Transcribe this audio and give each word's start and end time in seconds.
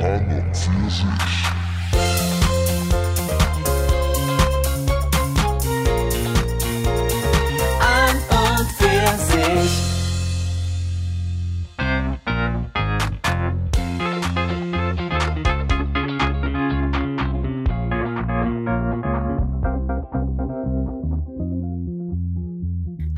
An 0.00 0.26
und 0.30 0.56
für 0.56 0.90
sich. 0.90 1.04
an 7.80 8.16
und 8.30 8.68
für 8.78 9.08
sich. 9.18 9.72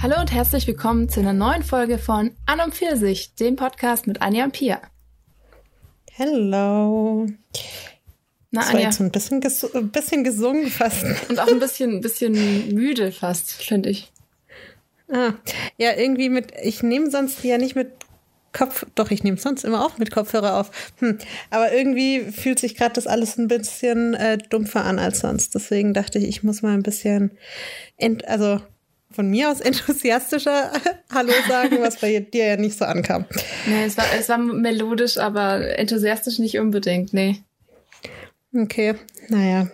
Hallo 0.03 0.19
und 0.19 0.33
herzlich 0.33 0.67
willkommen 0.67 1.11
zu 1.11 1.21
einer 1.21 1.35
neuen 1.35 1.62
Folge 1.62 1.99
von 1.99 2.31
An 2.47 2.61
und 2.61 2.75
für 2.75 2.97
sich, 2.97 3.35
dem 3.35 3.57
Podcast 3.57 4.07
mit 4.07 4.23
Anja 4.23 4.45
und 4.45 4.53
Pia. 4.53 4.81
Hello. 6.23 7.27
Na, 8.51 8.61
Das 8.61 8.66
war 8.66 8.74
Anja. 8.74 8.87
jetzt 8.88 8.98
so 8.98 9.05
ein 9.05 9.11
bisschen, 9.11 9.41
ges 9.41 9.74
ein 9.74 9.91
bisschen 9.91 10.23
gesungen 10.23 10.66
fast. 10.69 11.02
Und 11.30 11.38
auch 11.38 11.48
ein 11.48 11.59
bisschen, 11.59 12.02
bisschen 12.02 12.74
müde 12.74 13.11
fast, 13.11 13.52
finde 13.52 13.88
ich. 13.88 14.12
Ah, 15.11 15.33
ja, 15.78 15.97
irgendwie 15.97 16.28
mit, 16.28 16.52
ich 16.62 16.83
nehme 16.83 17.11
sonst 17.11 17.42
ja 17.42 17.56
nicht 17.56 17.75
mit 17.75 17.92
Kopf, 18.52 18.84
doch, 18.97 19.11
ich 19.11 19.25
nehme 19.25 19.38
sonst 19.38 19.64
immer 19.64 19.83
auch 19.83 19.97
mit 19.97 20.11
Kopfhörer 20.11 20.59
auf. 20.59 20.70
Hm. 20.98 21.16
Aber 21.48 21.73
irgendwie 21.73 22.20
fühlt 22.20 22.59
sich 22.59 22.75
gerade 22.75 22.92
das 22.92 23.06
alles 23.06 23.39
ein 23.39 23.48
bisschen 23.48 24.12
äh, 24.12 24.37
dumpfer 24.37 24.84
an 24.84 24.98
als 24.98 25.20
sonst. 25.20 25.55
Deswegen 25.55 25.95
dachte 25.95 26.19
ich, 26.19 26.28
ich 26.28 26.42
muss 26.42 26.61
mal 26.61 26.75
ein 26.75 26.83
bisschen, 26.83 27.30
ent 27.97 28.28
also 28.28 28.61
von 29.10 29.28
mir 29.28 29.50
aus 29.50 29.60
enthusiastischer 29.60 30.73
Hallo 31.12 31.32
sagen, 31.48 31.78
was 31.80 31.96
bei 31.96 32.20
dir 32.20 32.46
ja 32.46 32.56
nicht 32.56 32.78
so 32.78 32.84
ankam. 32.84 33.27
Nee, 33.66 33.84
es 33.84 33.96
war, 33.96 34.05
es 34.19 34.28
war 34.28 34.38
melodisch, 34.38 35.19
aber 35.19 35.78
enthusiastisch 35.78 36.38
nicht 36.38 36.59
unbedingt, 36.59 37.12
nee. 37.12 37.42
Okay, 38.55 38.94
naja. 39.28 39.69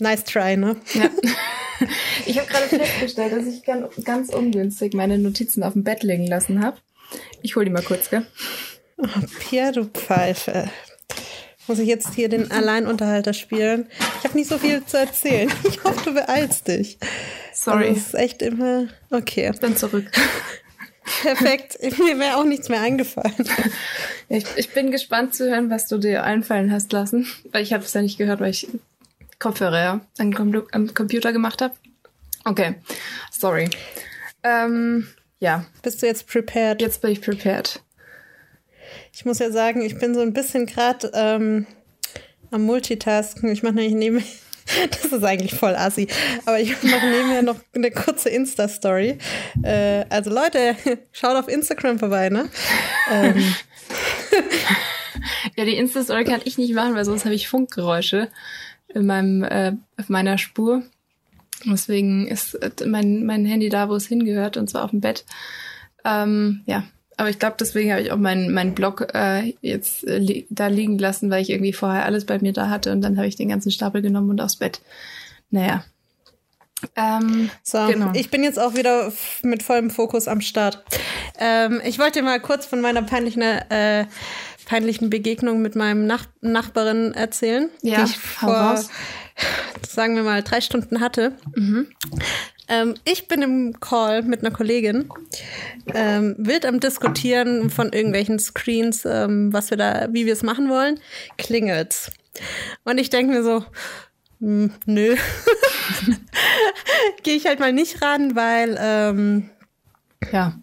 Nice 0.00 0.24
try, 0.24 0.56
ne? 0.56 0.76
Ja. 0.94 1.10
Ich 2.26 2.38
habe 2.38 2.48
gerade 2.48 2.68
festgestellt, 2.68 3.32
dass 3.32 3.44
ich 3.44 3.64
ganz, 4.04 4.28
ungünstig 4.28 4.94
meine 4.94 5.18
Notizen 5.18 5.64
auf 5.64 5.72
dem 5.72 5.82
Bett 5.82 6.04
liegen 6.04 6.28
lassen 6.28 6.64
habe. 6.64 6.76
Ich 7.42 7.56
hol 7.56 7.64
die 7.64 7.72
mal 7.72 7.82
kurz, 7.82 8.08
gell? 8.08 8.24
Oh, 8.98 9.08
Pia, 9.40 9.72
du 9.72 9.86
Pfeife. 9.86 10.70
Muss 11.68 11.78
ich 11.78 11.86
jetzt 11.88 12.14
hier 12.14 12.28
den 12.28 12.50
Alleinunterhalter 12.50 13.32
spielen? 13.32 13.86
Ich 14.18 14.24
habe 14.24 14.36
nicht 14.36 14.48
so 14.48 14.58
viel 14.58 14.84
zu 14.84 14.98
erzählen. 14.98 15.50
Ich 15.68 15.82
hoffe, 15.84 16.04
du 16.04 16.14
beeilst 16.14 16.68
dich. 16.68 16.98
Sorry, 17.54 17.88
Das 17.90 17.98
ist 17.98 18.14
echt 18.14 18.42
immer. 18.42 18.88
Okay, 19.10 19.50
bin 19.60 19.76
zurück. 19.76 20.06
perfekt. 21.22 21.78
Mir 21.98 22.18
wäre 22.18 22.36
auch 22.36 22.44
nichts 22.44 22.68
mehr 22.68 22.80
eingefallen. 22.80 23.34
Ich, 24.28 24.46
ich 24.56 24.70
bin 24.70 24.90
gespannt 24.90 25.34
zu 25.34 25.50
hören, 25.50 25.68
was 25.68 25.88
du 25.88 25.98
dir 25.98 26.24
einfallen 26.24 26.72
hast 26.72 26.90
lassen. 26.92 27.26
Weil 27.50 27.62
ich 27.62 27.74
habe 27.74 27.84
es 27.84 27.92
ja 27.92 28.00
nicht 28.00 28.16
gehört, 28.16 28.40
weil 28.40 28.48
ich 28.50 28.66
Kopfhörer 29.38 30.00
am, 30.18 30.32
Com 30.32 30.62
am 30.72 30.94
Computer 30.94 31.34
gemacht 31.34 31.60
habe. 31.60 31.74
Okay, 32.44 32.76
sorry. 33.30 33.68
Ähm, 34.42 35.06
ja, 35.38 35.66
Bist 35.82 36.00
du 36.00 36.06
jetzt 36.06 36.26
prepared? 36.28 36.80
jetzt 36.80 37.02
bin 37.02 37.10
ich 37.12 37.20
prepared. 37.20 37.82
Ich 39.12 39.24
muss 39.24 39.38
ja 39.38 39.50
sagen, 39.50 39.82
ich 39.82 39.98
bin 39.98 40.14
so 40.14 40.20
ein 40.20 40.32
bisschen 40.32 40.66
gerade 40.66 41.10
ähm, 41.14 41.66
am 42.50 42.62
Multitasken. 42.62 43.50
Ich 43.50 43.62
mache 43.62 43.74
nämlich 43.74 43.94
neben. 43.94 44.24
Das 44.90 45.06
ist 45.06 45.24
eigentlich 45.24 45.54
voll 45.54 45.74
assi. 45.74 46.06
Aber 46.46 46.60
ich 46.60 46.70
mache 46.84 47.06
nebenher 47.06 47.42
noch 47.42 47.56
eine 47.74 47.90
kurze 47.90 48.28
Insta-Story. 48.28 49.18
Äh, 49.64 50.04
also 50.08 50.30
Leute, 50.30 50.76
schaut 51.12 51.36
auf 51.36 51.48
Instagram 51.48 51.98
vorbei, 51.98 52.28
ne? 52.28 52.48
Ähm, 53.10 53.54
Ja, 55.56 55.64
die 55.64 55.76
Insta-Story 55.76 56.24
kann 56.24 56.40
ich 56.44 56.58
nicht 56.58 56.74
machen, 56.74 56.94
weil 56.94 57.04
sonst 57.04 57.24
habe 57.24 57.34
ich 57.34 57.48
Funkgeräusche 57.48 58.28
in 58.88 59.06
meinem, 59.06 59.42
äh, 59.42 59.72
auf 59.98 60.08
meiner 60.08 60.38
Spur. 60.38 60.82
Deswegen 61.64 62.26
ist 62.26 62.54
äh, 62.54 62.70
mein, 62.86 63.24
mein 63.24 63.44
Handy 63.44 63.68
da, 63.68 63.88
wo 63.88 63.94
es 63.94 64.06
hingehört, 64.06 64.56
und 64.56 64.68
zwar 64.68 64.84
auf 64.84 64.90
dem 64.90 65.00
Bett. 65.00 65.24
Ähm, 66.04 66.62
ja, 66.66 66.84
aber 67.16 67.28
ich 67.30 67.38
glaube, 67.38 67.56
deswegen 67.60 67.90
habe 67.92 68.02
ich 68.02 68.10
auch 68.12 68.16
meinen 68.16 68.52
meinen 68.52 68.74
Blog 68.74 69.08
äh, 69.14 69.54
jetzt 69.60 70.06
äh, 70.06 70.18
li 70.18 70.46
da 70.50 70.66
liegen 70.68 70.98
lassen, 70.98 71.30
weil 71.30 71.42
ich 71.42 71.50
irgendwie 71.50 71.72
vorher 71.72 72.04
alles 72.04 72.24
bei 72.24 72.38
mir 72.38 72.52
da 72.52 72.68
hatte 72.70 72.92
und 72.92 73.00
dann 73.02 73.16
habe 73.16 73.26
ich 73.26 73.36
den 73.36 73.48
ganzen 73.48 73.70
Stapel 73.70 74.02
genommen 74.02 74.30
und 74.30 74.40
aufs 74.40 74.56
Bett. 74.56 74.80
Naja. 75.50 75.84
Ähm, 76.96 77.50
So, 77.62 77.86
Genau. 77.86 78.10
ich 78.14 78.30
bin 78.30 78.42
jetzt 78.42 78.58
auch 78.58 78.74
wieder 78.74 79.12
mit 79.42 79.62
vollem 79.62 79.90
Fokus 79.90 80.26
am 80.26 80.40
Start. 80.40 80.82
Ähm, 81.38 81.80
ich 81.84 81.98
wollte 81.98 82.22
mal 82.22 82.40
kurz 82.40 82.66
von 82.66 82.80
meiner 82.80 83.02
peinlichen, 83.02 83.42
äh, 83.42 84.06
peinlichen 84.66 85.10
Begegnung 85.10 85.62
mit 85.62 85.76
meinem 85.76 86.06
Nach 86.06 86.24
Nachbarin 86.40 87.12
erzählen, 87.14 87.68
Ja, 87.82 87.98
die 88.04 88.10
ich 88.10 88.18
vor, 88.18 88.80
sagen 89.88 90.16
wir 90.16 90.22
mal, 90.22 90.42
drei 90.42 90.60
Stunden 90.60 91.00
hatte. 91.00 91.32
Ähm, 92.72 92.94
ich 93.04 93.28
bin 93.28 93.42
im 93.42 93.80
Call 93.80 94.22
mit 94.22 94.40
einer 94.40 94.50
Kollegin, 94.50 95.10
ähm, 95.92 96.34
wild 96.38 96.64
am 96.64 96.80
Diskutieren 96.80 97.68
von 97.68 97.92
irgendwelchen 97.92 98.38
Screens, 98.38 99.04
ähm, 99.04 99.52
was 99.52 99.68
wir 99.68 99.76
da, 99.76 100.08
wie 100.10 100.24
wir 100.24 100.32
es 100.32 100.42
machen 100.42 100.70
wollen, 100.70 100.98
klingelt's. 101.36 102.10
Und 102.84 102.96
ich 102.96 103.10
denke 103.10 103.34
mir 103.34 103.42
so, 103.42 103.62
hm, 104.40 104.72
nö. 104.86 105.16
Gehe 107.22 107.36
ich 107.36 107.44
halt 107.44 107.60
mal 107.60 107.74
nicht 107.74 108.00
ran, 108.00 108.34
weil 108.34 108.78
ähm, 108.80 109.50
ja. 110.32 110.58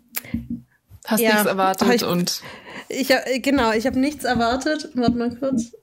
Hast 1.05 1.21
Ja, 1.21 1.33
nichts 1.33 1.45
erwartet 1.45 1.93
ich- 1.93 2.03
und 2.03 2.41
ich 2.87 3.11
äh, 3.11 3.39
genau, 3.39 3.71
ich 3.71 3.85
habe 3.85 3.99
nichts 3.99 4.23
erwartet. 4.23 4.89
Warte 4.95 5.15
mal 5.15 5.35
kurz. 5.35 5.73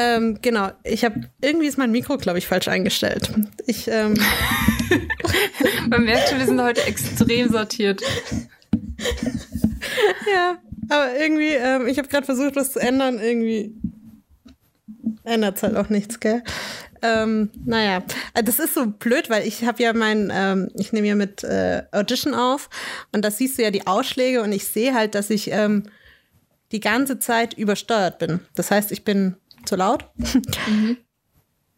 Ähm, 0.00 0.38
genau, 0.40 0.70
ich 0.82 1.04
habe 1.04 1.28
irgendwie 1.42 1.66
ist 1.66 1.76
mein 1.76 1.90
Mikro, 1.90 2.16
glaube 2.16 2.38
ich, 2.38 2.46
falsch 2.46 2.68
eingestellt. 2.68 3.30
Ich 3.66 3.86
ähm, 3.88 4.14
man 5.90 6.04
merkt 6.04 6.30
schon, 6.30 6.38
wir 6.38 6.46
sind 6.46 6.60
heute 6.62 6.82
extrem 6.84 7.50
sortiert. 7.50 8.00
ja, 10.32 10.58
aber 10.88 11.18
irgendwie, 11.20 11.50
ähm, 11.50 11.86
ich 11.86 11.98
habe 11.98 12.08
gerade 12.08 12.24
versucht, 12.24 12.56
was 12.56 12.72
zu 12.72 12.78
ändern. 12.78 13.18
Irgendwie 13.18 13.74
ändert 15.24 15.62
halt 15.62 15.76
auch 15.76 15.90
nichts, 15.90 16.18
gell? 16.18 16.42
Ähm, 17.02 17.50
naja, 17.64 18.02
äh, 18.34 18.42
das 18.42 18.58
ist 18.58 18.74
so 18.74 18.86
blöd, 18.86 19.28
weil 19.28 19.46
ich 19.46 19.64
habe 19.64 19.82
ja 19.82 19.92
mein, 19.92 20.30
ähm, 20.32 20.70
ich 20.74 20.92
nehme 20.92 21.08
ja 21.08 21.14
mit 21.14 21.44
äh, 21.44 21.82
Audition 21.92 22.34
auf 22.34 22.70
und 23.12 23.24
da 23.24 23.30
siehst 23.30 23.58
du 23.58 23.62
ja 23.62 23.70
die 23.70 23.86
Ausschläge 23.86 24.42
und 24.42 24.52
ich 24.52 24.66
sehe 24.66 24.94
halt, 24.94 25.14
dass 25.14 25.30
ich 25.30 25.50
ähm, 25.50 25.84
die 26.72 26.80
ganze 26.80 27.18
Zeit 27.18 27.54
übersteuert 27.54 28.18
bin. 28.18 28.40
Das 28.54 28.70
heißt, 28.70 28.92
ich 28.92 29.04
bin 29.04 29.36
zu 29.66 29.76
laut. 29.76 30.04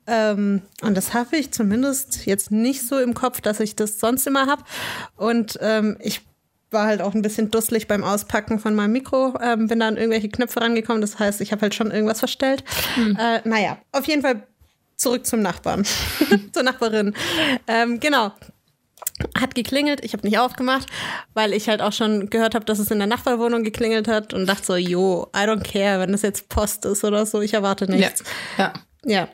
ähm, 0.07 0.63
und 0.83 0.97
das 0.97 1.15
habe 1.15 1.37
ich 1.37 1.53
zumindest 1.53 2.27
jetzt 2.27 2.51
nicht 2.51 2.87
so 2.87 2.99
im 2.99 3.15
Kopf, 3.15 3.41
dass 3.41 3.61
ich 3.61 3.77
das 3.77 4.01
sonst 4.01 4.27
immer 4.27 4.47
habe. 4.47 4.65
Und 5.17 5.59
ähm, 5.61 5.97
ich 6.01 6.23
war 6.71 6.87
halt 6.87 7.03
auch 7.03 7.15
ein 7.15 7.23
bisschen 7.23 7.51
dusselig 7.51 7.87
beim 7.87 8.03
Auspacken 8.03 8.59
von 8.59 8.75
meinem 8.75 8.93
Mikro, 8.93 9.35
ähm, 9.43 9.69
bin 9.69 9.81
da 9.81 9.89
an 9.89 9.97
irgendwelche 9.97 10.29
Knöpfe 10.29 10.61
rangekommen. 10.61 11.01
Das 11.01 11.19
heißt, 11.19 11.41
ich 11.41 11.53
habe 11.53 11.63
halt 11.63 11.75
schon 11.75 11.91
irgendwas 11.91 12.19
verstellt. 12.19 12.65
Äh, 13.19 13.41
naja, 13.47 13.79
auf 13.93 14.07
jeden 14.07 14.23
Fall 14.23 14.47
zurück 14.97 15.27
zum 15.27 15.43
Nachbarn, 15.43 15.85
zur 16.53 16.63
Nachbarin. 16.63 17.15
Ähm, 17.67 18.01
genau. 18.01 18.33
Hat 19.39 19.55
geklingelt, 19.55 20.05
ich 20.05 20.13
habe 20.13 20.27
nicht 20.27 20.39
aufgemacht, 20.39 20.87
weil 21.35 21.53
ich 21.53 21.69
halt 21.69 21.83
auch 21.83 21.93
schon 21.93 22.31
gehört 22.31 22.55
habe, 22.55 22.65
dass 22.65 22.79
es 22.79 22.91
in 22.91 22.99
der 22.99 23.07
Nachbarwohnung 23.09 23.63
geklingelt 23.65 24.09
hat 24.09 24.35
und 24.35 24.47
dachte 24.47 24.65
so, 24.67 24.77
jo, 24.77 25.29
I 25.37 25.41
don't 25.41 25.63
care, 25.63 26.01
wenn 26.01 26.13
das 26.13 26.23
jetzt 26.23 26.49
Post 26.49 26.85
ist 26.85 27.05
oder 27.05 27.25
so, 27.27 27.41
ich 27.41 27.55
erwarte 27.55 27.87
Ja. 27.87 27.97
nichts. 27.97 28.25
ja. 28.59 28.73
Ja, 29.05 29.27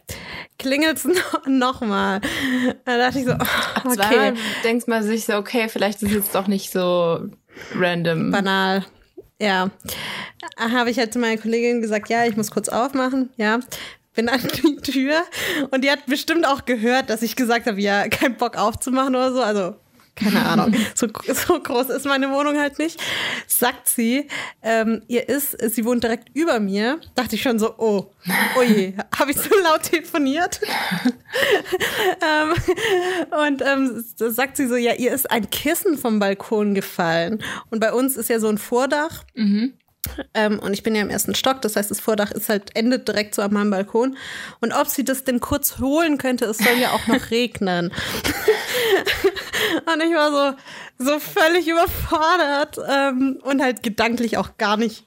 klingelt's 0.58 1.04
noch, 1.04 1.46
noch 1.46 1.80
mal. 1.82 2.22
Da 2.86 2.96
dachte 2.96 3.18
ich 3.18 3.26
so, 3.26 3.32
oh, 3.32 3.84
okay, 3.84 3.94
Zweimal 3.96 4.34
denkt 4.64 4.88
man 4.88 5.02
sich 5.02 5.26
so, 5.26 5.34
okay, 5.34 5.68
vielleicht 5.68 6.02
ist 6.02 6.14
es 6.14 6.30
doch 6.30 6.46
nicht 6.46 6.72
so 6.72 7.20
random. 7.74 8.30
banal. 8.30 8.86
Ja, 9.38 9.70
habe 10.58 10.90
ich 10.90 10.98
halt 10.98 11.12
zu 11.12 11.18
meiner 11.18 11.40
Kollegin 11.40 11.82
gesagt, 11.82 12.08
ja, 12.08 12.24
ich 12.24 12.34
muss 12.36 12.50
kurz 12.50 12.68
aufmachen, 12.70 13.28
ja. 13.36 13.60
Bin 14.18 14.28
an 14.28 14.40
die 14.40 14.76
Tür 14.82 15.22
und 15.70 15.84
die 15.84 15.92
hat 15.92 16.06
bestimmt 16.06 16.44
auch 16.44 16.64
gehört, 16.64 17.08
dass 17.08 17.22
ich 17.22 17.36
gesagt 17.36 17.68
habe, 17.68 17.80
ja, 17.80 18.08
kein 18.08 18.36
Bock 18.36 18.56
aufzumachen 18.56 19.14
oder 19.14 19.32
so. 19.32 19.40
Also, 19.40 19.76
keine 20.16 20.44
Ahnung. 20.44 20.74
So, 20.96 21.06
so 21.32 21.60
groß 21.60 21.90
ist 21.90 22.04
meine 22.04 22.28
Wohnung 22.32 22.58
halt 22.58 22.80
nicht. 22.80 23.00
Sagt 23.46 23.86
sie, 23.86 24.26
ähm, 24.60 25.02
ihr 25.06 25.28
ist, 25.28 25.56
sie 25.72 25.84
wohnt 25.84 26.02
direkt 26.02 26.36
über 26.36 26.58
mir. 26.58 26.98
Dachte 27.14 27.36
ich 27.36 27.42
schon 27.42 27.60
so, 27.60 27.78
oh, 27.78 28.10
oh 28.58 28.62
je, 28.62 28.94
habe 29.16 29.30
ich 29.30 29.36
so 29.36 29.50
laut 29.62 29.84
telefoniert? 29.84 30.60
ähm, 32.20 32.54
und 33.46 33.62
ähm, 33.62 34.04
sagt 34.16 34.56
sie 34.56 34.66
so, 34.66 34.74
ja, 34.74 34.94
ihr 34.94 35.12
ist 35.12 35.30
ein 35.30 35.48
Kissen 35.48 35.96
vom 35.96 36.18
Balkon 36.18 36.74
gefallen. 36.74 37.40
Und 37.70 37.78
bei 37.78 37.92
uns 37.92 38.16
ist 38.16 38.30
ja 38.30 38.40
so 38.40 38.48
ein 38.48 38.58
Vordach. 38.58 39.22
Ähm, 40.34 40.58
und 40.58 40.72
ich 40.72 40.82
bin 40.82 40.94
ja 40.94 41.02
im 41.02 41.10
ersten 41.10 41.34
Stock, 41.34 41.60
das 41.62 41.76
heißt, 41.76 41.90
das 41.90 42.00
Vordach 42.00 42.30
ist 42.30 42.48
halt 42.48 42.74
endet 42.76 43.08
direkt 43.08 43.34
so 43.34 43.42
an 43.42 43.52
meinem 43.52 43.70
Balkon. 43.70 44.16
Und 44.60 44.72
ob 44.72 44.88
sie 44.88 45.04
das 45.04 45.24
denn 45.24 45.40
kurz 45.40 45.78
holen 45.78 46.18
könnte, 46.18 46.44
es 46.46 46.58
soll 46.58 46.78
ja 46.78 46.92
auch 46.92 47.06
noch 47.06 47.30
regnen. 47.30 47.92
und 49.92 50.02
ich 50.02 50.14
war 50.14 50.56
so, 50.98 51.04
so 51.04 51.18
völlig 51.18 51.68
überfordert 51.68 52.78
ähm, 52.88 53.38
und 53.42 53.62
halt 53.62 53.82
gedanklich 53.82 54.36
auch 54.36 54.56
gar 54.56 54.76
nicht 54.76 55.06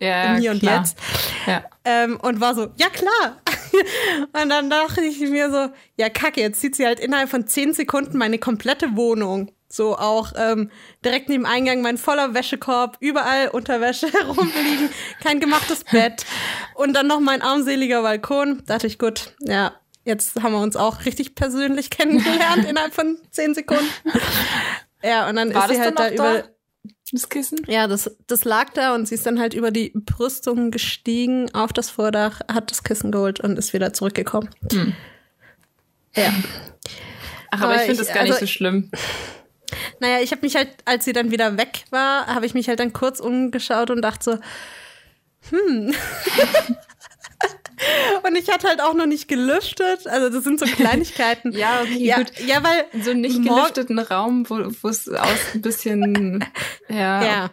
Ja, 0.00 0.34
im 0.34 0.40
Hier 0.40 0.50
und 0.52 0.60
klar. 0.60 0.78
Jetzt. 0.78 0.98
Ja. 1.46 1.64
Ähm, 1.84 2.18
und 2.20 2.40
war 2.40 2.54
so, 2.54 2.68
ja 2.76 2.88
klar. 2.88 3.40
und 4.42 4.48
dann 4.48 4.68
dachte 4.70 5.02
ich 5.02 5.20
mir 5.20 5.50
so, 5.50 5.68
ja 5.96 6.08
kacke, 6.08 6.40
jetzt 6.40 6.60
sieht 6.60 6.76
sie 6.76 6.84
halt 6.84 7.00
innerhalb 7.00 7.30
von 7.30 7.46
zehn 7.46 7.72
Sekunden 7.74 8.18
meine 8.18 8.38
komplette 8.38 8.96
Wohnung. 8.96 9.50
So 9.74 9.96
auch 9.96 10.34
ähm, 10.36 10.70
direkt 11.02 11.30
neben 11.30 11.46
Eingang 11.46 11.80
mein 11.80 11.96
voller 11.96 12.34
Wäschekorb, 12.34 12.98
überall 13.00 13.48
Unterwäsche 13.48 14.06
herumliegen, 14.12 14.90
kein 15.22 15.40
gemachtes 15.40 15.84
Bett 15.84 16.26
und 16.74 16.92
dann 16.92 17.06
noch 17.06 17.20
mein 17.20 17.40
armseliger 17.40 18.02
Balkon. 18.02 18.62
Dachte 18.66 18.86
ich, 18.86 18.98
gut, 18.98 19.34
ja, 19.40 19.72
jetzt 20.04 20.42
haben 20.42 20.52
wir 20.52 20.60
uns 20.60 20.76
auch 20.76 21.06
richtig 21.06 21.34
persönlich 21.34 21.88
kennengelernt 21.88 22.64
innerhalb 22.68 22.92
von 22.92 23.16
zehn 23.30 23.54
Sekunden. 23.54 23.86
Ja, 25.02 25.26
und 25.28 25.36
dann 25.36 25.54
War 25.54 25.64
ist 25.64 25.70
sie 25.70 25.76
das 25.78 25.86
halt 25.86 25.98
da 25.98 26.10
über. 26.10 26.42
da? 26.42 26.48
Das 27.10 27.28
Kissen? 27.30 27.58
Ja, 27.66 27.86
das, 27.86 28.10
das 28.26 28.44
lag 28.44 28.70
da 28.74 28.94
und 28.94 29.06
sie 29.08 29.14
ist 29.14 29.24
dann 29.24 29.38
halt 29.40 29.54
über 29.54 29.70
die 29.70 29.92
Brüstung 29.94 30.70
gestiegen 30.70 31.54
auf 31.54 31.72
das 31.72 31.88
Vordach, 31.90 32.40
hat 32.52 32.70
das 32.70 32.84
Kissen 32.84 33.10
geholt 33.10 33.40
und 33.40 33.58
ist 33.58 33.72
wieder 33.72 33.92
zurückgekommen. 33.94 34.48
Ja. 36.14 36.32
Ach, 37.50 37.60
aber, 37.60 37.72
Aber 37.72 37.74
ich 37.76 37.82
finde 37.82 38.04
das 38.04 38.12
gar 38.14 38.22
nicht 38.22 38.32
also- 38.32 38.46
so 38.46 38.52
schlimm. 38.52 38.90
Naja, 40.00 40.20
ich 40.22 40.32
habe 40.32 40.42
mich 40.42 40.56
halt, 40.56 40.68
als 40.84 41.04
sie 41.04 41.12
dann 41.12 41.30
wieder 41.30 41.56
weg 41.56 41.84
war, 41.90 42.26
habe 42.26 42.46
ich 42.46 42.54
mich 42.54 42.68
halt 42.68 42.80
dann 42.80 42.92
kurz 42.92 43.20
umgeschaut 43.20 43.90
und 43.90 44.02
dachte 44.02 44.24
so, 44.24 44.38
hm. 45.56 45.94
und 48.26 48.36
ich 48.36 48.48
hatte 48.50 48.68
halt 48.68 48.80
auch 48.80 48.94
noch 48.94 49.06
nicht 49.06 49.28
gelüftet. 49.28 50.06
Also 50.06 50.28
das 50.28 50.44
sind 50.44 50.60
so 50.60 50.66
Kleinigkeiten. 50.66 51.52
Ja, 51.62 51.80
okay, 51.82 51.98
ja, 51.98 52.16
gut. 52.18 52.32
ja, 52.46 52.62
weil 52.62 52.84
In 52.92 53.02
so 53.02 53.10
einem 53.10 53.20
nicht 53.20 53.42
gelüfteten 53.42 53.98
Raum, 53.98 54.48
wo 54.48 54.88
es 54.88 55.08
aus 55.08 55.28
ein 55.54 55.62
bisschen, 55.62 56.44
ja, 56.88 57.24
Ja. 57.24 57.50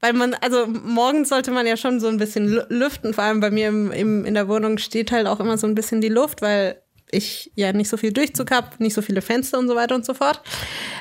Weil 0.00 0.12
man, 0.12 0.34
also 0.34 0.66
morgens 0.66 1.30
sollte 1.30 1.50
man 1.50 1.66
ja 1.66 1.78
schon 1.78 1.98
so 1.98 2.08
ein 2.08 2.18
bisschen 2.18 2.46
lü- 2.46 2.66
lüften. 2.68 3.14
Vor 3.14 3.24
allem 3.24 3.40
bei 3.40 3.50
mir 3.50 3.68
im, 3.68 3.90
im, 3.90 4.24
in 4.26 4.34
der 4.34 4.48
Wohnung 4.48 4.76
steht 4.76 5.10
halt 5.12 5.26
auch 5.26 5.40
immer 5.40 5.56
so 5.56 5.66
ein 5.66 5.74
bisschen 5.74 6.02
die 6.02 6.10
Luft, 6.10 6.42
weil 6.42 6.82
ich 7.10 7.52
ja 7.54 7.72
nicht 7.72 7.88
so 7.88 7.96
viel 7.96 8.12
Durchzug 8.12 8.50
habe, 8.50 8.68
nicht 8.78 8.94
so 8.94 9.00
viele 9.02 9.22
Fenster 9.22 9.58
und 9.58 9.68
so 9.68 9.76
weiter 9.76 9.94
und 9.94 10.04
so 10.04 10.12
fort. 10.14 10.40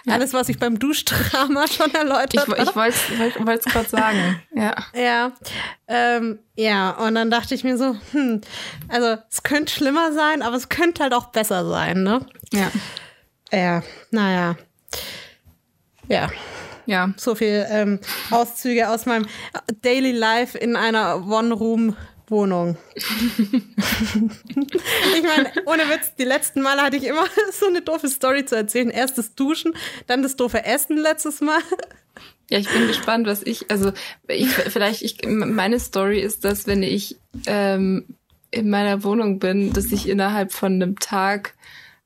Alles, 0.08 0.34
was 0.34 0.50
ich 0.50 0.60
beim 0.60 0.78
Duschdrama 0.80 1.68
schon 1.72 1.94
erläutert 1.94 2.34
Ich, 2.34 2.40
habe. 2.42 2.62
ich 2.62 2.76
wollte 2.76 3.60
es 3.60 3.66
gerade 3.66 3.90
sagen. 3.90 4.42
Ja. 4.56 4.76
Ja, 4.96 5.32
ähm, 5.88 6.40
ja, 6.56 6.92
und 6.92 7.16
dann 7.16 7.30
dachte 7.32 7.56
ich 7.56 7.64
mir 7.64 7.78
so, 7.78 7.96
hm, 8.12 8.42
also 8.88 9.18
es 9.30 9.44
könnte 9.44 9.74
schlimmer 9.74 10.14
sein, 10.14 10.42
aber 10.42 10.56
es 10.56 10.70
könnte 10.70 11.04
halt 11.04 11.14
auch 11.14 11.26
besser 11.28 11.68
sein, 11.68 12.04
ne? 12.04 12.26
Ja. 12.54 12.72
Ja, 13.52 13.84
naja. 14.12 14.56
Ja, 16.08 16.30
Ja. 16.86 17.14
so 17.18 17.36
viel 17.36 17.66
ähm, 17.70 18.00
Auszüge 18.32 18.90
aus 18.90 19.06
meinem 19.06 19.28
Daily 19.82 20.12
Life 20.12 20.58
in 20.58 20.76
einer 20.76 21.26
One-Room-Wohnung. 22.30 22.78
ich 25.16 25.24
meine, 25.24 25.52
ohne 25.66 25.84
Witz, 25.90 26.16
die 26.18 26.24
letzten 26.24 26.62
Male 26.62 26.82
hatte 26.82 26.98
ich 26.98 27.04
immer 27.06 27.26
so 27.52 27.68
eine 27.68 27.82
doofe 27.82 28.08
Story 28.08 28.46
zu 28.46 28.56
erzählen. 28.56 28.90
Erst 28.90 29.18
das 29.18 29.36
Duschen, 29.36 29.74
dann 30.08 30.24
das 30.24 30.36
doofe 30.36 30.64
Essen 30.66 30.98
letztes 30.98 31.42
Mal. 31.42 31.60
Ja, 32.50 32.60
ich 32.60 32.70
bin 32.70 32.88
gespannt, 32.88 33.28
was 33.28 33.42
ich, 33.44 33.72
also 33.72 33.92
ich, 34.28 34.50
vielleicht, 34.50 35.02
ich, 35.02 35.18
meine 35.28 35.80
Story 35.80 36.20
ist, 36.20 36.46
dass 36.46 36.68
wenn 36.68 36.84
ich 36.84 37.18
ähm, 37.48 38.06
in 38.52 38.70
meiner 38.70 39.04
Wohnung 39.04 39.40
bin, 39.40 39.74
dass 39.74 39.92
ich 39.92 40.08
innerhalb 40.08 40.54
von 40.54 40.74
einem 40.74 41.00
Tag 41.00 41.56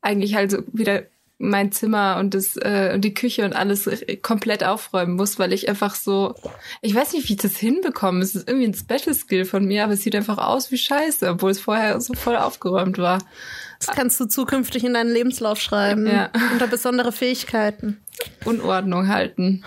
eigentlich 0.01 0.35
halt 0.35 0.51
so 0.51 0.59
wieder 0.71 1.03
mein 1.39 1.71
Zimmer 1.71 2.17
und 2.19 2.33
das 2.33 2.57
äh, 2.57 2.91
und 2.93 3.01
die 3.01 3.13
Küche 3.13 3.45
und 3.45 3.53
alles 3.53 3.89
komplett 4.21 4.63
aufräumen 4.63 5.15
muss, 5.15 5.39
weil 5.39 5.53
ich 5.53 5.69
einfach 5.69 5.95
so, 5.95 6.35
ich 6.81 6.93
weiß 6.93 7.13
nicht, 7.13 7.29
wie 7.29 7.33
ich 7.33 7.39
das 7.39 7.55
hinbekomme. 7.57 8.21
Es 8.21 8.35
ist 8.35 8.47
irgendwie 8.47 8.67
ein 8.67 8.73
Special 8.73 9.15
Skill 9.15 9.45
von 9.45 9.65
mir, 9.65 9.85
aber 9.85 9.93
es 9.93 10.03
sieht 10.03 10.15
einfach 10.15 10.37
aus 10.37 10.69
wie 10.71 10.77
Scheiße, 10.77 11.29
obwohl 11.29 11.51
es 11.51 11.59
vorher 11.59 11.99
so 12.01 12.13
voll 12.13 12.35
aufgeräumt 12.35 12.97
war. 12.97 13.19
Das 13.79 13.95
kannst 13.95 14.19
du 14.19 14.25
zukünftig 14.25 14.83
in 14.83 14.93
deinen 14.93 15.13
Lebenslauf 15.13 15.61
schreiben. 15.61 16.05
Ja. 16.05 16.29
Unter 16.51 16.67
besondere 16.67 17.13
Fähigkeiten. 17.13 18.01
Unordnung 18.43 19.07
halten. 19.07 19.63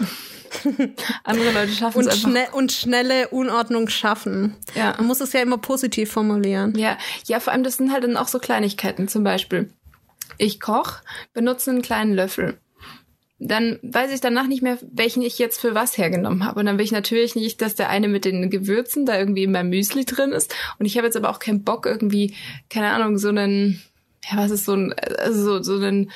Andere 1.24 1.50
Leute 1.52 1.72
schaffen 1.72 2.00
es 2.00 2.06
Und, 2.06 2.12
einfach. 2.12 2.28
schnell, 2.30 2.46
und 2.52 2.72
schnelle 2.72 3.28
Unordnung 3.28 3.88
schaffen. 3.88 4.54
Ja. 4.74 4.94
Man 4.98 5.06
muss 5.06 5.22
es 5.22 5.32
ja 5.32 5.40
immer 5.40 5.56
positiv 5.56 6.12
formulieren. 6.12 6.76
Ja, 6.76 6.98
ja, 7.24 7.40
vor 7.40 7.54
allem 7.54 7.64
das 7.64 7.78
sind 7.78 7.90
halt 7.90 8.04
dann 8.04 8.18
auch 8.18 8.28
so 8.28 8.38
Kleinigkeiten. 8.38 9.08
Zum 9.08 9.24
Beispiel, 9.24 9.70
ich 10.38 10.60
koch, 10.60 10.98
benutze 11.32 11.70
einen 11.70 11.82
kleinen 11.82 12.14
Löffel. 12.14 12.58
Dann 13.38 13.80
weiß 13.82 14.12
ich 14.12 14.20
danach 14.20 14.46
nicht 14.46 14.62
mehr, 14.62 14.78
welchen 14.92 15.22
ich 15.22 15.38
jetzt 15.38 15.60
für 15.60 15.74
was 15.74 15.98
hergenommen 15.98 16.44
habe. 16.44 16.60
Und 16.60 16.66
dann 16.66 16.78
will 16.78 16.84
ich 16.84 16.92
natürlich 16.92 17.34
nicht, 17.34 17.60
dass 17.60 17.74
der 17.74 17.88
eine 17.88 18.06
mit 18.06 18.24
den 18.24 18.50
Gewürzen 18.50 19.04
da 19.04 19.18
irgendwie 19.18 19.42
in 19.44 19.52
meinem 19.52 19.70
Müsli 19.70 20.04
drin 20.04 20.30
ist. 20.30 20.54
Und 20.78 20.86
ich 20.86 20.96
habe 20.96 21.06
jetzt 21.06 21.16
aber 21.16 21.28
auch 21.28 21.40
keinen 21.40 21.64
Bock 21.64 21.86
irgendwie, 21.86 22.34
keine 22.70 22.90
Ahnung, 22.90 23.18
so 23.18 23.30
einen, 23.30 23.82
ja, 24.30 24.36
was 24.36 24.52
ist 24.52 24.64
so 24.64 24.74
ein, 24.74 24.94
also 25.18 25.60
so, 25.60 25.62
so 25.62 25.84
einen 25.84 26.12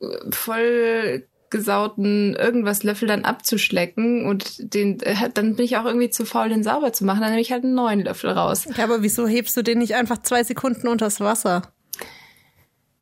äh, 0.00 0.06
voll 0.30 1.26
gesauten 1.54 2.34
irgendwas 2.34 2.82
Löffel 2.82 3.06
dann 3.06 3.24
abzuschlecken 3.24 4.26
und 4.26 4.74
den 4.74 4.98
äh, 5.00 5.30
dann 5.32 5.54
bin 5.54 5.64
ich 5.64 5.76
auch 5.76 5.84
irgendwie 5.84 6.10
zu 6.10 6.26
faul, 6.26 6.48
den 6.48 6.64
sauber 6.64 6.92
zu 6.92 7.04
machen. 7.04 7.20
Dann 7.20 7.30
nehme 7.30 7.42
ich 7.42 7.52
halt 7.52 7.62
einen 7.62 7.74
neuen 7.74 8.00
Löffel 8.00 8.30
raus. 8.30 8.66
Ja, 8.76 8.82
aber 8.82 9.02
wieso 9.02 9.28
hebst 9.28 9.56
du 9.56 9.62
den 9.62 9.78
nicht 9.78 9.94
einfach 9.94 10.20
zwei 10.20 10.42
Sekunden 10.42 10.88
unters 10.88 11.20
Wasser? 11.20 11.72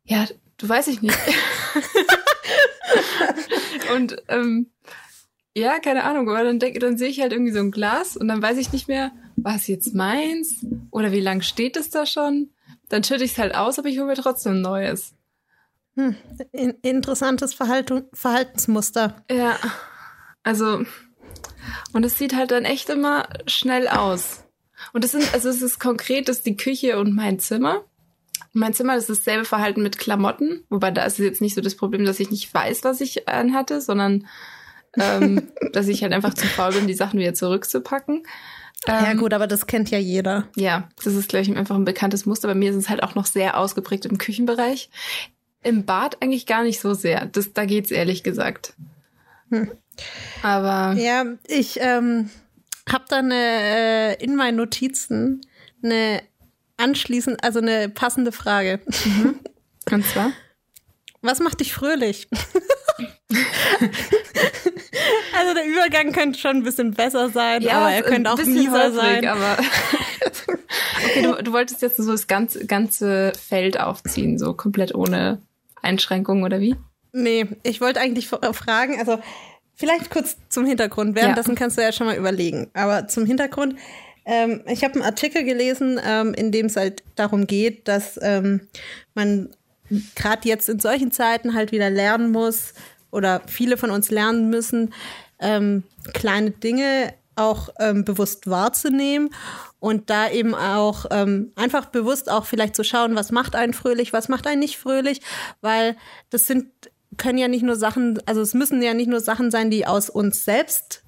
Ja, 0.05 0.25
du 0.57 0.69
weiß 0.69 0.87
ich 0.87 1.01
nicht. 1.01 1.17
und 3.95 4.21
ähm, 4.27 4.71
ja, 5.55 5.79
keine 5.79 6.03
Ahnung, 6.03 6.29
aber 6.29 6.43
dann, 6.43 6.59
denk, 6.59 6.79
dann 6.79 6.97
sehe 6.97 7.09
ich 7.09 7.21
halt 7.21 7.31
irgendwie 7.31 7.51
so 7.51 7.59
ein 7.59 7.71
Glas 7.71 8.17
und 8.17 8.27
dann 8.27 8.41
weiß 8.41 8.57
ich 8.57 8.71
nicht 8.71 8.87
mehr, 8.87 9.11
war 9.35 9.55
es 9.55 9.67
jetzt 9.67 9.93
meins 9.93 10.65
oder 10.91 11.11
wie 11.11 11.19
lang 11.19 11.41
steht 11.41 11.77
es 11.77 11.89
da 11.89 12.05
schon? 12.05 12.49
Dann 12.89 13.03
schütte 13.03 13.23
ich 13.23 13.33
es 13.33 13.37
halt 13.37 13.55
aus, 13.55 13.79
aber 13.79 13.89
ich 13.89 13.97
hole 13.97 14.07
mir 14.07 14.15
trotzdem 14.15 14.53
ein 14.53 14.61
neues. 14.61 15.13
In 15.95 16.71
interessantes 16.81 17.53
Verhaltung, 17.53 18.05
Verhaltensmuster. 18.13 19.23
Ja, 19.29 19.57
also 20.41 20.83
und 21.93 22.05
es 22.05 22.17
sieht 22.17 22.35
halt 22.35 22.51
dann 22.51 22.65
echt 22.65 22.89
immer 22.89 23.27
schnell 23.47 23.87
aus. 23.87 24.43
Und 24.91 25.05
es 25.05 25.11
sind, 25.11 25.33
also 25.33 25.49
es 25.49 25.61
ist 25.61 25.79
konkret, 25.79 26.27
das 26.27 26.37
ist 26.37 26.45
die 26.45 26.57
Küche 26.57 26.99
und 26.99 27.15
mein 27.15 27.39
Zimmer. 27.39 27.85
Mein 28.51 28.73
Zimmer 28.73 28.95
ist 28.95 29.09
dasselbe 29.09 29.45
Verhalten 29.45 29.81
mit 29.81 29.97
Klamotten, 29.97 30.63
wobei 30.69 30.91
da 30.91 31.05
ist 31.05 31.19
es 31.19 31.25
jetzt 31.25 31.41
nicht 31.41 31.55
so 31.55 31.61
das 31.61 31.75
Problem, 31.75 32.05
dass 32.05 32.19
ich 32.19 32.31
nicht 32.31 32.53
weiß, 32.53 32.83
was 32.83 33.01
ich 33.01 33.27
anhatte, 33.27 33.81
sondern 33.81 34.27
ähm, 34.97 35.49
dass 35.73 35.87
ich 35.87 36.03
halt 36.03 36.13
einfach 36.13 36.33
zu 36.33 36.45
faul 36.47 36.73
bin, 36.73 36.87
die 36.87 36.93
Sachen 36.93 37.19
wieder 37.19 37.33
zurückzupacken. 37.33 38.23
ja 38.87 39.11
Ähm, 39.11 39.17
gut, 39.17 39.33
aber 39.33 39.47
das 39.47 39.67
kennt 39.67 39.89
ja 39.91 39.97
jeder. 39.97 40.47
ja, 40.55 40.89
das 41.03 41.15
ist, 41.15 41.29
glaube 41.29 41.43
ich, 41.43 41.55
einfach 41.55 41.75
ein 41.75 41.85
bekanntes 41.85 42.25
Muster. 42.25 42.47
Bei 42.47 42.55
mir 42.55 42.71
ist 42.71 42.77
es 42.77 42.89
halt 42.89 43.03
auch 43.03 43.15
noch 43.15 43.25
sehr 43.25 43.57
ausgeprägt 43.57 44.05
im 44.05 44.17
Küchenbereich. 44.17 44.89
Im 45.63 45.85
Bad 45.85 46.21
eigentlich 46.21 46.45
gar 46.45 46.63
nicht 46.63 46.81
so 46.81 46.93
sehr. 46.93 47.25
Das, 47.27 47.53
da 47.53 47.65
geht's 47.65 47.91
ehrlich 47.91 48.23
gesagt. 48.23 48.73
Aber 50.41 50.99
Ja, 50.99 51.25
ich 51.47 51.79
ähm, 51.79 52.29
habe 52.91 53.05
da 53.07 53.17
eine, 53.17 53.35
äh, 53.35 54.23
in 54.23 54.35
meinen 54.35 54.57
Notizen 54.57 55.41
eine 55.83 56.21
anschließend, 56.77 57.43
also 57.43 57.59
eine 57.59 57.89
passende 57.89 58.31
Frage. 58.31 58.79
und 59.91 60.05
zwar? 60.05 60.31
Was 61.21 61.39
macht 61.39 61.59
dich 61.61 61.73
fröhlich? 61.73 62.27
also 65.37 65.53
der 65.53 65.65
Übergang 65.65 66.11
könnte 66.11 66.37
schon 66.37 66.57
ein 66.57 66.63
bisschen 66.63 66.91
besser 66.91 67.29
sein, 67.29 67.67
aber 67.67 67.91
er 67.91 68.03
könnte 68.03 68.31
auch 68.31 68.37
mieser 68.37 68.91
holprig, 68.91 69.01
sein. 69.01 69.27
Aber 69.27 69.57
okay, 71.05 71.21
du, 71.21 71.43
du 71.43 71.53
wolltest 71.53 71.81
jetzt 71.81 71.97
so 71.97 72.11
das 72.11 72.27
ganze, 72.27 72.65
ganze 72.65 73.31
Feld 73.39 73.79
aufziehen, 73.79 74.37
so 74.37 74.53
komplett 74.53 74.93
ohne 74.93 75.41
Einschränkungen 75.81 76.43
oder 76.43 76.59
wie? 76.59 76.75
Nee, 77.13 77.47
ich 77.63 77.79
wollte 77.79 77.99
eigentlich 77.99 78.31
äh, 78.33 78.53
fragen, 78.53 78.99
also 78.99 79.19
vielleicht 79.75 80.09
kurz 80.09 80.35
zum 80.49 80.65
Hintergrund. 80.65 81.15
Währenddessen 81.15 81.55
kannst 81.55 81.77
du 81.77 81.81
ja 81.81 81.91
schon 81.91 82.07
mal 82.07 82.17
überlegen. 82.17 82.69
Aber 82.73 83.07
zum 83.07 83.25
Hintergrund, 83.25 83.75
ähm, 84.25 84.61
ich 84.67 84.83
habe 84.83 84.95
einen 84.95 85.03
Artikel 85.03 85.43
gelesen, 85.43 85.99
ähm, 86.03 86.33
in 86.33 86.51
dem 86.51 86.67
es 86.67 86.75
halt 86.75 87.03
darum 87.15 87.47
geht, 87.47 87.87
dass 87.87 88.19
ähm, 88.21 88.67
man 89.13 89.49
gerade 90.15 90.47
jetzt 90.47 90.69
in 90.69 90.79
solchen 90.79 91.11
Zeiten 91.11 91.53
halt 91.53 91.71
wieder 91.71 91.89
lernen 91.89 92.31
muss 92.31 92.73
oder 93.11 93.41
viele 93.47 93.77
von 93.77 93.91
uns 93.91 94.09
lernen 94.11 94.49
müssen, 94.49 94.93
ähm, 95.39 95.83
kleine 96.13 96.51
Dinge 96.51 97.13
auch 97.35 97.69
ähm, 97.79 98.05
bewusst 98.05 98.47
wahrzunehmen 98.47 99.29
und 99.79 100.09
da 100.09 100.29
eben 100.29 100.53
auch 100.53 101.05
ähm, 101.11 101.51
einfach 101.55 101.87
bewusst 101.87 102.29
auch 102.29 102.45
vielleicht 102.45 102.75
zu 102.75 102.83
schauen, 102.83 103.15
was 103.15 103.31
macht 103.31 103.55
einen 103.55 103.73
fröhlich, 103.73 104.13
was 104.13 104.29
macht 104.29 104.47
einen 104.47 104.59
nicht 104.59 104.77
fröhlich, 104.77 105.21
weil 105.61 105.97
das 106.29 106.45
sind 106.47 106.67
können 107.17 107.37
ja 107.37 107.47
nicht 107.47 107.61
nur 107.61 107.75
Sachen, 107.75 108.19
also 108.25 108.41
es 108.41 108.55
müssen 108.55 108.81
ja 108.81 108.95
nicht 108.95 109.07
nur 109.07 109.19
Sachen 109.19 109.51
sein, 109.51 109.69
die 109.69 109.85
aus 109.85 110.09
uns 110.09 110.45
selbst 110.45 111.03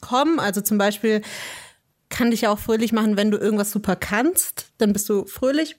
kommen. 0.00 0.40
Also 0.40 0.60
zum 0.62 0.78
Beispiel 0.78 1.22
kann 2.10 2.30
dich 2.30 2.42
ja 2.42 2.50
auch 2.50 2.58
fröhlich 2.58 2.92
machen, 2.92 3.16
wenn 3.16 3.30
du 3.30 3.38
irgendwas 3.38 3.70
super 3.70 3.96
kannst, 3.96 4.72
dann 4.78 4.92
bist 4.92 5.08
du 5.08 5.26
fröhlich. 5.26 5.76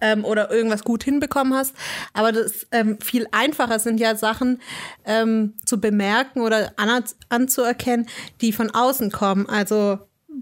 Ähm, 0.00 0.24
oder 0.24 0.50
irgendwas 0.50 0.82
gut 0.82 1.04
hinbekommen 1.04 1.54
hast. 1.54 1.74
Aber 2.14 2.32
das 2.32 2.66
ähm, 2.72 2.98
viel 3.00 3.28
einfacher 3.32 3.78
sind 3.78 4.00
ja 4.00 4.16
Sachen 4.16 4.60
ähm, 5.04 5.54
zu 5.64 5.80
bemerken 5.80 6.40
oder 6.40 6.72
an, 6.76 7.04
anzuerkennen, 7.28 8.08
die 8.40 8.52
von 8.52 8.70
außen 8.70 9.12
kommen. 9.12 9.48
Also 9.48 9.98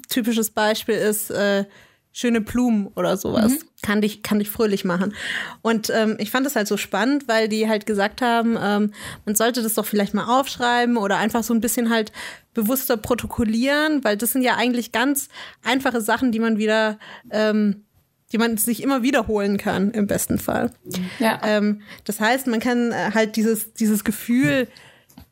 typisches 0.08 0.50
Beispiel 0.50 0.94
ist 0.94 1.30
äh, 1.30 1.64
schöne 2.16 2.40
Blumen 2.40 2.86
oder 2.94 3.16
sowas. 3.16 3.52
Mhm. 3.52 3.58
Kann 3.82 4.00
dich, 4.00 4.22
kann 4.22 4.38
dich 4.38 4.48
fröhlich 4.48 4.84
machen. 4.84 5.14
Und 5.62 5.90
ähm, 5.90 6.16
ich 6.20 6.30
fand 6.30 6.46
das 6.46 6.54
halt 6.54 6.68
so 6.68 6.76
spannend, 6.76 7.26
weil 7.26 7.48
die 7.48 7.68
halt 7.68 7.86
gesagt 7.86 8.22
haben, 8.22 8.56
ähm, 8.58 8.92
man 9.26 9.34
sollte 9.34 9.62
das 9.62 9.74
doch 9.74 9.84
vielleicht 9.84 10.14
mal 10.14 10.38
aufschreiben 10.38 10.96
oder 10.96 11.18
einfach 11.18 11.42
so 11.42 11.52
ein 11.52 11.60
bisschen 11.60 11.90
halt 11.90 12.12
bewusster 12.54 12.96
protokollieren, 12.96 14.04
weil 14.04 14.16
das 14.16 14.32
sind 14.32 14.42
ja 14.42 14.54
eigentlich 14.54 14.92
ganz 14.92 15.28
einfache 15.64 16.00
Sachen, 16.00 16.30
die 16.30 16.38
man 16.38 16.56
wieder 16.56 16.98
ähm, 17.30 17.84
die 18.32 18.38
man 18.38 18.56
sich 18.56 18.82
immer 18.82 19.02
wiederholen 19.02 19.58
kann, 19.58 19.92
im 19.92 20.08
besten 20.08 20.38
Fall. 20.38 20.72
Ja. 21.20 21.40
Ähm, 21.44 21.82
das 22.04 22.18
heißt, 22.18 22.48
man 22.48 22.58
kann 22.58 22.90
äh, 22.90 23.12
halt 23.14 23.36
dieses, 23.36 23.74
dieses 23.74 24.02
Gefühl 24.02 24.66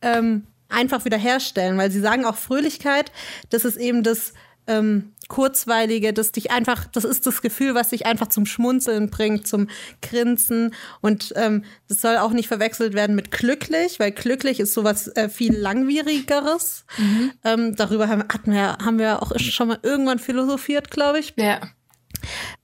ähm, 0.02 0.46
einfach 0.68 1.04
wieder 1.04 1.18
herstellen, 1.18 1.78
weil 1.78 1.90
sie 1.90 2.00
sagen 2.00 2.24
auch 2.24 2.36
Fröhlichkeit, 2.36 3.10
das 3.50 3.64
ist 3.64 3.76
eben 3.76 4.04
das 4.04 4.34
ähm, 4.68 5.11
Kurzweilige, 5.32 6.12
das 6.12 6.30
dich 6.30 6.50
einfach, 6.50 6.84
das 6.88 7.04
ist 7.04 7.24
das 7.24 7.40
Gefühl, 7.40 7.74
was 7.74 7.88
dich 7.88 8.04
einfach 8.04 8.26
zum 8.26 8.44
Schmunzeln 8.44 9.08
bringt, 9.08 9.48
zum 9.48 9.68
Grinsen. 10.02 10.74
Und 11.00 11.32
ähm, 11.36 11.64
das 11.88 12.02
soll 12.02 12.18
auch 12.18 12.32
nicht 12.32 12.48
verwechselt 12.48 12.92
werden 12.92 13.16
mit 13.16 13.30
glücklich, 13.30 13.98
weil 13.98 14.10
glücklich 14.12 14.60
ist 14.60 14.74
sowas 14.74 15.08
äh, 15.16 15.30
viel 15.30 15.56
langwierigeres. 15.56 16.84
Mhm. 16.98 17.32
Ähm, 17.44 17.76
darüber 17.76 18.08
haben, 18.08 18.24
hatten 18.24 18.52
wir, 18.52 18.76
haben 18.84 18.98
wir 18.98 19.22
auch 19.22 19.32
schon 19.38 19.68
mal 19.68 19.78
irgendwann 19.82 20.18
philosophiert, 20.18 20.90
glaube 20.90 21.20
ich. 21.20 21.32
Ja. 21.36 21.62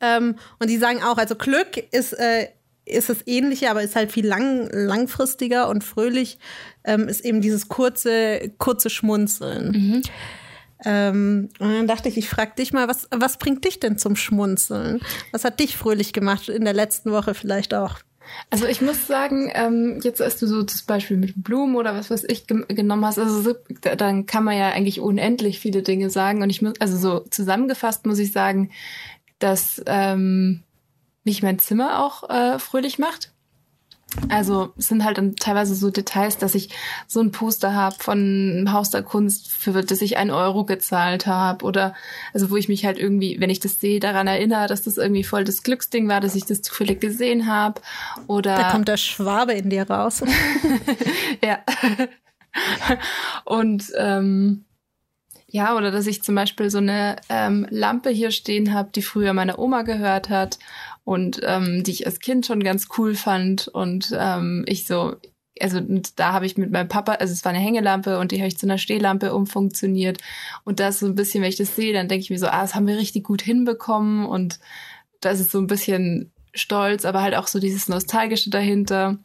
Ähm, 0.03 0.37
und 0.59 0.69
die 0.69 0.77
sagen 0.77 1.03
auch, 1.03 1.17
also 1.17 1.37
Glück 1.37 1.79
ist, 1.91 2.13
äh, 2.13 2.49
ist 2.85 3.09
das 3.09 3.27
Ähnliche, 3.27 3.71
aber 3.71 3.83
ist 3.83 3.97
halt 3.97 4.13
viel 4.13 4.27
lang, 4.27 4.69
langfristiger 4.71 5.71
und 5.71 5.85
fröhlich 5.85 6.39
ähm, 6.85 7.09
ist 7.09 7.25
eben 7.25 7.41
dieses 7.41 7.69
kurze, 7.69 8.53
kurze 8.59 8.91
Schmunzeln. 8.91 9.71
Mhm. 9.71 10.03
Ähm, 10.85 11.49
und 11.59 11.69
dann 11.69 11.87
dachte 11.87 12.09
ich, 12.09 12.17
ich 12.17 12.29
frage 12.29 12.53
dich 12.57 12.73
mal, 12.73 12.89
was, 12.89 13.09
was 13.11 13.39
bringt 13.39 13.65
dich 13.65 13.81
denn 13.81 13.99
zum 13.99 14.17
Schmunzeln? 14.17 15.01
Was 15.33 15.45
hat 15.45 15.61
dich 15.61 15.77
fröhlich 15.77 16.13
gemacht 16.13 16.49
in 16.49 16.65
der 16.65 16.75
letzten 16.75 17.11
Woche 17.11 17.35
vielleicht 17.35 17.75
auch? 17.75 17.99
Also 18.51 18.67
ich 18.67 18.81
muss 18.81 19.07
sagen, 19.07 19.51
ähm, 19.55 20.01
jetzt 20.03 20.21
als 20.21 20.39
du 20.39 20.47
so 20.47 20.63
das 20.63 20.83
Beispiel 20.83 21.17
mit 21.17 21.43
Blumen 21.43 21.77
oder 21.77 21.95
was 21.95 22.11
weiß 22.11 22.25
ich 22.25 22.47
genommen 22.47 23.05
hast, 23.05 23.19
also 23.19 23.41
so, 23.41 23.55
dann 23.97 24.27
kann 24.27 24.45
man 24.45 24.57
ja 24.57 24.71
eigentlich 24.71 25.01
unendlich 25.01 25.61
viele 25.61 25.83
Dinge 25.83 26.11
sagen. 26.11 26.43
Und 26.43 26.51
ich 26.51 26.63
muss, 26.63 26.75
also 26.79 26.97
so 26.97 27.21
zusammengefasst 27.31 28.07
muss 28.07 28.19
ich 28.19 28.33
sagen, 28.33 28.71
dass 29.39 29.83
ähm, 29.87 30.63
mich 31.25 31.43
mein 31.43 31.59
Zimmer 31.59 32.05
auch 32.05 32.29
äh, 32.29 32.59
fröhlich 32.59 32.99
macht. 32.99 33.33
Also 34.31 34.73
es 34.79 34.89
sind 34.89 35.05
halt 35.05 35.19
dann 35.19 35.37
teilweise 35.37 35.75
so 35.75 35.91
Details, 35.91 36.39
dass 36.39 36.55
ich 36.55 36.71
so 37.07 37.21
ein 37.21 37.31
Poster 37.31 37.75
habe 37.75 37.97
von 37.99 38.71
Haus 38.73 38.91
der 38.91 39.03
Kunst, 39.03 39.53
für 39.53 39.73
das 39.83 40.01
ich 40.01 40.17
einen 40.17 40.31
Euro 40.31 40.65
gezahlt 40.65 41.27
habe. 41.27 41.65
Oder 41.65 41.95
also 42.33 42.51
wo 42.51 42.57
ich 42.57 42.69
mich 42.69 42.87
halt 42.87 42.99
irgendwie, 42.99 43.39
wenn 43.39 43.51
ich 43.51 43.61
das 43.61 43.81
sehe, 43.81 44.01
daran 44.01 44.27
erinnere, 44.27 44.67
dass 44.67 44.83
das 44.83 44.97
irgendwie 44.97 45.25
voll 45.25 45.45
das 45.45 45.63
Glücksding 45.63 46.09
war, 46.09 46.21
dass 46.21 46.35
ich 46.35 46.47
das 46.47 46.63
zufällig 46.63 47.01
gesehen 47.01 47.47
habe. 47.47 47.81
Oder 48.27 48.57
da 48.57 48.71
kommt 48.71 48.89
der 48.89 48.97
Schwabe 48.97 49.53
in 49.53 49.69
dir 49.69 49.89
raus. 49.89 50.23
ja. 51.45 51.59
Und 53.45 53.93
ähm, 53.97 54.65
ja, 55.51 55.75
oder 55.75 55.91
dass 55.91 56.07
ich 56.07 56.23
zum 56.23 56.35
Beispiel 56.35 56.69
so 56.69 56.79
eine 56.79 57.17
ähm, 57.31 57.67
Lampe 57.71 58.11
hier 58.11 58.31
stehen 58.31 58.75
habe, 58.75 58.91
die 58.95 59.01
früher 59.01 59.33
meine 59.33 59.59
Oma 59.59 59.83
gehört 59.83 60.29
hat 60.29 60.59
und 61.09 61.41
ähm, 61.43 61.85
die 61.85 61.93
ich 61.93 62.05
als 62.05 62.21
Kind 62.21 62.45
schon 62.45 62.63
ganz 62.63 62.89
cool 62.99 63.15
fand. 63.15 63.67
Und 63.67 64.15
ähm, 64.15 64.67
ich 64.69 64.87
so, 64.87 65.17
also 65.59 65.81
da 66.17 66.35
habe 66.35 66.45
ich 66.45 66.59
mit 66.59 66.71
meinem 66.71 66.89
Papa, 66.89 67.13
also 67.13 67.33
es 67.33 67.47
war 67.47 67.51
eine 67.51 67.65
Hängelampe 67.65 68.19
und 68.19 68.31
die 68.31 68.37
habe 68.37 68.49
ich 68.49 68.59
zu 68.59 68.67
einer 68.67 68.77
Stehlampe 68.77 69.35
umfunktioniert. 69.35 70.19
Und 70.65 70.81
das 70.81 70.99
so 70.99 71.07
ein 71.07 71.15
bisschen, 71.15 71.41
wenn 71.41 71.49
ich 71.49 71.57
das 71.57 71.75
sehe, 71.75 71.95
dann 71.95 72.09
denke 72.09 72.25
ich 72.25 72.29
mir 72.29 72.39
so, 72.39 72.49
ah, 72.49 72.61
das 72.61 72.75
haben 72.75 72.87
wir 72.87 72.99
richtig 72.99 73.25
gut 73.25 73.41
hinbekommen. 73.41 74.27
Und 74.27 74.61
das 75.21 75.41
ist 75.41 75.51
so 75.51 75.59
ein 75.59 75.67
bisschen 75.67 76.31
stolz, 76.53 77.07
aber 77.07 77.23
halt 77.23 77.37
auch 77.37 77.47
so 77.47 77.59
dieses 77.59 77.89
Nostalgische 77.89 78.51
dahinter. 78.51 79.17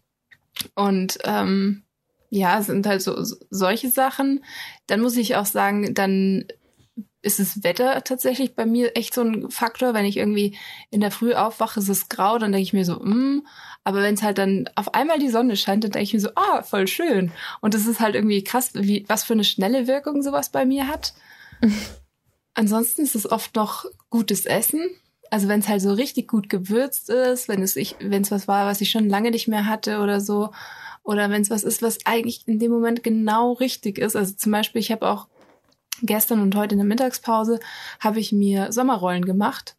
Und 0.75 1.17
ähm, 1.25 1.83
ja, 2.29 2.61
sind 2.61 2.87
halt 2.87 3.01
so 3.01 3.21
solche 3.49 3.89
Sachen. 3.89 4.45
Dann 4.87 5.01
muss 5.01 5.17
ich 5.17 5.35
auch 5.35 5.45
sagen, 5.45 5.93
dann 5.93 6.45
ist 7.23 7.39
das 7.39 7.63
Wetter 7.63 8.03
tatsächlich 8.03 8.53
bei 8.53 8.65
mir 8.65 8.95
echt 8.95 9.13
so 9.13 9.21
ein 9.21 9.49
Faktor. 9.49 9.93
Wenn 9.93 10.05
ich 10.05 10.17
irgendwie 10.17 10.57
in 10.91 11.01
der 11.01 11.09
Früh 11.09 11.33
aufwache, 11.33 11.79
ist 11.79 11.89
es 11.89 12.09
grau, 12.09 12.37
dann 12.37 12.51
denke 12.51 12.63
ich 12.63 12.73
mir 12.73 12.85
so, 12.85 12.95
mm. 12.95 13.47
aber 13.83 14.03
wenn 14.03 14.13
es 14.13 14.21
halt 14.21 14.37
dann 14.37 14.69
auf 14.75 14.93
einmal 14.93 15.19
die 15.19 15.29
Sonne 15.29 15.55
scheint, 15.55 15.83
dann 15.83 15.91
denke 15.91 16.03
ich 16.03 16.13
mir 16.13 16.19
so, 16.19 16.29
ah, 16.35 16.59
oh, 16.59 16.61
voll 16.63 16.87
schön. 16.87 17.31
Und 17.61 17.73
das 17.73 17.87
ist 17.87 18.01
halt 18.01 18.15
irgendwie 18.15 18.43
krass, 18.43 18.71
wie 18.73 19.05
was 19.07 19.23
für 19.23 19.33
eine 19.33 19.45
schnelle 19.45 19.87
Wirkung 19.87 20.21
sowas 20.21 20.49
bei 20.49 20.65
mir 20.65 20.87
hat. 20.87 21.13
Ansonsten 22.53 23.01
ist 23.01 23.15
es 23.15 23.31
oft 23.31 23.55
noch 23.55 23.85
gutes 24.09 24.45
Essen. 24.45 24.89
Also 25.31 25.47
wenn 25.47 25.61
es 25.61 25.67
halt 25.69 25.81
so 25.81 25.93
richtig 25.93 26.27
gut 26.27 26.49
gewürzt 26.49 27.09
ist, 27.09 27.47
wenn 27.47 27.63
es 27.63 27.75
ich, 27.75 27.95
wenn 27.99 28.21
es 28.21 28.29
was 28.29 28.47
war, 28.47 28.67
was 28.67 28.81
ich 28.81 28.91
schon 28.91 29.09
lange 29.09 29.31
nicht 29.31 29.47
mehr 29.47 29.65
hatte 29.65 29.99
oder 29.99 30.21
so 30.21 30.51
oder 31.03 31.29
wenn 31.29 31.41
es 31.41 31.49
was 31.49 31.63
ist, 31.63 31.81
was 31.81 32.05
eigentlich 32.05 32.47
in 32.47 32.59
dem 32.59 32.71
Moment 32.71 33.03
genau 33.03 33.53
richtig 33.53 33.97
ist. 33.97 34.15
Also 34.15 34.35
zum 34.35 34.51
Beispiel, 34.51 34.79
ich 34.79 34.91
habe 34.91 35.07
auch 35.09 35.27
gestern 36.01 36.41
und 36.41 36.55
heute 36.55 36.73
in 36.73 36.79
der 36.79 36.87
Mittagspause 36.87 37.59
habe 37.99 38.19
ich 38.19 38.31
mir 38.31 38.71
Sommerrollen 38.71 39.25
gemacht 39.25 39.75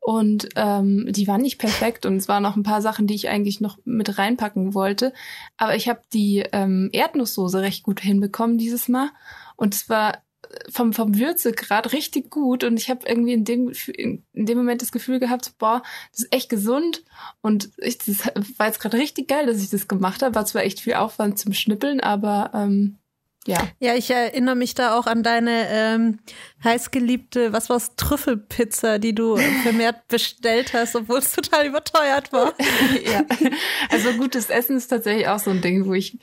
und 0.00 0.48
ähm, 0.56 1.06
die 1.10 1.26
waren 1.28 1.42
nicht 1.42 1.58
perfekt 1.58 2.06
und 2.06 2.16
es 2.16 2.28
waren 2.28 2.42
noch 2.42 2.56
ein 2.56 2.62
paar 2.62 2.80
Sachen, 2.80 3.06
die 3.06 3.14
ich 3.14 3.28
eigentlich 3.28 3.60
noch 3.60 3.78
mit 3.84 4.18
reinpacken 4.18 4.72
wollte. 4.72 5.12
Aber 5.56 5.76
ich 5.76 5.88
habe 5.88 6.00
die 6.12 6.44
ähm, 6.52 6.88
Erdnusssoße 6.92 7.60
recht 7.60 7.82
gut 7.82 8.00
hinbekommen 8.00 8.58
dieses 8.58 8.88
Mal 8.88 9.10
und 9.56 9.74
es 9.74 9.88
war 9.88 10.22
vom, 10.70 10.92
vom 10.92 11.18
Würzegrad 11.18 11.92
richtig 11.92 12.30
gut 12.30 12.64
und 12.64 12.78
ich 12.78 12.88
habe 12.90 13.06
irgendwie 13.06 13.32
in 13.32 13.44
dem, 13.44 13.72
in, 13.88 14.24
dem 14.32 14.58
Moment 14.58 14.82
das 14.82 14.92
Gefühl 14.92 15.18
gehabt, 15.18 15.52
boah, 15.58 15.82
das 16.12 16.20
ist 16.20 16.32
echt 16.32 16.48
gesund 16.48 17.04
und 17.42 17.70
ich, 17.78 17.98
das 17.98 18.26
war 18.56 18.66
jetzt 18.66 18.80
gerade 18.80 18.96
richtig 18.96 19.28
geil, 19.28 19.46
dass 19.46 19.62
ich 19.62 19.70
das 19.70 19.88
gemacht 19.88 20.22
habe. 20.22 20.34
War 20.34 20.46
zwar 20.46 20.62
echt 20.62 20.80
viel 20.80 20.94
Aufwand 20.94 21.38
zum 21.38 21.52
Schnippeln, 21.52 22.00
aber 22.00 22.50
ähm, 22.54 22.98
ja. 23.48 23.66
Ja, 23.80 23.94
ich 23.94 24.10
erinnere 24.10 24.54
mich 24.54 24.74
da 24.74 24.98
auch 24.98 25.06
an 25.06 25.22
deine 25.22 25.68
ähm, 25.70 26.18
heißgeliebte, 26.62 27.52
was 27.54 27.70
war's, 27.70 27.96
Trüffelpizza, 27.96 28.98
die 28.98 29.14
du 29.14 29.38
vermehrt 29.62 30.06
bestellt 30.08 30.74
hast, 30.74 30.94
obwohl 30.94 31.20
es 31.20 31.32
total 31.32 31.66
überteuert 31.66 32.30
war. 32.30 32.52
ja, 33.04 33.24
also 33.90 34.12
gutes 34.18 34.50
Essen 34.50 34.76
ist 34.76 34.88
tatsächlich 34.88 35.28
auch 35.28 35.38
so 35.38 35.50
ein 35.50 35.62
Ding, 35.62 35.86
wo 35.86 35.94
ich 35.94 36.18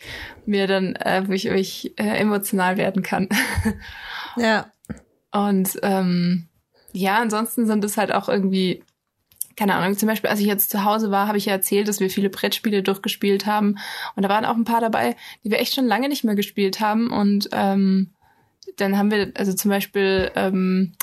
mir 0.46 0.68
dann, 0.68 0.96
äh, 0.98 1.24
wo 1.26 1.32
ich, 1.32 1.50
wo 1.50 1.56
ich 1.56 1.98
äh, 1.98 2.20
emotional 2.20 2.78
werden 2.78 3.02
kann. 3.02 3.28
ja. 4.38 4.68
Und 5.32 5.80
ähm, 5.82 6.48
ja, 6.94 7.18
ansonsten 7.18 7.66
sind 7.66 7.84
es 7.84 7.98
halt 7.98 8.14
auch 8.14 8.30
irgendwie 8.30 8.84
keine 9.56 9.76
Ahnung, 9.76 9.98
zum 9.98 10.08
Beispiel, 10.08 10.30
als 10.30 10.40
ich 10.40 10.48
jetzt 10.48 10.70
zu 10.70 10.84
Hause 10.84 11.12
war, 11.12 11.28
habe 11.28 11.38
ich 11.38 11.46
ja 11.46 11.54
erzählt, 11.54 11.88
dass 11.88 12.00
wir 12.00 12.10
viele 12.10 12.30
Brettspiele 12.30 12.84
durchgespielt 12.84 13.46
haben. 13.46 13.78
Und 14.16 14.24
da 14.24 14.30
waren 14.30 14.46
auch 14.46 14.56
ein 14.56 14.66
paar 14.66 14.82
dabei, 14.82 15.16
die 15.44 15.52
wir 15.52 15.60
echt 15.60 15.76
schon 15.76 15.86
lange 15.86 16.10
nicht 16.10 16.24
mehr 16.24 16.36
gespielt 16.36 16.80
haben. 16.80 17.12
Und 17.12 17.50
ähm, 17.52 18.12
dann 18.78 18.98
haben 18.98 19.12
wir, 19.12 19.32
also 19.36 19.54
zum 19.54 19.70
Beispiel, 19.70 20.32
ähm, 20.36 20.94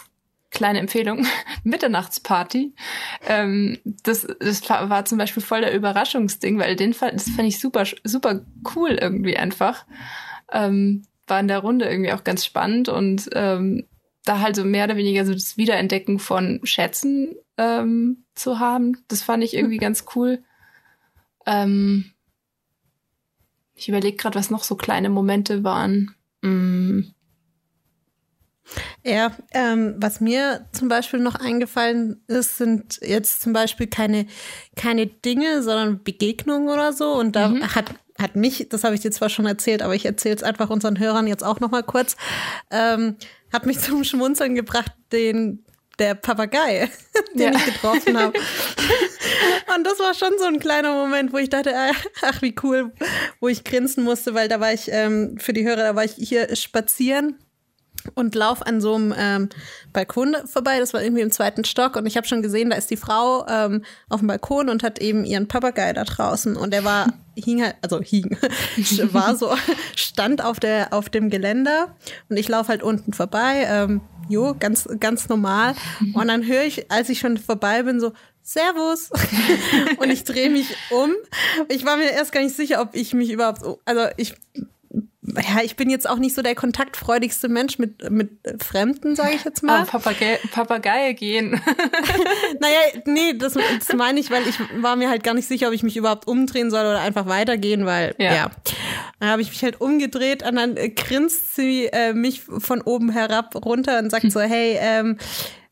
kleine 0.53 0.79
Empfehlung, 0.79 1.27
Mitternachtsparty. 1.65 2.75
Ähm, 3.27 3.79
das, 3.85 4.27
das 4.39 4.69
war 4.69 5.05
zum 5.05 5.19
Beispiel 5.19 5.43
voll 5.43 5.63
der 5.63 5.75
Überraschungsding, 5.75 6.59
weil 6.59 6.77
den 6.77 6.93
das 6.93 7.31
fand 7.31 7.49
ich 7.49 7.59
super, 7.59 7.85
super 8.05 8.45
cool 8.77 8.91
irgendwie 9.01 9.37
einfach. 9.37 9.87
Ähm, 10.53 11.05
war 11.27 11.41
in 11.41 11.49
der 11.49 11.61
Runde 11.61 11.89
irgendwie 11.89 12.13
auch 12.13 12.25
ganz 12.25 12.45
spannend 12.45 12.89
und 12.89 13.31
ähm, 13.33 13.87
da 14.25 14.41
halt 14.41 14.55
so 14.55 14.65
mehr 14.65 14.85
oder 14.85 14.97
weniger 14.97 15.25
so 15.25 15.33
das 15.33 15.57
Wiederentdecken 15.57 16.19
von 16.19 16.61
Schätzen 16.63 17.35
ähm, 17.63 18.25
zu 18.35 18.59
haben. 18.59 19.05
Das 19.09 19.23
fand 19.23 19.45
ich 19.45 19.55
irgendwie 19.55 19.77
ganz 19.79 20.05
cool. 20.15 20.43
Ähm, 21.47 22.13
ich 23.75 23.89
überlege 23.89 24.17
gerade, 24.17 24.39
was 24.39 24.51
noch 24.51 24.65
so 24.65 24.77
kleine 24.77 25.11
Momente 25.11 25.65
waren. 25.65 26.15
Mm. 26.43 27.01
Ja, 29.05 29.33
ähm, 29.53 29.97
was 29.99 30.21
mir 30.21 30.67
zum 30.73 30.89
Beispiel 30.89 31.19
noch 31.21 31.35
eingefallen 31.35 32.23
ist, 32.29 32.59
sind 32.59 33.01
jetzt 33.03 33.43
zum 33.43 33.53
Beispiel 33.53 33.89
keine, 33.89 34.27
keine 34.77 35.07
Dinge, 35.09 35.63
sondern 35.63 36.03
Begegnungen 36.03 36.69
oder 36.69 36.93
so. 36.93 37.13
Und 37.13 37.35
da 37.35 37.49
mhm. 37.49 37.75
hat, 37.75 37.93
hat 38.19 38.37
mich, 38.37 38.69
das 38.71 38.85
habe 38.85 38.95
ich 38.95 39.01
dir 39.01 39.11
zwar 39.11 39.29
schon 39.29 39.47
erzählt, 39.47 39.83
aber 39.83 39.95
ich 39.95 40.07
erzähle 40.07 40.37
es 40.37 40.43
einfach 40.45 40.71
unseren 40.71 40.99
Hörern 40.99 41.27
jetzt 41.27 41.45
auch 41.45 41.61
noch 41.61 41.71
mal 41.71 41.83
kurz, 41.83 42.17
ähm, 42.71 43.17
hat 43.53 43.67
mich 43.67 43.79
zum 43.81 44.05
Schmunzeln 44.05 44.55
gebracht, 44.55 44.93
den 45.11 45.65
der 45.99 46.15
Papagei, 46.15 46.91
den 47.35 47.53
ja. 47.53 47.59
ich 47.59 47.65
getroffen 47.67 48.19
habe. 48.19 48.39
Und 49.75 49.85
das 49.85 49.99
war 49.99 50.15
schon 50.15 50.39
so 50.39 50.45
ein 50.45 50.59
kleiner 50.59 50.93
Moment, 50.95 51.33
wo 51.33 51.39
ich 51.39 51.51
dachte, 51.51 51.75
ah, 51.77 51.93
ach, 52.23 52.43
wie 52.43 52.55
cool, 52.63 52.93
wo 53.41 53.49
ich 53.49 53.65
grinsen 53.65 54.05
musste, 54.05 54.35
weil 54.35 54.49
da 54.49 54.61
war 54.61 54.73
ich, 54.73 54.91
ähm, 54.91 55.37
für 55.39 55.53
die 55.53 55.65
Hörer, 55.65 55.83
da 55.83 55.97
war 55.97 56.05
ich 56.05 56.13
hier 56.13 56.55
spazieren 56.57 57.39
und 58.15 58.35
lauf 58.35 58.67
an 58.67 58.81
so 58.81 58.95
einem 58.95 59.15
ähm, 59.17 59.49
Balkon 59.93 60.37
vorbei. 60.47 60.79
Das 60.79 60.95
war 60.95 61.03
irgendwie 61.03 61.23
im 61.23 61.31
zweiten 61.31 61.65
Stock 61.65 61.97
und 61.97 62.07
ich 62.07 62.17
habe 62.17 62.27
schon 62.27 62.43
gesehen, 62.43 62.71
da 62.71 62.77
ist 62.77 62.91
die 62.91 62.97
Frau 62.97 63.47
ähm, 63.49 63.83
auf 64.09 64.21
dem 64.21 64.29
Balkon 64.29 64.69
und 64.69 64.83
hat 64.83 65.01
eben 65.01 65.25
ihren 65.25 65.49
Papagei 65.49 65.93
da 65.93 66.05
draußen 66.05 66.57
und 66.57 66.73
der 66.73 66.85
war 66.85 67.13
hing 67.35 67.63
halt, 67.63 67.77
also 67.83 68.01
hing, 68.01 68.37
war 69.13 69.37
so 69.37 69.55
stand 69.97 70.45
auf 70.45 70.61
der 70.61 70.93
auf 70.93 71.09
dem 71.09 71.31
Geländer 71.31 71.95
und 72.29 72.37
ich 72.37 72.49
laufe 72.49 72.69
halt 72.69 72.83
unten 72.83 73.13
vorbei. 73.13 73.67
Ähm, 73.69 74.01
jo, 74.29 74.55
ganz 74.59 74.89
ganz 75.01 75.29
normal 75.29 75.75
und 76.15 76.29
dann 76.29 76.47
höre 76.47 76.65
ich, 76.65 76.91
als 76.91 77.09
ich 77.09 77.19
schon 77.19 77.39
vorbei 77.39 77.83
bin, 77.83 78.01
so 78.01 78.13
Servus. 78.43 79.11
und 79.99 80.11
ich 80.11 80.25
drehe 80.25 80.51
mich 80.51 80.77
um. 80.91 81.13
Ich 81.69 81.85
war 81.85 81.97
mir 81.97 82.11
erst 82.11 82.33
gar 82.33 82.43
nicht 82.43 82.57
sicher, 82.57 82.81
ob 82.81 82.95
ich 82.95 83.15
mich 83.15 83.31
überhaupt, 83.31 83.63
also 83.85 84.07
ich 84.17 84.35
ja, 85.25 85.63
ich 85.63 85.77
bin 85.77 85.89
jetzt 85.89 86.09
auch 86.11 86.19
nicht 86.19 86.35
so 86.35 86.43
der 86.43 86.57
kontaktfreudigste 86.57 87.49
Mensch 87.49 87.79
mit, 87.79 88.11
mit 88.11 88.31
Fremden, 88.61 89.15
sage 89.15 89.37
ich 89.37 89.45
jetzt 89.45 89.63
mal. 89.63 89.83
Ah, 89.83 89.85
Papagei, 89.85 90.41
Papageie 90.51 91.15
gehen. 91.15 91.51
naja, 92.61 93.03
nee, 93.07 93.33
das, 93.35 93.53
das 93.53 93.97
meine 93.97 94.19
ich, 94.19 94.33
weil 94.33 94.43
ich 94.49 94.59
war 94.83 94.97
mir 94.97 95.09
halt 95.09 95.23
gar 95.23 95.35
nicht 95.35 95.47
sicher, 95.47 95.69
ob 95.69 95.75
ich 95.75 95.85
mich 95.85 95.97
überhaupt 95.97 96.27
umdrehen 96.27 96.73
soll 96.73 96.81
oder 96.81 97.01
einfach 97.01 97.27
weitergehen, 97.27 97.87
weil, 97.87 98.17
ja. 98.19 98.35
ja. 98.35 98.51
Dann 99.21 99.29
habe 99.29 99.43
ich 99.43 99.51
mich 99.51 99.63
halt 99.63 99.81
umgedreht 99.81 100.43
und 100.43 100.57
dann 100.57 100.75
grinst 100.97 101.55
sie 101.55 101.87
äh, 101.87 102.13
mich 102.15 102.43
von 102.43 102.83
oben 102.83 103.11
herab 103.13 103.55
runter 103.65 104.01
und 104.01 104.11
sagt 104.11 104.33
so, 104.33 104.41
hey, 104.41 104.77
ähm, 104.81 105.19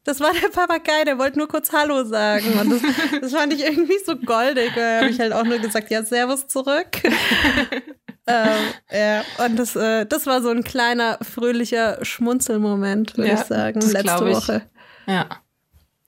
das 0.04 0.20
war 0.20 0.32
der 0.32 0.48
Papagei, 0.48 1.04
der 1.04 1.18
wollte 1.18 1.38
nur 1.38 1.48
kurz 1.48 1.72
Hallo 1.72 2.04
sagen. 2.04 2.58
Und 2.58 2.70
das, 2.70 2.80
das 3.20 3.32
fand 3.32 3.52
ich 3.52 3.62
irgendwie 3.62 3.98
so 4.04 4.16
goldig. 4.16 4.72
Da 4.74 5.00
habe 5.00 5.10
ich 5.10 5.20
halt 5.20 5.32
auch 5.32 5.44
nur 5.44 5.58
gesagt, 5.58 5.90
ja, 5.90 6.02
Servus 6.02 6.46
zurück. 6.46 6.88
ähm, 8.30 8.72
ja, 8.90 9.44
und 9.44 9.56
das, 9.56 9.76
äh, 9.76 10.06
das 10.06 10.26
war 10.26 10.42
so 10.42 10.50
ein 10.50 10.64
kleiner, 10.64 11.18
fröhlicher 11.22 12.04
Schmunzelmoment, 12.04 13.16
würde 13.16 13.30
ja, 13.30 13.40
ich 13.40 13.46
sagen, 13.46 13.80
letzte 13.80 14.28
ich. 14.28 14.36
Woche. 14.36 14.62
Ja. 15.06 15.26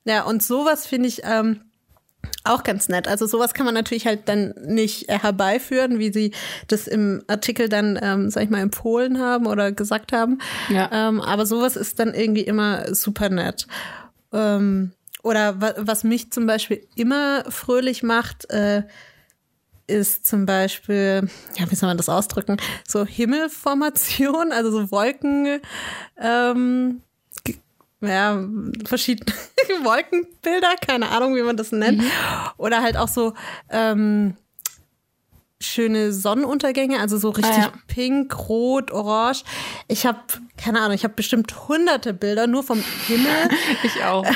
Ja, 0.05 0.25
und 0.25 0.43
sowas 0.43 0.87
finde 0.87 1.09
ich 1.09 1.23
ähm, 1.25 1.61
auch 2.45 2.65
ganz 2.65 2.89
nett. 2.89 3.07
Also 3.07 3.27
sowas 3.27 3.55
kann 3.55 3.67
man 3.67 3.75
natürlich 3.75 4.07
halt 4.07 4.29
dann 4.29 4.55
nicht 4.65 5.09
herbeiführen, 5.09 5.99
wie 5.99 6.13
sie 6.13 6.33
das 6.67 6.89
im 6.89 7.23
Artikel 7.29 7.69
dann, 7.69 7.99
ähm, 8.03 8.31
sag 8.31 8.45
ich 8.45 8.51
mal, 8.51 8.61
empfohlen 8.61 9.21
haben 9.21 9.47
oder 9.47 9.73
gesagt 9.73 10.13
haben. 10.13 10.39
Ja. 10.69 10.91
Ähm, 10.93 11.21
aber 11.21 11.47
sowas 11.47 11.77
ist 11.77 11.99
dann 11.99 12.15
irgendwie 12.15 12.43
immer 12.43 12.95
super 12.95 13.29
nett. 13.29 13.67
Ähm, 14.33 14.93
oder 15.23 15.61
was 15.79 16.03
mich 16.03 16.33
zum 16.33 16.47
Beispiel 16.47 16.85
immer 16.97 17.45
fröhlich 17.49 18.03
macht, 18.03 18.51
äh, 18.51 18.83
ist 19.93 20.27
zum 20.27 20.47
Beispiel, 20.47 21.29
ja, 21.57 21.71
wie 21.71 21.75
soll 21.75 21.89
man 21.89 21.97
das 21.97 22.09
ausdrücken? 22.09 22.57
So 22.87 23.05
Himmelformation, 23.05 24.53
also 24.53 24.71
so 24.71 24.91
Wolken, 24.91 25.61
ähm, 26.21 27.03
ja, 28.01 28.45
verschiedene 28.85 29.33
Wolkenbilder, 29.85 30.75
keine 30.85 31.11
Ahnung, 31.11 31.37
wie 31.37 31.43
man 31.43 31.57
das 31.57 31.71
nennt. 31.73 31.99
Mhm. 31.99 32.11
Oder 32.57 32.83
halt 32.83 32.97
auch 32.97 33.09
so 33.09 33.35
ähm, 33.71 34.35
schöne 35.63 36.13
Sonnenuntergänge, 36.13 37.01
also 37.01 37.19
so 37.19 37.31
richtig 37.31 37.57
ah, 37.57 37.61
ja. 37.61 37.73
pink, 37.87 38.49
rot, 38.49 38.91
orange. 38.91 39.45
Ich 39.89 40.07
habe, 40.07 40.19
keine 40.57 40.81
Ahnung, 40.81 40.95
ich 40.95 41.05
habe 41.05 41.15
bestimmt 41.15 41.69
hunderte 41.69 42.13
Bilder 42.13 42.47
nur 42.47 42.63
vom 42.63 42.83
Himmel. 43.07 43.31
ich 43.83 44.05
auch. 44.05 44.27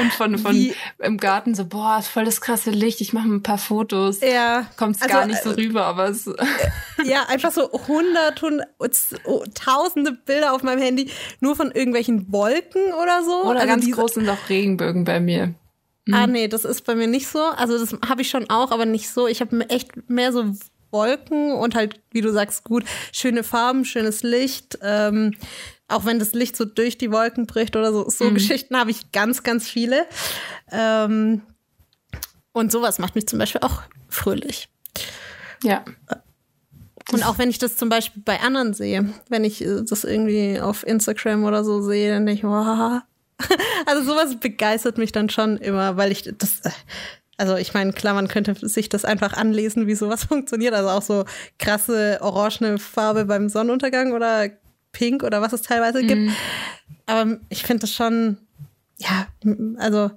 Und 0.00 0.12
von, 0.12 0.38
von 0.38 0.54
Wie, 0.54 0.74
im 0.98 1.18
Garten 1.18 1.54
so, 1.54 1.66
boah, 1.66 2.02
voll 2.02 2.24
das 2.24 2.40
krasse 2.40 2.70
Licht, 2.70 3.00
ich 3.00 3.12
mache 3.12 3.28
ein 3.28 3.42
paar 3.42 3.58
Fotos. 3.58 4.20
Ja. 4.20 4.66
Kommt 4.76 4.96
es 4.96 5.02
also, 5.02 5.14
gar 5.14 5.26
nicht 5.26 5.42
so 5.42 5.50
äh, 5.50 5.54
rüber, 5.54 5.84
aber 5.84 6.08
es. 6.08 6.26
ja, 7.04 7.24
einfach 7.28 7.52
so 7.52 7.70
hundert, 7.72 8.40
hundert, 8.42 8.68
tausende 9.54 10.12
Bilder 10.12 10.52
auf 10.52 10.62
meinem 10.62 10.80
Handy, 10.80 11.10
nur 11.40 11.56
von 11.56 11.70
irgendwelchen 11.70 12.32
Wolken 12.32 12.92
oder 13.02 13.22
so. 13.24 13.44
Oder 13.44 13.60
also 13.60 13.66
ganz 13.66 13.84
diese, 13.84 13.96
groß 13.96 14.14
sind 14.14 14.28
auch 14.28 14.48
Regenbögen 14.48 15.04
bei 15.04 15.20
mir. 15.20 15.54
Ah, 16.12 16.26
mhm. 16.26 16.32
nee, 16.34 16.48
das 16.48 16.64
ist 16.64 16.82
bei 16.84 16.94
mir 16.94 17.06
nicht 17.06 17.28
so. 17.28 17.38
Also 17.38 17.78
das 17.78 17.96
habe 18.06 18.22
ich 18.22 18.28
schon 18.28 18.50
auch, 18.50 18.72
aber 18.72 18.84
nicht 18.84 19.08
so. 19.08 19.26
Ich 19.26 19.40
habe 19.40 19.68
echt 19.70 20.08
mehr 20.08 20.32
so 20.32 20.44
Wolken 20.94 21.52
und 21.52 21.74
halt, 21.74 22.00
wie 22.12 22.22
du 22.22 22.32
sagst, 22.32 22.64
gut, 22.64 22.84
schöne 23.12 23.44
Farben, 23.44 23.84
schönes 23.84 24.22
Licht. 24.22 24.78
Ähm, 24.80 25.34
auch 25.88 26.06
wenn 26.06 26.18
das 26.18 26.32
Licht 26.32 26.56
so 26.56 26.64
durch 26.64 26.96
die 26.96 27.12
Wolken 27.12 27.46
bricht 27.46 27.76
oder 27.76 27.92
so, 27.92 28.08
so 28.08 28.24
mhm. 28.24 28.34
Geschichten 28.34 28.78
habe 28.78 28.90
ich 28.90 29.12
ganz, 29.12 29.42
ganz 29.42 29.68
viele. 29.68 30.06
Ähm, 30.72 31.42
und 32.52 32.72
sowas 32.72 32.98
macht 32.98 33.14
mich 33.16 33.26
zum 33.26 33.38
Beispiel 33.38 33.60
auch 33.60 33.82
fröhlich. 34.08 34.68
Ja. 35.62 35.84
Und 37.12 37.22
auch 37.24 37.36
wenn 37.36 37.50
ich 37.50 37.58
das 37.58 37.76
zum 37.76 37.88
Beispiel 37.88 38.22
bei 38.24 38.40
anderen 38.40 38.72
sehe, 38.72 39.12
wenn 39.28 39.44
ich 39.44 39.62
äh, 39.62 39.82
das 39.82 40.04
irgendwie 40.04 40.60
auf 40.60 40.86
Instagram 40.86 41.44
oder 41.44 41.64
so 41.64 41.82
sehe, 41.82 42.12
dann 42.12 42.24
denke 42.24 42.38
ich, 42.38 42.44
wow. 42.44 43.02
Also 43.86 44.04
sowas 44.04 44.38
begeistert 44.38 44.96
mich 44.96 45.12
dann 45.12 45.28
schon 45.28 45.58
immer, 45.58 45.96
weil 45.96 46.12
ich 46.12 46.22
das, 46.38 46.60
äh, 46.60 46.70
also 47.36 47.56
ich 47.56 47.74
meine, 47.74 47.92
klar, 47.92 48.14
man 48.14 48.28
könnte 48.28 48.54
sich 48.68 48.88
das 48.88 49.04
einfach 49.04 49.32
anlesen, 49.32 49.86
wie 49.86 49.94
sowas 49.94 50.24
funktioniert. 50.28 50.74
Also 50.74 50.88
auch 50.90 51.02
so 51.02 51.24
krasse 51.58 52.18
orangene 52.20 52.78
Farbe 52.78 53.24
beim 53.24 53.48
Sonnenuntergang 53.48 54.12
oder 54.12 54.50
pink 54.92 55.22
oder 55.22 55.42
was 55.42 55.52
es 55.52 55.62
teilweise 55.62 56.02
gibt. 56.02 56.22
Mhm. 56.22 56.34
Aber 57.06 57.38
ich 57.48 57.64
finde 57.64 57.82
das 57.82 57.92
schon, 57.92 58.38
ja, 58.98 59.26
also 59.78 60.10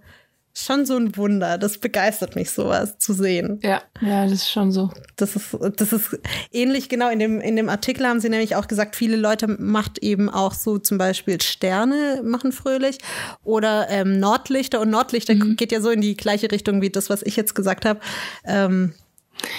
schon 0.66 0.86
so 0.86 0.98
ein 0.98 1.16
Wunder. 1.18 1.58
Das 1.58 1.78
begeistert 1.78 2.36
mich, 2.36 2.52
sowas 2.52 2.98
zu 2.98 3.14
sehen. 3.14 3.60
Ja, 3.64 3.82
ja, 4.02 4.24
das 4.24 4.34
ist 4.34 4.50
schon 4.50 4.72
so. 4.72 4.90
Das 5.16 5.36
ist, 5.36 5.58
das 5.76 5.94
ist 5.94 6.20
ähnlich, 6.52 6.90
genau, 6.90 7.10
in 7.10 7.20
dem, 7.20 7.40
in 7.42 7.56
dem 7.56 7.70
Artikel 7.70 8.08
haben 8.08 8.20
sie 8.20 8.30
nämlich 8.30 8.56
auch 8.56 8.68
gesagt, 8.68 8.96
viele 8.96 9.18
Leute 9.18 9.48
macht 9.48 10.00
eben 10.00 10.30
auch 10.30 10.54
so 10.54 10.78
zum 10.78 10.98
Beispiel 10.98 11.42
Sterne 11.42 12.22
machen 12.24 12.52
fröhlich 12.52 12.98
oder 13.44 13.88
ähm, 13.90 14.20
Nordlichter. 14.20 14.82
Und 14.82 14.90
Nordlichter 14.90 15.36
mhm. 15.36 15.56
geht 15.56 15.72
ja 15.72 15.82
so 15.82 15.90
in 15.90 16.02
die 16.02 16.18
gleiche 16.18 16.52
Richtung 16.52 16.82
wie 16.82 16.90
das, 16.90 17.10
was 17.10 17.22
ich 17.22 17.36
jetzt 17.36 17.54
gesagt 17.54 17.86
habe. 17.86 18.00
Ähm, 18.44 18.94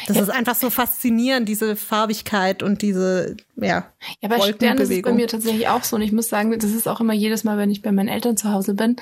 das 0.07 0.17
ja. 0.17 0.23
ist 0.25 0.31
einfach 0.31 0.55
so 0.55 0.71
faszinierend, 0.71 1.49
diese 1.49 1.77
Farbigkeit 1.77 2.63
und 2.63 2.83
diese, 2.83 3.37
ja. 3.57 3.87
Ja, 4.21 4.29
bei 4.29 4.41
Sternen 4.41 4.81
ist 4.81 4.91
es 4.91 5.03
bei 5.03 5.13
mir 5.13 5.29
tatsächlich 5.29 5.69
auch 5.69 5.85
so. 5.85 5.97
Und 5.97 6.03
ich 6.03 6.13
muss 6.13 6.29
sagen, 6.29 6.59
das 6.59 6.73
ist 6.73 6.89
auch 6.89 7.01
immer 7.01 7.13
jedes 7.13 7.45
Mal, 7.45 7.59
wenn 7.59 7.71
ich 7.71 7.83
bei 7.83 7.93
meinen 7.93 8.09
Eltern 8.09 8.37
zu 8.37 8.51
Hause 8.51 8.75
bin, 8.75 8.97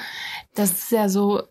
das 0.54 0.72
ist 0.72 0.90
ja 0.90 1.09
so, 1.09 1.42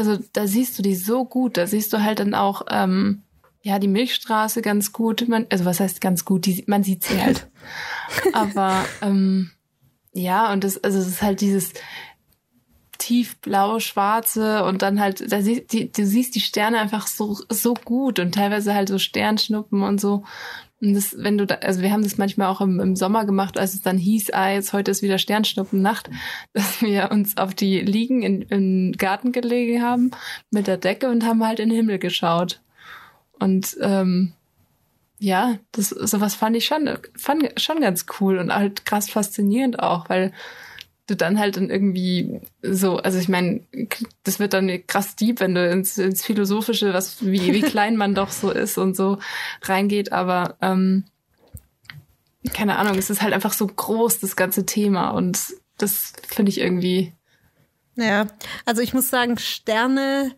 also 0.00 0.18
da 0.32 0.46
siehst 0.46 0.78
du 0.78 0.82
die 0.82 0.94
so 0.94 1.24
gut. 1.24 1.56
Da 1.56 1.66
siehst 1.66 1.92
du 1.92 2.02
halt 2.02 2.20
dann 2.20 2.34
auch, 2.34 2.62
ähm, 2.70 3.22
ja, 3.62 3.78
die 3.78 3.88
Milchstraße 3.88 4.62
ganz 4.62 4.92
gut. 4.92 5.28
Man, 5.28 5.46
also 5.50 5.66
was 5.66 5.78
heißt 5.78 6.00
ganz 6.00 6.24
gut? 6.24 6.46
Die, 6.46 6.64
man 6.66 6.82
sieht 6.82 7.04
sie 7.04 7.20
halt. 7.20 7.48
Aber 8.32 8.84
ähm, 9.02 9.50
ja, 10.12 10.52
und 10.52 10.64
das, 10.64 10.82
also 10.82 10.98
es 10.98 11.06
ist 11.06 11.22
halt 11.22 11.42
dieses 11.42 11.74
tiefblau, 12.96 13.78
schwarze 13.78 14.64
und 14.64 14.82
dann 14.82 15.00
halt, 15.00 15.30
da 15.30 15.42
siehst, 15.42 15.72
die, 15.72 15.92
du 15.92 16.06
siehst 16.06 16.34
die 16.34 16.40
Sterne 16.40 16.78
einfach 16.78 17.06
so, 17.06 17.36
so 17.48 17.74
gut 17.74 18.18
und 18.18 18.34
teilweise 18.34 18.74
halt 18.74 18.88
so 18.88 18.98
Sternschnuppen 18.98 19.82
und 19.82 20.00
so. 20.00 20.24
Und 20.80 20.94
das, 20.94 21.14
wenn 21.18 21.36
du 21.36 21.46
da, 21.46 21.56
also 21.56 21.82
wir 21.82 21.92
haben 21.92 22.02
das 22.02 22.16
manchmal 22.16 22.48
auch 22.48 22.60
im, 22.60 22.80
im 22.80 22.96
Sommer 22.96 23.26
gemacht, 23.26 23.58
als 23.58 23.74
es 23.74 23.82
dann 23.82 23.98
hieß, 23.98 24.30
ah, 24.32 24.50
jetzt 24.50 24.72
heute 24.72 24.90
ist 24.90 25.02
wieder 25.02 25.18
Sternschnuppennacht, 25.18 26.10
dass 26.52 26.80
wir 26.80 27.10
uns 27.10 27.36
auf 27.36 27.54
die 27.54 27.80
Liegen 27.80 28.22
in, 28.22 28.48
den 28.48 28.92
Garten 28.92 29.32
gelegen 29.32 29.82
haben 29.82 30.10
mit 30.50 30.66
der 30.66 30.78
Decke 30.78 31.08
und 31.08 31.24
haben 31.24 31.44
halt 31.46 31.60
in 31.60 31.68
den 31.68 31.76
Himmel 31.76 31.98
geschaut. 31.98 32.60
Und 33.38 33.76
ähm, 33.80 34.32
ja, 35.18 35.58
das 35.72 35.90
sowas 35.90 36.34
fand 36.34 36.56
ich 36.56 36.64
schon, 36.64 36.88
fand 37.14 37.60
schon 37.60 37.80
ganz 37.80 38.06
cool 38.18 38.38
und 38.38 38.54
halt 38.54 38.86
krass 38.86 39.10
faszinierend 39.10 39.78
auch, 39.78 40.08
weil 40.08 40.32
du 41.10 41.16
dann 41.16 41.38
halt 41.38 41.56
dann 41.56 41.70
irgendwie 41.70 42.40
so, 42.62 42.98
also 42.98 43.18
ich 43.18 43.28
meine, 43.28 43.60
das 44.22 44.38
wird 44.38 44.52
dann 44.52 44.86
krass 44.86 45.16
deep, 45.16 45.40
wenn 45.40 45.54
du 45.54 45.68
ins, 45.68 45.98
ins 45.98 46.24
Philosophische, 46.24 46.94
was 46.94 47.24
wie, 47.24 47.52
wie 47.52 47.62
klein 47.62 47.96
man 47.96 48.14
doch 48.14 48.30
so 48.30 48.50
ist 48.50 48.78
und 48.78 48.96
so 48.96 49.18
reingeht, 49.62 50.12
aber 50.12 50.56
ähm, 50.60 51.04
keine 52.54 52.76
Ahnung, 52.76 52.96
es 52.96 53.10
ist 53.10 53.22
halt 53.22 53.34
einfach 53.34 53.52
so 53.52 53.66
groß, 53.66 54.20
das 54.20 54.36
ganze 54.36 54.64
Thema 54.64 55.10
und 55.10 55.38
das 55.76 56.12
finde 56.26 56.50
ich 56.50 56.60
irgendwie. 56.60 57.12
Ja, 57.96 58.26
also 58.64 58.80
ich 58.80 58.94
muss 58.94 59.10
sagen, 59.10 59.36
Sterne 59.38 60.32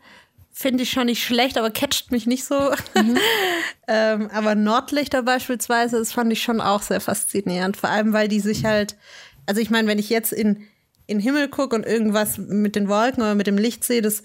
finde 0.50 0.82
ich 0.82 0.90
schon 0.90 1.06
nicht 1.06 1.24
schlecht, 1.24 1.56
aber 1.56 1.70
catcht 1.70 2.10
mich 2.10 2.26
nicht 2.26 2.44
so. 2.44 2.72
Mhm. 2.94 3.18
ähm, 3.88 4.30
aber 4.32 4.54
Nordlichter 4.54 5.22
beispielsweise, 5.22 5.98
das 5.98 6.12
fand 6.12 6.32
ich 6.32 6.42
schon 6.42 6.60
auch 6.60 6.82
sehr 6.82 7.00
faszinierend, 7.00 7.76
vor 7.76 7.90
allem 7.90 8.12
weil 8.12 8.28
die 8.28 8.40
sich 8.40 8.64
halt 8.64 8.96
also 9.52 9.60
ich 9.60 9.68
meine, 9.68 9.86
wenn 9.86 9.98
ich 9.98 10.08
jetzt 10.08 10.32
in, 10.32 10.66
in 11.06 11.18
den 11.18 11.20
Himmel 11.20 11.46
gucke 11.48 11.76
und 11.76 11.84
irgendwas 11.84 12.38
mit 12.38 12.74
den 12.74 12.88
Wolken 12.88 13.22
oder 13.22 13.34
mit 13.34 13.46
dem 13.46 13.58
Licht 13.58 13.84
sehe, 13.84 14.00
das 14.00 14.22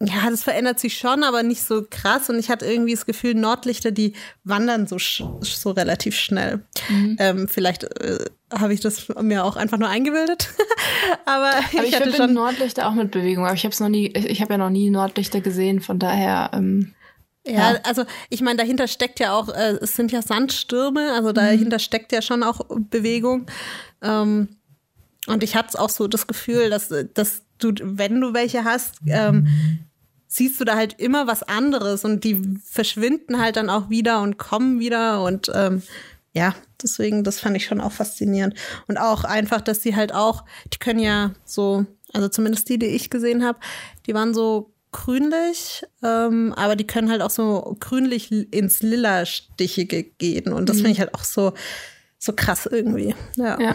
ja, 0.00 0.30
das 0.30 0.44
verändert 0.44 0.78
sich 0.78 0.96
schon, 0.96 1.24
aber 1.24 1.42
nicht 1.42 1.64
so 1.64 1.84
krass. 1.90 2.30
Und 2.30 2.38
ich 2.38 2.48
hatte 2.48 2.64
irgendwie 2.64 2.94
das 2.94 3.06
Gefühl, 3.06 3.34
Nordlichter, 3.34 3.90
die 3.90 4.12
wandern 4.44 4.86
so, 4.86 4.98
so 5.00 5.70
relativ 5.72 6.14
schnell. 6.14 6.60
Mhm. 6.88 7.16
Ähm, 7.18 7.48
vielleicht 7.48 7.82
äh, 7.82 8.24
habe 8.56 8.72
ich 8.72 8.78
das 8.78 9.08
mir 9.20 9.44
auch 9.44 9.56
einfach 9.56 9.78
nur 9.78 9.88
eingebildet. 9.88 10.50
aber, 11.24 11.48
aber, 11.48 11.82
ich, 11.82 11.88
ich 11.88 11.96
hatte 11.96 12.12
schon 12.12 12.34
Nordlichter 12.34 12.88
auch 12.88 12.94
mit 12.94 13.10
Bewegung. 13.10 13.46
Aber 13.46 13.54
ich 13.54 13.64
habe 13.64 13.72
es 13.72 13.80
noch 13.80 13.88
nie, 13.88 14.06
ich 14.06 14.40
habe 14.40 14.52
ja 14.52 14.58
noch 14.58 14.70
nie 14.70 14.88
Nordlichter 14.90 15.40
gesehen. 15.40 15.80
Von 15.80 15.98
daher 15.98 16.52
ähm, 16.54 16.94
ja, 17.48 17.72
ja, 17.72 17.80
also 17.84 18.04
ich 18.30 18.40
meine, 18.40 18.58
dahinter 18.58 18.88
steckt 18.88 19.20
ja 19.20 19.32
auch, 19.32 19.48
äh, 19.48 19.78
es 19.80 19.96
sind 19.96 20.12
ja 20.12 20.22
Sandstürme, 20.22 21.12
also 21.12 21.32
dahinter 21.32 21.76
mhm. 21.76 21.80
steckt 21.80 22.12
ja 22.12 22.22
schon 22.22 22.42
auch 22.42 22.60
Bewegung. 22.68 23.46
Ähm, 24.02 24.48
und 25.26 25.42
ich 25.42 25.56
hatte 25.56 25.78
auch 25.80 25.90
so 25.90 26.08
das 26.08 26.26
Gefühl, 26.26 26.70
dass, 26.70 26.92
dass 27.14 27.42
du, 27.58 27.72
wenn 27.82 28.20
du 28.20 28.34
welche 28.34 28.64
hast, 28.64 28.96
ähm, 29.06 29.48
siehst 30.26 30.60
du 30.60 30.64
da 30.64 30.76
halt 30.76 31.00
immer 31.00 31.26
was 31.26 31.42
anderes 31.42 32.04
und 32.04 32.24
die 32.24 32.58
verschwinden 32.62 33.38
halt 33.38 33.56
dann 33.56 33.70
auch 33.70 33.90
wieder 33.90 34.22
und 34.22 34.38
kommen 34.38 34.78
wieder 34.78 35.22
und 35.22 35.50
ähm, 35.54 35.82
ja, 36.32 36.54
deswegen, 36.82 37.24
das 37.24 37.40
fand 37.40 37.56
ich 37.56 37.64
schon 37.64 37.80
auch 37.80 37.92
faszinierend. 37.92 38.54
Und 38.86 38.98
auch 38.98 39.24
einfach, 39.24 39.60
dass 39.60 39.82
sie 39.82 39.96
halt 39.96 40.14
auch, 40.14 40.44
die 40.72 40.78
können 40.78 41.00
ja 41.00 41.32
so, 41.44 41.86
also 42.12 42.28
zumindest 42.28 42.68
die, 42.68 42.78
die 42.78 42.86
ich 42.86 43.10
gesehen 43.10 43.44
habe, 43.44 43.58
die 44.06 44.14
waren 44.14 44.34
so 44.34 44.72
grünlich, 44.92 45.84
ähm, 46.02 46.52
aber 46.54 46.76
die 46.76 46.86
können 46.86 47.10
halt 47.10 47.22
auch 47.22 47.30
so 47.30 47.76
grünlich 47.80 48.30
ins 48.32 48.82
Lila-Stichige 48.82 50.02
gehen. 50.02 50.52
Und 50.52 50.68
das 50.68 50.76
Mhm. 50.76 50.80
finde 50.80 50.92
ich 50.92 51.00
halt 51.00 51.14
auch 51.14 51.24
so, 51.24 51.52
so 52.18 52.32
krass 52.34 52.66
irgendwie. 52.66 53.14
Ja. 53.36 53.60
Ja. 53.60 53.74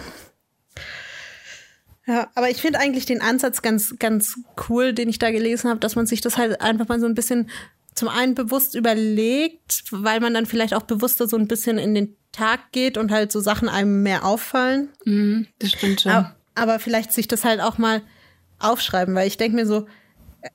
Ja, 2.05 2.27
aber 2.35 2.49
ich 2.49 2.61
finde 2.61 2.79
eigentlich 2.79 3.05
den 3.05 3.21
Ansatz 3.21 3.61
ganz, 3.61 3.95
ganz 3.97 4.37
cool, 4.67 4.91
den 4.91 5.07
ich 5.07 5.19
da 5.19 5.31
gelesen 5.31 5.69
habe, 5.69 5.79
dass 5.79 5.95
man 5.95 6.05
sich 6.05 6.19
das 6.19 6.37
halt 6.37 6.59
einfach 6.59 6.89
mal 6.89 6.99
so 6.99 7.05
ein 7.05 7.15
bisschen 7.15 7.49
zum 7.95 8.09
einen 8.09 8.35
bewusst 8.35 8.75
überlegt, 8.75 9.83
weil 9.91 10.19
man 10.19 10.33
dann 10.33 10.45
vielleicht 10.45 10.73
auch 10.73 10.81
bewusster 10.83 11.27
so 11.27 11.37
ein 11.37 11.47
bisschen 11.47 11.77
in 11.77 11.93
den 11.95 12.17
Tag 12.33 12.71
geht 12.71 12.97
und 12.97 13.11
halt 13.11 13.31
so 13.31 13.39
Sachen 13.39 13.69
einem 13.69 14.03
mehr 14.03 14.25
auffallen. 14.25 14.89
Mhm, 15.05 15.47
das 15.59 15.71
stimmt 15.71 16.01
schon. 16.01 16.11
Aber, 16.11 16.35
aber 16.55 16.79
vielleicht 16.79 17.13
sich 17.13 17.27
das 17.29 17.45
halt 17.45 17.61
auch 17.61 17.77
mal 17.77 18.01
aufschreiben, 18.59 19.15
weil 19.15 19.27
ich 19.27 19.37
denke 19.37 19.55
mir 19.55 19.65
so, 19.67 19.87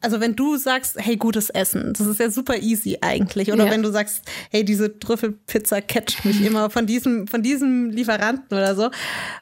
also 0.01 0.21
wenn 0.21 0.37
du 0.37 0.57
sagst, 0.57 0.97
hey, 0.99 1.17
gutes 1.17 1.51
Essen, 1.51 1.93
das 1.97 2.07
ist 2.07 2.21
ja 2.21 2.31
super 2.31 2.57
easy 2.59 2.99
eigentlich. 3.01 3.53
Oder 3.53 3.67
Ja. 3.67 3.71
wenn 3.71 3.83
du 3.83 3.91
sagst, 3.91 4.23
hey, 4.51 4.65
diese 4.65 4.99
Trüffelpizza 4.99 5.81
catcht 5.81 6.25
mich 6.25 6.45
immer 6.45 6.71
von 6.71 6.87
diesem, 6.87 7.27
von 7.27 7.43
diesem 7.43 7.91
Lieferanten 7.91 8.57
oder 8.57 8.75
so, 8.75 8.91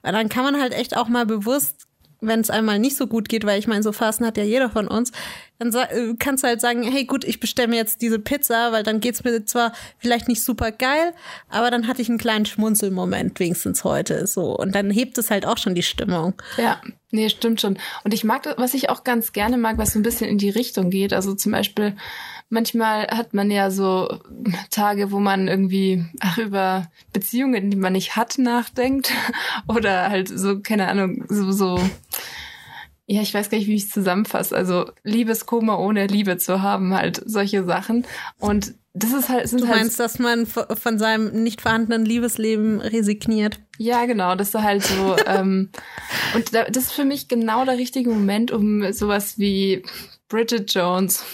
dann 0.03 0.29
kann 0.29 0.45
man 0.45 0.61
halt 0.61 0.73
echt 0.73 0.97
auch 0.97 1.09
mal 1.09 1.27
bewusst, 1.27 1.86
wenn 2.27 2.41
es 2.41 2.51
einmal 2.51 2.79
nicht 2.79 2.97
so 2.97 3.07
gut 3.07 3.29
geht, 3.29 3.45
weil 3.45 3.59
ich 3.59 3.67
meine, 3.67 3.83
so 3.83 3.93
Phasen 3.93 4.27
hat 4.27 4.37
ja 4.37 4.45
jeder 4.45 4.71
von 4.71 4.89
uns, 4.89 5.12
dann 5.59 5.73
äh, 5.75 6.15
kannst 6.19 6.45
du 6.45 6.49
halt 6.49 6.61
sagen, 6.61 6.83
hey 6.83 7.05
gut, 7.05 7.25
ich 7.25 7.41
bestelle 7.41 7.69
mir 7.69 7.77
jetzt 7.77 8.03
diese 8.03 8.19
Pizza, 8.19 8.73
weil 8.73 8.83
dann 8.83 9.01
geht's 9.01 9.25
mir 9.25 9.45
zwar 9.45 9.73
vielleicht 9.99 10.29
nicht 10.29 10.43
super 10.43 10.71
geil, 10.71 11.12
aber 11.49 11.71
dann 11.71 11.87
hatte 11.87 12.03
ich 12.03 12.09
einen 12.09 12.19
kleinen 12.19 12.47
Schmunzelmoment 12.47 13.39
wenigstens 13.41 13.85
heute 13.85 14.27
so 14.27 14.57
und 14.57 14.75
dann 14.75 14.91
hebt 14.91 15.19
es 15.19 15.31
halt 15.31 15.47
auch 15.47 15.59
schon 15.59 15.75
die 15.75 15.83
Stimmung. 15.83 16.35
Ja, 16.57 16.81
nee, 17.11 17.29
stimmt 17.29 17.61
schon. 17.61 17.79
Und 18.05 18.12
ich 18.12 18.25
mag, 18.25 18.47
was 18.59 18.75
ich 18.75 18.91
auch 18.91 19.05
ganz 19.05 19.33
gerne 19.33 19.57
mag, 19.57 19.79
was 19.79 19.93
so 19.93 19.99
ein 19.99 20.03
bisschen 20.03 20.29
in 20.29 20.39
die 20.39 20.51
Richtung 20.51 20.91
geht. 20.91 21.12
Also 21.12 21.35
zum 21.35 21.53
Beispiel, 21.53 21.97
manchmal 22.49 23.07
hat 23.09 23.35
man 23.35 23.51
ja 23.51 23.71
so 23.71 24.21
Tage, 24.71 25.11
wo 25.11 25.19
man 25.19 25.49
irgendwie 25.49 26.05
ach, 26.21 26.39
über 26.39 26.91
Beziehungen, 27.13 27.71
die 27.71 27.77
man 27.77 27.93
nicht 27.93 28.17
hat, 28.17 28.39
nachdenkt. 28.39 29.13
Oder 29.69 30.11
halt 30.11 30.29
so, 30.29 30.61
keine 30.61 30.89
Ahnung, 30.89 31.25
so, 31.29 31.53
so 31.53 31.81
ja, 33.09 33.23
ich 33.23 33.33
weiß 33.33 33.51
gar 33.51 33.59
nicht, 33.59 33.69
wie 33.69 33.77
ich 33.77 33.85
es 33.85 33.91
zusammenfasse. 33.91 34.55
Also 34.55 34.91
Liebeskoma 35.05 35.77
ohne 35.77 36.09
Liebe 36.09 36.39
zu 36.39 36.61
haben, 36.61 36.93
halt 36.93 37.23
solche 37.25 37.65
Sachen. 37.65 38.05
Und 38.39 38.75
das 38.95 39.13
ist 39.13 39.29
halt, 39.29 39.49
sind 39.49 39.61
Du 39.61 39.69
halt 39.69 39.79
meinst, 39.79 40.01
dass 40.01 40.19
man 40.19 40.47
von 40.47 40.99
seinem 40.99 41.43
nicht 41.43 41.61
vorhandenen 41.61 42.05
Liebesleben 42.05 42.81
resigniert? 42.81 43.61
Ja, 43.79 44.07
genau, 44.07 44.35
das 44.35 44.49
ist 44.49 44.61
halt 44.61 44.83
so. 44.83 45.17
ähm, 45.27 45.71
und 46.35 46.53
da, 46.53 46.65
das 46.65 46.85
ist 46.85 46.93
für 46.93 47.05
mich 47.05 47.29
genau 47.29 47.65
der 47.65 47.79
richtige 47.79 48.11
Moment, 48.11 48.51
um 48.51 48.93
sowas 48.93 49.39
wie 49.39 49.85
Bridget 50.29 50.73
Jones, 50.73 51.25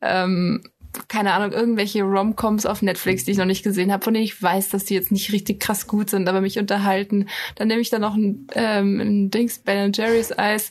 ähm, 0.00 0.62
keine 1.08 1.34
Ahnung, 1.34 1.52
irgendwelche 1.52 2.02
Romcoms 2.02 2.66
auf 2.66 2.82
Netflix, 2.82 3.24
die 3.24 3.32
ich 3.32 3.36
noch 3.36 3.44
nicht 3.44 3.62
gesehen 3.62 3.92
habe, 3.92 4.04
von 4.04 4.14
denen 4.14 4.24
ich 4.24 4.42
weiß, 4.42 4.70
dass 4.70 4.84
die 4.84 4.94
jetzt 4.94 5.12
nicht 5.12 5.32
richtig 5.32 5.60
krass 5.60 5.86
gut 5.86 6.10
sind, 6.10 6.28
aber 6.28 6.40
mich 6.40 6.58
unterhalten. 6.58 7.28
Dann 7.56 7.68
nehme 7.68 7.80
ich 7.80 7.90
dann 7.90 8.00
noch 8.00 8.14
ein, 8.14 8.46
ähm, 8.54 9.00
ein 9.00 9.30
Dings 9.30 9.58
Ben 9.58 9.92
Jerry's 9.92 10.36
Eis 10.36 10.70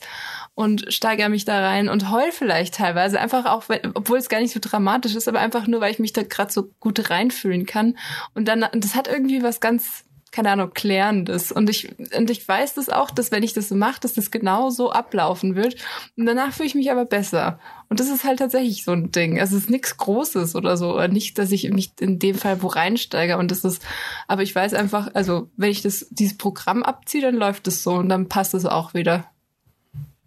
und 0.56 0.92
steigere 0.94 1.30
mich 1.30 1.46
da 1.46 1.60
rein 1.60 1.90
und 1.90 2.12
heul 2.12 2.32
vielleicht 2.32 2.76
teilweise, 2.76 3.20
einfach 3.20 3.46
auch, 3.46 3.70
wenn, 3.70 3.92
obwohl 3.94 4.18
es 4.18 4.30
gar 4.30 4.40
nicht 4.40 4.54
so 4.54 4.60
dramatisch 4.62 5.16
ist, 5.16 5.28
aber 5.28 5.40
einfach 5.40 5.68
nur, 5.68 5.82
weil 5.82 5.92
ich 5.92 6.00
mich 6.00 6.14
da 6.14 6.24
gerade 6.24 6.52
so 6.52 6.72
gut 6.80 7.10
reinfühlen 7.10 7.66
kann. 7.66 7.98
Und 8.34 8.48
dann, 8.48 8.66
das 8.74 8.96
hat 8.96 9.08
irgendwie 9.08 9.44
was 9.44 9.60
ganz 9.60 10.05
keine 10.36 10.52
Ahnung, 10.52 10.72
klärendes. 10.74 11.54
Und 11.54 11.70
ich, 11.70 11.96
und 12.14 12.30
ich 12.30 12.46
weiß 12.46 12.74
das 12.74 12.90
auch, 12.90 13.10
dass 13.10 13.32
wenn 13.32 13.42
ich 13.42 13.54
das 13.54 13.70
so 13.70 13.76
mache, 13.76 14.02
dass 14.02 14.16
das 14.16 14.32
genau 14.32 14.70
so 14.70 14.92
ablaufen 14.92 15.56
wird. 15.56 15.78
Und 16.18 16.26
danach 16.26 16.52
fühle 16.52 16.68
ich 16.68 16.76
mich 16.76 16.92
aber 16.92 17.06
besser. 17.06 17.58
Und 17.88 18.02
das 18.02 18.10
ist 18.10 18.26
halt 18.26 18.40
tatsächlich 18.40 18.84
so 18.84 18.92
ein 18.92 19.14
Ding. 19.14 19.40
Also 19.40 19.56
es 19.56 19.64
ist 19.64 19.70
nichts 19.70 19.96
Großes 19.96 20.56
oder 20.56 20.76
so. 20.76 20.94
Oder 20.94 21.08
nicht, 21.08 21.38
dass 21.38 21.54
ich 21.54 21.70
mich 21.72 21.94
in 22.02 22.20
dem 22.20 22.36
Fall 22.36 22.62
wo 22.62 22.68
reinsteige. 22.68 23.38
Und 23.38 23.50
das 23.50 23.64
ist, 23.64 23.82
aber 24.28 24.44
ich 24.44 24.54
weiß 24.54 24.74
einfach, 24.74 25.10
also 25.14 25.50
wenn 25.56 25.72
ich 25.72 25.82
das, 25.82 26.08
dieses 26.10 26.38
Programm 26.38 26.84
abziehe, 26.84 27.22
dann 27.22 27.36
läuft 27.36 27.70
es 27.70 27.82
so 27.82 27.94
und 27.94 28.10
dann 28.10 28.28
passt 28.28 28.54
es 28.54 28.66
auch 28.66 28.94
wieder. 28.94 29.32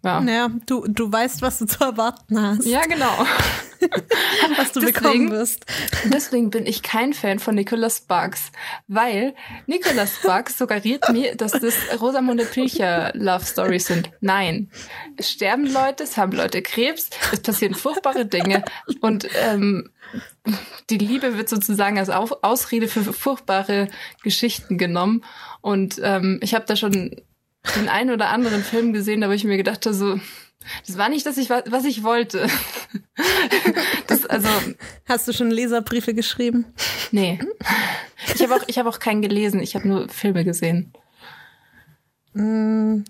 Ja. 0.03 0.21
Naja, 0.21 0.49
du, 0.65 0.87
du 0.87 1.11
weißt, 1.11 1.43
was 1.43 1.59
du 1.59 1.67
zu 1.67 1.83
erwarten 1.83 2.41
hast, 2.41 2.65
Ja, 2.65 2.81
genau. 2.87 3.13
was 4.57 4.71
du 4.73 4.79
deswegen- 4.79 4.93
bekommen 4.93 5.31
wirst. 5.31 5.65
Deswegen 6.05 6.49
bin 6.49 6.65
ich 6.65 6.81
kein 6.83 7.13
Fan 7.13 7.39
von 7.39 7.55
Nicholas 7.55 7.97
Sparks, 7.97 8.51
weil 8.87 9.33
Nicholas 9.67 10.15
Sparks 10.17 10.57
suggeriert 10.57 11.09
mir, 11.11 11.35
dass 11.35 11.53
das 11.53 11.75
Rosamunde 12.01 12.45
Pilcher 12.45 13.11
Love 13.15 13.45
Stories 13.45 13.87
sind. 13.87 14.11
Nein. 14.21 14.69
Es 15.17 15.31
sterben 15.31 15.65
Leute, 15.71 16.03
es 16.03 16.17
haben 16.17 16.31
Leute 16.33 16.61
Krebs, 16.61 17.09
es 17.31 17.41
passieren 17.41 17.73
furchtbare 17.75 18.25
Dinge 18.25 18.63
und 19.01 19.27
ähm, 19.41 19.89
die 20.89 20.97
Liebe 20.97 21.37
wird 21.37 21.49
sozusagen 21.49 21.99
als 21.99 22.09
Au- 22.09 22.37
Ausrede 22.41 22.87
für 22.87 23.01
furchtbare 23.13 23.87
Geschichten 24.23 24.77
genommen. 24.77 25.23
Und 25.61 25.99
ähm, 26.03 26.39
ich 26.41 26.55
habe 26.55 26.65
da 26.65 26.75
schon 26.75 27.21
den 27.75 27.89
einen 27.89 28.09
oder 28.11 28.29
anderen 28.29 28.63
Film 28.63 28.93
gesehen, 28.93 29.21
da 29.21 29.27
wo 29.29 29.33
ich 29.33 29.43
mir 29.43 29.57
gedacht 29.57 29.85
habe, 29.85 29.93
so, 29.95 30.19
das 30.85 30.97
war 30.97 31.09
nicht 31.09 31.25
das, 31.25 31.37
ich, 31.37 31.49
was 31.49 31.85
ich 31.85 32.03
wollte. 32.03 32.47
Das, 34.07 34.25
also, 34.25 34.47
Hast 35.07 35.27
du 35.27 35.33
schon 35.33 35.51
Leserbriefe 35.51 36.13
geschrieben? 36.13 36.73
Nee. 37.11 37.39
Ich 38.33 38.41
habe 38.41 38.55
auch, 38.55 38.63
ich 38.67 38.79
hab 38.79 38.87
auch 38.87 38.99
keinen 38.99 39.21
gelesen, 39.21 39.59
ich 39.59 39.75
habe 39.75 39.87
nur 39.87 40.09
Filme 40.09 40.43
gesehen. 40.43 40.93
Hm, 42.33 43.05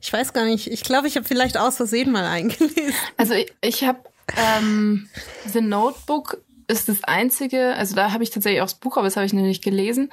Ich 0.00 0.12
weiß 0.12 0.32
gar 0.32 0.44
nicht. 0.44 0.66
Ich 0.70 0.82
glaube, 0.82 1.08
ich 1.08 1.16
habe 1.16 1.26
vielleicht 1.26 1.56
aus 1.56 1.76
Versehen 1.76 2.10
mal 2.10 2.24
eingelesen. 2.26 2.94
Also 3.16 3.34
ich, 3.34 3.52
ich 3.62 3.84
habe 3.84 4.00
ähm, 4.36 5.08
The 5.46 5.60
Notebook 5.60 6.42
ist 6.68 6.88
das 6.88 7.02
einzige, 7.04 7.74
also 7.74 7.94
da 7.96 8.12
habe 8.12 8.22
ich 8.22 8.30
tatsächlich 8.30 8.60
auch 8.60 8.66
das 8.66 8.74
Buch, 8.78 8.96
aber 8.96 9.06
das 9.06 9.16
habe 9.16 9.26
ich 9.26 9.32
noch 9.32 9.42
nicht 9.42 9.64
gelesen. 9.64 10.12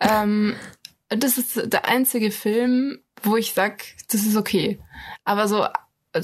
Ähm, 0.00 0.54
das 1.08 1.38
ist 1.38 1.72
der 1.72 1.88
einzige 1.88 2.30
Film, 2.30 2.98
wo 3.22 3.36
ich 3.36 3.54
sag, 3.54 3.82
das 4.10 4.22
ist 4.22 4.36
okay. 4.36 4.78
Aber 5.24 5.48
so 5.48 5.66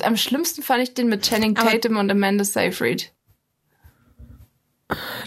am 0.01 0.17
schlimmsten 0.17 0.63
fand 0.63 0.83
ich 0.83 0.95
den 0.95 1.09
mit 1.09 1.23
Channing 1.23 1.57
Aber- 1.57 1.71
Tatum 1.71 1.97
und 1.97 2.11
Amanda 2.11 2.45
Seyfried. 2.45 3.13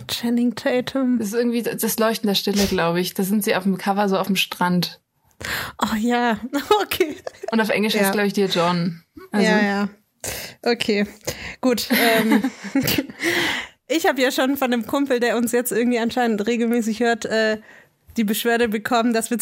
Channing 0.08 0.54
Tatum. 0.56 1.18
Das 1.18 1.30
ist 1.30 1.34
irgendwie 1.34 1.64
das 1.64 1.98
Leuchten 1.98 2.28
der 2.28 2.36
Stille, 2.36 2.66
glaube 2.68 3.00
ich. 3.00 3.14
Da 3.16 3.24
sind 3.24 3.44
sie 3.44 3.56
auf 3.56 3.64
dem 3.64 3.78
Cover 3.78 4.08
so 4.10 4.18
auf 4.18 4.28
dem 4.28 4.36
Strand. 4.36 5.02
Oh 5.82 5.96
ja, 5.98 6.40
okay. 6.84 7.18
Und 7.52 7.60
auf 7.60 7.70
Englisch 7.70 7.96
Ja. 7.96 8.02
ist, 8.02 8.12
glaube 8.12 8.28
ich, 8.28 8.34
Dear 8.34 8.50
John. 8.50 9.02
Also, 9.32 9.48
ja, 9.52 9.62
ja. 9.62 9.90
Okay, 10.64 11.08
gut. 11.62 11.88
Ähm, 11.92 12.44
ich 13.88 14.06
habe 14.08 14.22
ja 14.22 14.32
schon 14.32 14.56
von 14.58 14.72
einem 14.72 14.86
Kumpel, 14.86 15.20
der 15.20 15.36
uns 15.38 15.52
jetzt 15.52 15.72
irgendwie 15.72 16.00
anscheinend 16.00 16.46
regelmäßig 16.46 17.00
hört, 17.00 17.26
äh, 17.26 17.60
die 18.18 18.24
Beschwerde 18.24 18.68
bekommen, 18.68 19.14
dass 19.14 19.30
wir, 19.30 19.38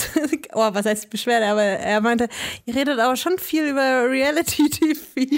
oh, 0.54 0.70
was 0.74 0.86
heißt 0.86 1.10
Beschwerde, 1.10 1.48
aber 1.48 1.62
er 1.62 2.02
meinte, 2.02 2.30
ihr 2.66 2.76
redet 2.76 3.00
aber 3.00 3.16
schon 3.16 3.38
viel 3.38 3.66
über 3.66 4.10
Reality-TV. 4.10 5.38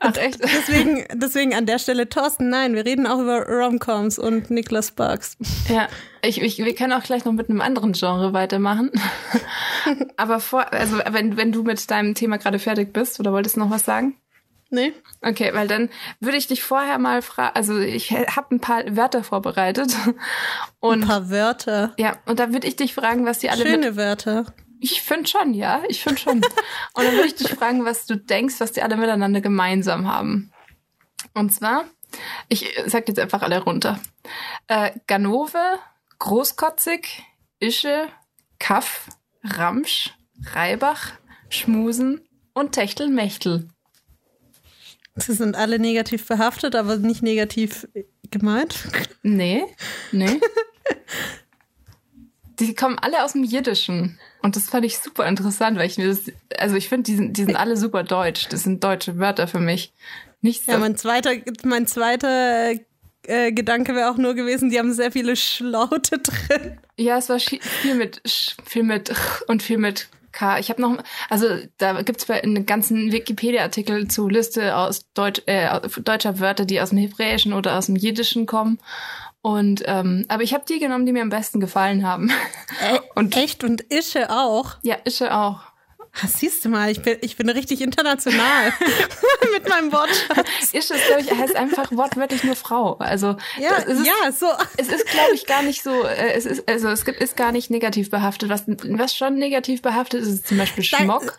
Ach, 0.00 0.16
echt? 0.16 0.42
Deswegen, 0.42 1.04
deswegen 1.14 1.54
an 1.54 1.66
der 1.66 1.78
Stelle, 1.78 2.08
Thorsten, 2.08 2.48
nein, 2.48 2.74
wir 2.74 2.84
reden 2.84 3.06
auch 3.06 3.20
über 3.20 3.46
Romcoms 3.46 4.18
und 4.18 4.50
Nicholas 4.50 4.88
Sparks. 4.88 5.36
Ja, 5.68 5.88
ich, 6.22 6.40
ich, 6.42 6.58
wir 6.58 6.74
können 6.74 6.92
auch 6.92 7.02
gleich 7.02 7.24
noch 7.24 7.32
mit 7.32 7.48
einem 7.48 7.60
anderen 7.60 7.92
Genre 7.92 8.32
weitermachen. 8.32 8.90
Aber 10.16 10.40
vor, 10.40 10.72
also 10.72 10.98
wenn, 11.10 11.36
wenn 11.36 11.52
du 11.52 11.62
mit 11.62 11.90
deinem 11.90 12.14
Thema 12.14 12.38
gerade 12.38 12.58
fertig 12.58 12.92
bist, 12.92 13.20
oder 13.20 13.32
wolltest 13.32 13.56
du 13.56 13.60
noch 13.60 13.70
was 13.70 13.84
sagen? 13.84 14.16
Nee? 14.70 14.92
Okay, 15.22 15.52
weil 15.54 15.68
dann 15.68 15.90
würde 16.18 16.36
ich 16.36 16.48
dich 16.48 16.62
vorher 16.62 16.98
mal 16.98 17.22
fragen, 17.22 17.54
also 17.54 17.78
ich 17.78 18.10
habe 18.10 18.54
ein 18.54 18.60
paar 18.60 18.82
Wörter 18.96 19.22
vorbereitet. 19.22 19.94
Ein 20.06 20.14
Und 20.80 21.06
paar 21.06 21.30
Wörter. 21.30 21.94
ja, 21.98 22.16
und 22.26 22.38
da 22.40 22.52
würde 22.52 22.66
ich 22.66 22.76
dich 22.76 22.94
fragen, 22.94 23.24
was 23.26 23.38
die 23.38 23.50
alle 23.50 23.64
mit, 23.64 23.72
Schöne 23.72 23.96
Wörter. 23.96 24.46
Ich 24.80 25.02
finde 25.02 25.28
schon, 25.28 25.54
ja, 25.54 25.82
ich 25.88 26.02
finde 26.02 26.20
schon. 26.20 26.36
Und 26.38 26.44
dann 27.04 27.12
würde 27.14 27.26
ich 27.28 27.34
dich 27.36 27.48
fragen, 27.48 27.84
was 27.84 28.06
du 28.06 28.16
denkst, 28.16 28.56
was 28.58 28.72
die 28.72 28.82
alle 28.82 28.96
miteinander 28.96 29.40
gemeinsam 29.40 30.06
haben. 30.12 30.52
Und 31.32 31.52
zwar, 31.52 31.84
ich 32.48 32.74
sag 32.86 33.08
jetzt 33.08 33.18
einfach 33.18 33.42
alle 33.42 33.62
runter. 33.62 33.98
Äh, 34.66 34.90
Ganove, 35.06 35.78
Großkotzig, 36.18 37.24
Ische, 37.60 38.08
Kaff, 38.58 39.08
Ramsch, 39.42 40.14
Reibach, 40.52 41.12
Schmusen 41.48 42.20
und 42.52 42.72
Techtelmechtel. 42.72 43.68
Sie 45.16 45.32
sind 45.32 45.56
alle 45.56 45.78
negativ 45.78 46.26
behaftet, 46.26 46.74
aber 46.74 46.96
nicht 46.96 47.22
negativ 47.22 47.88
gemeint. 48.30 48.76
Nee, 49.22 49.64
nee. 50.12 50.40
Die 52.58 52.74
kommen 52.74 52.98
alle 52.98 53.22
aus 53.22 53.32
dem 53.32 53.44
Jiddischen. 53.44 54.18
Und 54.42 54.56
das 54.56 54.70
fand 54.70 54.86
ich 54.86 54.98
super 54.98 55.26
interessant, 55.26 55.78
weil 55.78 55.86
ich 55.86 55.98
mir 55.98 56.08
das, 56.08 56.22
also 56.56 56.76
ich 56.76 56.88
finde, 56.88 57.02
die 57.02 57.16
sind, 57.16 57.36
die 57.36 57.44
sind 57.44 57.56
alle 57.56 57.76
super 57.76 58.02
deutsch. 58.02 58.48
Das 58.48 58.62
sind 58.62 58.82
deutsche 58.82 59.18
Wörter 59.18 59.46
für 59.46 59.60
mich. 59.60 59.92
Nicht 60.40 60.64
so. 60.64 60.72
Ja, 60.72 60.78
mein 60.78 60.96
zweiter, 60.96 61.32
mein 61.64 61.86
zweiter 61.86 62.72
äh, 63.26 63.52
Gedanke 63.52 63.94
wäre 63.94 64.10
auch 64.10 64.16
nur 64.16 64.34
gewesen, 64.34 64.70
die 64.70 64.78
haben 64.78 64.92
sehr 64.92 65.12
viele 65.12 65.36
Schlaute 65.36 66.18
drin. 66.18 66.78
Ja, 66.96 67.18
es 67.18 67.28
war 67.28 67.38
viel 67.38 67.94
mit 67.94 68.22
viel 68.64 68.84
mit 68.84 69.12
und 69.48 69.62
viel 69.62 69.78
mit 69.78 70.08
K. 70.36 70.58
Ich 70.58 70.68
habe 70.70 70.82
noch, 70.82 70.96
also 71.30 71.46
da 71.78 72.02
gibt's 72.02 72.26
bei 72.26 72.42
einem 72.42 72.66
ganzen 72.66 73.10
Wikipedia-Artikel 73.10 74.06
zu 74.08 74.28
Liste 74.28 74.76
aus 74.76 75.06
Deutsch, 75.14 75.40
äh, 75.46 75.80
deutscher 76.02 76.38
Wörter, 76.38 76.64
die 76.66 76.80
aus 76.80 76.90
dem 76.90 76.98
Hebräischen 76.98 77.52
oder 77.54 77.78
aus 77.78 77.86
dem 77.86 77.96
Jiddischen 77.96 78.46
kommen. 78.46 78.78
Und 79.42 79.82
ähm, 79.86 80.24
aber 80.28 80.42
ich 80.42 80.52
habe 80.54 80.64
die 80.68 80.78
genommen, 80.78 81.06
die 81.06 81.12
mir 81.12 81.22
am 81.22 81.28
besten 81.30 81.60
gefallen 81.60 82.06
haben. 82.06 82.30
Äh, 82.80 82.98
Und- 83.14 83.36
Echt 83.36 83.64
und 83.64 83.80
Ische 83.92 84.28
auch. 84.30 84.76
Ja, 84.82 84.96
Ische 85.04 85.34
auch. 85.34 85.60
Ah, 86.22 86.28
siehst 86.28 86.64
du 86.64 86.70
mal, 86.70 86.90
ich 86.90 87.02
bin, 87.02 87.18
ich 87.20 87.36
bin 87.36 87.48
richtig 87.50 87.82
international 87.82 88.72
mit 89.52 89.68
meinem 89.68 89.92
Wortschatz. 89.92 90.72
Ist, 90.72 90.88
glaube 91.06 91.20
ich, 91.20 91.30
heißt 91.30 91.54
einfach 91.56 91.92
wortwörtlich 91.92 92.42
nur 92.44 92.56
Frau. 92.56 92.94
Also 92.94 93.36
Ja, 93.58 93.76
ist, 93.76 94.06
ja, 94.06 94.32
so. 94.32 94.46
es 94.78 94.88
ist, 94.88 95.06
glaube 95.08 95.34
ich, 95.34 95.46
gar 95.46 95.62
nicht 95.62 95.82
so, 95.82 96.04
äh, 96.04 96.32
es 96.32 96.46
ist, 96.46 96.66
also 96.68 96.88
es 96.88 97.04
gibt, 97.04 97.20
ist 97.20 97.36
gar 97.36 97.52
nicht 97.52 97.68
negativ 97.70 98.10
behaftet. 98.10 98.48
Was, 98.48 98.64
was 98.66 99.14
schon 99.14 99.34
negativ 99.34 99.82
behaftet 99.82 100.22
ist, 100.22 100.28
ist 100.28 100.48
zum 100.48 100.56
Beispiel 100.58 100.84
Da- 100.90 100.96
Schmock. 100.98 101.36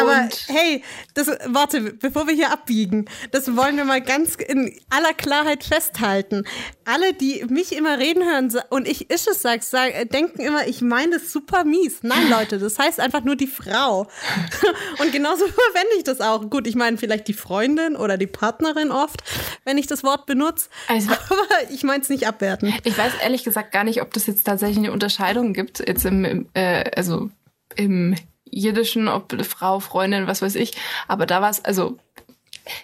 Aber 0.00 0.28
hey, 0.48 0.82
das, 1.14 1.28
warte, 1.46 1.80
bevor 1.80 2.26
wir 2.26 2.34
hier 2.34 2.50
abbiegen, 2.52 3.06
das 3.30 3.56
wollen 3.56 3.76
wir 3.76 3.84
mal 3.84 4.00
ganz 4.00 4.36
in 4.36 4.72
aller 4.90 5.14
Klarheit 5.14 5.64
festhalten. 5.64 6.44
Alle, 6.84 7.14
die 7.14 7.44
mich 7.48 7.76
immer 7.76 7.98
reden 7.98 8.24
hören 8.24 8.52
und 8.70 8.88
ich 8.88 9.10
ist 9.10 9.28
es 9.28 9.42
sag, 9.42 9.62
sag, 9.62 10.10
denken 10.10 10.40
immer, 10.40 10.66
ich 10.66 10.80
meine 10.80 11.18
das 11.18 11.32
super 11.32 11.64
mies. 11.64 11.98
Nein, 12.02 12.28
Leute, 12.30 12.58
das 12.58 12.78
heißt 12.78 13.00
einfach 13.00 13.24
nur 13.24 13.36
die 13.36 13.46
Frau. 13.46 14.06
Und 15.00 15.12
genauso 15.12 15.44
verwende 15.46 15.96
ich 15.96 16.04
das 16.04 16.20
auch. 16.20 16.48
Gut, 16.50 16.66
ich 16.66 16.74
meine 16.74 16.96
vielleicht 16.98 17.28
die 17.28 17.32
Freundin 17.32 17.96
oder 17.96 18.16
die 18.16 18.26
Partnerin 18.26 18.90
oft, 18.90 19.22
wenn 19.64 19.78
ich 19.78 19.86
das 19.86 20.02
Wort 20.04 20.26
benutze. 20.26 20.68
Also- 20.88 21.10
Aber 21.10 21.70
ich 21.70 21.82
meine 21.82 22.02
es 22.02 22.08
nicht 22.08 22.26
abwerten. 22.26 22.74
Ich 22.84 22.96
weiß 22.96 23.12
ehrlich 23.22 23.44
gesagt 23.44 23.72
gar 23.72 23.84
nicht, 23.84 24.02
ob 24.02 24.12
das 24.14 24.26
jetzt 24.26 24.44
tatsächlich 24.44 24.78
eine 24.78 24.92
Unterscheidung 24.92 25.52
gibt, 25.52 25.80
jetzt 25.86 26.04
im, 26.04 26.24
im 26.24 26.48
äh, 26.54 26.90
also 26.96 27.30
im 27.76 28.14
Jiddischen, 28.52 29.08
ob 29.08 29.44
Frau, 29.44 29.80
Freundin, 29.80 30.26
was 30.26 30.42
weiß 30.42 30.54
ich. 30.56 30.76
Aber 31.06 31.26
da 31.26 31.40
war 31.42 31.50
es, 31.50 31.64
also 31.64 31.98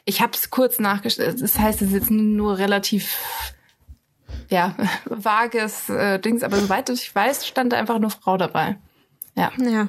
ich 0.05 0.21
habe 0.21 0.33
es 0.35 0.51
kurz 0.51 0.79
nachgestellt. 0.79 1.41
Das 1.41 1.59
heißt, 1.59 1.83
es 1.83 1.89
ist 1.89 1.95
jetzt 1.95 2.11
nur 2.11 2.59
relativ 2.59 3.17
ja 4.51 4.75
vages 5.07 5.89
äh, 5.89 6.19
Dings, 6.19 6.43
aber 6.43 6.57
soweit 6.59 6.89
ich 6.91 7.15
weiß, 7.15 7.47
stand 7.47 7.73
da 7.73 7.77
einfach 7.77 7.99
nur 7.99 8.11
Frau 8.11 8.37
dabei. 8.37 8.77
Ja. 9.37 9.53
Ja. 9.59 9.89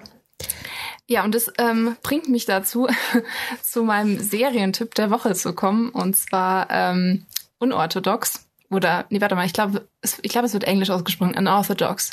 Ja, 1.08 1.24
und 1.24 1.36
das 1.36 1.52
ähm, 1.60 1.96
bringt 2.02 2.30
mich 2.30 2.46
dazu, 2.46 2.88
zu 3.62 3.84
meinem 3.84 4.20
Serientipp 4.20 4.96
der 4.96 5.12
Woche 5.12 5.36
zu 5.36 5.54
kommen. 5.54 5.90
Und 5.90 6.16
zwar 6.16 6.68
ähm, 6.72 7.26
unorthodox. 7.60 8.45
Oder, 8.70 9.06
nee, 9.10 9.22
warte 9.22 9.36
mal, 9.36 9.46
ich 9.46 9.54
glaube, 9.54 9.88
es, 10.02 10.18
ich 10.22 10.32
glaube, 10.32 10.48
es 10.48 10.54
wird 10.54 10.64
englisch 10.64 10.90
ausgesprochen. 10.90 11.36
Unorthodox. 11.38 12.12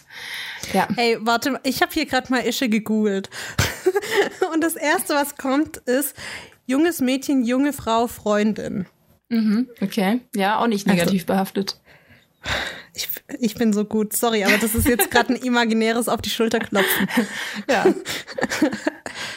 Ja. 0.73 0.87
Ey, 0.97 1.19
warte 1.21 1.53
mal, 1.53 1.61
ich 1.65 1.83
habe 1.83 1.93
hier 1.93 2.07
gerade 2.07 2.31
mal 2.31 2.41
Ische 2.41 2.69
gegoogelt. 2.69 3.31
Und 4.53 4.63
das 4.63 4.77
erste, 4.77 5.15
was 5.15 5.37
kommt, 5.37 5.79
ist 5.79 6.15
junges 6.67 7.01
Mädchen, 7.01 7.45
junge 7.45 7.73
Frau, 7.73 8.07
Freundin. 8.07 8.87
Mhm, 9.29 9.69
okay. 9.81 10.21
Ja, 10.37 10.59
auch 10.59 10.67
nicht 10.67 10.87
Also 10.87 10.97
negativ 10.99 11.27
behaftet. 11.27 11.81
Ich, 12.95 13.09
ich 13.41 13.55
bin 13.55 13.73
so 13.73 13.85
gut, 13.85 14.15
sorry, 14.15 14.45
aber 14.45 14.59
das 14.59 14.75
ist 14.75 14.87
jetzt 14.87 15.11
gerade 15.11 15.33
ein 15.33 15.37
imaginäres 15.43 16.09
auf 16.09 16.21
die 16.21 16.31
Schulter 16.31 16.59
klopfen. 16.59 17.09
Ja. 17.69 17.87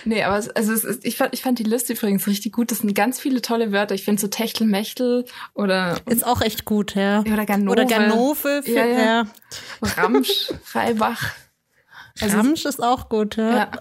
nee, 0.06 0.24
aber 0.24 0.38
es, 0.38 0.50
also 0.50 0.74
es 0.74 0.84
ist, 0.84 1.06
ich, 1.06 1.18
fand, 1.18 1.34
ich 1.34 1.42
fand 1.42 1.60
die 1.60 1.64
Liste 1.64 1.94
übrigens 1.94 2.28
richtig 2.28 2.54
gut. 2.54 2.72
Das 2.72 2.80
sind 2.80 2.94
ganz 2.96 3.20
viele 3.20 3.42
tolle 3.42 3.72
Wörter. 3.72 3.96
Ich 3.96 4.06
finde 4.06 4.22
so 4.22 4.28
Techtelmechtel 4.28 5.26
oder, 5.54 5.98
Ist 6.06 6.26
auch 6.26 6.42
echt 6.42 6.66
gut, 6.66 6.96
ja. 6.96 7.22
oder 7.22 7.46
Ganove. 7.46 7.72
Oder 7.72 7.86
Ganove, 7.86 8.64
für, 8.64 8.72
Ja, 8.72 8.86
ja. 8.86 9.00
ja. 9.00 9.26
Ramsch, 9.82 10.52
Reibach. 10.74 11.34
Also, 12.22 12.38
Ramsch 12.38 12.66
ist 12.66 12.82
auch 12.82 13.10
gut, 13.10 13.36
ja. 13.36 13.56
ja. 13.56 13.72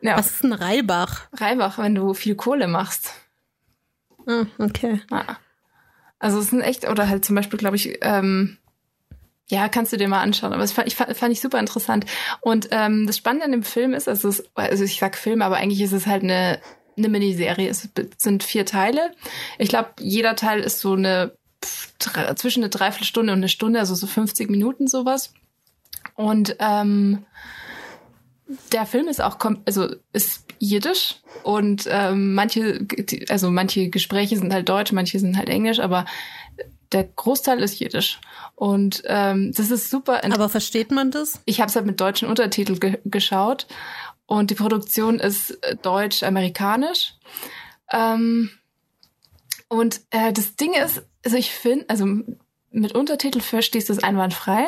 ja. 0.00 0.18
Was 0.18 0.32
ist 0.32 0.44
ein 0.44 0.52
Reibach? 0.52 1.28
Reibach, 1.32 1.78
wenn 1.78 1.94
du 1.94 2.14
viel 2.14 2.34
Kohle 2.34 2.66
machst. 2.66 3.12
Ah, 4.26 4.46
okay. 4.58 5.00
Ja. 5.10 5.38
Also 6.18 6.38
es 6.38 6.48
sind 6.48 6.62
echt, 6.62 6.88
oder 6.88 7.08
halt 7.08 7.24
zum 7.24 7.36
Beispiel, 7.36 7.58
glaube 7.58 7.76
ich, 7.76 7.98
ähm, 8.00 8.56
ja, 9.50 9.68
kannst 9.68 9.92
du 9.92 9.96
dir 9.96 10.08
mal 10.08 10.22
anschauen. 10.22 10.52
Aber 10.52 10.62
das 10.62 10.72
fand 10.72 10.88
ich, 10.88 10.96
fand, 10.96 11.32
ich 11.32 11.40
super 11.40 11.58
interessant. 11.58 12.06
Und 12.40 12.68
ähm, 12.70 13.06
das 13.06 13.18
Spannende 13.18 13.44
an 13.44 13.52
dem 13.52 13.62
Film 13.62 13.92
ist, 13.92 14.08
also, 14.08 14.28
es, 14.28 14.44
also 14.54 14.84
ich 14.84 14.98
sag 14.98 15.16
Film, 15.16 15.42
aber 15.42 15.56
eigentlich 15.56 15.82
ist 15.82 15.92
es 15.92 16.06
halt 16.06 16.22
eine, 16.22 16.60
eine 16.96 17.08
Miniserie. 17.08 17.68
Es 17.68 17.88
sind 18.16 18.42
vier 18.42 18.64
Teile. 18.64 19.12
Ich 19.58 19.68
glaube, 19.68 19.90
jeder 20.00 20.36
Teil 20.36 20.60
ist 20.60 20.80
so 20.80 20.94
eine 20.94 21.32
zwischen 22.36 22.62
eine 22.62 22.70
Dreiviertelstunde 22.70 23.32
und 23.32 23.38
eine 23.38 23.48
Stunde, 23.48 23.78
also 23.78 23.94
so 23.94 24.06
50 24.06 24.50
Minuten 24.50 24.86
sowas. 24.86 25.32
Und 26.14 26.56
ähm, 26.58 27.24
der 28.72 28.86
Film 28.86 29.08
ist 29.08 29.22
auch, 29.22 29.38
also 29.64 29.88
ist 30.12 30.44
jiddisch 30.58 31.16
und 31.42 31.88
ähm, 31.90 32.34
manche, 32.34 32.86
also 33.28 33.50
manche 33.50 33.88
Gespräche 33.88 34.36
sind 34.36 34.52
halt 34.52 34.68
deutsch, 34.68 34.92
manche 34.92 35.18
sind 35.18 35.36
halt 35.36 35.48
englisch, 35.48 35.80
aber 35.80 36.04
der 36.94 37.04
Großteil 37.04 37.62
ist 37.62 37.78
jiddisch. 37.78 38.20
Und 38.54 39.02
ähm, 39.06 39.52
das 39.52 39.70
ist 39.70 39.90
super. 39.90 40.24
Aber 40.24 40.48
versteht 40.48 40.90
man 40.90 41.10
das? 41.10 41.40
Ich 41.44 41.60
habe 41.60 41.68
es 41.68 41.76
halt 41.76 41.86
mit 41.86 42.00
deutschen 42.00 42.28
Untertiteln 42.28 42.80
ge 42.80 42.98
geschaut 43.04 43.66
und 44.26 44.50
die 44.50 44.54
Produktion 44.54 45.18
ist 45.18 45.50
äh, 45.64 45.76
deutsch-amerikanisch. 45.76 47.14
Ähm, 47.92 48.50
und 49.68 50.00
äh, 50.10 50.32
das 50.32 50.56
Ding 50.56 50.72
ist, 50.74 51.02
also 51.24 51.36
ich 51.36 51.50
finde, 51.50 51.84
also 51.88 52.06
mit 52.70 52.94
Untertitel 52.94 53.40
verstehst 53.40 53.88
du 53.88 53.92
es 53.92 54.02
einwandfrei. 54.02 54.66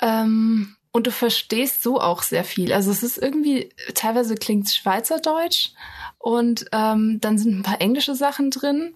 Ähm, 0.00 0.76
und 0.92 1.06
du 1.06 1.12
verstehst 1.12 1.82
so 1.82 2.00
auch 2.00 2.22
sehr 2.22 2.44
viel. 2.44 2.72
Also 2.72 2.90
es 2.90 3.02
ist 3.02 3.18
irgendwie, 3.18 3.70
teilweise 3.94 4.34
klingt 4.34 4.70
Schweizerdeutsch 4.70 5.70
und 6.18 6.66
ähm, 6.72 7.20
dann 7.20 7.38
sind 7.38 7.58
ein 7.58 7.62
paar 7.62 7.80
englische 7.80 8.14
Sachen 8.14 8.50
drin. 8.50 8.94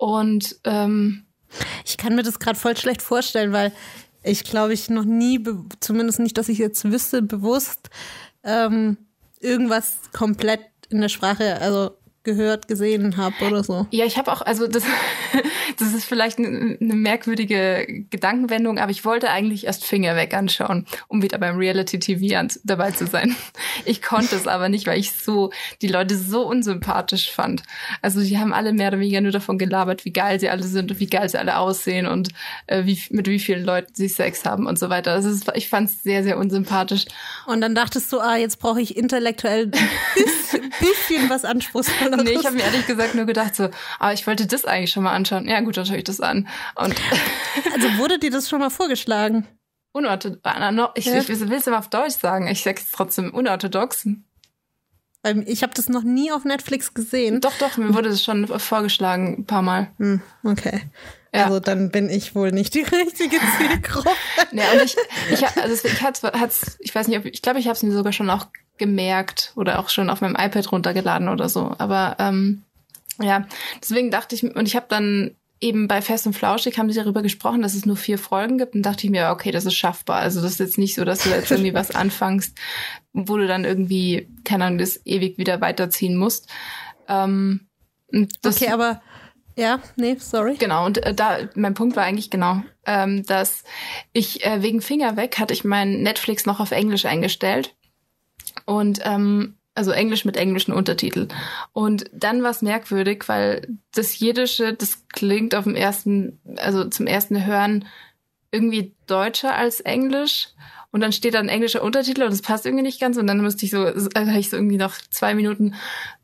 Und 0.00 0.56
ähm, 0.64 1.26
Ich 1.84 1.98
kann 1.98 2.14
mir 2.14 2.22
das 2.22 2.38
gerade 2.38 2.58
voll 2.58 2.74
schlecht 2.74 3.02
vorstellen, 3.02 3.52
weil 3.52 3.70
ich 4.22 4.44
glaube, 4.44 4.72
ich 4.72 4.88
noch 4.88 5.04
nie, 5.04 5.44
zumindest 5.80 6.20
nicht, 6.20 6.38
dass 6.38 6.48
ich 6.48 6.56
jetzt 6.56 6.90
wüsste, 6.90 7.20
bewusst 7.20 7.90
ähm, 8.42 8.96
irgendwas 9.40 9.98
komplett 10.12 10.60
in 10.88 11.02
der 11.02 11.10
Sprache, 11.10 11.60
also 11.60 11.98
gehört, 12.22 12.68
gesehen 12.68 13.16
habe 13.16 13.34
oder 13.46 13.64
so. 13.64 13.86
Ja, 13.90 14.04
ich 14.04 14.18
habe 14.18 14.30
auch, 14.30 14.42
also 14.42 14.66
das, 14.66 14.84
das 15.78 15.94
ist 15.94 16.04
vielleicht 16.04 16.38
eine 16.38 16.78
eine 16.80 16.94
merkwürdige 16.94 18.04
Gedankenwendung, 18.10 18.78
aber 18.78 18.90
ich 18.90 19.04
wollte 19.04 19.30
eigentlich 19.30 19.66
erst 19.66 19.84
Finger 19.84 20.16
weg 20.16 20.34
anschauen, 20.34 20.86
um 21.08 21.22
wieder 21.22 21.38
beim 21.38 21.56
Reality 21.56 21.98
TV 21.98 22.36
an, 22.36 22.48
dabei 22.64 22.90
zu 22.92 23.06
sein. 23.06 23.36
Ich 23.86 24.02
konnte 24.02 24.36
es 24.36 24.46
aber 24.46 24.68
nicht, 24.68 24.86
weil 24.86 24.98
ich 24.98 25.12
so 25.12 25.50
die 25.80 25.88
Leute 25.88 26.16
so 26.16 26.46
unsympathisch 26.46 27.30
fand. 27.30 27.62
Also 28.02 28.20
die 28.20 28.38
haben 28.38 28.52
alle 28.52 28.72
mehr 28.72 28.88
oder 28.88 29.00
weniger 29.00 29.20
nur 29.20 29.32
davon 29.32 29.58
gelabert, 29.58 30.04
wie 30.04 30.12
geil 30.12 30.38
sie 30.38 30.50
alle 30.50 30.62
sind 30.62 30.90
und 30.90 31.00
wie 31.00 31.06
geil 31.06 31.28
sie 31.28 31.38
alle 31.38 31.58
aussehen 31.58 32.06
und 32.06 32.28
äh, 32.66 32.84
wie, 32.84 33.00
mit 33.10 33.26
wie 33.26 33.38
vielen 33.38 33.64
Leuten 33.64 33.94
sie 33.94 34.08
Sex 34.08 34.44
haben 34.44 34.66
und 34.66 34.78
so 34.78 34.90
weiter. 34.90 35.12
Also 35.12 35.30
es 35.30 35.36
ist, 35.36 35.52
ich 35.54 35.68
fand 35.68 35.88
es 35.88 36.02
sehr, 36.02 36.22
sehr 36.22 36.36
unsympathisch. 36.36 37.06
Und 37.46 37.62
dann 37.62 37.74
dachtest 37.74 38.12
du, 38.12 38.20
ah, 38.20 38.36
jetzt 38.36 38.58
brauche 38.58 38.80
ich 38.80 38.96
intellektuell 38.96 39.64
ein 39.64 39.70
bisschen, 40.14 40.70
bisschen 40.78 41.30
was 41.30 41.44
Anspruchsvolleres. 42.14 42.24
Nee, 42.24 42.40
ich 42.40 42.46
habe 42.46 42.56
mir 42.56 42.62
ehrlich 42.64 42.86
gesagt 42.86 43.14
nur 43.14 43.24
gedacht 43.26 43.54
so, 43.56 43.68
aber 43.98 44.12
ich 44.12 44.26
wollte 44.26 44.46
das 44.46 44.64
eigentlich 44.64 44.90
schon 44.90 45.02
mal 45.04 45.12
anschauen. 45.12 45.46
Ja 45.48 45.60
gut, 45.60 45.76
dann 45.76 45.86
schaue 45.86 45.96
ich 45.98 46.04
das 46.04 46.20
an. 46.20 46.48
Und 46.74 46.94
also 47.74 47.98
wurde 47.98 48.18
dir 48.18 48.30
das 48.30 48.48
schon 48.48 48.60
mal 48.60 48.70
vorgeschlagen? 48.70 49.46
unorthodox. 49.92 50.92
Ich, 50.94 51.06
Ja. 51.06 51.18
ich 51.18 51.28
will 51.28 51.52
es 51.52 51.66
immer 51.66 51.78
auf 51.78 51.88
Deutsch 51.90 52.16
sagen. 52.16 52.46
Ich 52.46 52.62
sage 52.62 52.80
es 52.80 52.90
trotzdem 52.92 53.34
unorthodox. 53.34 54.06
Ich 55.44 55.62
habe 55.62 55.74
das 55.74 55.88
noch 55.88 56.02
nie 56.02 56.32
auf 56.32 56.44
Netflix 56.44 56.94
gesehen. 56.94 57.40
Doch, 57.40 57.52
doch, 57.58 57.76
mir 57.76 57.92
wurde 57.92 58.08
das 58.08 58.24
schon 58.24 58.46
vorgeschlagen, 58.46 59.40
ein 59.40 59.44
paar 59.46 59.60
Mal. 59.62 59.90
Hm, 59.98 60.22
okay. 60.44 60.82
Ja. 61.34 61.44
Also 61.44 61.60
dann 61.60 61.90
bin 61.90 62.08
ich 62.08 62.34
wohl 62.34 62.52
nicht 62.52 62.74
die 62.74 62.80
richtige 63.04 63.36
Zielgruppe. 63.58 64.10
Ja, 64.52 64.64
und 64.72 64.82
ich, 64.82 64.96
ich, 65.30 65.46
also 65.46 65.88
ich 65.88 66.02
hat's, 66.02 66.22
hat's, 66.22 66.76
ich 66.80 66.94
weiß 66.94 67.06
nicht, 67.08 67.18
ob, 67.18 67.26
ich 67.26 67.42
glaube, 67.42 67.58
ich 67.58 67.66
habe 67.66 67.76
es 67.76 67.82
mir 67.82 67.92
sogar 67.92 68.12
schon 68.12 68.30
auch 68.30 68.46
gemerkt 68.80 69.52
oder 69.54 69.78
auch 69.78 69.88
schon 69.88 70.10
auf 70.10 70.20
meinem 70.20 70.34
iPad 70.34 70.72
runtergeladen 70.72 71.28
oder 71.28 71.48
so. 71.48 71.76
Aber 71.78 72.16
ähm, 72.18 72.62
ja, 73.20 73.46
deswegen 73.80 74.10
dachte 74.10 74.34
ich, 74.34 74.42
und 74.42 74.66
ich 74.66 74.74
habe 74.74 74.86
dann 74.88 75.36
eben 75.60 75.86
bei 75.88 76.00
Fest 76.02 76.26
und 76.26 76.32
Flauschig 76.32 76.78
haben 76.78 76.88
die 76.88 76.94
darüber 76.94 77.22
gesprochen, 77.22 77.62
dass 77.62 77.74
es 77.74 77.86
nur 77.86 77.96
vier 77.96 78.18
Folgen 78.18 78.58
gibt 78.58 78.74
und 78.74 78.82
dachte 78.82 79.04
ich 79.04 79.10
mir, 79.10 79.30
okay, 79.30 79.50
das 79.50 79.66
ist 79.66 79.74
schaffbar. 79.74 80.16
Also 80.16 80.40
das 80.40 80.52
ist 80.52 80.60
jetzt 80.60 80.78
nicht 80.78 80.94
so, 80.94 81.04
dass 81.04 81.22
du 81.22 81.28
jetzt 81.28 81.50
irgendwie 81.50 81.74
was 81.74 81.90
anfängst, 81.94 82.56
wo 83.12 83.36
du 83.36 83.46
dann 83.46 83.64
irgendwie, 83.64 84.28
keine 84.44 84.64
Ahnung, 84.64 84.78
das 84.78 85.00
ewig 85.04 85.38
wieder 85.38 85.60
weiterziehen 85.60 86.16
musst. 86.16 86.48
Ähm, 87.08 87.68
Okay, 88.42 88.72
aber 88.72 89.02
Ja, 89.56 89.80
nee, 89.96 90.16
sorry. 90.18 90.56
Genau, 90.56 90.86
und 90.86 91.04
äh, 91.04 91.14
da, 91.14 91.38
mein 91.54 91.74
Punkt 91.74 91.94
war 91.94 92.04
eigentlich 92.04 92.30
genau, 92.30 92.62
ähm, 92.86 93.24
dass 93.26 93.64
ich 94.12 94.44
äh, 94.46 94.62
wegen 94.62 94.80
Finger 94.80 95.16
weg 95.16 95.38
hatte 95.38 95.52
ich 95.52 95.64
mein 95.64 96.02
Netflix 96.02 96.46
noch 96.46 96.60
auf 96.60 96.70
Englisch 96.70 97.04
eingestellt. 97.04 97.76
Und 98.70 99.00
ähm, 99.02 99.56
also 99.74 99.90
Englisch 99.90 100.24
mit 100.24 100.36
englischen 100.36 100.72
Untertitel. 100.72 101.26
Und 101.72 102.04
dann 102.12 102.44
war 102.44 102.52
es 102.52 102.62
merkwürdig, 102.62 103.24
weil 103.28 103.66
das 103.92 104.20
Jiddische, 104.20 104.74
das 104.74 105.08
klingt 105.08 105.56
auf 105.56 105.64
dem 105.64 105.74
ersten, 105.74 106.38
also 106.56 106.84
zum 106.84 107.08
ersten 107.08 107.44
Hören 107.44 107.86
irgendwie 108.52 108.94
deutscher 109.08 109.56
als 109.56 109.80
Englisch. 109.80 110.50
Und 110.92 111.00
dann 111.00 111.12
steht 111.12 111.34
da 111.34 111.40
ein 111.40 111.48
englischer 111.48 111.82
Untertitel 111.82 112.22
und 112.22 112.32
es 112.32 112.42
passt 112.42 112.64
irgendwie 112.64 112.84
nicht 112.84 113.00
ganz. 113.00 113.16
Und 113.16 113.26
dann 113.26 113.42
musste 113.42 113.64
ich 113.64 113.72
so, 113.72 113.82
also 113.86 114.08
habe 114.14 114.38
ich 114.38 114.50
so 114.50 114.56
irgendwie 114.56 114.76
nach 114.76 115.00
zwei 115.10 115.34
Minuten 115.34 115.74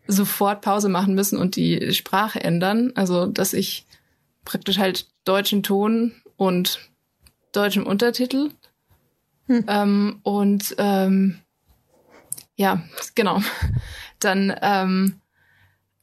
sofort 0.06 0.60
Pause 0.60 0.88
machen 0.88 1.16
müssen 1.16 1.40
und 1.40 1.56
die 1.56 1.92
Sprache 1.94 2.44
ändern. 2.44 2.92
Also, 2.94 3.26
dass 3.26 3.54
ich 3.54 3.86
praktisch 4.44 4.78
halt 4.78 5.08
deutschen 5.24 5.64
Ton 5.64 6.12
und 6.36 6.78
deutschem 7.50 7.84
Untertitel. 7.84 8.50
Hm. 9.46 9.64
Ähm, 9.66 10.20
und 10.22 10.76
ähm, 10.78 11.40
ja, 12.56 12.82
genau. 13.14 13.40
Dann 14.18 14.54
ähm, 14.62 15.20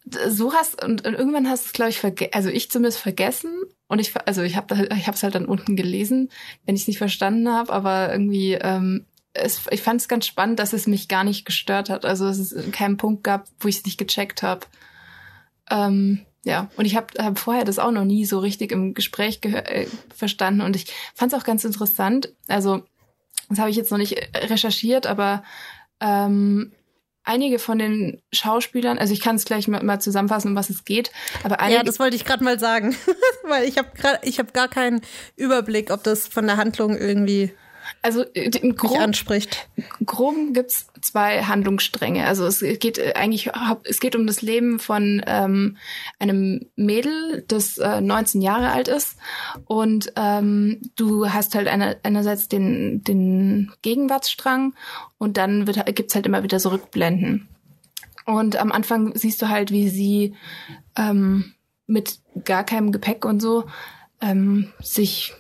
so 0.06 0.54
hast 0.54 0.84
und, 0.84 1.06
und 1.06 1.14
irgendwann 1.14 1.50
hast 1.50 1.64
du 1.64 1.68
es 1.68 1.74
glaube 1.74 1.90
ich 1.90 2.00
vergessen, 2.00 2.34
also 2.34 2.50
ich 2.50 2.70
zumindest 2.70 3.00
vergessen 3.00 3.64
und 3.88 4.00
ich 4.00 4.14
also 4.28 4.42
ich 4.42 4.56
habe 4.56 4.88
ich 4.96 5.08
habe 5.08 5.16
es 5.16 5.24
halt 5.24 5.36
dann 5.36 5.46
unten 5.46 5.76
gelesen, 5.76 6.30
wenn 6.66 6.76
ich 6.76 6.82
es 6.82 6.88
nicht 6.88 6.98
verstanden 6.98 7.50
habe, 7.50 7.72
aber 7.72 8.12
irgendwie 8.12 8.54
ähm, 8.54 9.06
es, 9.34 9.62
ich 9.72 9.82
fand 9.82 10.00
es 10.00 10.08
ganz 10.08 10.28
spannend, 10.28 10.60
dass 10.60 10.74
es 10.74 10.88
mich 10.88 11.08
gar 11.08 11.24
nicht 11.24 11.46
gestört 11.46 11.90
hat. 11.90 12.06
Also 12.06 12.26
dass 12.26 12.38
es 12.38 12.72
keinen 12.72 12.98
Punkt 12.98 13.24
gab, 13.24 13.48
wo 13.60 13.68
ich 13.68 13.78
es 13.78 13.86
nicht 13.86 13.98
gecheckt 13.98 14.44
habe. 14.44 14.68
Ähm, 15.70 16.26
ja, 16.46 16.70
und 16.76 16.86
ich 16.86 16.96
habe 16.96 17.08
hab 17.18 17.40
vorher 17.40 17.64
das 17.64 17.80
auch 17.80 17.92
noch 17.92 18.04
nie 18.04 18.26
so 18.26 18.40
richtig 18.40 18.72
im 18.72 18.94
Gespräch 18.94 19.40
äh, 19.44 19.88
verstanden 20.14 20.62
und 20.62 20.76
ich 20.76 20.94
fand 21.16 21.34
es 21.34 21.40
auch 21.40 21.46
ganz 21.46 21.64
interessant. 21.64 22.34
Also 22.48 22.84
das 23.50 23.60
habe 23.60 23.70
ich 23.70 23.76
jetzt 23.76 23.92
noch 23.92 23.98
nicht 23.98 24.16
recherchiert, 24.36 25.08
aber 25.08 25.44
ähm, 26.04 26.72
einige 27.24 27.58
von 27.58 27.80
den 27.80 28.22
Schauspielern, 28.34 28.98
also 28.98 29.14
ich 29.14 29.22
kann 29.22 29.38
es 29.38 29.46
gleich 29.46 29.68
mal, 29.68 29.82
mal, 29.84 30.00
zusammenfassen, 30.00 30.50
um 30.50 30.56
was 30.56 30.70
es 30.70 30.84
geht, 30.84 31.12
aber 31.44 31.60
einige, 31.60 31.78
Ja, 31.78 31.84
das 31.84 32.00
wollte 32.00 32.16
ich 32.16 32.26
gerade 32.26 32.44
mal 32.44 32.60
sagen, 32.60 32.96
weil 33.48 33.64
ich 33.68 33.78
habe 33.78 33.90
gerade 33.96 34.20
ich 34.24 34.40
habe 34.40 34.52
gar 34.52 34.68
keinen 34.68 35.02
Überblick, 35.36 35.90
ob 35.92 36.04
das 36.04 36.28
von 36.28 36.46
der 36.46 36.58
Handlung 36.58 36.98
irgendwie 36.98 37.54
also 38.02 38.24
äh, 38.34 38.50
im 38.62 38.76
grob, 38.76 39.00
anspricht. 39.00 39.70
Grob 40.06 40.36
gibt's 40.52 40.88
zwei 41.02 41.44
Handlungsstränge. 41.44 42.26
Also 42.26 42.46
es 42.46 42.60
geht 42.60 42.98
äh, 42.98 43.14
eigentlich, 43.16 43.52
es 43.84 44.00
geht 44.00 44.16
um 44.16 44.28
das 44.28 44.42
Leben 44.42 44.80
von 44.80 45.22
ähm, 45.26 45.78
einem 46.20 46.66
Mädel, 46.76 47.44
das 47.48 47.78
äh, 47.78 48.02
19 48.02 48.42
Jahre 48.42 48.72
alt 48.72 48.88
ist. 48.88 49.18
Und 49.66 50.14
ähm, 50.16 50.82
du 50.96 51.30
hast 51.30 51.56
halt 51.56 51.68
eine, 51.68 51.98
einerseits 52.04 52.48
den, 52.48 53.04
den 53.04 53.72
Gegenwartsstrang 53.82 54.74
und 55.18 55.38
dann 55.38 55.68
wird, 55.68 55.86
gibt's 55.96 56.16
halt 56.16 56.26
immer 56.26 56.44
wieder 56.44 56.60
so 56.60 56.70
Rückblenden. 56.70 57.48
Und 58.26 58.56
am 58.56 58.72
Anfang 58.72 59.16
siehst 59.16 59.42
du 59.42 59.50
halt, 59.50 59.72
wie 59.72 59.90
sie 59.90 60.36
ähm, 60.98 61.54
mit 61.88 62.20
gar 62.46 62.64
keinem 62.64 62.92
Gepäck 62.92 63.26
und 63.26 63.42
so 63.42 63.66
ähm, 64.22 64.72
sich 64.82 65.34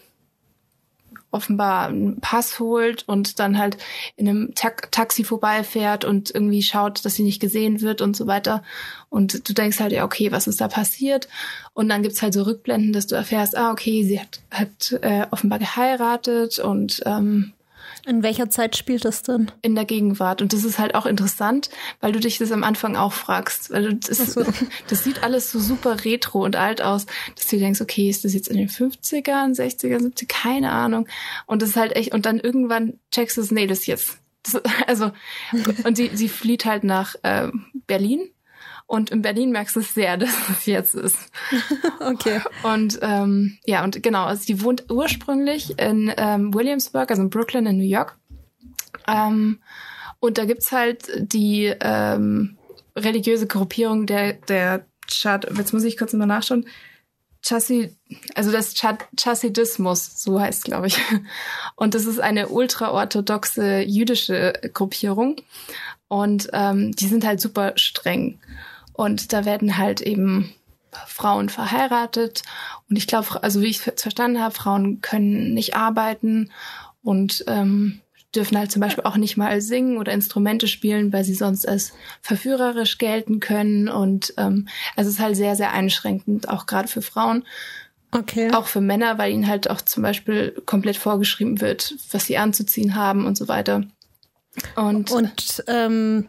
offenbar 1.34 1.88
einen 1.88 2.20
Pass 2.20 2.60
holt 2.60 3.04
und 3.08 3.40
dann 3.40 3.58
halt 3.58 3.78
in 4.16 4.30
einem 4.30 4.56
Ta 4.56 4.70
Taxi 4.70 5.24
vorbeifährt 5.24 6.06
und 6.06 6.34
irgendwie 6.34 6.62
schaut, 6.62 7.04
dass 7.06 7.16
sie 7.16 7.24
nicht 7.24 7.40
gesehen 7.40 7.82
wird 7.82 8.02
und 8.02 8.16
so 8.16 8.28
weiter. 8.28 8.64
Und 9.10 9.48
du 9.48 9.54
denkst 9.54 9.80
halt, 9.80 9.92
ja, 9.92 10.06
okay, 10.06 10.32
was 10.32 10.48
ist 10.48 10.62
da 10.62 10.68
passiert? 10.68 11.28
Und 11.74 11.90
dann 11.90 12.04
gibt's 12.04 12.22
halt 12.22 12.34
so 12.34 12.44
Rückblenden, 12.44 12.94
dass 12.94 13.08
du 13.08 13.16
erfährst, 13.16 13.58
ah, 13.58 13.72
okay, 13.72 14.04
sie 14.04 14.20
hat, 14.20 14.42
hat 14.52 15.00
äh, 15.02 15.26
offenbar 15.32 15.60
geheiratet 15.60 16.60
und 16.60 17.02
ähm, 17.06 17.54
in 18.06 18.24
welcher 18.24 18.50
Zeit 18.50 18.76
spielt 18.76 19.06
das 19.06 19.22
denn? 19.22 19.52
In 19.62 19.76
der 19.76 19.86
Gegenwart. 19.86 20.42
Und 20.42 20.54
das 20.54 20.64
ist 20.64 20.80
halt 20.80 20.96
auch 20.96 21.06
interessant, 21.06 21.70
weil 22.02 22.12
du 22.12 22.20
dich 22.20 22.38
das 22.38 22.52
am 22.52 22.64
Anfang 22.64 22.96
auch 22.96 23.14
fragst. 23.14 23.72
Weil 23.72 23.96
das, 23.96 24.18
so. 24.34 24.44
das 24.88 25.04
sieht 25.04 25.24
alles 25.24 25.52
so 25.52 25.60
super 25.60 26.04
retro 26.04 26.44
und 26.44 26.56
alt 26.56 26.82
aus, 26.82 27.06
dass 27.36 27.48
du 27.48 27.58
denkst, 27.58 27.82
okay, 27.82 28.10
ist 28.10 28.26
das 28.26 28.34
jetzt 28.34 28.50
in 28.50 28.58
den 28.58 28.70
50ern, 28.70 29.56
60ern, 29.56 30.02
70 30.02 30.28
keine 30.28 30.72
Ahnung. 30.72 31.08
Und 31.46 31.62
das 31.62 31.70
ist 31.70 31.76
halt 31.78 31.96
echt, 31.96 32.14
und 32.14 32.26
dann 32.26 32.40
irgendwann 32.40 33.00
checkst 33.12 33.38
du 33.38 33.42
es, 33.42 33.52
nee, 33.52 33.68
das 33.68 33.80
ist 33.80 33.88
jetzt. 33.88 34.18
Das, 34.44 34.62
also, 34.88 35.12
und 35.86 35.96
sie, 35.96 36.12
sie 36.14 36.30
flieht 36.30 36.66
halt 36.66 36.84
nach 36.84 37.16
äh, 37.24 37.50
Berlin 37.88 38.33
und 38.94 39.10
in 39.10 39.24
Berlin 39.24 39.52
merkst 39.52 39.76
du 39.76 39.80
es 39.80 39.96
sehr, 39.96 40.18
dass 40.18 40.30
es 40.50 40.68
jetzt 40.68 40.94
ist. 40.94 41.18
okay. 42.00 42.42
Und 42.62 43.00
ähm, 43.02 43.58
ja, 43.66 43.84
und 43.84 44.04
genau, 44.04 44.26
also 44.26 44.46
die 44.46 44.62
wohnt 44.62 44.92
ursprünglich 44.92 45.80
in 45.80 46.14
ähm, 46.16 46.54
Williamsburg, 46.54 47.10
also 47.10 47.24
in 47.24 47.32
Brooklyn 47.32 47.66
in 47.66 47.78
New 47.78 47.84
York. 47.84 48.16
Ähm, 49.08 49.60
und 50.20 50.38
da 50.38 50.46
gibt's 50.46 50.72
halt 50.72 51.10
die 51.18 51.74
ähm, 51.82 52.56
religiöse 52.96 53.48
Gruppierung 53.48 54.06
der, 54.06 54.34
der 54.34 54.86
Chad, 55.08 55.48
jetzt 55.58 55.74
muss 55.74 55.84
ich 55.84 55.98
kurz 55.98 56.14
mal 56.14 56.28
nachschauen. 56.28 56.68
Chassid, 57.44 57.98
also 58.36 58.52
das 58.52 58.76
Chassidismus, 59.20 60.22
so 60.22 60.40
heißt 60.40 60.66
glaube 60.66 60.86
ich. 60.88 60.98
Und 61.76 61.96
das 61.96 62.06
ist 62.06 62.20
eine 62.20 62.48
ultraorthodoxe 62.48 63.82
jüdische 63.82 64.54
Gruppierung. 64.72 65.38
Und 66.08 66.48
ähm, 66.54 66.92
die 66.92 67.08
sind 67.08 67.26
halt 67.26 67.42
super 67.42 67.74
streng. 67.76 68.40
Und 68.94 69.34
da 69.34 69.46
werden 69.46 69.78
halt 69.78 70.02
eben 70.02 70.54
Frauen 71.08 71.50
verheiratet. 71.50 72.44
Und 72.90 72.98
ich 72.98 73.08
glaube, 73.08 73.44
also 73.44 73.62
wie 73.62 73.68
ich 73.68 73.86
es 73.86 74.02
verstanden 74.02 74.40
habe, 74.40 74.54
Frauen 74.54 75.02
können 75.02 75.54
nicht 75.54 75.76
arbeiten 75.76 76.52
und 77.02 77.44
ähm, 77.48 78.02
dürfen 78.36 78.58
halt 78.58 78.72
zum 78.72 78.82
Beispiel 78.82 79.04
auch 79.04 79.18
nicht 79.18 79.38
mal 79.38 79.62
singen 79.62 79.98
oder 79.98 80.12
Instrumente 80.12 80.68
spielen, 80.68 81.14
weil 81.14 81.24
sie 81.24 81.36
sonst 81.36 81.68
als 81.68 81.94
verführerisch 82.22 82.98
gelten 82.98 83.40
können. 83.40 83.90
Und 83.90 84.34
ähm, 84.38 84.68
also 84.96 85.10
es 85.10 85.16
ist 85.16 85.22
halt 85.22 85.36
sehr, 85.36 85.56
sehr 85.56 85.72
einschränkend, 85.72 86.50
auch 86.50 86.66
gerade 86.66 86.88
für 86.88 87.02
Frauen. 87.02 87.46
Okay. 88.12 88.52
Auch 88.52 88.68
für 88.68 88.82
Männer, 88.82 89.18
weil 89.18 89.34
ihnen 89.34 89.48
halt 89.48 89.70
auch 89.70 89.82
zum 89.82 90.04
Beispiel 90.04 90.62
komplett 90.66 90.98
vorgeschrieben 90.98 91.62
wird, 91.62 91.96
was 92.12 92.26
sie 92.26 92.38
anzuziehen 92.38 92.96
haben 92.96 93.26
und 93.26 93.38
so 93.38 93.48
weiter. 93.48 93.84
Und, 94.76 95.12
und 95.12 95.64
ähm, 95.68 96.28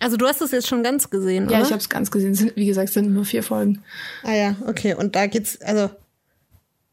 also 0.00 0.16
du 0.16 0.26
hast 0.26 0.40
es 0.40 0.52
jetzt 0.52 0.68
schon 0.68 0.82
ganz 0.82 1.10
gesehen, 1.10 1.44
ja, 1.44 1.48
oder? 1.48 1.58
Ja, 1.58 1.64
ich 1.64 1.72
habe 1.72 1.80
es 1.80 1.88
ganz 1.88 2.10
gesehen. 2.10 2.34
Sind, 2.34 2.56
wie 2.56 2.66
gesagt, 2.66 2.90
sind 2.90 3.12
nur 3.12 3.24
vier 3.24 3.42
Folgen. 3.42 3.82
Ah 4.22 4.34
ja, 4.34 4.56
okay. 4.66 4.94
Und 4.94 5.16
da 5.16 5.26
geht's 5.26 5.60
also 5.60 5.90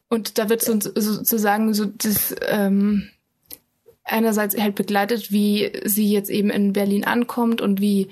und 0.08 0.38
da 0.38 0.48
wird 0.48 0.62
so, 0.62 0.78
sozusagen 0.80 1.74
so 1.74 1.86
das 1.86 2.34
ähm, 2.48 3.10
einerseits 4.04 4.56
halt 4.56 4.76
begleitet, 4.76 5.32
wie 5.32 5.72
sie 5.84 6.10
jetzt 6.10 6.30
eben 6.30 6.50
in 6.50 6.72
Berlin 6.72 7.04
ankommt 7.04 7.60
und 7.60 7.80
wie 7.80 8.08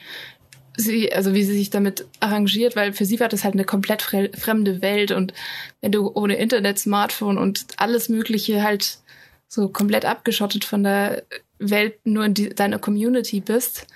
sie, 0.76 1.12
also 1.12 1.34
wie 1.34 1.44
sie 1.44 1.56
sich 1.56 1.70
damit 1.70 2.06
arrangiert, 2.18 2.74
weil 2.74 2.92
für 2.92 3.04
sie 3.04 3.20
war 3.20 3.28
das 3.28 3.44
halt 3.44 3.54
eine 3.54 3.64
komplett 3.64 4.02
fremde 4.02 4.82
Welt 4.82 5.12
und 5.12 5.32
wenn 5.80 5.92
du 5.92 6.10
ohne 6.12 6.34
Internet, 6.34 6.80
Smartphone 6.80 7.38
und 7.38 7.66
alles 7.76 8.08
Mögliche 8.08 8.64
halt 8.64 8.98
so 9.46 9.68
komplett 9.68 10.04
abgeschottet 10.04 10.64
von 10.64 10.82
der 10.82 11.22
Welt 11.60 12.04
nur 12.04 12.24
in 12.24 12.34
die, 12.34 12.48
deiner 12.48 12.80
Community 12.80 13.40
bist 13.40 13.86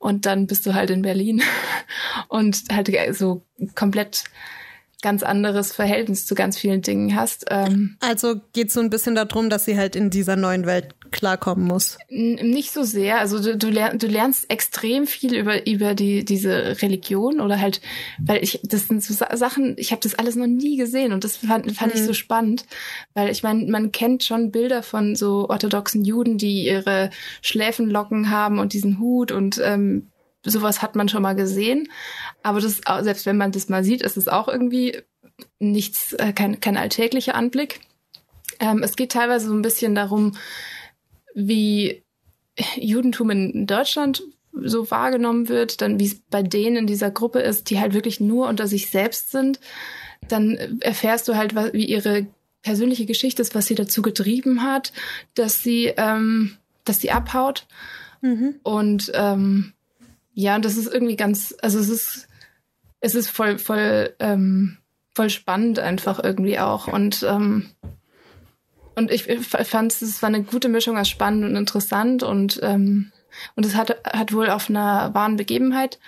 und 0.00 0.24
dann 0.24 0.46
bist 0.46 0.64
du 0.66 0.74
halt 0.74 0.90
in 0.90 1.02
Berlin. 1.02 1.42
Und 2.28 2.64
halt 2.72 2.90
so 3.14 3.42
komplett 3.74 4.24
ganz 5.02 5.22
anderes 5.22 5.72
Verhältnis 5.72 6.26
zu 6.26 6.34
ganz 6.34 6.58
vielen 6.58 6.82
Dingen 6.82 7.14
hast. 7.14 7.46
Ähm, 7.50 7.96
also 8.00 8.40
geht 8.52 8.72
so 8.72 8.80
ein 8.80 8.90
bisschen 8.90 9.14
darum, 9.14 9.50
dass 9.50 9.64
sie 9.64 9.76
halt 9.76 9.96
in 9.96 10.10
dieser 10.10 10.36
neuen 10.36 10.66
Welt 10.66 10.94
klarkommen 11.10 11.66
muss. 11.66 11.98
Nicht 12.08 12.72
so 12.72 12.82
sehr. 12.82 13.18
Also 13.18 13.42
du, 13.42 13.56
du, 13.56 13.68
lernst, 13.68 14.02
du 14.02 14.06
lernst 14.06 14.50
extrem 14.50 15.06
viel 15.06 15.34
über 15.34 15.66
über 15.66 15.94
die 15.94 16.24
diese 16.24 16.80
Religion 16.82 17.40
oder 17.40 17.60
halt, 17.60 17.80
weil 18.18 18.42
ich 18.42 18.60
das 18.62 18.88
sind 18.88 19.02
so 19.02 19.12
Sachen. 19.12 19.74
Ich 19.78 19.90
habe 19.90 20.00
das 20.02 20.14
alles 20.14 20.36
noch 20.36 20.46
nie 20.46 20.76
gesehen 20.76 21.12
und 21.12 21.24
das 21.24 21.36
fand, 21.36 21.70
fand 21.72 21.94
mhm. 21.94 22.00
ich 22.00 22.06
so 22.06 22.12
spannend, 22.12 22.64
weil 23.14 23.30
ich 23.30 23.42
meine, 23.42 23.70
man 23.70 23.92
kennt 23.92 24.24
schon 24.24 24.50
Bilder 24.50 24.82
von 24.82 25.16
so 25.16 25.48
orthodoxen 25.48 26.04
Juden, 26.04 26.38
die 26.38 26.66
ihre 26.66 27.10
Schläfenlocken 27.42 28.30
haben 28.30 28.58
und 28.58 28.72
diesen 28.72 28.98
Hut 28.98 29.32
und 29.32 29.60
ähm, 29.62 30.10
sowas 30.44 30.80
hat 30.80 30.96
man 30.96 31.08
schon 31.08 31.22
mal 31.22 31.34
gesehen. 31.34 31.88
Aber 32.42 32.60
das, 32.60 32.80
selbst 33.02 33.26
wenn 33.26 33.36
man 33.36 33.52
das 33.52 33.68
mal 33.68 33.84
sieht, 33.84 34.02
ist 34.02 34.16
es 34.16 34.28
auch 34.28 34.48
irgendwie 34.48 34.98
nichts, 35.58 36.12
äh, 36.14 36.32
kein, 36.32 36.60
kein 36.60 36.76
alltäglicher 36.76 37.34
Anblick. 37.34 37.80
Ähm, 38.58 38.82
es 38.82 38.96
geht 38.96 39.12
teilweise 39.12 39.48
so 39.48 39.54
ein 39.54 39.62
bisschen 39.62 39.94
darum, 39.94 40.36
wie 41.34 42.02
Judentum 42.76 43.30
in 43.30 43.66
Deutschland 43.66 44.22
so 44.52 44.90
wahrgenommen 44.90 45.48
wird, 45.48 45.80
dann 45.80 46.00
wie 46.00 46.06
es 46.06 46.20
bei 46.30 46.42
denen 46.42 46.76
in 46.76 46.86
dieser 46.86 47.10
Gruppe 47.10 47.40
ist, 47.40 47.70
die 47.70 47.78
halt 47.78 47.94
wirklich 47.94 48.20
nur 48.20 48.48
unter 48.48 48.66
sich 48.66 48.90
selbst 48.90 49.30
sind. 49.30 49.60
Dann 50.28 50.80
erfährst 50.80 51.28
du 51.28 51.36
halt, 51.36 51.54
wie 51.72 51.84
ihre 51.84 52.26
persönliche 52.62 53.06
Geschichte 53.06 53.42
ist, 53.42 53.54
was 53.54 53.66
sie 53.66 53.74
dazu 53.74 54.02
getrieben 54.02 54.62
hat, 54.62 54.92
dass 55.34 55.62
sie, 55.62 55.92
ähm, 55.96 56.56
dass 56.84 57.00
sie 57.00 57.10
abhaut. 57.10 57.66
Mhm. 58.20 58.56
Und 58.62 59.10
ähm, 59.14 59.72
ja, 60.34 60.56
und 60.56 60.64
das 60.64 60.76
ist 60.76 60.92
irgendwie 60.92 61.16
ganz, 61.16 61.54
also 61.62 61.78
es 61.78 61.88
ist, 61.88 62.28
es 63.00 63.14
ist 63.14 63.30
voll, 63.30 63.58
voll, 63.58 64.14
ähm, 64.18 64.78
voll 65.14 65.30
spannend 65.30 65.78
einfach 65.78 66.22
irgendwie 66.22 66.58
auch. 66.58 66.86
Und, 66.86 67.22
ähm, 67.28 67.70
und 68.94 69.10
ich 69.10 69.24
fand 69.24 69.92
es 69.92 70.22
war 70.22 70.28
eine 70.28 70.42
gute 70.42 70.68
Mischung 70.68 70.98
aus 70.98 71.08
spannend 71.08 71.44
und 71.44 71.56
interessant 71.56 72.22
und, 72.22 72.60
ähm, 72.62 73.12
und 73.56 73.64
es 73.64 73.74
hat, 73.74 73.96
hat 74.04 74.32
wohl 74.32 74.50
auf 74.50 74.68
einer 74.68 75.14
wahren 75.14 75.36
Begebenheit 75.36 75.98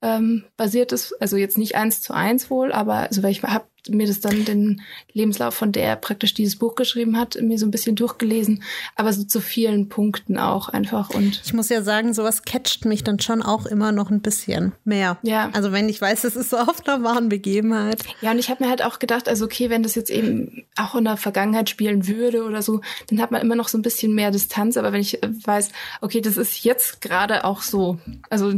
ähm, 0.00 0.44
basiert 0.56 0.90
ist, 0.90 1.14
also 1.20 1.36
jetzt 1.36 1.58
nicht 1.58 1.76
eins 1.76 2.02
zu 2.02 2.12
eins 2.12 2.50
wohl, 2.50 2.72
aber 2.72 2.94
also 2.94 3.22
weil 3.22 3.30
ich 3.30 3.42
habe 3.42 3.66
mir 3.88 4.06
das 4.06 4.20
dann 4.20 4.44
den 4.44 4.82
Lebenslauf 5.12 5.54
von 5.54 5.72
der 5.72 5.96
praktisch 5.96 6.34
dieses 6.34 6.56
Buch 6.56 6.74
geschrieben 6.74 7.18
hat, 7.18 7.36
mir 7.40 7.58
so 7.58 7.66
ein 7.66 7.70
bisschen 7.70 7.96
durchgelesen, 7.96 8.62
aber 8.94 9.12
so 9.12 9.24
zu 9.24 9.40
vielen 9.40 9.88
Punkten 9.88 10.38
auch 10.38 10.68
einfach 10.68 11.10
und 11.10 11.40
ich 11.44 11.52
muss 11.52 11.68
ja 11.68 11.82
sagen, 11.82 12.14
sowas 12.14 12.42
catcht 12.42 12.84
mich 12.84 13.02
dann 13.02 13.18
schon 13.18 13.42
auch 13.42 13.66
immer 13.66 13.92
noch 13.92 14.10
ein 14.10 14.20
bisschen 14.20 14.72
mehr. 14.84 15.18
Ja. 15.22 15.50
Also 15.52 15.72
wenn 15.72 15.88
ich 15.88 16.00
weiß, 16.00 16.24
es 16.24 16.36
ist 16.36 16.50
so 16.50 16.58
auf 16.58 16.86
einer 16.86 17.02
wahren 17.02 17.28
Begebenheit. 17.28 18.02
Ja, 18.20 18.30
und 18.30 18.38
ich 18.38 18.50
habe 18.50 18.62
mir 18.64 18.70
halt 18.70 18.84
auch 18.84 18.98
gedacht, 18.98 19.28
also 19.28 19.44
okay, 19.44 19.70
wenn 19.70 19.82
das 19.82 19.94
jetzt 19.94 20.10
eben 20.10 20.64
auch 20.76 20.94
in 20.94 21.04
der 21.04 21.16
Vergangenheit 21.16 21.68
spielen 21.68 22.06
würde 22.06 22.44
oder 22.44 22.62
so, 22.62 22.80
dann 23.08 23.20
hat 23.20 23.30
man 23.30 23.42
immer 23.42 23.56
noch 23.56 23.68
so 23.68 23.78
ein 23.78 23.82
bisschen 23.82 24.14
mehr 24.14 24.30
Distanz, 24.30 24.76
aber 24.76 24.92
wenn 24.92 25.00
ich 25.00 25.18
weiß, 25.22 25.70
okay, 26.00 26.20
das 26.20 26.36
ist 26.36 26.64
jetzt 26.64 27.00
gerade 27.00 27.44
auch 27.44 27.62
so, 27.62 27.98
also 28.30 28.52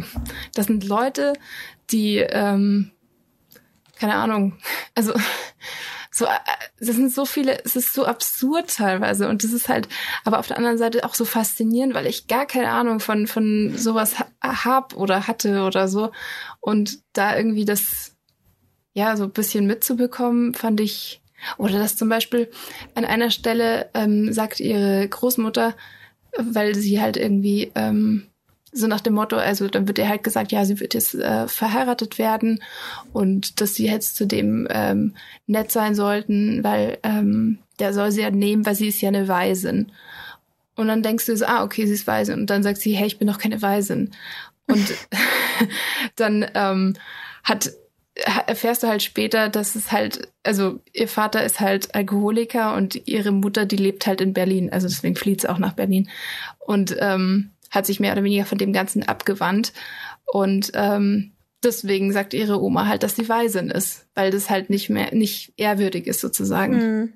das 0.55 0.66
sind 0.66 0.85
Leute, 0.85 1.33
die 1.91 2.18
ähm, 2.18 2.91
keine 4.05 4.16
Ahnung, 4.16 4.52
also 4.94 5.14
so, 6.11 6.26
das 6.78 6.94
sind 6.94 7.11
so 7.11 7.24
viele, 7.24 7.64
es 7.64 7.74
ist 7.74 7.94
so 7.94 8.05
absurd 8.05 8.76
teilweise. 8.76 9.30
Und 9.30 9.42
das 9.42 9.52
ist 9.52 9.70
halt, 9.70 9.88
aber 10.24 10.38
auf 10.38 10.46
der 10.46 10.59
anderen 10.59 10.76
Seite 10.76 11.05
auch 11.05 11.14
so 11.14 11.24
faszinierend, 11.24 11.94
weil 11.94 12.07
ich 12.07 12.26
gar 12.26 12.44
keine 12.44 12.68
Ahnung 12.68 13.00
von 13.00 13.26
von 13.26 13.72
sowas 13.74 14.16
hab 14.42 14.94
oder 14.94 15.26
hatte 15.26 15.62
oder 15.62 15.88
so. 15.88 16.12
Und 16.61 16.98
da 17.14 17.34
irgendwie 17.34 17.64
das 17.64 18.14
ja 18.92 19.16
so 19.16 19.24
ein 19.24 19.32
bisschen 19.32 19.66
mitzubekommen, 19.66 20.52
fand 20.52 20.82
ich 20.82 21.22
oder 21.57 21.78
dass 21.78 21.96
zum 21.96 22.11
Beispiel 22.11 22.50
an 22.94 23.07
einer 23.07 23.30
Stelle 23.30 23.88
ähm, 23.94 24.34
sagt 24.34 24.61
ihre 24.61 25.09
Großmutter, 25.09 25.74
weil 26.36 26.74
sie 26.74 27.00
halt 27.00 27.16
irgendwie 27.16 27.72
ähm, 27.74 28.26
so 28.75 28.87
nach 28.87 29.01
dem 29.01 29.14
Motto, 29.14 29.37
also 29.37 29.68
dann 29.68 29.87
wird 29.87 29.99
ihr 29.99 30.09
halt 30.09 30.25
gesagt, 30.25 30.53
ja, 30.53 30.64
sie 30.64 30.81
wird 30.81 30.95
jetzt 30.95 31.14
äh, 31.14 31.47
verheiratet 31.49 32.18
werden 32.18 32.61
und 33.12 33.61
dass 33.61 33.77
sie 33.77 33.87
jetzt 33.87 34.16
zu 34.16 34.27
dem 34.27 34.66
ähm, 34.70 35.14
nett 35.47 35.70
sein 35.70 35.95
sollten, 35.95 36.64
weil 36.64 36.99
ähm, 37.05 37.59
der 37.79 37.93
soll 37.93 38.11
sie 38.11 38.22
ja 38.22 38.31
nehmen, 38.31 38.66
weil 38.66 38.75
sie 38.75 38.89
ist 38.89 39.01
ja 39.01 39.09
eine 39.09 39.29
Waisin. 39.29 39.93
Und 40.77 40.89
dann 40.89 41.03
denkst 41.03 41.27
du 41.27 41.37
so, 41.37 41.47
ah, 41.47 41.62
okay, 41.62 41.87
sie 41.87 41.95
ist 41.95 42.09
Waisin. 42.09 42.41
Und 42.41 42.51
dann 42.51 42.64
sagt 42.64 42.79
sie, 42.79 42.95
hey, 42.95 43.07
ich 43.07 43.18
bin 43.18 43.29
doch 43.29 43.39
keine 43.39 43.62
Waisin. 43.62 44.11
Und 44.66 44.95
dann 46.16 46.47
ähm, 46.55 46.95
hat 47.43 47.72
erfährst 48.47 48.85
du 48.85 48.87
halt 48.87 49.03
später, 49.03 49.49
dass 49.49 49.75
es 49.75 49.91
halt, 49.91 50.29
also 50.45 50.79
ihr 50.93 51.09
Vater 51.09 51.43
ist 51.43 51.59
halt 51.59 51.97
Alkoholiker 51.97 52.77
und 52.77 53.09
ihre 53.09 53.33
Mutter, 53.33 53.66
die 53.66 53.77
lebt 53.77 54.07
halt 54.07 54.20
in 54.20 54.33
Berlin. 54.33 54.72
Also 54.72 54.87
deswegen 54.87 55.16
flieht 55.16 55.41
sie 55.41 55.51
auch 55.51 55.59
nach 55.59 55.72
Berlin. 55.72 56.09
Und 56.61 56.97
ähm, 57.01 57.51
hat 57.75 57.87
sich 57.87 58.01
mehr 58.01 58.12
oder 58.12 58.25
weniger 58.25 58.45
von 58.45 58.59
dem 58.59 58.72
Ganzen 58.72 59.03
abgewandt. 59.03 59.72
Und 60.27 60.72
ähm, 60.75 61.33
deswegen 61.62 62.12
sagt 62.12 62.35
ihre 62.35 62.62
Oma 62.62 62.87
halt, 62.87 63.03
dass 63.03 63.16
sie 63.16 63.29
Waisin 63.29 63.70
ist, 63.70 64.07
weil 64.14 64.31
das 64.31 64.51
halt 64.51 64.70
nicht 64.70 64.91
mehr, 64.91 65.14
nicht 65.14 65.53
ehrwürdig 65.57 66.07
ist 66.07 66.20
sozusagen. 66.20 66.77
Mhm. 66.77 67.12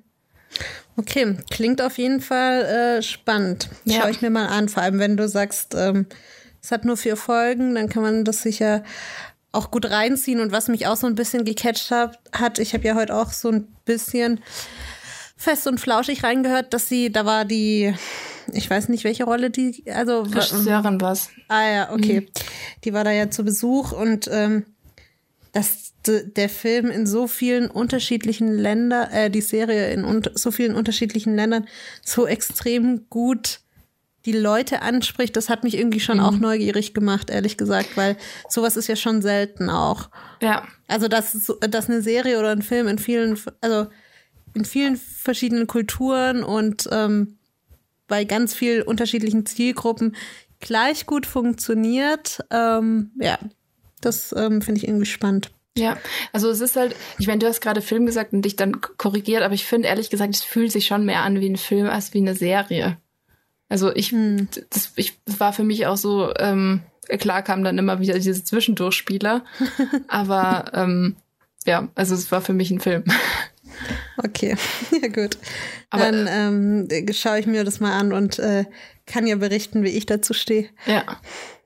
Okay, 0.97 1.37
klingt 1.49 1.81
auf 1.81 1.97
jeden 1.97 2.21
Fall 2.21 2.65
äh, 2.65 3.01
spannend. 3.01 3.69
Ja. 3.85 4.01
Schau 4.01 4.09
ich 4.09 4.21
mir 4.21 4.29
mal 4.29 4.47
an, 4.47 4.67
vor 4.67 4.83
allem 4.83 4.99
wenn 4.99 5.15
du 5.15 5.27
sagst, 5.27 5.75
ähm, 5.75 6.07
es 6.61 6.71
hat 6.71 6.83
nur 6.85 6.97
vier 6.97 7.15
Folgen, 7.15 7.75
dann 7.75 7.87
kann 7.87 8.03
man 8.03 8.25
das 8.25 8.41
sicher 8.41 8.83
auch 9.51 9.71
gut 9.71 9.89
reinziehen. 9.89 10.41
Und 10.41 10.51
was 10.51 10.67
mich 10.67 10.87
auch 10.87 10.97
so 10.97 11.07
ein 11.07 11.15
bisschen 11.15 11.45
gecatcht 11.45 11.91
hat, 11.91 12.19
hat 12.33 12.59
ich 12.59 12.73
habe 12.73 12.85
ja 12.85 12.95
heute 12.95 13.15
auch 13.15 13.31
so 13.31 13.49
ein 13.49 13.67
bisschen 13.85 14.41
fest 15.39 15.65
und 15.65 15.79
flauschig 15.79 16.23
reingehört, 16.23 16.73
dass 16.73 16.87
sie, 16.87 17.11
da 17.11 17.25
war 17.25 17.45
die 17.45 17.95
ich 18.53 18.69
weiß 18.69 18.89
nicht, 18.89 19.03
welche 19.03 19.25
Rolle 19.25 19.49
die, 19.49 19.83
also 19.91 20.21
Regisseurin 20.21 20.99
was. 21.01 21.29
Ah 21.47 21.67
ja, 21.67 21.93
okay. 21.93 22.21
Mhm. 22.21 22.27
Die 22.83 22.93
war 22.93 23.03
da 23.03 23.11
ja 23.11 23.29
zu 23.29 23.43
Besuch 23.43 23.91
und 23.91 24.27
ähm, 24.31 24.65
dass 25.51 25.93
der 26.05 26.49
Film 26.49 26.89
in 26.89 27.05
so 27.05 27.27
vielen 27.27 27.69
unterschiedlichen 27.69 28.51
Ländern, 28.53 29.11
äh, 29.11 29.29
die 29.29 29.41
Serie 29.41 29.91
in 29.91 30.05
un 30.05 30.23
so 30.33 30.49
vielen 30.49 30.75
unterschiedlichen 30.75 31.35
Ländern 31.35 31.67
so 32.03 32.25
extrem 32.25 33.07
gut 33.09 33.59
die 34.25 34.33
Leute 34.33 34.81
anspricht, 34.81 35.35
das 35.35 35.49
hat 35.49 35.63
mich 35.63 35.77
irgendwie 35.77 35.99
schon 35.99 36.17
mhm. 36.17 36.23
auch 36.23 36.37
neugierig 36.37 36.93
gemacht, 36.93 37.29
ehrlich 37.29 37.57
gesagt, 37.57 37.95
weil 37.95 38.17
sowas 38.47 38.75
ist 38.77 38.87
ja 38.87 38.95
schon 38.95 39.21
selten 39.21 39.69
auch. 39.69 40.09
Ja. 40.41 40.67
Also, 40.87 41.07
dass, 41.07 41.53
dass 41.61 41.89
eine 41.89 42.01
Serie 42.01 42.39
oder 42.39 42.51
ein 42.51 42.61
Film 42.61 42.87
in 42.87 42.97
vielen, 42.97 43.39
also 43.61 43.87
in 44.53 44.65
vielen 44.65 44.97
verschiedenen 44.97 45.67
Kulturen 45.67 46.43
und 46.43 46.87
ähm, 46.91 47.37
bei 48.07 48.23
ganz 48.23 48.53
vielen 48.53 48.83
unterschiedlichen 48.83 49.45
Zielgruppen 49.45 50.15
gleich 50.59 51.05
gut 51.05 51.25
funktioniert. 51.25 52.39
Ähm, 52.51 53.11
ja, 53.19 53.37
das 54.01 54.33
ähm, 54.37 54.61
finde 54.61 54.79
ich 54.79 54.87
irgendwie 54.87 55.05
spannend. 55.05 55.51
Ja, 55.77 55.97
also 56.33 56.49
es 56.49 56.59
ist 56.59 56.75
halt, 56.75 56.95
ich 57.19 57.27
meine, 57.27 57.39
du 57.39 57.47
hast 57.47 57.61
gerade 57.61 57.81
Film 57.81 58.05
gesagt 58.05 58.33
und 58.33 58.43
dich 58.43 58.55
dann 58.55 58.81
korrigiert, 58.81 59.43
aber 59.43 59.53
ich 59.53 59.65
finde 59.65 59.87
ehrlich 59.87 60.09
gesagt, 60.09 60.35
es 60.35 60.43
fühlt 60.43 60.71
sich 60.71 60.87
schon 60.87 61.05
mehr 61.05 61.23
an 61.23 61.39
wie 61.39 61.49
ein 61.49 61.57
Film 61.57 61.87
als 61.87 62.13
wie 62.13 62.17
eine 62.17 62.35
Serie. 62.35 62.97
Also 63.69 63.95
ich, 63.95 64.11
hm. 64.11 64.49
das, 64.71 64.91
ich, 64.95 65.19
das 65.25 65.39
war 65.39 65.53
für 65.53 65.63
mich 65.63 65.85
auch 65.85 65.95
so, 65.95 66.33
ähm, 66.37 66.81
klar 67.19 67.43
kamen 67.43 67.63
dann 67.63 67.77
immer 67.77 67.99
wieder 67.99 68.15
diese 68.15 68.43
Zwischendurchspieler, 68.43 69.45
aber 70.07 70.71
ähm, 70.73 71.15
ja, 71.65 71.87
also 71.95 72.15
es 72.15 72.31
war 72.31 72.41
für 72.41 72.53
mich 72.53 72.71
ein 72.71 72.79
Film. 72.79 73.03
Okay, 74.23 74.55
ja 75.01 75.07
gut. 75.07 75.37
Aber, 75.89 76.03
Dann 76.03 76.27
ähm, 76.29 77.13
schaue 77.13 77.39
ich 77.39 77.47
mir 77.47 77.63
das 77.63 77.79
mal 77.79 77.97
an 77.97 78.11
und 78.13 78.37
äh, 78.39 78.65
kann 79.05 79.25
ja 79.25 79.35
berichten, 79.35 79.83
wie 79.83 79.89
ich 79.89 80.05
dazu 80.05 80.33
stehe. 80.33 80.69
Ja. 80.85 81.03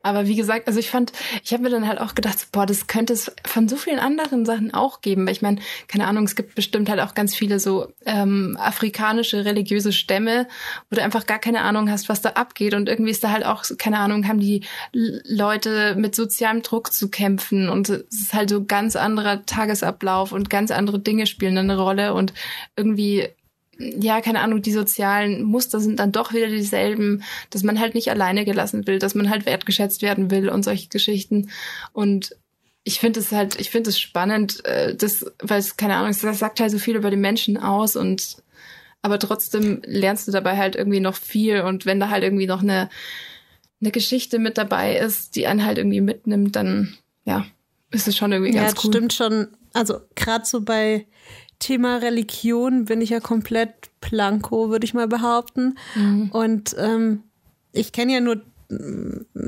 Aber 0.04 0.28
wie 0.28 0.36
gesagt, 0.36 0.68
also 0.68 0.80
ich 0.80 0.90
fand, 0.90 1.14
ich 1.44 1.54
habe 1.54 1.64
mir 1.64 1.70
dann 1.70 1.88
halt 1.88 2.00
auch 2.00 2.14
gedacht, 2.14 2.50
boah, 2.52 2.66
das 2.66 2.88
könnte 2.88 3.14
es 3.14 3.32
von 3.46 3.70
so 3.70 3.78
vielen 3.78 4.00
anderen 4.00 4.46
Sachen 4.46 4.74
auch 4.74 5.00
geben. 5.00 5.26
Weil 5.26 5.32
ich 5.32 5.42
meine, 5.42 5.62
keine 5.88 6.08
Ahnung, 6.08 6.26
es 6.26 6.36
gibt 6.36 6.56
bestimmt 6.56 6.90
halt 6.90 7.00
auch 7.00 7.16
ganz 7.16 7.34
viele 7.34 7.60
so 7.60 7.88
ähm, 8.06 8.58
afrikanische 8.60 9.46
religiöse 9.46 9.94
Stämme, 9.94 10.48
wo 10.90 10.98
du 10.98 11.02
einfach 11.02 11.26
gar 11.26 11.40
keine 11.40 11.62
Ahnung 11.62 11.90
hast, 11.90 12.10
was 12.10 12.22
da 12.22 12.32
abgeht. 12.32 12.74
Und 12.74 12.90
irgendwie 12.90 13.12
ist 13.12 13.24
da 13.24 13.32
halt 13.32 13.46
auch, 13.46 13.64
keine 13.78 14.00
Ahnung, 14.00 14.28
haben 14.28 14.42
die 14.42 14.66
Leute 14.92 15.96
mit 15.96 16.16
sozialem 16.16 16.62
Druck 16.64 16.92
zu 16.92 17.10
kämpfen. 17.10 17.70
Und 17.70 17.88
es 17.88 18.04
ist 18.10 18.34
halt 18.34 18.50
so 18.50 18.66
ganz 18.66 18.98
anderer 18.98 19.46
Tagesablauf 19.46 20.34
und 20.34 20.50
ganz 20.50 20.70
andere 20.70 21.00
Dinge 21.00 21.28
spielen 21.28 21.58
eine 21.58 21.78
Rolle. 21.78 22.14
Und 22.14 22.34
irgendwie 22.76 23.30
ja, 23.78 24.22
keine 24.22 24.42
Ahnung, 24.42 24.62
die 24.62 24.72
sozialen 24.72 25.44
Muster 25.44 25.80
sind 25.80 26.00
dann 26.00 26.12
doch 26.12 26.34
wieder 26.34 26.48
dieselben, 26.48 27.24
dass 27.50 27.64
man 27.64 27.80
halt 27.80 27.96
nicht 27.96 28.10
alleine 28.10 28.46
gelassen 28.46 28.86
will, 28.88 29.00
dass 29.00 29.16
man 29.16 29.30
halt 29.30 29.46
wertgeschätzt 29.46 30.02
werden 30.02 30.32
will 30.32 30.50
und 30.50 30.64
solche 30.64 30.90
Geschichten. 30.90 31.50
Und 31.92 32.36
ich 32.84 33.00
finde 33.00 33.20
es 33.20 33.32
halt, 33.32 33.60
ich 33.60 33.70
finde 33.70 33.90
es 33.90 34.00
spannend, 34.00 34.66
äh, 34.66 34.96
das, 34.96 35.26
weil 35.40 35.60
es, 35.60 35.78
keine 35.78 35.96
Ahnung, 35.96 36.16
das 36.22 36.40
sagt 36.40 36.60
halt 36.60 36.72
so 36.72 36.80
viel 36.80 36.96
über 36.96 37.10
die 37.10 37.18
Menschen 37.18 37.58
aus 37.58 37.96
und 37.96 38.38
aber 39.02 39.20
trotzdem 39.20 39.82
lernst 39.86 40.28
du 40.28 40.32
dabei 40.32 40.58
halt 40.58 40.76
irgendwie 40.76 41.02
noch 41.02 41.16
viel 41.16 41.62
und 41.62 41.86
wenn 41.86 42.00
da 42.00 42.10
halt 42.10 42.24
irgendwie 42.24 42.48
noch 42.48 42.62
eine, 42.62 42.90
eine 43.82 43.92
Geschichte 43.92 44.40
mit 44.40 44.58
dabei 44.58 44.98
ist, 44.98 45.36
die 45.36 45.46
einen 45.46 45.66
halt 45.66 45.78
irgendwie 45.78 46.02
mitnimmt, 46.02 46.56
dann 46.56 46.98
ja, 47.26 47.46
ist 47.92 48.08
es 48.08 48.16
schon 48.16 48.32
irgendwie 48.32 48.54
ja, 48.54 48.64
ganz 48.64 48.84
cool. 48.84 48.92
Ja, 48.92 48.98
stimmt 48.98 49.14
schon. 49.14 49.48
Also 49.74 50.00
gerade 50.16 50.46
so 50.46 50.62
bei 50.62 51.06
Thema 51.64 51.98
Religion 51.98 52.86
bin 52.86 53.00
ich 53.00 53.12
ja 53.12 53.22
komplett 53.22 53.90
planko, 54.02 54.70
würde 54.70 54.84
ich 54.84 54.94
mal 54.94 55.08
behaupten. 55.08 55.78
Mhm. 55.96 56.30
Und 56.32 56.76
ähm, 56.78 57.24
ich 57.72 57.94
kenne 57.94 58.14
ja 58.14 58.20
nur, 58.20 58.42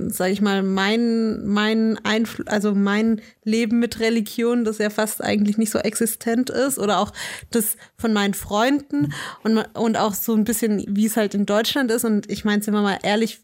sage 0.07 0.31
ich 0.31 0.39
mal, 0.39 0.63
mein, 0.63 1.45
mein 1.45 1.99
Einfluss, 2.05 2.47
also 2.47 2.73
mein 2.73 3.21
Leben 3.43 3.79
mit 3.79 3.99
Religion, 3.99 4.63
das 4.63 4.77
ja 4.77 4.89
fast 4.89 5.21
eigentlich 5.21 5.57
nicht 5.57 5.71
so 5.71 5.79
existent 5.79 6.49
ist, 6.49 6.79
oder 6.79 6.99
auch 6.99 7.11
das 7.51 7.75
von 7.97 8.13
meinen 8.13 8.33
Freunden 8.33 9.13
und, 9.43 9.57
und 9.73 9.97
auch 9.97 10.13
so 10.13 10.33
ein 10.35 10.45
bisschen, 10.45 10.85
wie 10.87 11.07
es 11.07 11.17
halt 11.17 11.33
in 11.33 11.45
Deutschland 11.45 11.91
ist. 11.91 12.05
Und 12.05 12.31
ich 12.31 12.45
meine, 12.45 12.63
sind 12.63 12.73
wir 12.73 12.81
mal 12.81 12.99
ehrlich, 13.03 13.41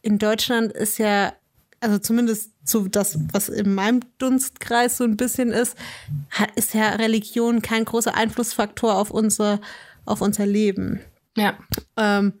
in 0.00 0.18
Deutschland 0.18 0.72
ist 0.72 0.98
ja 0.98 1.34
also 1.82 1.98
zumindest 1.98 2.52
so 2.64 2.86
das, 2.86 3.18
was 3.32 3.48
in 3.48 3.74
meinem 3.74 4.00
Dunstkreis 4.18 4.96
so 4.96 5.04
ein 5.04 5.16
bisschen 5.16 5.50
ist, 5.50 5.76
ist 6.54 6.74
ja 6.74 6.90
Religion 6.90 7.60
kein 7.60 7.84
großer 7.84 8.14
Einflussfaktor 8.14 8.96
auf 8.96 9.10
unser, 9.10 9.60
auf 10.04 10.20
unser 10.20 10.46
Leben. 10.46 11.00
Ja. 11.36 11.58
Ähm, 11.96 12.34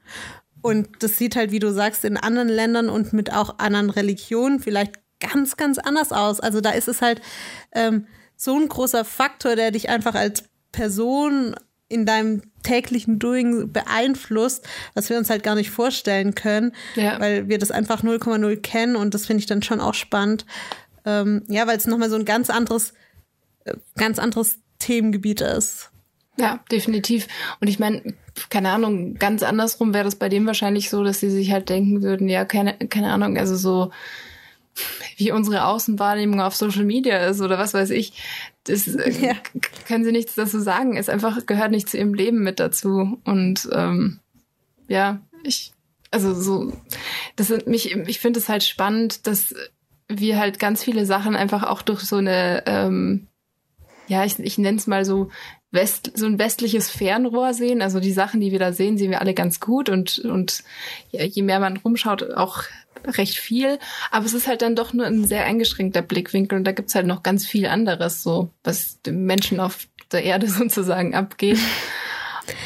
und 0.62 0.88
das 1.00 1.18
sieht 1.18 1.34
halt, 1.34 1.50
wie 1.50 1.58
du 1.58 1.72
sagst, 1.72 2.04
in 2.04 2.16
anderen 2.16 2.48
Ländern 2.48 2.88
und 2.88 3.12
mit 3.12 3.32
auch 3.32 3.58
anderen 3.58 3.90
Religionen 3.90 4.60
vielleicht 4.60 5.00
ganz, 5.18 5.56
ganz 5.56 5.78
anders 5.78 6.12
aus. 6.12 6.38
Also 6.38 6.60
da 6.60 6.70
ist 6.70 6.86
es 6.86 7.02
halt 7.02 7.20
ähm, 7.72 8.06
so 8.36 8.56
ein 8.56 8.68
großer 8.68 9.04
Faktor, 9.04 9.56
der 9.56 9.72
dich 9.72 9.88
einfach 9.88 10.14
als 10.14 10.44
Person 10.70 11.56
in 11.88 12.06
deinem 12.06 12.42
täglichen 12.62 13.18
Doing 13.18 13.72
beeinflusst, 13.72 14.66
was 14.94 15.10
wir 15.10 15.18
uns 15.18 15.30
halt 15.30 15.42
gar 15.42 15.54
nicht 15.54 15.70
vorstellen 15.70 16.34
können, 16.34 16.72
ja. 16.94 17.18
weil 17.20 17.48
wir 17.48 17.58
das 17.58 17.70
einfach 17.70 18.02
0,0 18.02 18.56
kennen 18.60 18.96
und 18.96 19.14
das 19.14 19.26
finde 19.26 19.40
ich 19.40 19.46
dann 19.46 19.62
schon 19.62 19.80
auch 19.80 19.94
spannend. 19.94 20.46
Ähm, 21.04 21.42
ja, 21.48 21.66
weil 21.66 21.76
es 21.76 21.86
nochmal 21.86 22.10
so 22.10 22.16
ein 22.16 22.24
ganz 22.24 22.50
anderes, 22.50 22.92
äh, 23.64 23.74
ganz 23.96 24.18
anderes 24.18 24.58
Themengebiet 24.78 25.40
ist. 25.40 25.90
Ja, 26.38 26.60
definitiv. 26.70 27.28
Und 27.60 27.68
ich 27.68 27.78
meine, 27.78 28.14
keine 28.48 28.70
Ahnung, 28.70 29.14
ganz 29.14 29.42
andersrum 29.42 29.92
wäre 29.92 30.04
das 30.04 30.16
bei 30.16 30.28
dem 30.28 30.46
wahrscheinlich 30.46 30.88
so, 30.88 31.04
dass 31.04 31.20
sie 31.20 31.30
sich 31.30 31.52
halt 31.52 31.68
denken 31.68 32.02
würden, 32.02 32.28
ja, 32.28 32.44
keine, 32.44 32.74
keine 32.88 33.12
Ahnung, 33.12 33.36
also 33.36 33.56
so 33.56 33.90
wie 35.16 35.32
unsere 35.32 35.64
Außenwahrnehmung 35.66 36.40
auf 36.40 36.56
Social 36.56 36.84
Media 36.84 37.26
ist 37.26 37.40
oder 37.40 37.58
was 37.58 37.74
weiß 37.74 37.90
ich. 37.90 38.12
Das 38.64 38.86
äh, 38.88 39.10
Ja. 39.20 39.34
können 39.86 40.04
sie 40.04 40.12
nichts 40.12 40.34
dazu 40.34 40.60
sagen. 40.60 40.96
Es 40.96 41.08
einfach 41.08 41.46
gehört 41.46 41.70
nicht 41.70 41.88
zu 41.88 41.98
ihrem 41.98 42.14
Leben 42.14 42.42
mit 42.42 42.60
dazu. 42.60 43.20
Und 43.24 43.68
ähm, 43.72 44.20
ja, 44.88 45.20
ich, 45.44 45.72
also 46.10 46.34
so, 46.34 46.72
das 47.36 47.48
sind 47.48 47.66
mich, 47.66 47.92
ich 47.92 48.20
finde 48.20 48.40
es 48.40 48.48
halt 48.48 48.64
spannend, 48.64 49.26
dass 49.26 49.54
wir 50.08 50.38
halt 50.38 50.58
ganz 50.58 50.82
viele 50.82 51.06
Sachen 51.06 51.36
einfach 51.36 51.62
auch 51.62 51.82
durch 51.82 52.00
so 52.02 52.16
eine, 52.16 52.62
ähm, 52.66 53.26
ja, 54.08 54.24
ich, 54.24 54.38
ich 54.38 54.58
nenne 54.58 54.78
es 54.78 54.86
mal 54.86 55.04
so 55.04 55.30
West, 55.72 56.12
so 56.14 56.26
ein 56.26 56.38
westliches 56.38 56.90
Fernrohr 56.90 57.54
sehen. 57.54 57.82
Also 57.82 57.98
die 57.98 58.12
Sachen, 58.12 58.40
die 58.40 58.52
wir 58.52 58.58
da 58.58 58.72
sehen, 58.72 58.98
sehen 58.98 59.10
wir 59.10 59.20
alle 59.20 59.34
ganz 59.34 59.58
gut 59.58 59.88
und, 59.88 60.18
und 60.18 60.62
je 61.10 61.42
mehr 61.42 61.58
man 61.60 61.78
rumschaut, 61.78 62.34
auch 62.34 62.64
recht 63.06 63.38
viel. 63.38 63.78
Aber 64.10 64.26
es 64.26 64.34
ist 64.34 64.46
halt 64.46 64.62
dann 64.62 64.76
doch 64.76 64.92
nur 64.92 65.06
ein 65.06 65.24
sehr 65.24 65.44
eingeschränkter 65.44 66.02
Blickwinkel 66.02 66.58
und 66.58 66.64
da 66.64 66.72
gibt's 66.72 66.94
halt 66.94 67.06
noch 67.06 67.22
ganz 67.22 67.46
viel 67.46 67.66
anderes, 67.66 68.22
so 68.22 68.50
was 68.62 69.00
dem 69.02 69.24
Menschen 69.24 69.60
auf 69.60 69.88
der 70.12 70.24
Erde 70.24 70.46
sozusagen 70.48 71.14
abgeht. 71.14 71.58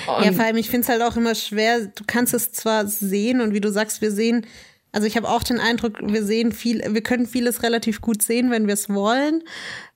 Und, 0.06 0.24
Ja, 0.24 0.32
vor 0.32 0.44
allem, 0.44 0.56
ich 0.56 0.68
finde 0.68 0.82
es 0.82 0.88
halt 0.88 1.02
auch 1.02 1.16
immer 1.16 1.34
schwer. 1.34 1.86
Du 1.86 2.04
kannst 2.06 2.34
es 2.34 2.52
zwar 2.52 2.86
sehen 2.86 3.40
und 3.40 3.54
wie 3.54 3.60
du 3.60 3.70
sagst, 3.70 4.00
wir 4.00 4.10
sehen, 4.10 4.46
also 4.90 5.06
ich 5.06 5.16
habe 5.16 5.28
auch 5.28 5.42
den 5.42 5.60
Eindruck, 5.60 5.98
wir 6.02 6.24
sehen 6.24 6.52
viel, 6.52 6.82
wir 6.88 7.02
können 7.02 7.26
vieles 7.26 7.62
relativ 7.62 8.00
gut 8.00 8.22
sehen, 8.22 8.50
wenn 8.50 8.66
wir 8.66 8.74
es 8.74 8.88
wollen. 8.88 9.42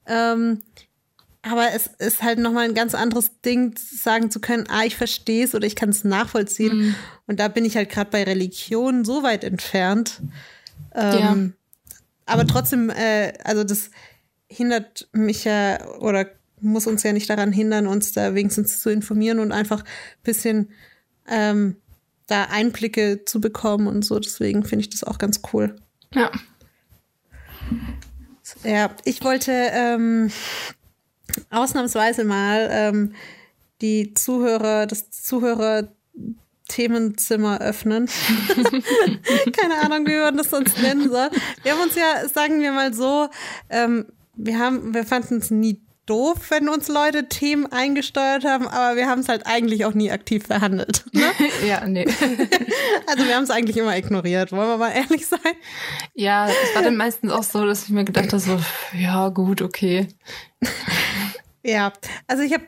Ähm, 0.07 0.63
aber 1.43 1.72
es 1.72 1.86
ist 1.99 2.22
halt 2.22 2.38
nochmal 2.38 2.66
ein 2.66 2.74
ganz 2.74 2.95
anderes 2.95 3.41
Ding, 3.41 3.74
sagen 3.78 4.30
zu 4.30 4.41
können, 4.41 4.66
ah, 4.68 4.84
ich 4.84 4.97
verstehe 4.97 5.45
es 5.45 5.55
oder 5.55 5.66
ich 5.66 5.74
kann 5.74 5.88
es 5.88 6.05
nachvollziehen. 6.05 6.95
Und 7.26 7.41
da 7.41 7.49
bin 7.49 7.64
ich 7.64 7.76
halt 7.76 7.88
gerade 7.88 8.11
bei 8.11 8.24
Religion 8.24 9.05
so 9.05 9.22
weit 9.22 9.45
entfernt. 9.45 10.20
Ähm, 10.95 11.55
Aber 12.26 12.47
trotzdem, 12.47 12.91
äh, 12.91 13.32
also 13.43 13.64
das 13.64 13.91
hindert 14.49 15.09
mich 15.12 15.45
ja 15.45 15.84
oder 15.99 16.26
muss 16.61 16.86
uns 16.86 17.03
ja 17.03 17.12
nicht 17.12 17.30
daran 17.30 17.53
hindern, 17.53 17.86
uns 17.86 18.12
da 18.12 18.34
wenigstens 18.34 18.80
zu 18.80 18.91
informieren 18.91 19.38
und 19.38 19.51
einfach 19.51 19.80
ein 19.80 20.22
bisschen 20.22 20.70
ähm, 21.26 21.76
da 22.26 22.45
Einblicke 22.45 23.24
zu 23.24 23.41
bekommen 23.41 23.86
und 23.86 24.05
so. 24.05 24.18
Deswegen 24.18 24.64
finde 24.64 24.82
ich 24.82 24.91
das 24.91 25.05
auch 25.05 25.18
ganz 25.18 25.41
cool. 25.53 25.76
ja. 26.14 26.30
Ja, 28.64 28.91
ich 29.05 29.22
wollte 29.22 29.53
ähm, 29.53 30.32
ausnahmsweise 31.51 32.24
mal 32.24 32.68
ähm, 32.70 33.12
die 33.81 34.12
Zuhörer, 34.14 34.87
das 34.87 35.11
Zuhörer-Themenzimmer 35.11 37.61
öffnen. 37.61 38.07
Keine 39.57 39.81
Ahnung, 39.83 40.07
wie 40.07 40.18
man 40.18 40.37
das 40.37 40.51
sonst 40.51 40.81
nennen 40.83 41.11
soll. 41.11 41.31
Wir 41.62 41.72
haben 41.72 41.83
uns 41.83 41.95
ja, 41.95 42.28
sagen 42.28 42.61
wir 42.61 42.72
mal 42.72 42.93
so, 42.95 43.28
ähm, 43.68 44.07
wir 44.35 44.59
haben, 44.59 44.93
wir 44.95 45.05
fanden 45.05 45.39
es 45.39 45.51
nie 45.51 45.81
doof, 46.11 46.39
wenn 46.49 46.69
uns 46.69 46.89
Leute 46.89 47.29
Themen 47.29 47.71
eingesteuert 47.71 48.45
haben, 48.45 48.67
aber 48.67 48.97
wir 48.97 49.07
haben 49.07 49.21
es 49.21 49.29
halt 49.29 49.47
eigentlich 49.47 49.85
auch 49.85 49.95
nie 49.95 50.11
aktiv 50.11 50.45
verhandelt. 50.45 51.05
Ne? 51.13 51.31
ja, 51.67 51.87
nee. 51.87 52.05
Also 53.07 53.27
wir 53.27 53.35
haben 53.35 53.45
es 53.45 53.51
eigentlich 53.51 53.77
immer 53.77 53.97
ignoriert, 53.97 54.53
wollen 54.53 54.69
wir 54.69 54.77
mal 54.77 54.91
ehrlich 54.91 55.27
sein? 55.27 55.41
Ja, 56.15 56.49
es 56.49 56.75
war 56.75 56.83
dann 56.83 56.97
meistens 56.97 57.33
auch 57.33 57.43
so, 57.43 57.65
dass 57.65 57.85
ich 57.85 57.91
mir 57.91 58.05
gedacht 58.05 58.33
habe, 58.33 58.39
so, 58.39 58.59
ja, 58.97 59.29
gut, 59.29 59.63
okay. 59.63 60.09
Ja, 61.63 61.93
also 62.27 62.43
ich 62.43 62.55
habe 62.55 62.65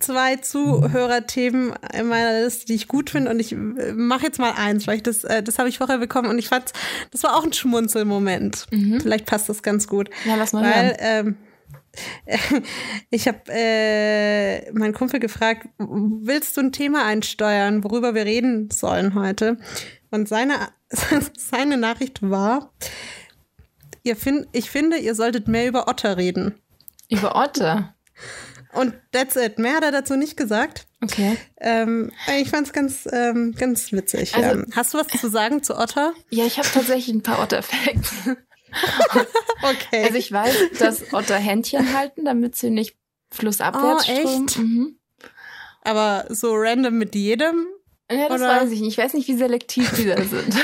zwei 0.00 0.34
Zuhörerthemen 0.34 1.74
in 1.96 2.08
meiner 2.08 2.42
Liste, 2.42 2.66
die 2.66 2.74
ich 2.74 2.88
gut 2.88 3.08
finde 3.08 3.30
und 3.30 3.38
ich 3.38 3.54
mache 3.94 4.24
jetzt 4.24 4.40
mal 4.40 4.54
eins, 4.56 4.88
weil 4.88 4.96
ich 4.96 5.04
das, 5.04 5.22
äh, 5.22 5.44
das 5.44 5.60
habe 5.60 5.68
ich 5.68 5.78
vorher 5.78 5.98
bekommen 5.98 6.28
und 6.28 6.40
ich 6.40 6.48
fand, 6.48 6.72
das 7.12 7.22
war 7.22 7.36
auch 7.36 7.44
ein 7.44 7.52
Schmunzelmoment. 7.52 8.66
Vielleicht 9.00 9.26
passt 9.26 9.48
das 9.48 9.62
ganz 9.62 9.86
gut. 9.86 10.10
Ja, 10.24 10.34
lass 10.34 10.52
mal 10.52 10.64
weil 10.64 10.96
ähm, 10.98 11.36
ich 13.10 13.28
habe 13.28 13.40
äh, 13.48 14.70
meinen 14.72 14.94
Kumpel 14.94 15.20
gefragt, 15.20 15.68
willst 15.78 16.56
du 16.56 16.62
ein 16.62 16.72
Thema 16.72 17.04
einsteuern, 17.04 17.84
worüber 17.84 18.14
wir 18.14 18.24
reden 18.24 18.70
sollen 18.70 19.14
heute? 19.14 19.58
Und 20.10 20.28
seine, 20.28 20.54
seine 21.36 21.76
Nachricht 21.76 22.22
war, 22.22 22.72
ihr 24.02 24.16
find, 24.16 24.46
ich 24.52 24.70
finde, 24.70 24.98
ihr 24.98 25.14
solltet 25.14 25.48
mehr 25.48 25.66
über 25.66 25.88
Otter 25.88 26.16
reden. 26.16 26.54
Über 27.10 27.36
Otter. 27.36 27.94
Und 28.72 28.94
that's 29.12 29.36
it. 29.36 29.58
Mehr 29.58 29.74
hat 29.76 29.84
er 29.84 29.92
dazu 29.92 30.16
nicht 30.16 30.36
gesagt. 30.36 30.86
Okay. 31.02 31.36
Ähm, 31.60 32.10
ich 32.40 32.48
fand 32.48 32.66
es 32.68 32.72
ganz, 32.72 33.06
ähm, 33.12 33.54
ganz 33.58 33.92
witzig. 33.92 34.34
Also- 34.34 34.60
ähm, 34.60 34.66
hast 34.74 34.94
du 34.94 34.98
was 34.98 35.08
zu 35.08 35.28
sagen 35.28 35.62
zu 35.62 35.76
Otter? 35.78 36.14
Ja, 36.30 36.46
ich 36.46 36.58
habe 36.58 36.68
tatsächlich 36.72 37.14
ein 37.14 37.22
paar 37.22 37.40
Otter-Facts. 37.40 38.12
Okay. 39.62 40.04
Also 40.04 40.16
ich 40.16 40.32
weiß, 40.32 40.56
dass 40.80 41.12
Otter 41.14 41.36
Händchen 41.36 41.96
halten, 41.96 42.24
damit 42.24 42.56
sie 42.56 42.70
nicht 42.70 42.96
flussabwärts 43.32 44.08
Oh, 44.08 44.12
echt? 44.12 44.58
Mhm. 44.58 44.96
Aber 45.82 46.26
so 46.30 46.52
random 46.54 46.98
mit 46.98 47.14
jedem? 47.14 47.66
Ja, 48.10 48.28
das 48.28 48.40
Oder- 48.40 48.48
weiß 48.62 48.70
ich 48.72 48.80
nicht. 48.80 48.90
Ich 48.90 48.98
weiß 48.98 49.14
nicht, 49.14 49.28
wie 49.28 49.36
selektiv 49.36 49.92
die 49.96 50.06
da 50.06 50.20
sind. 50.22 50.54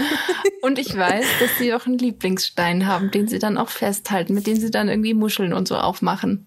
und 0.62 0.78
ich 0.78 0.94
weiß, 0.96 1.24
dass 1.40 1.58
sie 1.58 1.72
auch 1.74 1.86
einen 1.86 1.98
Lieblingsstein 1.98 2.86
haben, 2.86 3.10
den 3.10 3.26
sie 3.26 3.38
dann 3.38 3.56
auch 3.58 3.70
festhalten, 3.70 4.34
mit 4.34 4.46
dem 4.46 4.56
sie 4.56 4.70
dann 4.70 4.88
irgendwie 4.88 5.14
Muscheln 5.14 5.52
und 5.54 5.66
so 5.66 5.76
aufmachen. 5.76 6.46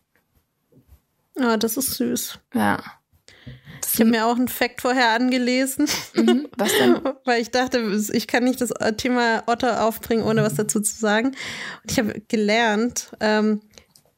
Ah, 1.38 1.58
das 1.58 1.76
ist 1.76 1.96
süß. 1.96 2.40
Ja. 2.54 2.82
Ich 3.94 4.00
habe 4.00 4.10
mir 4.10 4.26
auch 4.26 4.36
einen 4.36 4.48
Fact 4.48 4.82
vorher 4.82 5.10
angelesen, 5.12 5.88
Mhm. 6.14 6.48
Was 6.58 6.72
denn? 6.74 7.00
weil 7.26 7.42
ich 7.42 7.52
dachte, 7.52 7.80
ich 8.14 8.28
kann 8.28 8.44
nicht 8.44 8.62
das 8.62 8.72
Thema 8.98 9.44
Otter 9.48 9.86
aufbringen, 9.86 10.24
ohne 10.24 10.44
was 10.44 10.56
dazu 10.56 10.80
zu 10.80 10.96
sagen. 10.96 11.28
Und 11.84 11.92
ich 11.92 12.00
habe 12.00 12.22
gelernt, 12.28 13.12
ähm, 13.20 13.62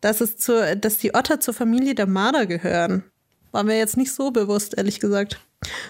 dass 0.02 0.22
es 0.22 0.38
zur, 0.38 0.76
dass 0.76 0.98
die 1.00 1.14
Otter 1.16 1.40
zur 1.40 1.54
Familie 1.54 1.96
der 1.96 2.08
Marder 2.08 2.46
gehören. 2.46 3.04
War 3.52 3.64
mir 3.64 3.78
jetzt 3.78 3.98
nicht 3.98 4.14
so 4.14 4.32
bewusst, 4.32 4.78
ehrlich 4.78 5.00
gesagt. 5.00 5.40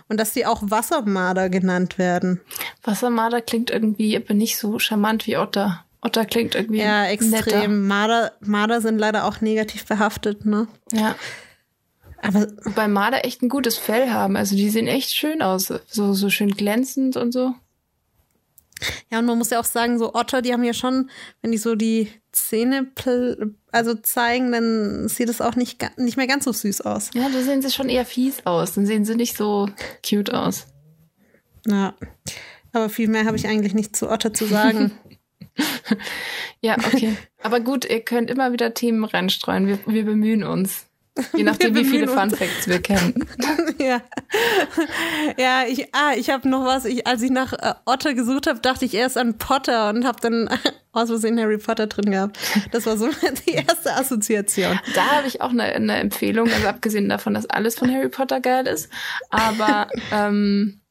Und 0.07 0.17
dass 0.17 0.33
sie 0.33 0.45
auch 0.45 0.61
Wassermarder 0.63 1.49
genannt 1.49 1.97
werden. 1.97 2.39
Wassermarder 2.83 3.41
klingt 3.41 3.69
irgendwie 3.69 4.15
aber 4.15 4.33
nicht 4.33 4.57
so 4.57 4.79
charmant 4.79 5.27
wie 5.27 5.35
Otter. 5.37 5.83
Otter 6.01 6.23
klingt 6.25 6.55
irgendwie 6.55 6.79
Ja, 6.79 7.01
netter. 7.03 7.11
extrem. 7.11 7.85
Marder, 7.87 8.31
Marder 8.39 8.79
sind 8.79 8.97
leider 8.97 9.25
auch 9.25 9.41
negativ 9.41 9.85
behaftet, 9.85 10.45
ne? 10.45 10.67
Ja. 10.93 11.15
Aber 12.21 12.47
Wobei 12.63 12.87
Marder 12.87 13.25
echt 13.25 13.41
ein 13.41 13.49
gutes 13.49 13.77
Fell 13.77 14.09
haben. 14.09 14.35
Also 14.35 14.55
die 14.55 14.69
sehen 14.69 14.87
echt 14.87 15.13
schön 15.13 15.41
aus. 15.41 15.73
So, 15.87 16.13
so 16.13 16.29
schön 16.29 16.51
glänzend 16.51 17.15
und 17.15 17.31
so. 17.31 17.53
ja, 19.11 19.19
und 19.19 19.25
man 19.25 19.37
muss 19.37 19.49
ja 19.49 19.59
auch 19.59 19.65
sagen, 19.65 19.99
so 19.99 20.13
Otter, 20.13 20.41
die 20.41 20.53
haben 20.53 20.63
ja 20.63 20.73
schon, 20.73 21.09
wenn 21.41 21.51
die 21.51 21.57
so 21.57 21.75
die 21.75 22.09
Zähne 22.31 22.87
also 23.71 23.95
zeigen, 23.95 24.51
dann 24.51 25.07
sieht 25.07 25.29
es 25.29 25.41
auch 25.41 25.55
nicht, 25.55 25.83
nicht 25.97 26.17
mehr 26.17 26.27
ganz 26.27 26.45
so 26.45 26.51
süß 26.51 26.81
aus. 26.81 27.11
Ja, 27.13 27.29
da 27.29 27.41
sehen 27.41 27.61
sie 27.61 27.71
schon 27.71 27.89
eher 27.89 28.05
fies 28.05 28.45
aus. 28.45 28.73
Dann 28.73 28.85
sehen 28.85 29.05
sie 29.05 29.15
nicht 29.15 29.37
so 29.37 29.69
cute 30.07 30.33
aus. 30.33 30.67
Ja. 31.65 31.95
Aber 32.73 32.89
viel 32.89 33.07
mehr 33.07 33.25
habe 33.25 33.37
ich 33.37 33.47
eigentlich 33.47 33.73
nicht 33.73 33.95
zu 33.95 34.09
Otter 34.09 34.33
zu 34.33 34.45
sagen. 34.45 34.91
Ja, 36.61 36.75
okay. 36.77 37.15
Aber 37.43 37.59
gut, 37.59 37.85
ihr 37.85 38.01
könnt 38.01 38.29
immer 38.29 38.51
wieder 38.51 38.73
Themen 38.73 39.03
reinstreuen. 39.03 39.67
Wir, 39.67 39.79
wir 39.85 40.05
bemühen 40.05 40.43
uns. 40.43 40.86
Je 41.35 41.43
nachdem, 41.43 41.75
wie 41.75 41.85
viele 41.85 42.07
Fun. 42.07 42.29
Facts 42.29 42.67
wir 42.67 42.81
kennen. 42.81 43.27
ja. 43.79 44.01
Ja, 45.37 45.63
ich, 45.67 45.93
ah, 45.93 46.13
ich 46.15 46.29
habe 46.29 46.47
noch 46.47 46.65
was. 46.65 46.85
Ich, 46.85 47.07
als 47.07 47.21
ich 47.21 47.31
nach 47.31 47.53
äh, 47.53 47.73
Otter 47.85 48.13
gesucht 48.13 48.47
habe, 48.47 48.59
dachte 48.59 48.85
ich 48.85 48.93
erst 48.93 49.17
an 49.17 49.37
Potter 49.37 49.89
und 49.89 50.05
habe 50.05 50.19
dann 50.21 50.49
aus 50.91 51.09
Versehen 51.09 51.39
Harry 51.39 51.57
Potter 51.57 51.87
drin 51.87 52.11
gehabt. 52.11 52.37
Das 52.71 52.85
war 52.85 52.97
so 52.97 53.09
die 53.47 53.51
erste 53.51 53.93
Assoziation. 53.93 54.79
Da 54.95 55.05
habe 55.07 55.27
ich 55.27 55.41
auch 55.41 55.49
eine, 55.49 55.63
eine 55.63 55.97
Empfehlung, 55.97 56.51
also 56.51 56.67
abgesehen 56.67 57.09
davon, 57.09 57.33
dass 57.33 57.49
alles 57.49 57.75
von 57.75 57.93
Harry 57.93 58.09
Potter 58.09 58.39
geil 58.39 58.67
ist. 58.67 58.89
Aber 59.29 59.87
ähm, 60.11 60.81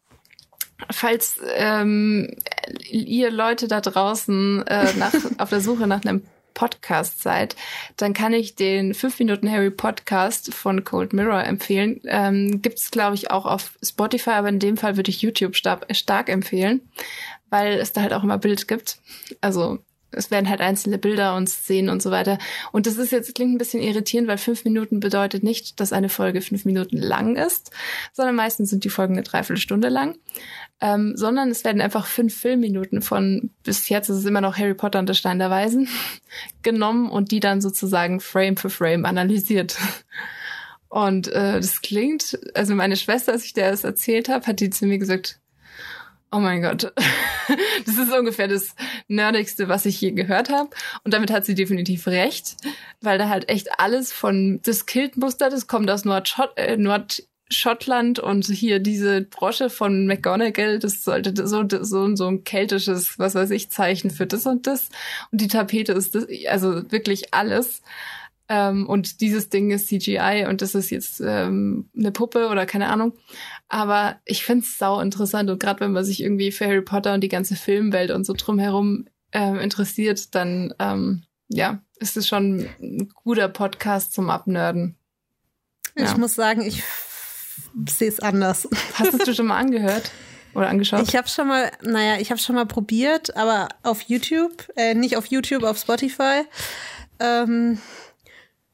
falls 0.91 1.41
ähm, 1.55 2.37
ihr 2.91 3.31
Leute 3.31 3.69
da 3.69 3.81
draußen 3.81 4.67
äh, 4.67 4.93
nach, 4.97 5.13
auf 5.39 5.51
der 5.51 5.61
Suche 5.61 5.87
nach 5.87 6.05
einem 6.05 6.23
Podcast 6.57 7.23
seid, 7.23 7.55
dann 7.97 8.15
kann 8.15 8.33
ich 8.33 8.57
den 8.57 8.95
5 8.95 9.21
Minuten 9.21 9.49
Harry 9.49 9.71
Podcast 9.71 10.53
von 10.53 10.83
Cold 10.83 11.13
Mirror 11.13 11.45
empfehlen. 11.45 12.01
Ähm, 12.07 12.63
Gibt 12.63 12.79
es, 12.79 12.91
glaube 12.91 13.15
ich, 13.15 13.31
auch 13.31 13.47
auf 13.47 13.79
Spotify, 13.85 14.31
aber 14.31 14.49
in 14.49 14.59
dem 14.59 14.77
Fall 14.77 14.97
würde 14.97 15.11
ich 15.11 15.23
YouTube 15.23 15.55
stark, 15.55 15.87
stark 15.95 16.29
empfehlen, 16.29 16.81
weil 17.51 17.75
es 17.75 17.93
da 17.93 18.01
halt 18.01 18.13
auch 18.13 18.25
immer 18.25 18.39
Bild 18.39 18.67
gibt. 18.67 18.99
Also 19.41 19.79
es 20.17 20.31
werden 20.31 20.49
halt 20.49 20.61
einzelne 20.61 20.99
Bilder 20.99 21.37
und 21.37 21.49
Szenen 21.49 21.91
und 21.91 22.03
so 22.03 22.11
weiter. 22.11 22.39
Und 22.73 22.87
das 22.87 22.97
ist 22.97 23.13
jetzt, 23.13 23.35
klingt 23.35 23.55
ein 23.55 23.59
bisschen 23.59 23.83
irritierend, 23.83 24.29
weil 24.29 24.39
fünf 24.39 24.65
Minuten 24.65 25.01
bedeutet 25.01 25.43
nicht, 25.43 25.81
dass 25.81 25.93
eine 25.93 26.09
Folge 26.09 26.41
fünf 26.41 26.65
Minuten 26.65 26.97
lang 26.97 27.37
ist, 27.37 27.71
sondern 28.13 28.35
meistens 28.35 28.71
sind 28.71 28.85
die 28.85 28.91
Folgen 28.91 29.15
eine 29.15 29.23
Dreiviertelstunde 29.23 29.89
lang. 29.89 30.19
Ähm, 30.79 31.15
sondern 31.17 31.51
es 31.51 31.65
werden 31.65 31.81
einfach 31.81 32.07
fünf 32.07 32.35
Filmminuten 32.35 33.01
von, 33.01 33.51
bis 33.63 33.89
jetzt 33.89 34.11
ist 34.11 34.19
es 34.19 34.25
immer 34.27 34.43
noch 34.43 34.59
Harry 34.59 34.75
Potter 34.75 34.99
und 34.99 35.09
der 35.09 35.15
Stein 35.15 35.39
der 35.39 35.49
Weisen, 35.49 35.89
genommen 36.63 37.09
und 37.09 37.31
die 37.31 37.41
dann 37.41 37.63
sozusagen 37.63 38.21
Frame 38.21 38.57
für 38.59 38.69
Frame 38.69 39.07
analysiert. 39.07 39.79
Und 40.89 41.29
äh, 41.29 41.57
das 41.57 41.81
klingt, 41.81 42.39
also 42.55 42.75
meine 42.75 42.97
Schwester, 42.97 43.33
als 43.33 43.45
ich 43.45 43.55
der 43.55 43.71
das 43.71 43.85
erzählt 43.85 44.29
habe, 44.29 44.47
hat 44.47 44.61
die 44.61 44.71
zu 44.71 44.87
mir 44.87 44.99
gesagt, 44.99 45.41
oh 46.37 46.41
mein 46.41 46.61
Gott, 46.61 46.93
das 47.87 47.97
ist 47.97 48.13
ungefähr 48.13 48.47
das 48.47 48.75
Nerdigste, 49.09 49.69
was 49.69 49.87
ich 49.87 50.01
je 50.01 50.13
gehört 50.13 50.51
habe. 50.51 50.69
Und 51.03 51.15
damit 51.15 51.31
hat 51.31 51.47
sie 51.47 51.55
definitiv 51.55 52.07
recht, 52.07 52.57
weil 53.01 53.17
da 53.17 53.31
halt 53.31 53.49
echt 53.49 53.81
alles 53.81 54.13
von 54.13 54.61
das 54.63 54.85
Kiltmuster, 54.85 55.49
das 55.49 55.67
kommt 55.67 55.91
aus 55.91 56.05
Nordschott, 56.05 56.53
äh, 56.57 56.77
Nordschottland 56.77 58.19
und 58.19 58.45
hier 58.47 58.81
diese 58.81 59.23
Brosche 59.23 59.71
von 59.71 60.07
McGonagall, 60.07 60.79
das 60.79 61.03
sollte 61.05 61.47
so, 61.47 61.65
so, 61.69 62.15
so 62.15 62.27
ein 62.27 62.45
keltisches, 62.45 63.19
was 63.19 63.35
weiß 63.35 63.51
ich, 63.53 63.71
Zeichen 63.71 64.11
für 64.11 64.27
das 64.27 64.45
und 64.45 64.67
das. 64.67 64.91
Und 65.33 65.41
die 65.41 65.49
Tapete 65.49 65.93
ist 65.93 66.15
das, 66.15 66.27
also 66.49 66.91
wirklich 66.93 67.33
alles. 67.33 67.81
Ähm, 68.49 68.87
und 68.87 69.21
dieses 69.21 69.49
Ding 69.49 69.71
ist 69.71 69.89
CGI 69.89 70.47
und 70.49 70.63
das 70.63 70.75
ist 70.75 70.91
jetzt 70.91 71.21
ähm, 71.21 71.89
eine 71.97 72.13
Puppe 72.13 72.49
oder 72.49 72.67
keine 72.67 72.89
Ahnung. 72.89 73.15
Aber 73.69 74.21
ich 74.25 74.45
find's 74.45 74.79
sau 74.79 75.01
interessant 75.01 75.51
und 75.51 75.59
gerade 75.59 75.81
wenn 75.81 75.93
man 75.93 76.05
sich 76.05 76.23
irgendwie 76.23 76.53
für 76.53 76.67
Harry 76.67 76.83
Potter 76.83 77.15
und 77.15 77.23
die 77.23 77.29
ganze 77.29 77.57
Filmwelt 77.57 78.11
und 78.11 78.25
so 78.25 78.33
drumherum 78.33 79.07
äh, 79.33 79.63
interessiert, 79.63 80.35
dann 80.35 80.73
ähm, 80.79 81.25
ja, 81.49 81.83
ist 81.97 82.17
es 82.17 82.29
schon 82.29 82.69
ein 82.81 83.09
guter 83.25 83.49
Podcast 83.49 84.13
zum 84.13 84.31
Abnörden. 84.31 84.97
Ich 85.95 86.11
ja. 86.11 86.19
muss 86.19 86.35
sagen, 86.35 86.63
ich 86.63 86.83
sehe 87.89 88.09
es 88.09 88.21
anders. 88.21 88.69
Hast 88.95 89.27
du 89.27 89.35
schon 89.35 89.47
mal 89.47 89.59
angehört? 89.59 90.11
Oder 90.55 90.69
angeschaut? 90.69 91.07
Ich 91.07 91.17
habe 91.17 91.29
schon 91.29 91.49
mal, 91.49 91.71
naja, 91.83 92.19
ich 92.19 92.31
habe 92.31 92.41
schon 92.41 92.55
mal 92.55 92.67
probiert, 92.67 93.37
aber 93.37 93.69
auf 93.83 94.03
YouTube, 94.03 94.69
äh, 94.77 94.95
nicht 94.95 95.17
auf 95.17 95.27
YouTube, 95.27 95.65
auf 95.65 95.79
Spotify. 95.79 96.43
Ähm, 97.19 97.79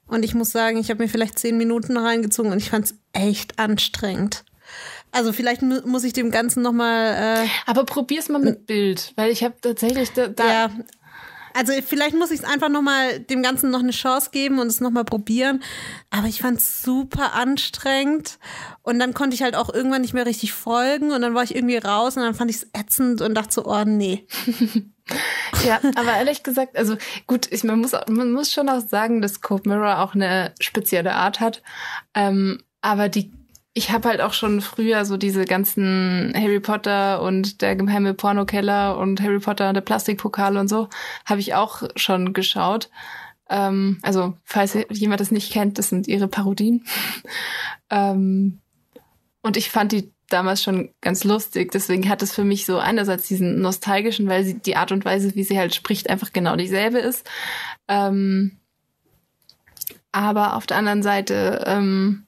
und 0.06 0.24
ich 0.24 0.34
muss 0.34 0.50
sagen, 0.50 0.78
ich 0.78 0.90
habe 0.90 1.02
mir 1.02 1.08
vielleicht 1.08 1.38
zehn 1.38 1.56
Minuten 1.56 1.96
reingezogen 1.96 2.52
und 2.52 2.58
ich 2.58 2.70
fand 2.70 2.86
es 2.86 2.94
echt 3.12 3.58
anstrengend. 3.58 4.44
Also 5.12 5.32
vielleicht 5.32 5.62
mu 5.62 5.80
muss 5.84 6.04
ich 6.04 6.12
dem 6.12 6.30
Ganzen 6.30 6.62
noch 6.62 6.72
mal. 6.72 7.44
Äh, 7.44 7.48
Aber 7.66 7.84
probier's 7.84 8.28
mal 8.28 8.38
mit 8.38 8.66
Bild, 8.66 9.12
weil 9.16 9.30
ich 9.30 9.44
habe 9.44 9.54
tatsächlich 9.60 10.10
da, 10.12 10.28
da 10.28 10.46
ja, 10.46 10.70
also 11.54 11.72
vielleicht 11.86 12.14
muss 12.14 12.30
ich 12.30 12.40
es 12.40 12.44
einfach 12.44 12.68
noch 12.68 12.82
mal 12.82 13.18
dem 13.20 13.42
Ganzen 13.42 13.70
noch 13.70 13.80
eine 13.80 13.92
Chance 13.92 14.30
geben 14.32 14.58
und 14.58 14.68
es 14.68 14.80
noch 14.80 14.90
mal 14.90 15.04
probieren. 15.04 15.62
Aber 16.10 16.26
ich 16.26 16.40
fand 16.40 16.58
es 16.58 16.82
super 16.82 17.34
anstrengend 17.34 18.38
und 18.82 18.98
dann 18.98 19.14
konnte 19.14 19.34
ich 19.34 19.42
halt 19.42 19.54
auch 19.54 19.72
irgendwann 19.72 20.02
nicht 20.02 20.14
mehr 20.14 20.26
richtig 20.26 20.52
folgen 20.52 21.12
und 21.12 21.22
dann 21.22 21.34
war 21.34 21.42
ich 21.42 21.54
irgendwie 21.54 21.76
raus 21.76 22.16
und 22.16 22.22
dann 22.22 22.34
fand 22.34 22.50
ich 22.50 22.56
es 22.56 22.68
ätzend 22.72 23.20
und 23.20 23.34
dachte 23.34 23.52
so, 23.52 23.66
oh 23.66 23.84
nee. 23.84 24.26
ja, 25.66 25.80
aber 25.96 26.14
ehrlich 26.16 26.42
gesagt, 26.42 26.76
also 26.76 26.96
gut, 27.26 27.48
ich, 27.50 27.64
man, 27.64 27.80
muss, 27.80 27.92
man 28.08 28.32
muss 28.32 28.50
schon 28.50 28.68
auch 28.68 28.80
sagen, 28.80 29.20
dass 29.20 29.40
Cold 29.40 29.66
Mirror 29.66 30.00
auch 30.00 30.14
eine 30.14 30.54
spezielle 30.60 31.12
Art 31.12 31.40
hat. 31.40 31.62
Ähm, 32.14 32.62
aber 32.80 33.08
die, 33.08 33.32
ich 33.74 33.90
habe 33.90 34.08
halt 34.08 34.20
auch 34.20 34.34
schon 34.34 34.60
früher 34.60 35.04
so 35.04 35.16
diese 35.16 35.44
ganzen 35.44 36.32
Harry 36.36 36.60
Potter 36.60 37.22
und 37.22 37.62
der 37.62 37.74
geheime 37.74 38.12
Pornokeller 38.12 38.98
und 38.98 39.22
Harry 39.22 39.38
Potter 39.38 39.68
und 39.68 39.74
der 39.74 39.80
Plastikpokal 39.80 40.56
und 40.58 40.68
so, 40.68 40.88
habe 41.24 41.40
ich 41.40 41.54
auch 41.54 41.82
schon 41.96 42.34
geschaut. 42.34 42.90
Ähm, 43.48 43.98
also, 44.02 44.34
falls 44.44 44.76
jemand 44.90 45.20
das 45.20 45.30
nicht 45.30 45.52
kennt, 45.52 45.78
das 45.78 45.88
sind 45.88 46.06
ihre 46.06 46.28
Parodien. 46.28 46.84
ähm, 47.90 48.60
und 49.40 49.56
ich 49.56 49.70
fand 49.70 49.92
die 49.92 50.12
damals 50.28 50.62
schon 50.62 50.90
ganz 51.00 51.24
lustig. 51.24 51.72
Deswegen 51.72 52.08
hat 52.08 52.22
es 52.22 52.34
für 52.34 52.44
mich 52.44 52.66
so 52.66 52.78
einerseits 52.78 53.28
diesen 53.28 53.60
nostalgischen, 53.60 54.28
weil 54.28 54.44
sie 54.44 54.58
die 54.58 54.76
Art 54.76 54.92
und 54.92 55.04
Weise, 55.04 55.34
wie 55.34 55.44
sie 55.44 55.58
halt 55.58 55.74
spricht, 55.74 56.10
einfach 56.10 56.32
genau 56.32 56.56
dieselbe 56.56 56.98
ist. 56.98 57.28
Ähm, 57.88 58.58
aber 60.12 60.56
auf 60.56 60.66
der 60.66 60.76
anderen 60.76 61.02
Seite, 61.02 61.64
ähm, 61.66 62.26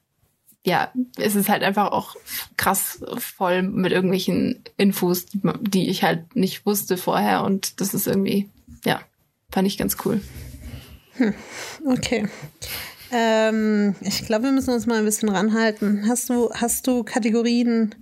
ja, 0.65 0.91
ist 1.17 1.35
es 1.35 1.47
halt 1.47 1.61
einfach 1.61 1.91
auch 1.91 2.15
krass 2.57 3.03
voll 3.17 3.61
mit 3.61 3.91
irgendwelchen 3.91 4.63
Infos, 4.77 5.27
die 5.31 5.89
ich 5.89 6.03
halt 6.03 6.35
nicht 6.35 6.65
wusste 6.65 6.97
vorher. 6.97 7.43
Und 7.43 7.79
das 7.79 7.93
ist 7.93 8.07
irgendwie, 8.07 8.49
ja, 8.83 8.99
fand 9.51 9.67
ich 9.67 9.77
ganz 9.77 9.95
cool. 10.03 10.21
Hm, 11.13 11.35
okay. 11.87 12.27
Ähm, 13.11 13.95
ich 14.01 14.25
glaube, 14.25 14.45
wir 14.45 14.51
müssen 14.51 14.73
uns 14.73 14.87
mal 14.87 14.97
ein 14.97 15.05
bisschen 15.05 15.29
ranhalten. 15.29 16.07
Hast 16.07 16.29
du, 16.29 16.49
hast 16.51 16.87
du 16.87 17.03
Kategorien 17.03 17.93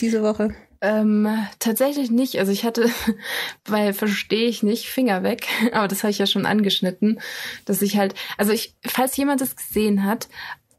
diese 0.00 0.22
Woche? 0.22 0.54
Ähm, 0.80 1.28
tatsächlich 1.58 2.10
nicht. 2.10 2.38
Also 2.38 2.50
ich 2.50 2.64
hatte, 2.64 2.90
weil 3.66 3.92
verstehe 3.92 4.48
ich 4.48 4.62
nicht, 4.62 4.86
Finger 4.86 5.22
weg, 5.22 5.46
aber 5.72 5.86
das 5.86 6.02
habe 6.02 6.12
ich 6.12 6.18
ja 6.18 6.26
schon 6.26 6.46
angeschnitten, 6.46 7.20
dass 7.66 7.82
ich 7.82 7.98
halt, 7.98 8.14
also 8.38 8.52
ich, 8.52 8.74
falls 8.86 9.16
jemand 9.18 9.42
das 9.42 9.54
gesehen 9.54 10.04
hat, 10.04 10.28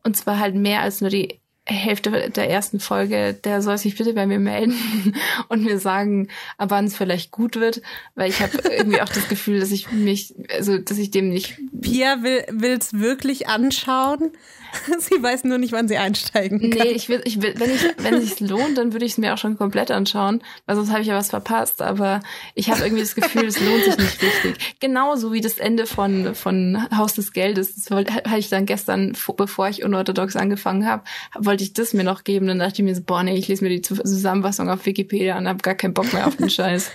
und 0.06 0.16
zwar 0.16 0.40
halt 0.40 0.56
mehr 0.56 0.82
als 0.82 1.02
nur 1.02 1.10
die 1.10 1.42
Hälfte 1.68 2.30
der 2.30 2.50
ersten 2.50 2.80
Folge, 2.80 3.34
der 3.34 3.64
soll 3.64 3.80
sich 3.80 3.98
bitte 3.98 4.14
bei 4.14 4.28
mir 4.28 4.38
melden 4.38 4.76
und 5.50 5.64
mir 5.64 5.80
sagen, 5.80 6.28
ab 6.60 6.70
wann 6.70 6.86
es 6.86 6.96
vielleicht 6.96 7.32
gut 7.32 7.56
wird, 7.56 7.82
weil 8.14 8.30
ich 8.30 8.40
habe 8.40 8.58
irgendwie 8.70 9.02
auch 9.02 9.10
das 9.10 9.28
Gefühl, 9.28 9.60
dass 9.60 9.72
ich 9.72 9.92
mich, 9.92 10.36
also 10.54 10.78
dass 10.78 11.00
ich 11.00 11.10
dem 11.10 11.30
nicht. 11.30 11.58
Pia 11.82 12.22
will 12.22 12.46
will's 12.52 12.94
wirklich 12.94 13.48
anschauen. 13.48 14.32
sie 15.00 15.22
weiß 15.22 15.44
nur 15.44 15.58
nicht, 15.58 15.72
wann 15.72 15.88
sie 15.88 15.98
einsteigen 15.98 16.60
kann. 16.60 16.70
Nee, 16.70 16.92
ich 16.92 17.10
will, 17.10 17.22
ich 17.26 17.42
will, 17.42 17.54
wenn 17.58 17.70
ich, 17.70 17.82
wenn 17.98 18.14
es 18.16 18.30
sich 18.30 18.40
lohnt, 18.40 18.78
dann 18.78 18.94
würde 18.94 19.06
ich 19.06 19.14
es 19.14 19.18
mir 19.18 19.34
auch 19.34 19.38
schon 19.38 19.58
komplett 19.58 19.92
anschauen, 19.92 20.42
weil 20.66 20.76
sonst 20.76 20.92
habe 20.92 21.02
ich 21.02 21.08
ja 21.08 21.16
was 21.16 21.30
verpasst. 21.30 21.82
Aber 21.82 22.22
ich 22.54 22.70
habe 22.70 22.82
irgendwie 22.84 23.02
das 23.02 23.16
Gefühl, 23.16 23.46
es 23.46 23.60
lohnt 23.60 23.84
sich 23.84 23.98
nicht 23.98 24.22
richtig. 24.22 24.76
Genauso 24.80 25.34
wie 25.34 25.42
das 25.42 25.58
Ende 25.58 25.86
von 25.86 26.36
von 26.36 26.88
Haus 26.96 27.14
des 27.14 27.34
Geldes. 27.34 27.76
Das 27.76 27.92
hatte 27.92 28.38
ich 28.38 28.50
dann 28.50 28.66
gestern, 28.66 29.16
bevor 29.38 29.70
ich 29.70 29.84
unorthodox 29.84 30.36
angefangen 30.36 30.86
habe, 30.88 31.04
wollte 31.38 31.64
ich 31.64 31.74
das 31.74 31.94
mir 31.94 32.04
noch 32.04 32.24
geben. 32.24 32.48
Dann 32.48 32.60
dachte 32.60 32.82
ich 32.82 32.84
mir 32.84 32.96
so, 32.96 33.02
boah, 33.04 33.24
nee, 33.24 33.36
ich 33.36 33.48
lese 33.48 33.64
mir 33.64 33.70
die 33.70 33.82
Zusammenfassung 33.82 34.70
auf 34.70 34.86
Wikipedia 34.86 35.38
und 35.38 35.48
habe 35.48 35.62
gar 35.62 35.76
keinen 35.76 35.94
Bock 35.94 36.12
mehr 36.14 36.28
auf 36.28 36.36
den 36.38 36.50
Scheiß. 36.50 36.92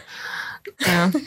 Ja. 0.87 1.11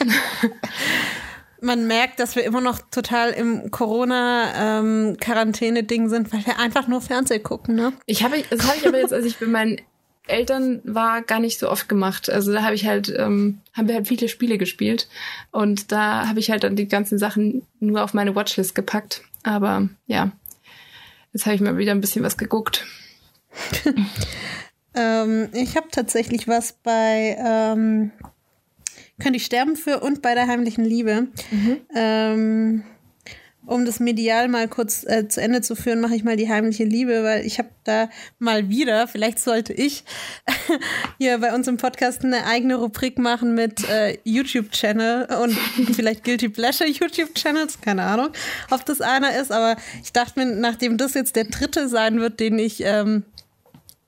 man 1.64 1.88
merkt, 1.88 2.20
dass 2.20 2.36
wir 2.36 2.44
immer 2.44 2.62
noch 2.62 2.78
total 2.92 3.32
im 3.32 3.72
Corona-Quarantäne-Ding 3.72 6.04
ähm, 6.04 6.10
sind, 6.10 6.32
weil 6.34 6.46
wir 6.46 6.60
einfach 6.60 6.88
nur 6.88 7.02
Fernsehen 7.02 7.42
gucken, 7.42 7.74
ne? 7.76 7.94
Ich 8.06 8.24
habe, 8.24 8.36
das 8.50 8.68
habe 8.68 8.78
ich 8.78 8.88
aber 8.88 9.00
jetzt, 9.00 9.14
als 9.14 9.26
ich 9.26 9.40
bei 9.40 9.48
meinen 9.48 9.82
Eltern 10.28 10.82
war, 10.84 11.22
gar 11.22 11.40
nicht 11.40 11.60
so 11.60 11.70
oft 11.70 11.90
gemacht. 11.90 12.30
Also 12.30 12.54
da 12.54 12.64
habe 12.64 12.76
ich 12.76 12.86
halt, 12.86 13.14
ähm, 13.18 13.60
haben 13.74 13.88
wir 13.88 13.96
halt 13.96 14.08
viele 14.08 14.30
Spiele 14.30 14.58
gespielt 14.58 15.08
und 15.52 15.92
da 15.92 16.28
habe 16.28 16.40
ich 16.40 16.50
halt 16.50 16.64
dann 16.64 16.76
die 16.76 16.88
ganzen 16.88 17.18
Sachen 17.18 17.66
nur 17.80 18.04
auf 18.04 18.14
meine 18.14 18.36
Watchlist 18.36 18.76
gepackt. 18.76 19.22
Aber 19.44 19.90
ja, 20.08 20.32
jetzt 21.34 21.46
habe 21.46 21.56
ich 21.56 21.62
mal 21.62 21.78
wieder 21.78 21.92
ein 21.92 22.02
bisschen 22.02 22.24
was 22.24 22.38
geguckt. 22.38 22.86
ähm, 24.96 25.50
ich 25.54 25.76
habe 25.76 25.88
tatsächlich 25.92 26.48
was 26.48 26.74
bei 26.74 27.38
ähm, 27.40 28.12
könnte 29.22 29.38
ich 29.38 29.46
sterben 29.46 29.76
für 29.76 30.00
und 30.00 30.22
bei 30.22 30.34
der 30.36 30.48
heimlichen 30.48 30.86
Liebe. 30.86 31.28
Mhm. 31.52 31.78
Ähm, 31.96 32.84
um 33.66 33.86
das 33.86 34.00
medial 34.00 34.50
mal 34.50 34.68
kurz 34.68 35.06
äh, 35.06 35.28
zu 35.28 35.42
Ende 35.42 35.62
zu 35.62 35.76
führen, 35.76 36.02
mache 36.02 36.16
ich 36.16 36.24
mal 36.24 36.36
die 36.36 36.50
heimliche 36.50 36.84
Liebe, 36.84 37.24
weil 37.24 37.46
ich 37.46 37.60
habe 37.60 37.70
da 37.86 38.10
mal 38.40 38.70
wieder, 38.70 39.08
vielleicht 39.08 39.40
sollte 39.40 39.74
ich 39.74 40.04
hier 41.18 41.38
bei 41.38 41.54
uns 41.56 41.68
im 41.68 41.78
Podcast 41.78 42.26
eine 42.26 42.46
eigene 42.46 42.76
Rubrik 42.76 43.18
machen 43.18 43.56
mit 43.56 43.88
äh, 43.90 44.18
YouTube-Channel 44.26 45.28
und 45.42 45.54
vielleicht 45.96 46.24
Guilty 46.24 46.50
Pleasure 46.50 46.90
YouTube-Channels, 46.90 47.80
keine 47.82 48.04
Ahnung, 48.04 48.30
ob 48.70 48.86
das 48.86 49.00
einer 49.02 49.40
ist, 49.40 49.52
aber 49.52 49.78
ich 50.04 50.12
dachte 50.12 50.40
mir, 50.40 50.56
nachdem 50.56 50.98
das 50.98 51.14
jetzt 51.14 51.36
der 51.36 51.46
dritte 51.46 51.88
sein 51.88 52.20
wird, 52.20 52.40
den 52.40 52.60
ich 52.60 52.84
ähm, 52.84 53.24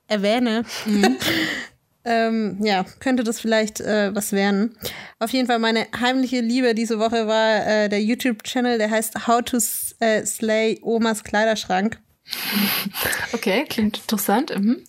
erwähne, 0.06 0.64
mhm. 0.84 1.16
ähm, 2.06 2.58
ja, 2.62 2.84
könnte 3.00 3.24
das 3.24 3.40
vielleicht 3.40 3.80
äh, 3.80 4.14
was 4.14 4.32
werden. 4.32 4.76
Auf 5.18 5.30
jeden 5.30 5.46
Fall 5.48 5.58
meine 5.58 5.86
heimliche 6.00 6.40
Liebe 6.40 6.74
diese 6.74 6.98
Woche 6.98 7.26
war 7.26 7.66
äh, 7.66 7.88
der 7.88 8.02
YouTube-Channel, 8.02 8.78
der 8.78 8.90
heißt 8.90 9.26
How 9.26 9.42
to 9.42 9.58
äh, 9.98 10.24
Slay 10.24 10.78
Omas 10.82 11.24
Kleiderschrank. 11.24 11.98
Okay, 13.32 13.64
klingt 13.68 13.98
interessant. 13.98 14.56
Mhm. 14.56 14.82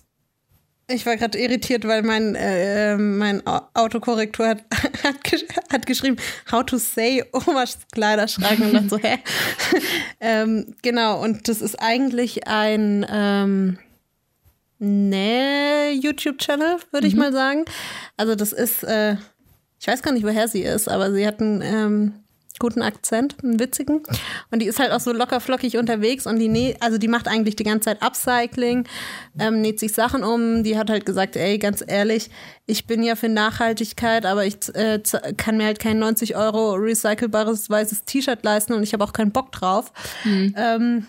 Ich 0.89 1.05
war 1.05 1.17
gerade 1.17 1.37
irritiert, 1.37 1.85
weil 1.85 2.01
mein, 2.01 2.35
äh, 2.35 2.95
mein 2.95 3.45
Autokorrektur 3.45 4.47
hat, 4.47 4.63
hat, 5.03 5.23
gesch 5.25 5.43
hat, 5.71 5.85
geschrieben, 5.85 6.15
how 6.49 6.65
to 6.65 6.77
say 6.77 7.25
Omas 7.33 7.79
Kleiderschrank 7.91 8.59
und 8.61 8.73
dann 8.73 8.89
so, 8.89 8.97
hä? 9.01 9.17
ähm, 10.21 10.75
genau, 10.83 11.21
und 11.21 11.49
das 11.49 11.61
ist 11.61 11.75
eigentlich 11.75 12.47
ein, 12.47 13.05
ähm, 13.11 13.79
nee, 14.79 15.91
YouTube-Channel, 15.93 16.77
würde 16.91 17.07
mhm. 17.07 17.13
ich 17.13 17.15
mal 17.17 17.33
sagen. 17.33 17.65
Also 18.15 18.35
das 18.35 18.53
ist, 18.53 18.83
äh, 18.83 19.15
ich 19.79 19.87
weiß 19.87 20.01
gar 20.01 20.11
nicht, 20.11 20.25
woher 20.25 20.47
sie 20.47 20.61
ist, 20.61 20.87
aber 20.87 21.11
sie 21.13 21.25
hat 21.25 21.39
einen 21.39 21.61
ähm, 21.61 22.13
guten 22.59 22.81
Akzent, 22.81 23.35
einen 23.43 23.59
witzigen. 23.59 24.01
Und 24.51 24.61
die 24.61 24.65
ist 24.65 24.79
halt 24.79 24.91
auch 24.91 24.99
so 24.99 25.11
locker 25.11 25.39
flockig 25.39 25.77
unterwegs 25.77 26.25
und 26.25 26.39
die 26.39 26.47
näht, 26.47 26.81
also 26.81 26.97
die 26.97 27.07
macht 27.07 27.27
eigentlich 27.27 27.55
die 27.55 27.63
ganze 27.63 27.85
Zeit 27.85 28.01
Upcycling, 28.01 28.87
ähm, 29.39 29.61
näht 29.61 29.79
sich 29.79 29.93
Sachen 29.93 30.23
um. 30.23 30.63
Die 30.63 30.77
hat 30.77 30.89
halt 30.89 31.05
gesagt, 31.05 31.35
ey, 31.35 31.57
ganz 31.57 31.83
ehrlich, 31.85 32.29
ich 32.65 32.87
bin 32.87 33.03
ja 33.03 33.15
für 33.15 33.29
Nachhaltigkeit, 33.29 34.25
aber 34.25 34.45
ich 34.45 34.57
äh, 34.75 35.01
kann 35.37 35.57
mir 35.57 35.65
halt 35.65 35.79
kein 35.79 35.99
90 35.99 36.35
Euro 36.35 36.73
recycelbares 36.73 37.69
weißes 37.69 38.03
T-Shirt 38.05 38.43
leisten 38.43 38.73
und 38.73 38.83
ich 38.83 38.93
habe 38.93 39.03
auch 39.03 39.13
keinen 39.13 39.31
Bock 39.31 39.51
drauf. 39.51 39.91
Mhm. 40.23 40.55
Ähm, 40.57 41.07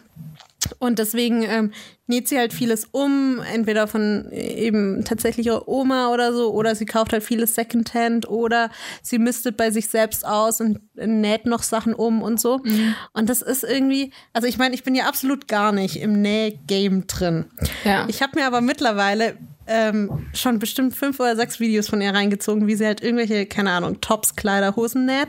und 0.81 0.99
deswegen 0.99 1.43
ähm, 1.43 1.73
näht 2.09 2.27
sie 2.27 2.37
halt 2.37 2.53
vieles 2.53 2.87
um, 2.91 3.41
entweder 3.53 3.87
von 3.87 4.29
äh, 4.33 4.55
eben 4.55 5.05
tatsächlich 5.05 5.47
ihrer 5.47 5.69
Oma 5.69 6.13
oder 6.13 6.33
so, 6.33 6.53
oder 6.53 6.75
sie 6.75 6.85
kauft 6.85 7.13
halt 7.13 7.23
vieles 7.23 7.55
Secondhand 7.55 8.29
oder 8.29 8.71
sie 9.03 9.19
mistet 9.19 9.57
bei 9.57 9.71
sich 9.71 9.89
selbst 9.89 10.27
aus 10.27 10.61
und 10.61 10.81
näht 10.97 11.47
noch 11.47 11.63
Sachen 11.63 11.95
um 11.95 12.23
und 12.23 12.41
so. 12.41 12.59
Mhm. 12.59 12.95
Und 13.13 13.29
das 13.29 13.41
ist 13.41 13.63
irgendwie, 13.63 14.13
also 14.33 14.49
ich 14.49 14.59
meine, 14.59 14.75
ich 14.75 14.83
bin 14.83 14.97
ja 14.97 15.07
absolut 15.07 15.47
gar 15.47 15.71
nicht 15.71 15.97
im 16.01 16.21
Nähgame 16.21 17.03
drin. 17.03 17.47
Ja. 17.85 18.07
Ich 18.09 18.21
habe 18.21 18.39
mir 18.41 18.47
aber 18.47 18.61
mittlerweile 18.61 19.37
ähm, 19.69 20.27
schon 20.35 20.59
bestimmt 20.59 20.95
fünf 20.95 21.21
oder 21.21 21.37
sechs 21.37 21.61
Videos 21.61 21.89
von 21.89 22.01
ihr 22.01 22.13
reingezogen, 22.13 22.67
wie 22.67 22.75
sie 22.75 22.87
halt 22.87 23.01
irgendwelche, 23.01 23.47
keine 23.47 23.71
Ahnung, 23.71 24.01
Tops, 24.01 24.35
Kleider, 24.35 24.75
Hosen 24.75 25.07
näht, 25.07 25.29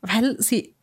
weil 0.00 0.36
sie 0.40 0.75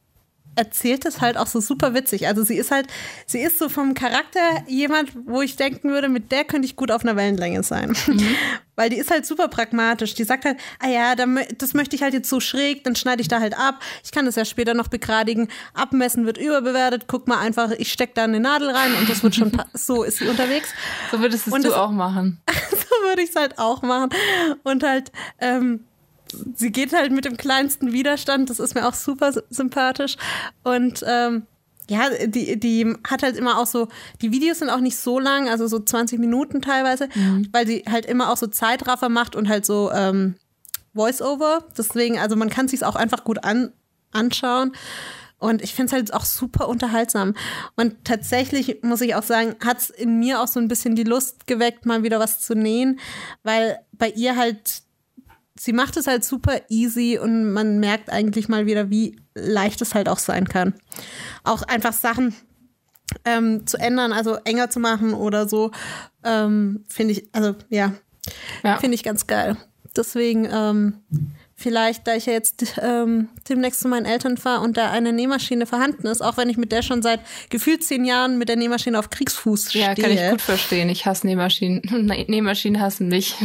erzählt 0.56 1.06
es 1.06 1.22
halt 1.22 1.38
auch 1.38 1.48
so 1.48 1.60
super 1.60 1.94
witzig. 1.94 2.28
Also 2.28 2.44
sie 2.44 2.56
ist 2.56 2.72
halt, 2.72 2.88
sie 3.26 3.40
ist 3.40 3.60
so 3.60 3.70
vom 3.70 3.94
Charakter 3.94 4.64
jemand, 4.68 5.12
wo 5.26 5.42
ich 5.42 5.56
denken 5.56 5.90
würde, 5.90 6.10
mit 6.10 6.32
der 6.32 6.44
könnte 6.44 6.66
ich 6.66 6.76
gut 6.76 6.92
auf 6.92 7.04
einer 7.04 7.16
Wellenlänge 7.16 7.64
sein. 7.64 7.96
Mhm. 8.08 8.36
Weil 8.76 8.90
die 8.90 8.98
ist 8.98 9.12
halt 9.12 9.26
super 9.26 9.50
pragmatisch. 9.50 10.16
Die 10.16 10.24
sagt 10.24 10.46
halt, 10.46 10.58
ah 10.80 10.88
ja, 10.88 11.14
das 11.16 11.74
möchte 11.76 11.96
ich 11.96 12.02
halt 12.02 12.16
jetzt 12.16 12.30
so 12.30 12.40
schräg, 12.40 12.84
dann 12.84 12.96
schneide 12.96 13.22
ich 13.22 13.28
da 13.28 13.40
halt 13.40 13.58
ab. 13.58 13.80
Ich 14.04 14.12
kann 14.12 14.26
das 14.26 14.36
ja 14.36 14.46
später 14.46 14.74
noch 14.74 14.88
begradigen. 14.88 15.48
Abmessen 15.76 16.26
wird 16.26 16.40
überbewertet. 16.40 17.04
Guck 17.08 17.28
mal 17.28 17.40
einfach, 17.40 17.72
ich 17.72 17.92
stecke 17.92 18.14
da 18.16 18.24
eine 18.24 18.40
Nadel 18.40 18.72
rein 18.72 18.96
und 18.96 19.08
das 19.08 19.22
wird 19.22 19.36
schon, 19.36 19.52
so 19.74 20.04
ist 20.04 20.18
sie 20.18 20.28
unterwegs. 20.28 20.70
So 21.12 21.20
würdest 21.20 21.46
es 21.46 21.54
du 21.54 21.62
das, 21.62 21.74
auch 21.74 21.92
machen. 21.92 22.42
so 22.72 23.08
würde 23.08 23.22
ich 23.22 23.30
es 23.30 23.36
halt 23.36 23.60
auch 23.60 23.84
machen. 23.84 24.10
Und 24.64 24.84
halt, 24.84 25.12
ähm, 25.40 25.86
sie 26.56 26.72
geht 26.72 26.94
halt 26.94 27.12
mit 27.12 27.26
dem 27.26 27.38
kleinsten 27.38 27.94
Widerstand. 27.94 28.50
Das 28.50 28.60
ist 28.60 28.76
mir 28.76 28.88
auch 28.88 28.94
super 28.94 29.34
sympathisch. 29.50 30.18
Und 30.64 31.04
ähm, 31.08 31.44
ja, 31.90 32.10
die, 32.26 32.60
die 32.60 32.96
hat 33.08 33.24
halt 33.24 33.36
immer 33.36 33.60
auch 33.60 33.68
so, 33.68 33.88
die 34.22 34.32
Videos 34.32 34.60
sind 34.60 34.70
auch 34.70 34.80
nicht 34.80 34.98
so 34.98 35.20
lang, 35.20 35.50
also 35.50 35.68
so 35.68 35.80
20 35.80 36.20
Minuten 36.20 36.62
teilweise, 36.62 37.10
mhm. 37.14 37.50
weil 37.52 37.68
sie 37.68 37.84
halt 37.90 38.06
immer 38.06 38.32
auch 38.32 38.38
so 38.38 38.48
Zeitraffer 38.48 39.10
macht 39.10 39.36
und 39.36 39.50
halt 39.50 39.66
so 39.66 39.92
ähm, 39.92 40.36
Voice-Over. 40.94 41.66
Deswegen, 41.78 42.20
also 42.20 42.36
man 42.36 42.50
kann 42.50 42.68
sich 42.68 42.84
auch 42.86 42.96
einfach 42.96 43.24
gut 43.24 43.44
an, 43.44 43.74
anschauen. 44.12 44.74
Und 45.40 45.62
ich 45.62 45.74
finde 45.74 45.88
es 45.88 45.94
halt 45.94 46.14
auch 46.14 46.24
super 46.24 46.70
unterhaltsam. 46.70 47.34
Und 47.76 48.06
tatsächlich 48.06 48.80
muss 48.82 49.02
ich 49.02 49.16
auch 49.16 49.24
sagen, 49.24 49.56
hat 49.62 49.80
es 49.80 49.90
in 49.90 50.20
mir 50.20 50.42
auch 50.42 50.48
so 50.48 50.58
ein 50.58 50.70
bisschen 50.70 50.96
die 50.96 51.04
Lust 51.04 51.48
geweckt, 51.48 51.86
mal 51.86 52.04
wieder 52.04 52.18
was 52.20 52.40
zu 52.40 52.56
nähen, 52.56 53.00
weil 53.44 53.80
bei 53.92 54.10
ihr 54.10 54.38
halt 54.38 54.84
sie 55.56 55.74
macht 55.74 55.98
es 55.98 56.08
halt 56.08 56.24
super 56.24 56.62
easy 56.70 57.20
und 57.22 57.52
man 57.52 57.80
merkt 57.80 58.10
eigentlich 58.10 58.50
mal 58.50 58.66
wieder, 58.66 58.90
wie 58.90 59.20
leicht 59.36 59.82
es 59.82 59.94
halt 59.94 60.10
auch 60.10 60.20
sein 60.20 60.48
kann. 60.48 60.74
Auch 61.44 61.62
einfach 61.64 61.94
Sachen 61.94 62.36
ähm, 63.26 63.68
zu 63.68 63.78
ändern, 63.78 64.14
also 64.14 64.36
enger 64.46 64.70
zu 64.70 64.80
machen 64.80 65.14
oder 65.14 65.48
so, 65.48 65.72
ähm, 66.24 66.86
finde 66.88 67.14
ich, 67.14 67.30
also 67.34 67.56
ja, 67.70 67.94
ja. 68.64 68.78
finde 68.80 68.96
ich 68.96 69.04
ganz 69.04 69.28
geil. 69.28 69.58
Deswegen, 69.96 70.48
ähm, 70.52 71.04
vielleicht, 71.56 72.08
da 72.08 72.16
ich 72.16 72.26
ja 72.26 72.34
jetzt 72.34 72.76
ähm, 72.82 73.30
demnächst 73.48 73.82
zu 73.82 73.88
meinen 73.88 74.06
Eltern 74.06 74.38
fahre 74.38 74.62
und 74.62 74.76
da 74.76 74.90
eine 74.90 75.14
Nähmaschine 75.14 75.66
vorhanden 75.68 76.08
ist, 76.08 76.22
auch 76.22 76.38
wenn 76.38 76.50
ich 76.50 76.58
mit 76.58 76.72
der 76.72 76.82
schon 76.82 77.02
seit 77.04 77.20
gefühlt 77.50 77.84
zehn 77.84 78.06
Jahren 78.06 78.38
mit 78.38 78.50
der 78.50 78.56
Nähmaschine 78.56 78.98
auf 78.98 79.12
Kriegsfuß 79.12 79.70
stehe. 79.70 79.86
Ja, 79.86 79.96
kann 79.96 80.12
ich 80.12 80.30
gut 80.32 80.42
verstehen. 80.42 80.90
Ich 80.90 81.06
hasse 81.06 81.28
Nähmaschinen. 81.28 81.82
Nähmaschinen 82.28 82.82
hassen 82.82 83.10
mich. 83.10 83.36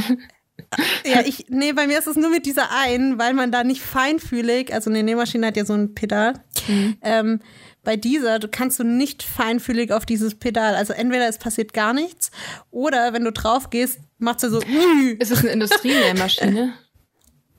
Ja, 1.04 1.22
ich, 1.24 1.46
nee, 1.48 1.72
bei 1.72 1.86
mir 1.86 1.98
ist 1.98 2.06
es 2.06 2.16
nur 2.16 2.30
mit 2.30 2.44
dieser 2.44 2.70
einen, 2.70 3.18
weil 3.18 3.32
man 3.32 3.50
da 3.50 3.64
nicht 3.64 3.80
feinfühlig, 3.80 4.72
also 4.72 4.90
eine 4.90 5.02
Nähmaschine 5.02 5.46
hat 5.46 5.56
ja 5.56 5.64
so 5.64 5.72
ein 5.72 5.94
Pedal. 5.94 6.34
Mhm. 6.66 6.96
Ähm, 7.02 7.40
bei 7.84 7.96
dieser 7.96 8.38
du 8.38 8.48
kannst 8.48 8.78
du 8.78 8.84
nicht 8.84 9.22
feinfühlig 9.22 9.92
auf 9.92 10.04
dieses 10.04 10.34
Pedal. 10.34 10.74
Also 10.74 10.92
entweder 10.92 11.26
es 11.26 11.38
passiert 11.38 11.72
gar 11.72 11.94
nichts 11.94 12.30
oder 12.70 13.12
wenn 13.14 13.24
du 13.24 13.32
drauf 13.32 13.70
gehst, 13.70 14.00
macht 14.18 14.40
sie 14.40 14.50
so. 14.50 14.60
Ist 15.18 15.30
es 15.30 15.38
eine 15.40 15.52
Industrienähmaschine? 15.52 16.74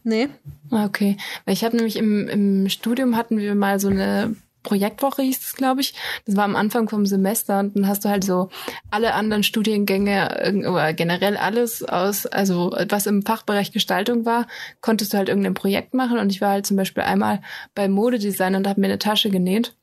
Nee. 0.03 0.29
Ah, 0.69 0.85
okay. 0.85 1.17
Ich 1.45 1.63
habe 1.63 1.75
nämlich 1.75 1.95
im, 1.95 2.27
im 2.27 2.69
Studium 2.69 3.15
hatten 3.15 3.37
wir 3.37 3.55
mal 3.55 3.79
so 3.79 3.89
eine 3.89 4.35
Projektwoche 4.63 5.21
hieß 5.21 5.39
es, 5.39 5.55
glaube 5.55 5.81
ich. 5.81 5.93
Das 6.25 6.35
war 6.35 6.43
am 6.43 6.55
Anfang 6.55 6.89
vom 6.89 7.05
Semester 7.05 7.59
und 7.59 7.75
dann 7.75 7.87
hast 7.87 8.05
du 8.05 8.09
halt 8.09 8.23
so 8.23 8.49
alle 8.91 9.13
anderen 9.13 9.43
Studiengänge 9.43 10.65
oder 10.69 10.93
generell 10.93 11.37
alles 11.37 11.83
aus, 11.83 12.25
also 12.25 12.75
was 12.89 13.05
im 13.05 13.23
Fachbereich 13.23 13.71
Gestaltung 13.71 14.25
war, 14.25 14.47
konntest 14.81 15.13
du 15.13 15.17
halt 15.17 15.29
irgendein 15.29 15.53
Projekt 15.53 15.93
machen 15.93 16.19
und 16.19 16.31
ich 16.31 16.41
war 16.41 16.51
halt 16.51 16.65
zum 16.65 16.77
Beispiel 16.77 17.03
einmal 17.03 17.41
bei 17.75 17.87
Modedesign 17.87 18.55
und 18.55 18.67
habe 18.67 18.81
mir 18.81 18.87
eine 18.87 18.99
Tasche 18.99 19.29
genäht 19.29 19.75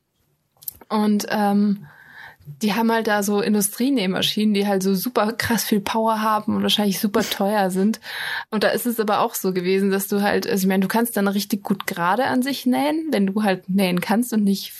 und 0.89 1.27
ähm, 1.29 1.87
die 2.61 2.73
haben 2.73 2.91
halt 2.91 3.07
da 3.07 3.23
so 3.23 3.41
Industrienähmaschinen, 3.41 4.53
die 4.53 4.65
halt 4.65 4.81
so 4.81 4.95
super 4.95 5.33
krass 5.33 5.65
viel 5.65 5.81
Power 5.81 6.21
haben 6.21 6.55
und 6.55 6.63
wahrscheinlich 6.63 6.99
super 6.99 7.21
teuer 7.29 7.69
sind. 7.69 7.99
Und 8.49 8.63
da 8.63 8.69
ist 8.69 8.85
es 8.85 8.99
aber 8.99 9.19
auch 9.19 9.35
so 9.35 9.53
gewesen, 9.53 9.91
dass 9.91 10.07
du 10.07 10.21
halt, 10.21 10.47
also 10.47 10.63
ich 10.63 10.67
meine, 10.67 10.81
du 10.81 10.87
kannst 10.87 11.17
dann 11.17 11.27
richtig 11.27 11.63
gut 11.63 11.87
gerade 11.87 12.25
an 12.25 12.41
sich 12.41 12.65
nähen, 12.65 13.07
wenn 13.11 13.27
du 13.27 13.43
halt 13.43 13.69
nähen 13.69 13.99
kannst 13.99 14.31
und 14.33 14.43
nicht, 14.43 14.73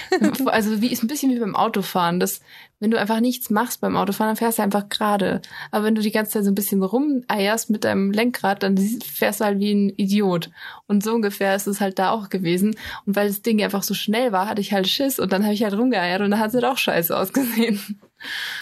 also 0.46 0.80
wie 0.80 0.92
ist 0.92 1.02
ein 1.02 1.08
bisschen 1.08 1.32
wie 1.32 1.40
beim 1.40 1.56
Autofahren, 1.56 2.20
dass 2.20 2.40
wenn 2.80 2.90
du 2.90 2.98
einfach 2.98 3.20
nichts 3.20 3.50
machst 3.50 3.80
beim 3.80 3.96
Autofahren, 3.96 4.30
dann 4.30 4.36
fährst 4.36 4.58
du 4.58 4.62
einfach 4.62 4.88
gerade. 4.88 5.42
Aber 5.70 5.84
wenn 5.84 5.94
du 5.94 6.00
die 6.00 6.12
ganze 6.12 6.32
Zeit 6.32 6.44
so 6.44 6.50
ein 6.50 6.54
bisschen 6.54 6.82
rumeierst 6.82 7.70
mit 7.70 7.84
deinem 7.84 8.12
Lenkrad, 8.12 8.62
dann 8.62 8.76
fährst 8.76 9.40
du 9.40 9.44
halt 9.44 9.58
wie 9.58 9.72
ein 9.72 9.92
Idiot. 9.96 10.50
Und 10.86 11.02
so 11.02 11.12
ungefähr 11.12 11.56
ist 11.56 11.66
es 11.66 11.80
halt 11.80 11.98
da 11.98 12.10
auch 12.10 12.28
gewesen. 12.28 12.76
Und 13.04 13.16
weil 13.16 13.28
das 13.28 13.42
Ding 13.42 13.62
einfach 13.62 13.82
so 13.82 13.94
schnell 13.94 14.30
war, 14.30 14.48
hatte 14.48 14.60
ich 14.60 14.72
halt 14.72 14.86
Schiss 14.86 15.18
und 15.18 15.32
dann 15.32 15.42
habe 15.42 15.54
ich 15.54 15.64
halt 15.64 15.74
rumgeeiert 15.74 16.20
und 16.20 16.30
dann 16.30 16.40
hat 16.40 16.48
es 16.48 16.54
halt 16.54 16.64
auch 16.64 16.78
scheiße 16.78 17.16
ausgesehen. 17.16 18.00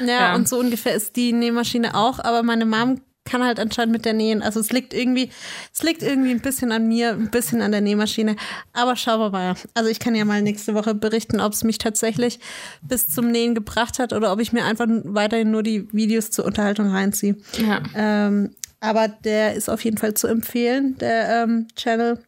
Ja, 0.00 0.06
ja, 0.06 0.34
und 0.34 0.48
so 0.48 0.58
ungefähr 0.58 0.94
ist 0.94 1.16
die 1.16 1.32
Nähmaschine 1.32 1.94
auch, 1.94 2.18
aber 2.18 2.42
meine 2.42 2.66
Mom 2.66 3.00
kann 3.26 3.44
halt 3.44 3.60
anscheinend 3.60 3.92
mit 3.92 4.04
der 4.04 4.14
Nähen. 4.14 4.42
Also 4.42 4.60
es 4.60 4.72
liegt 4.72 4.94
irgendwie, 4.94 5.30
es 5.74 5.82
liegt 5.82 6.02
irgendwie 6.02 6.30
ein 6.30 6.40
bisschen 6.40 6.72
an 6.72 6.88
mir, 6.88 7.10
ein 7.10 7.30
bisschen 7.30 7.60
an 7.60 7.72
der 7.72 7.82
Nähmaschine. 7.82 8.36
Aber 8.72 8.96
schauen 8.96 9.20
wir 9.20 9.30
mal. 9.30 9.54
Also 9.74 9.90
ich 9.90 9.98
kann 9.98 10.14
ja 10.14 10.24
mal 10.24 10.40
nächste 10.40 10.74
Woche 10.74 10.94
berichten, 10.94 11.40
ob 11.40 11.52
es 11.52 11.64
mich 11.64 11.78
tatsächlich 11.78 12.40
bis 12.82 13.08
zum 13.08 13.30
Nähen 13.30 13.54
gebracht 13.54 13.98
hat 13.98 14.12
oder 14.12 14.32
ob 14.32 14.40
ich 14.40 14.52
mir 14.52 14.64
einfach 14.64 14.86
weiterhin 14.88 15.50
nur 15.50 15.62
die 15.62 15.92
Videos 15.92 16.30
zur 16.30 16.46
Unterhaltung 16.46 16.88
reinziehe. 16.88 17.36
Ja. 17.58 17.82
Ähm, 17.94 18.54
aber 18.80 19.08
der 19.08 19.54
ist 19.54 19.68
auf 19.68 19.84
jeden 19.84 19.98
Fall 19.98 20.14
zu 20.14 20.26
empfehlen, 20.26 20.96
der 20.98 21.42
ähm, 21.42 21.66
Channel. 21.76 22.18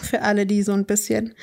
Für 0.00 0.20
alle, 0.20 0.44
die 0.44 0.62
so 0.62 0.72
ein 0.72 0.84
bisschen 0.84 1.34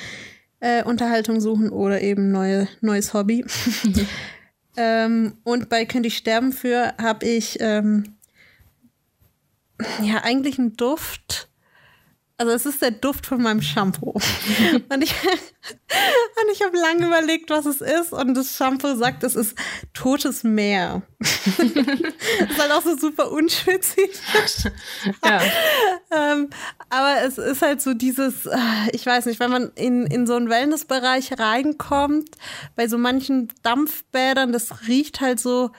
äh, 0.59 0.83
Unterhaltung 0.83 1.41
suchen 1.41 1.69
oder 1.69 2.01
eben 2.01 2.31
neue, 2.31 2.67
neues 2.81 3.13
Hobby. 3.13 3.45
ähm, 4.77 5.33
und 5.43 5.69
bei 5.69 5.85
Könnte 5.85 6.07
ich 6.07 6.17
sterben 6.17 6.53
für 6.53 6.93
habe 6.99 7.25
ich 7.25 7.57
ähm, 7.59 8.15
ja, 10.01 10.23
eigentlich 10.23 10.57
ein 10.57 10.75
Duft. 10.75 11.49
Also 12.37 12.51
es 12.51 12.65
ist 12.65 12.81
der 12.81 12.91
Duft 12.91 13.27
von 13.27 13.41
meinem 13.41 13.61
Shampoo. 13.61 14.11
und 14.89 15.01
ich, 15.03 15.13
und 15.23 16.51
ich 16.51 16.61
habe 16.63 16.77
lange 16.77 17.05
überlegt, 17.05 17.49
was 17.49 17.65
es 17.65 17.79
ist. 17.79 18.11
Und 18.11 18.33
das 18.33 18.57
Shampoo 18.57 18.95
sagt, 18.95 19.23
es 19.23 19.35
ist 19.35 19.55
totes 19.93 20.43
Meer. 20.43 21.03
das 21.19 21.59
ist 21.59 22.59
halt 22.59 22.71
auch 22.71 22.81
so 22.81 22.97
super 22.97 23.31
unspezifisch. 23.31 24.71
Ja. 25.23 25.41
ähm, 26.11 26.49
aber 26.89 27.21
es 27.21 27.37
ist 27.37 27.61
halt 27.61 27.81
so 27.81 27.93
dieses, 27.93 28.47
äh, 28.47 28.57
ich 28.91 29.05
weiß 29.05 29.27
nicht, 29.27 29.39
wenn 29.39 29.51
man 29.51 29.71
in, 29.75 30.07
in 30.07 30.25
so 30.25 30.33
einen 30.33 30.49
Wellnessbereich 30.49 31.39
reinkommt, 31.39 32.31
bei 32.75 32.87
so 32.87 32.97
manchen 32.97 33.53
Dampfbädern, 33.61 34.51
das 34.51 34.87
riecht 34.87 35.21
halt 35.21 35.39
so, 35.39 35.71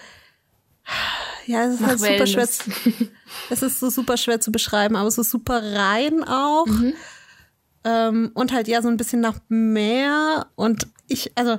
ja, 1.46 1.64
es 1.64 1.74
ist 1.74 1.80
Nach 1.80 1.88
halt 1.88 2.00
super 2.00 2.26
schwer. 2.26 2.48
Es 3.50 3.62
ist 3.62 3.80
so 3.80 3.90
super 3.90 4.16
schwer 4.16 4.40
zu 4.40 4.52
beschreiben, 4.52 4.96
aber 4.96 5.08
es 5.08 5.18
ist 5.18 5.30
super 5.30 5.62
rein 5.62 6.24
auch. 6.24 6.66
Mhm. 6.66 6.94
Ähm, 7.84 8.30
und 8.34 8.52
halt 8.52 8.68
ja 8.68 8.80
so 8.80 8.88
ein 8.88 8.96
bisschen 8.96 9.20
nach 9.20 9.38
Meer. 9.48 10.46
Und 10.54 10.86
ich, 11.08 11.32
also 11.36 11.58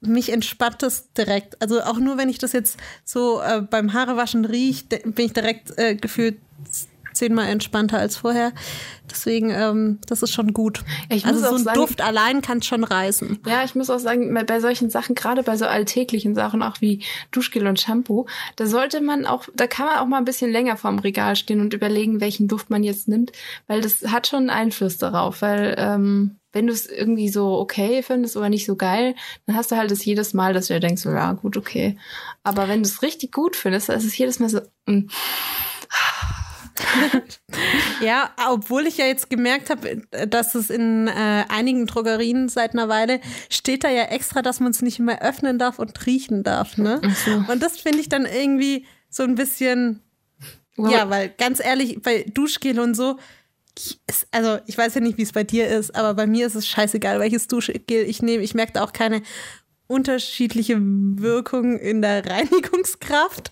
mich 0.00 0.32
entspannt 0.32 0.82
es 0.82 1.12
direkt. 1.12 1.60
Also 1.60 1.82
auch 1.82 1.98
nur, 1.98 2.18
wenn 2.18 2.28
ich 2.28 2.38
das 2.38 2.52
jetzt 2.52 2.78
so 3.04 3.40
äh, 3.40 3.62
beim 3.62 3.92
Haarewaschen 3.92 4.44
rieche, 4.44 4.84
bin 5.04 5.26
ich 5.26 5.32
direkt 5.32 5.76
äh, 5.78 5.96
gefühlt 5.96 6.36
zehnmal 7.16 7.48
entspannter 7.48 7.98
als 7.98 8.16
vorher. 8.16 8.52
Deswegen, 9.10 9.50
ähm, 9.50 9.98
das 10.06 10.22
ist 10.22 10.32
schon 10.32 10.52
gut. 10.52 10.82
also 11.10 11.40
so 11.40 11.54
ein 11.54 11.64
sagen, 11.64 11.78
Duft 11.78 12.00
allein 12.00 12.42
kann 12.42 12.62
schon 12.62 12.84
reißen. 12.84 13.40
Ja, 13.46 13.64
ich 13.64 13.74
muss 13.74 13.90
auch 13.90 13.98
sagen, 13.98 14.32
bei 14.46 14.60
solchen 14.60 14.90
Sachen, 14.90 15.14
gerade 15.14 15.42
bei 15.42 15.56
so 15.56 15.66
alltäglichen 15.66 16.34
Sachen, 16.34 16.62
auch 16.62 16.80
wie 16.80 17.02
Duschgel 17.30 17.66
und 17.66 17.80
Shampoo, 17.80 18.26
da 18.56 18.66
sollte 18.66 19.00
man 19.00 19.26
auch, 19.26 19.44
da 19.54 19.66
kann 19.66 19.86
man 19.86 19.98
auch 19.98 20.06
mal 20.06 20.18
ein 20.18 20.24
bisschen 20.24 20.50
länger 20.50 20.76
vorm 20.76 20.98
Regal 20.98 21.36
stehen 21.36 21.60
und 21.60 21.74
überlegen, 21.74 22.20
welchen 22.20 22.48
Duft 22.48 22.70
man 22.70 22.82
jetzt 22.82 23.08
nimmt, 23.08 23.32
weil 23.66 23.80
das 23.80 24.02
hat 24.08 24.26
schon 24.26 24.40
einen 24.40 24.50
Einfluss 24.50 24.98
darauf, 24.98 25.42
weil 25.42 25.74
ähm, 25.78 26.36
wenn 26.56 26.66
du 26.66 26.72
es 26.72 26.86
irgendwie 26.86 27.28
so 27.28 27.58
okay 27.58 28.02
findest 28.02 28.34
oder 28.34 28.48
nicht 28.48 28.64
so 28.64 28.76
geil, 28.76 29.14
dann 29.44 29.56
hast 29.56 29.70
du 29.70 29.76
halt 29.76 29.90
das 29.90 30.04
jedes 30.04 30.32
Mal, 30.32 30.54
dass 30.54 30.68
du 30.68 30.74
dir 30.74 30.80
denkst, 30.80 31.02
so, 31.02 31.10
ja, 31.10 31.32
gut, 31.32 31.58
okay. 31.58 31.98
Aber 32.44 32.66
wenn 32.66 32.82
du 32.82 32.88
es 32.88 33.02
richtig 33.02 33.32
gut 33.32 33.56
findest, 33.56 33.90
dann 33.90 33.98
ist 33.98 34.06
es 34.06 34.16
jedes 34.16 34.38
Mal 34.40 34.48
so, 34.48 34.60
mm, 34.86 35.08
Ja, 38.02 38.30
obwohl 38.50 38.86
ich 38.86 38.98
ja 38.98 39.06
jetzt 39.06 39.30
gemerkt 39.30 39.70
habe, 39.70 40.02
dass 40.28 40.54
es 40.54 40.70
in 40.70 41.08
äh, 41.08 41.44
einigen 41.48 41.86
Drogerien 41.86 42.48
seit 42.48 42.72
einer 42.74 42.88
Weile 42.88 43.20
steht 43.48 43.84
da 43.84 43.90
ja 43.90 44.04
extra, 44.04 44.42
dass 44.42 44.60
man 44.60 44.70
es 44.70 44.82
nicht 44.82 44.98
mehr 44.98 45.22
öffnen 45.22 45.58
darf 45.58 45.78
und 45.78 46.06
riechen 46.06 46.42
darf, 46.42 46.76
ne? 46.76 47.00
Und 47.48 47.62
das 47.62 47.78
finde 47.78 48.00
ich 48.00 48.08
dann 48.08 48.26
irgendwie 48.26 48.86
so 49.08 49.22
ein 49.22 49.34
bisschen, 49.34 50.02
wow. 50.76 50.92
ja, 50.92 51.08
weil 51.08 51.30
ganz 51.30 51.64
ehrlich, 51.64 52.02
bei 52.02 52.24
Duschgel 52.32 52.78
und 52.78 52.94
so, 52.94 53.16
es, 54.06 54.26
also 54.30 54.58
ich 54.66 54.76
weiß 54.76 54.94
ja 54.94 55.00
nicht, 55.00 55.18
wie 55.18 55.22
es 55.22 55.32
bei 55.32 55.44
dir 55.44 55.68
ist, 55.68 55.94
aber 55.94 56.14
bei 56.14 56.26
mir 56.26 56.46
ist 56.46 56.54
es 56.54 56.66
scheißegal, 56.66 57.20
welches 57.20 57.46
Duschgel 57.46 58.04
ich 58.06 58.22
nehme. 58.22 58.42
Ich 58.42 58.54
merke 58.54 58.72
da 58.72 58.84
auch 58.84 58.92
keine 58.92 59.22
unterschiedliche 59.86 60.76
Wirkung 60.80 61.78
in 61.78 62.02
der 62.02 62.26
Reinigungskraft. 62.26 63.50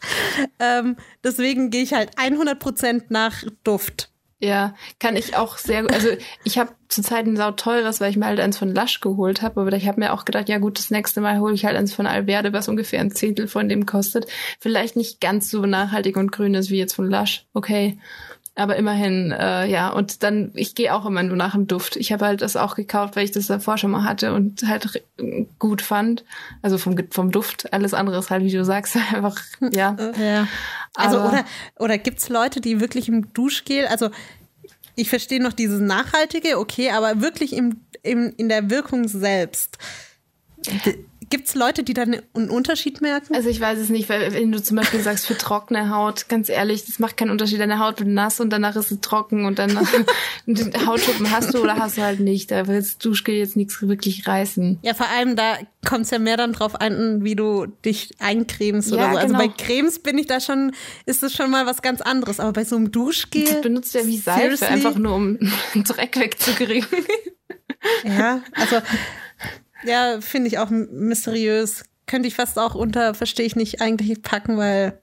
Ähm, 0.59 0.97
deswegen 1.23 1.71
gehe 1.71 1.83
ich 1.83 1.95
halt 1.95 2.17
100% 2.19 3.05
nach 3.09 3.45
Duft. 3.63 4.11
Ja, 4.41 4.75
kann 4.99 5.17
ich 5.17 5.37
auch 5.37 5.57
sehr 5.57 5.83
gut. 5.83 5.93
Also 5.95 6.09
ich 6.43 6.59
habe 6.59 6.73
zurzeit 6.89 7.27
ein 7.27 7.37
sauteures, 7.37 8.01
weil 8.01 8.11
ich 8.11 8.17
mir 8.17 8.27
halt 8.27 8.41
eins 8.41 8.59
von 8.59 8.75
Lush 8.75 9.01
geholt 9.01 9.41
habe. 9.41 9.61
Aber 9.61 9.73
ich 9.73 9.89
habe 9.89 10.01
mir 10.01 10.13
auch 10.13 10.27
gedacht, 10.27 10.51
ja 10.51 10.59
gut, 10.59 10.79
das 10.79 10.91
nächste 10.91 11.23
Mal 11.23 11.39
hole 11.39 11.55
ich 11.55 11.65
halt 11.65 11.77
eins 11.77 11.95
von 11.95 12.07
Alverde, 12.07 12.53
was 12.53 12.69
ungefähr 12.69 13.01
ein 13.01 13.13
Zehntel 13.13 13.49
von 13.49 13.71
dem 13.71 13.87
kostet. 13.87 14.27
Vielleicht 14.61 14.97
nicht 14.97 15.21
ganz 15.21 15.51
so 15.51 15.65
nachhaltig 15.65 16.17
und 16.17 16.31
grün 16.31 16.55
ist 16.55 16.71
wie 16.71 16.79
jetzt 16.79 16.95
von 16.95 17.09
Lush. 17.09 17.47
Okay. 17.55 17.99
Aber 18.57 18.77
immerhin, 18.77 19.33
äh, 19.33 19.67
ja, 19.67 19.89
und 19.89 20.23
dann, 20.23 20.53
ich 20.55 20.77
gehe 20.77 20.95
auch 20.95 21.07
immer 21.07 21.25
nur 21.25 21.37
nach 21.37 21.55
dem 21.55 21.67
Duft. 21.67 21.97
Ich 21.97 22.13
habe 22.13 22.25
halt 22.25 22.41
das 22.41 22.55
auch 22.57 22.77
gekauft, 22.77 23.17
weil 23.17 23.25
ich 23.25 23.33
das 23.33 23.49
davor 23.49 23.79
schon 23.79 23.91
mal 23.91 24.05
hatte 24.05 24.33
und 24.33 24.63
halt 24.69 25.03
gut 25.59 25.83
fand. 25.83 26.25
Also 26.63 26.79
vom, 26.79 26.97
vom 27.11 27.33
Duft. 27.33 27.73
Alles 27.73 27.95
andere 27.95 28.17
ist 28.19 28.31
halt, 28.31 28.45
wie 28.45 28.53
du 28.53 28.65
sagst, 28.65 28.97
einfach, 29.13 29.41
ja. 29.73 29.97
Ja. 30.19 30.47
Also, 30.95 31.19
Aber- 31.19 31.29
oder, 31.31 31.45
oder 31.81 31.99
gibt's 31.99 32.29
Leute, 32.29 32.61
die 32.61 32.81
wirklich 32.81 33.09
im 33.09 33.33
Duschgel, 33.33 33.87
also 33.89 34.11
ich 34.95 35.09
verstehe 35.11 35.43
noch 35.43 35.53
dieses 35.53 35.81
Nachhaltige, 35.81 36.59
okay, 36.61 36.91
aber 36.91 37.21
wirklich 37.21 37.55
im, 37.55 37.81
im, 38.05 38.33
in 38.37 38.49
der 38.49 38.71
Wirkung 38.71 39.09
selbst. 39.09 39.79
D- 41.31 41.37
Gibt's 41.37 41.55
Leute, 41.55 41.83
die 41.83 41.95
dann 41.95 42.17
einen 42.35 42.51
Unterschied 42.51 43.01
merken? 43.01 43.35
Also 43.35 43.49
ich 43.49 43.61
weiß 43.61 43.79
es 43.79 43.89
nicht, 43.89 44.09
weil 44.09 44.33
wenn 44.33 44.53
du 44.53 44.63
zum 44.63 44.77
Beispiel 44.77 45.01
sagst, 45.01 45.27
für 45.27 45.37
trockene 45.37 45.91
Haut, 45.91 46.29
ganz 46.29 46.49
ehrlich, 46.49 46.85
das 46.87 46.99
macht 46.99 47.17
keinen 47.17 47.31
Unterschied. 47.31 47.61
Deine 47.61 47.79
Haut 47.79 47.99
wird 48.01 48.09
nass 48.09 48.41
und 48.41 48.51
danach 48.51 48.77
ist 48.77 48.89
sie 48.91 49.01
trocken 49.01 49.45
und 49.47 49.59
dann 49.59 49.79
Hautschuppen 50.87 51.31
hast 51.31 51.55
du 51.55 51.63
oder 51.63 51.77
hast 51.77 51.97
du 51.99 52.03
halt 52.03 52.21
nicht. 52.21 52.51
Da 52.51 52.67
willst 52.67 53.05
Duschgel 53.05 53.35
jetzt 53.37 53.57
nichts 53.57 53.81
wirklich 53.83 54.27
reißen. 54.27 54.79
Ja, 54.83 54.95
vor 54.95 55.09
allem, 55.09 55.37
da 55.37 55.57
kommt's 55.85 56.11
ja 56.11 56.19
mehr 56.19 56.37
dann 56.37 56.53
drauf 56.53 56.81
an, 56.81 57.25
wie 57.25 57.35
du 57.37 57.67
dich 57.85 58.15
eincremst 58.19 58.91
Ja, 58.91 58.97
oder 58.97 59.13
so. 59.13 59.19
Also 59.19 59.27
genau. 59.35 59.39
bei 59.39 59.49
Cremes 59.49 59.99
bin 59.99 60.19
ich 60.19 60.27
da 60.27 60.41
schon, 60.41 60.73
ist 61.07 61.23
es 61.23 61.35
schon 61.35 61.51
mal 61.51 61.67
was 61.67 61.83
ganz 61.83 62.01
anderes. 62.01 62.41
Aber 62.41 62.53
bei 62.53 62.65
so 62.65 62.77
einem 62.77 62.87
Das 62.87 62.93
Duschgel. 62.93 63.61
benutzt 63.63 63.95
ja 63.95 64.07
wie 64.07 64.17
Seife, 64.19 64.41
Seriously? 64.41 64.67
einfach 64.69 64.95
nur 64.97 65.15
um 65.15 65.39
Dreck 65.75 66.17
wegzukriegen. 66.19 66.87
Ja, 68.05 68.41
also, 68.53 68.77
ja, 69.85 70.21
finde 70.21 70.49
ich 70.49 70.59
auch 70.59 70.71
mysteriös. 70.71 71.85
Könnte 72.07 72.29
ich 72.29 72.35
fast 72.35 72.59
auch 72.59 72.75
unter, 72.75 73.15
verstehe 73.15 73.47
ich 73.47 73.57
nicht, 73.57 73.81
eigentlich 73.81 74.21
packen, 74.23 74.57
weil, 74.59 74.99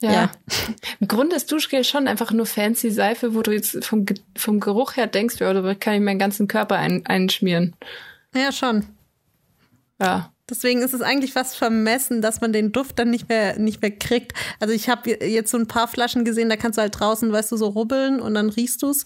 Ja. 0.00 0.12
Ja. 0.12 0.30
Im 1.00 1.08
Grunde 1.08 1.36
ist 1.36 1.50
Duschgel 1.52 1.84
schon 1.84 2.08
einfach 2.08 2.32
nur 2.32 2.46
fancy 2.46 2.90
Seife, 2.90 3.34
wo 3.34 3.42
du 3.42 3.50
jetzt 3.52 3.84
vom, 3.84 4.06
Ge- 4.06 4.16
vom 4.36 4.60
Geruch 4.60 4.96
her 4.96 5.06
denkst, 5.08 5.36
ja, 5.40 5.52
da 5.52 5.74
kann 5.74 5.94
ich 5.94 6.00
meinen 6.00 6.18
ganzen 6.18 6.48
Körper 6.48 6.76
ein, 6.76 7.04
einschmieren. 7.06 7.74
ja, 8.34 8.52
schon. 8.52 8.86
Ja. 10.00 10.32
Deswegen 10.50 10.82
ist 10.82 10.94
es 10.94 11.00
eigentlich 11.02 11.32
fast 11.32 11.56
vermessen, 11.56 12.22
dass 12.22 12.40
man 12.40 12.52
den 12.52 12.72
Duft 12.72 12.98
dann 12.98 13.10
nicht 13.10 13.28
mehr, 13.28 13.58
nicht 13.58 13.82
mehr 13.82 13.90
kriegt. 13.90 14.32
Also 14.60 14.72
ich 14.74 14.88
habe 14.88 15.10
jetzt 15.10 15.50
so 15.50 15.58
ein 15.58 15.66
paar 15.66 15.88
Flaschen 15.88 16.24
gesehen, 16.24 16.48
da 16.48 16.56
kannst 16.56 16.78
du 16.78 16.82
halt 16.82 16.98
draußen, 16.98 17.30
weißt 17.32 17.52
du, 17.52 17.56
so 17.56 17.66
rubbeln 17.68 18.20
und 18.20 18.34
dann 18.34 18.48
riechst 18.48 18.82
du's, 18.82 19.04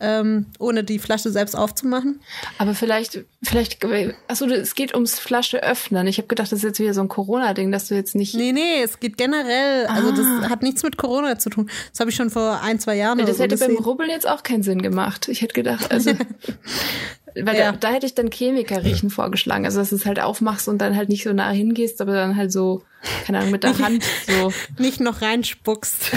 ähm, 0.00 0.46
ohne 0.58 0.84
die 0.84 0.98
Flasche 0.98 1.30
selbst 1.30 1.54
aufzumachen. 1.56 2.20
Aber 2.58 2.74
vielleicht, 2.74 3.24
vielleicht, 3.42 3.84
achso, 4.28 4.46
es 4.46 4.74
geht 4.74 4.94
ums 4.94 5.18
Flasche 5.18 5.62
öffnen. 5.62 6.06
Ich 6.06 6.18
habe 6.18 6.28
gedacht, 6.28 6.50
das 6.52 6.58
ist 6.60 6.64
jetzt 6.64 6.80
wieder 6.80 6.94
so 6.94 7.00
ein 7.02 7.08
Corona-Ding, 7.08 7.70
dass 7.70 7.88
du 7.88 7.94
jetzt 7.94 8.14
nicht. 8.14 8.34
Nee, 8.34 8.52
nee, 8.52 8.82
es 8.82 9.00
geht 9.00 9.16
generell, 9.16 9.86
also 9.86 10.08
Ah. 10.08 10.12
das 10.16 10.50
hat 10.50 10.62
nichts 10.62 10.82
mit 10.82 10.96
Corona 10.96 11.38
zu 11.38 11.50
tun. 11.50 11.70
Das 11.90 12.00
habe 12.00 12.10
ich 12.10 12.16
schon 12.16 12.30
vor 12.30 12.60
ein, 12.62 12.78
zwei 12.80 12.96
Jahren 12.96 13.18
oder 13.18 13.28
das 13.28 13.36
so 13.36 13.42
hätte 13.44 13.56
beim 13.58 13.68
gesehen. 13.70 13.84
Rubbeln 13.84 14.10
jetzt 14.10 14.28
auch 14.28 14.42
keinen 14.42 14.62
Sinn 14.62 14.80
gemacht. 14.82 15.28
Ich 15.28 15.42
hätte 15.42 15.54
gedacht, 15.54 15.90
also. 15.90 16.12
Weil 17.44 17.56
Ja. 17.56 17.72
da, 17.72 17.78
da 17.78 17.90
hätte 17.92 18.06
ich 18.06 18.14
dann 18.14 18.30
Chemiker-Riechen 18.30 19.10
vorgeschlagen. 19.10 19.64
Also, 19.64 19.78
dass 19.78 19.90
du 19.90 19.96
es 19.96 20.06
halt 20.06 20.20
aufmachst 20.20 20.68
und 20.68 20.78
dann 20.78 20.96
halt 20.96 21.08
nicht 21.08 21.24
so 21.24 21.32
nah 21.32 21.50
hingehst, 21.50 22.00
aber 22.00 22.12
dann 22.14 22.36
halt 22.36 22.52
so, 22.52 22.82
keine 23.24 23.38
Ahnung, 23.38 23.50
mit 23.52 23.64
der 23.64 23.78
Hand 23.78 24.04
so 24.26 24.52
Nicht 24.78 25.00
noch 25.00 25.22
reinspuckst. 25.22 26.10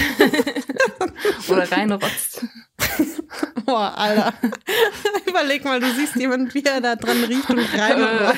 oder 1.49 1.71
reinrotzt. 1.71 2.45
Boah, 3.65 3.93
Alter. 3.97 4.33
Überleg 5.27 5.63
mal, 5.63 5.79
du 5.79 5.91
siehst 5.93 6.15
jemanden, 6.15 6.53
wie 6.53 6.63
er 6.65 6.81
da 6.81 6.95
dran 6.95 7.23
riecht 7.23 7.49
und 7.49 7.59
rein. 7.59 8.33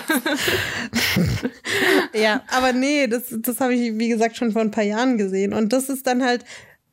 ja, 2.14 2.42
aber 2.52 2.74
nee, 2.74 3.08
das, 3.08 3.24
das 3.30 3.60
habe 3.60 3.74
ich, 3.74 3.98
wie 3.98 4.10
gesagt, 4.10 4.38
schon 4.38 4.52
vor 4.52 4.62
ein 4.62 4.72
paar 4.72 4.84
Jahren 4.84 5.18
gesehen. 5.18 5.54
Und 5.54 5.74
das 5.74 5.90
ist 5.90 6.06
dann 6.08 6.24
halt, 6.24 6.44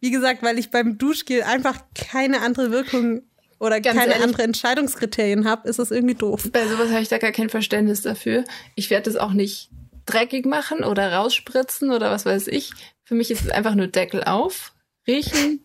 wie 0.00 0.10
gesagt, 0.10 0.42
weil 0.42 0.58
ich 0.58 0.70
beim 0.70 0.96
Duschgel 0.98 1.42
einfach 1.42 1.78
keine 1.94 2.40
andere 2.40 2.70
Wirkung 2.70 3.22
oder 3.60 3.80
Ganz 3.80 3.96
keine 3.96 4.12
ehrlich. 4.12 4.26
andere 4.26 4.42
Entscheidungskriterien 4.42 5.48
habe, 5.48 5.68
ist 5.68 5.78
das 5.78 5.90
irgendwie 5.92 6.14
doof. 6.14 6.50
Bei 6.52 6.66
sowas 6.66 6.90
habe 6.90 7.02
ich 7.02 7.08
da 7.08 7.18
gar 7.18 7.30
kein 7.30 7.50
Verständnis 7.50 8.02
dafür. 8.02 8.44
Ich 8.74 8.90
werde 8.90 9.04
das 9.04 9.16
auch 9.16 9.32
nicht 9.32 9.70
dreckig 10.06 10.46
machen 10.46 10.82
oder 10.82 11.12
rausspritzen 11.12 11.92
oder 11.92 12.10
was 12.10 12.24
weiß 12.26 12.48
ich. 12.48 12.72
Für 13.04 13.14
mich 13.14 13.30
ist 13.30 13.42
es 13.42 13.50
einfach 13.50 13.74
nur 13.74 13.86
Deckel 13.86 14.24
auf, 14.24 14.72
riechen 15.06 15.64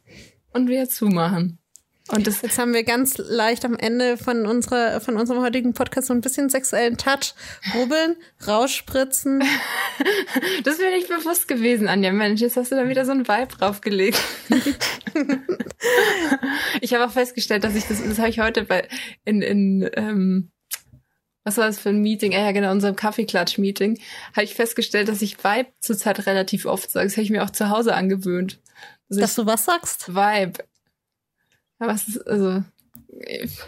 und 0.51 0.67
wieder 0.67 0.87
zumachen. 0.89 1.57
Und 2.09 2.27
das, 2.27 2.43
Jetzt 2.43 2.59
haben 2.59 2.73
wir 2.73 2.83
ganz 2.83 3.17
leicht 3.17 3.65
am 3.65 3.75
Ende 3.75 4.17
von 4.17 4.45
unserer, 4.45 5.01
von 5.01 5.17
unserem 5.17 5.41
heutigen 5.41 5.73
Podcast 5.73 6.07
so 6.07 6.13
ein 6.13 6.21
bisschen 6.21 6.49
sexuellen 6.49 6.97
Touch. 6.97 7.33
Rubbeln, 7.73 8.15
rausspritzen. 8.47 9.43
das 10.63 10.77
wäre 10.77 10.91
nicht 10.91 11.07
bewusst 11.07 11.47
gewesen, 11.47 11.87
Anja. 11.87 12.11
Mensch, 12.11 12.41
jetzt 12.41 12.57
hast 12.57 12.71
du 12.71 12.75
da 12.75 12.87
wieder 12.87 13.05
so 13.05 13.11
ein 13.11 13.27
Vibe 13.27 13.57
draufgelegt. 13.57 14.21
ich 16.81 16.93
habe 16.93 17.05
auch 17.05 17.11
festgestellt, 17.11 17.63
dass 17.63 17.73
ich 17.75 17.85
das, 17.87 18.03
das 18.03 18.19
habe 18.19 18.29
ich 18.29 18.39
heute 18.39 18.65
bei, 18.65 18.87
in, 19.23 19.41
in, 19.41 19.89
ähm, 19.93 20.51
was 21.43 21.57
war 21.57 21.65
das 21.65 21.79
für 21.79 21.89
ein 21.89 22.01
Meeting? 22.01 22.35
Ah 22.35 22.45
ja, 22.45 22.51
genau, 22.51 22.71
unserem 22.71 22.95
Kaffeeklatsch-Meeting, 22.95 23.99
habe 24.35 24.43
ich 24.43 24.53
festgestellt, 24.53 25.07
dass 25.07 25.23
ich 25.23 25.43
Vibe 25.43 25.69
zurzeit 25.79 26.27
relativ 26.27 26.67
oft 26.67 26.91
sage. 26.91 27.07
Das 27.07 27.17
habe 27.17 27.23
ich 27.23 27.31
mir 27.31 27.43
auch 27.43 27.49
zu 27.49 27.69
Hause 27.69 27.95
angewöhnt. 27.95 28.59
Also 29.09 29.21
Dass 29.21 29.35
du 29.35 29.47
was 29.47 29.65
sagst? 29.65 30.13
Vibe. 30.13 30.63
Ja, 31.79 31.87
was 31.87 32.07
ist, 32.07 32.25
also, 32.27 32.63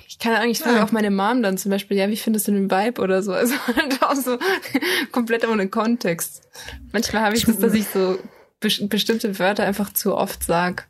ich 0.07 0.19
kann 0.19 0.33
eigentlich 0.33 0.59
frage 0.59 0.79
Ah. 0.79 0.83
auch 0.83 0.91
meine 0.91 1.11
Mom 1.11 1.41
dann 1.43 1.57
zum 1.57 1.71
Beispiel, 1.71 1.97
ja, 1.97 2.09
wie 2.09 2.17
findest 2.17 2.47
du 2.47 2.51
den 2.51 2.69
Vibe 2.71 3.01
oder 3.01 3.21
so? 3.23 3.33
Also 3.33 3.55
halt 3.67 4.01
auch 4.03 4.15
so 4.15 4.37
komplett 5.11 5.47
ohne 5.47 5.67
Kontext. 5.69 6.41
Manchmal 6.91 7.23
habe 7.23 7.35
ich 7.35 7.45
das, 7.45 7.57
dass 7.59 7.73
ich 7.73 7.87
so 7.87 8.17
bes- 8.61 8.87
bestimmte 8.87 9.37
Wörter 9.39 9.63
einfach 9.63 9.91
zu 9.93 10.15
oft 10.15 10.43
sag. 10.43 10.87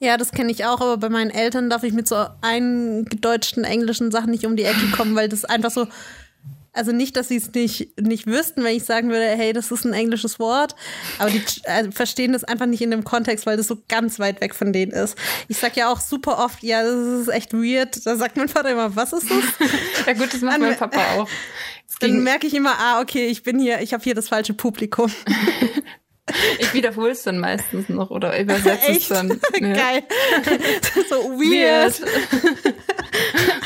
Ja, 0.00 0.16
das 0.16 0.32
kenne 0.32 0.50
ich 0.52 0.64
auch, 0.64 0.80
aber 0.80 0.96
bei 0.98 1.08
meinen 1.08 1.30
Eltern 1.30 1.70
darf 1.70 1.82
ich 1.82 1.92
mit 1.92 2.08
so 2.08 2.26
eingedeutschten 2.40 3.64
englischen 3.64 4.10
Sachen 4.10 4.30
nicht 4.30 4.44
um 4.44 4.56
die 4.56 4.64
Ecke 4.64 4.86
kommen, 4.96 5.14
weil 5.14 5.28
das 5.28 5.44
einfach 5.44 5.70
so. 5.70 5.86
Also 6.74 6.92
nicht, 6.92 7.16
dass 7.16 7.28
sie 7.28 7.36
es 7.36 7.52
nicht, 7.52 8.00
nicht 8.00 8.26
wüssten, 8.26 8.64
wenn 8.64 8.74
ich 8.74 8.84
sagen 8.84 9.10
würde, 9.10 9.26
hey, 9.26 9.52
das 9.52 9.70
ist 9.70 9.84
ein 9.84 9.92
englisches 9.92 10.38
Wort, 10.38 10.74
aber 11.18 11.28
die 11.28 11.42
also 11.66 11.90
verstehen 11.90 12.32
das 12.32 12.44
einfach 12.44 12.64
nicht 12.64 12.80
in 12.80 12.90
dem 12.90 13.04
Kontext, 13.04 13.44
weil 13.44 13.58
das 13.58 13.66
so 13.66 13.76
ganz 13.88 14.18
weit 14.18 14.40
weg 14.40 14.54
von 14.54 14.72
denen 14.72 14.92
ist. 14.92 15.18
Ich 15.48 15.58
sag 15.58 15.76
ja 15.76 15.92
auch 15.92 16.00
super 16.00 16.42
oft, 16.42 16.62
ja, 16.62 16.82
das 16.82 17.20
ist 17.20 17.28
echt 17.28 17.52
weird. 17.52 18.06
Da 18.06 18.16
sagt 18.16 18.38
mein 18.38 18.48
Vater 18.48 18.70
immer, 18.70 18.96
was 18.96 19.12
ist 19.12 19.30
das? 19.30 19.44
Ja 20.06 20.14
gut, 20.14 20.32
das 20.32 20.40
macht 20.40 20.58
mein 20.58 20.76
Papa 20.76 20.98
auch. 21.16 21.28
Dann 22.00 22.24
merke 22.24 22.46
ich 22.46 22.54
immer, 22.54 22.74
ah, 22.78 23.00
okay, 23.00 23.26
ich 23.26 23.42
bin 23.42 23.58
hier, 23.58 23.80
ich 23.80 23.92
habe 23.92 24.02
hier 24.02 24.14
das 24.14 24.28
falsche 24.28 24.54
Publikum. 24.54 25.12
ich 26.58 26.74
wiederhole 26.74 27.12
es 27.12 27.22
dann 27.22 27.38
meistens 27.38 27.88
noch 27.88 28.10
oder 28.10 28.38
übersetze 28.40 28.92
es 28.92 29.08
dann. 29.08 29.40
Ja. 29.60 29.72
Geil. 29.72 30.02
so 31.08 31.16
weird. 31.38 32.00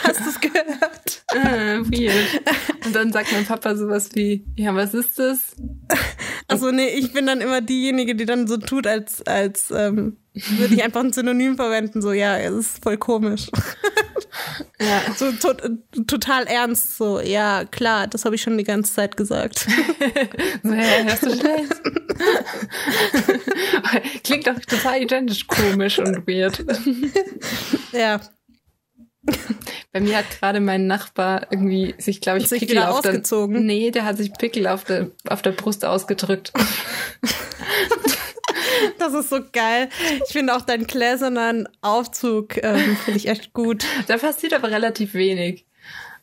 Hast 0.03 0.21
du 0.21 0.29
es 0.29 0.41
gehört? 0.41 0.67
Äh, 1.37 1.81
weird. 1.81 2.43
Und 2.85 2.95
dann 2.95 3.13
sagt 3.13 3.33
mein 3.33 3.45
Papa 3.45 3.77
sowas 3.77 4.11
wie, 4.15 4.45
ja, 4.57 4.75
was 4.75 4.95
ist 4.95 5.19
das? 5.19 5.57
Also 6.49 6.71
nee, 6.71 6.89
ich 6.89 7.13
bin 7.13 7.27
dann 7.27 7.41
immer 7.41 7.61
diejenige, 7.61 8.15
die 8.15 8.25
dann 8.25 8.47
so 8.47 8.57
tut, 8.57 8.87
als, 8.87 9.27
als 9.27 9.73
ähm, 9.73 10.17
würde 10.33 10.75
ich 10.75 10.85
einfach 10.85 11.01
ein 11.03 11.13
Synonym 11.13 11.57
verwenden. 11.57 12.03
So, 12.03 12.13
ja, 12.13 12.39
es 12.39 12.55
ist 12.55 12.83
voll 12.83 12.97
komisch. 12.97 13.49
Ja. 14.81 15.03
So 15.17 15.33
to 15.33 15.55
total 16.07 16.47
ernst. 16.47 16.97
So, 16.99 17.21
ja, 17.21 17.65
klar, 17.65 18.07
das 18.07 18.25
habe 18.25 18.35
ich 18.35 18.43
schon 18.43 18.59
die 18.59 18.65
ganze 18.65 18.93
Zeit 18.93 19.17
gesagt. 19.17 19.67
So, 20.63 20.73
ja, 20.73 21.05
hörst 21.05 21.23
du 21.25 21.31
schlecht? 21.31 21.83
Klingt 24.25 24.47
doch 24.47 24.59
total 24.61 25.03
identisch 25.03 25.47
komisch 25.47 25.99
und 25.99 26.27
weird. 26.27 26.65
ja. 27.93 28.21
Bei 29.93 30.01
mir 30.01 30.19
hat 30.19 30.31
gerade 30.31 30.61
mein 30.61 30.87
Nachbar 30.87 31.47
irgendwie 31.51 31.95
sich, 31.99 32.21
glaube 32.21 32.39
ich, 32.39 32.49
Sich 32.49 32.61
Pickel 32.61 32.79
auf 32.79 33.01
der, 33.01 33.13
ausgezogen? 33.13 33.65
Nee, 33.65 33.91
der 33.91 34.05
hat 34.05 34.17
sich 34.19 34.33
Pickel 34.33 34.67
auf 34.67 34.85
der, 34.85 35.11
auf 35.29 35.43
der 35.43 35.53
Brust 35.53 35.85
ausgedrückt. 35.85 36.53
Das 38.99 39.15
ist 39.15 39.31
so 39.31 39.41
geil. 39.53 39.89
Ich 40.27 40.33
finde 40.33 40.55
auch 40.55 40.63
deinen 40.63 40.87
gläsernen 40.87 41.69
Aufzug, 41.81 42.63
ähm, 42.63 42.97
finde 43.05 43.19
ich 43.19 43.29
echt 43.29 43.53
gut. 43.53 43.85
Da 44.07 44.19
passiert 44.19 44.53
aber 44.53 44.71
relativ 44.71 45.15
wenig. 45.15 45.66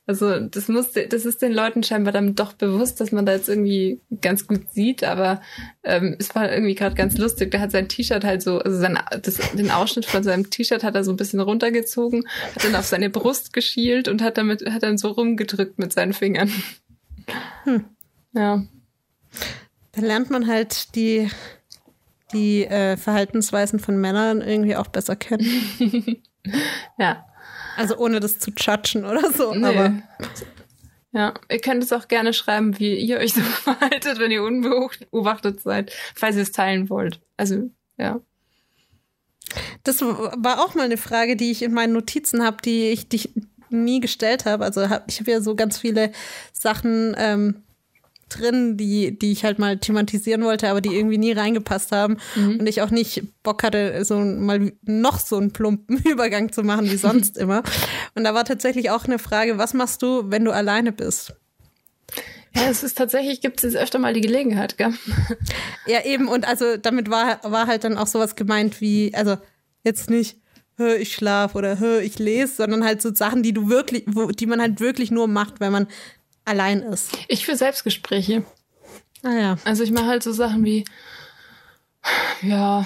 Also 0.05 0.39
das 0.41 0.67
muss, 0.67 0.91
das 0.91 1.25
ist 1.25 1.41
den 1.41 1.53
Leuten 1.53 1.81
scheinbar 1.81 2.11
dann 2.11 2.35
doch 2.35 2.51
bewusst, 2.53 2.99
dass 2.99 3.13
man 3.13 3.25
da 3.25 3.31
jetzt 3.31 3.47
irgendwie 3.47 4.01
ganz 4.21 4.47
gut 4.47 4.69
sieht, 4.71 5.03
aber 5.05 5.41
ähm, 5.83 6.17
es 6.19 6.35
war 6.35 6.51
irgendwie 6.51 6.75
gerade 6.75 6.95
ganz 6.95 7.17
lustig. 7.17 7.51
Der 7.51 7.61
hat 7.61 7.71
sein 7.71 7.87
T-Shirt 7.87 8.25
halt 8.25 8.41
so, 8.41 8.59
also 8.59 8.77
sein, 8.77 8.99
das, 9.21 9.39
den 9.53 9.71
Ausschnitt 9.71 10.05
von 10.05 10.21
seinem 10.23 10.49
T-Shirt 10.49 10.83
hat 10.83 10.95
er 10.95 11.05
so 11.05 11.11
ein 11.11 11.17
bisschen 11.17 11.39
runtergezogen, 11.39 12.25
hat 12.53 12.65
dann 12.65 12.75
auf 12.75 12.85
seine 12.85 13.09
Brust 13.09 13.53
geschielt 13.53 14.09
und 14.09 14.21
hat 14.21 14.37
damit, 14.37 14.69
hat 14.69 14.83
dann 14.83 14.97
so 14.97 15.09
rumgedrückt 15.09 15.79
mit 15.79 15.93
seinen 15.93 16.13
Fingern. 16.13 16.51
Hm. 17.63 17.85
Ja. 18.33 18.61
Da 19.93 20.01
lernt 20.01 20.29
man 20.29 20.47
halt 20.47 20.95
die, 20.95 21.29
die 22.33 22.65
äh, 22.65 22.97
Verhaltensweisen 22.97 23.79
von 23.79 23.95
Männern 23.95 24.41
irgendwie 24.41 24.75
auch 24.75 24.87
besser 24.87 25.15
kennen. 25.15 25.47
Ja. 26.97 27.25
Also 27.75 27.97
ohne 27.97 28.19
das 28.19 28.39
zu 28.39 28.51
judgen 28.51 29.05
oder 29.05 29.31
so. 29.31 29.53
Nee. 29.53 29.65
Aber 29.65 29.93
Ja, 31.13 31.35
ihr 31.49 31.59
könnt 31.59 31.83
es 31.83 31.93
auch 31.93 32.07
gerne 32.07 32.33
schreiben, 32.33 32.79
wie 32.79 32.95
ihr 32.95 33.19
euch 33.19 33.33
so 33.35 33.41
verhaltet, 33.41 34.19
wenn 34.19 34.31
ihr 34.31 34.43
unbeobachtet 34.43 35.61
seid, 35.61 35.93
falls 36.15 36.35
ihr 36.35 36.41
es 36.41 36.51
teilen 36.51 36.89
wollt. 36.89 37.21
Also, 37.37 37.69
ja. 37.97 38.19
das 39.83 40.01
war 40.01 40.63
auch 40.63 40.73
mal 40.73 40.85
eine 40.85 40.97
Frage, 40.97 41.35
die 41.35 41.51
ich 41.51 41.61
in 41.61 41.73
meinen 41.73 41.93
Notizen 41.93 42.43
habe, 42.43 42.57
die 42.63 42.89
ich 42.89 43.07
dich 43.07 43.29
nie 43.69 43.99
gestellt 43.99 44.45
habe. 44.45 44.65
Also 44.65 44.89
hab, 44.89 45.09
ich 45.09 45.19
habe 45.19 45.31
ja 45.31 45.41
so 45.41 45.55
ganz 45.55 45.77
viele 45.79 46.11
Sachen 46.51 47.15
ähm, 47.17 47.63
drin, 48.29 48.77
die, 48.77 49.17
die 49.17 49.31
ich 49.31 49.43
halt 49.43 49.59
mal 49.59 49.77
thematisieren 49.77 50.43
wollte, 50.43 50.69
aber 50.69 50.81
die 50.81 50.95
irgendwie 50.95 51.17
nie 51.17 51.31
reingepasst 51.31 51.91
haben 51.91 52.17
und 52.35 52.67
ich 52.67 52.81
auch 52.81 52.89
nicht 52.89 53.23
Bock 53.43 53.63
hatte, 53.63 54.03
so 54.05 54.17
mal 54.19 54.73
noch 54.81 55.19
so 55.19 55.37
einen 55.37 55.51
plumpen 55.51 55.97
Übergang 56.03 56.51
zu 56.51 56.63
machen 56.63 56.89
wie 56.89 56.97
sonst 56.97 57.37
immer. 57.37 57.63
Und 58.15 58.23
da 58.23 58.33
war 58.33 58.45
tatsächlich 58.45 58.89
auch 58.89 59.05
eine 59.05 59.19
Frage, 59.19 59.57
was 59.57 59.73
machst 59.73 60.01
du, 60.01 60.31
wenn 60.31 60.45
du 60.45 60.51
alleine 60.51 60.91
bist? 60.91 61.33
Ja, 62.55 62.69
es 62.69 62.83
ist 62.83 62.97
tatsächlich, 62.97 63.41
gibt 63.41 63.63
es 63.63 63.73
jetzt 63.73 63.81
öfter 63.81 63.97
mal 63.99 64.13
die 64.13 64.21
Gelegenheit, 64.21 64.77
gell? 64.77 64.93
Ja, 65.87 66.05
eben, 66.05 66.27
und 66.27 66.47
also 66.47 66.77
damit 66.77 67.09
war, 67.09 67.39
war 67.43 67.67
halt 67.67 67.83
dann 67.83 67.97
auch 67.97 68.07
sowas 68.07 68.35
gemeint 68.35 68.79
wie, 68.79 69.13
also 69.15 69.37
jetzt 69.83 70.09
nicht, 70.09 70.37
hör, 70.77 70.99
ich 70.99 71.13
schlaf 71.13 71.55
oder 71.55 71.79
hör, 71.79 72.01
ich 72.01 72.19
lese, 72.19 72.55
sondern 72.55 72.83
halt 72.83 73.01
so 73.01 73.13
Sachen, 73.13 73.43
die 73.43 73.53
du 73.53 73.69
wirklich, 73.69 74.03
wo, 74.07 74.27
die 74.27 74.45
man 74.45 74.61
halt 74.61 74.79
wirklich 74.79 75.11
nur 75.11 75.27
macht, 75.27 75.59
wenn 75.59 75.71
man 75.71 75.87
allein 76.45 76.81
ist. 76.81 77.11
Ich 77.27 77.45
für 77.45 77.55
Selbstgespräche. 77.55 78.43
Ah 79.23 79.33
ja. 79.33 79.57
Also 79.63 79.83
ich 79.83 79.91
mache 79.91 80.07
halt 80.07 80.23
so 80.23 80.31
Sachen 80.33 80.65
wie, 80.65 80.85
ja, 82.41 82.85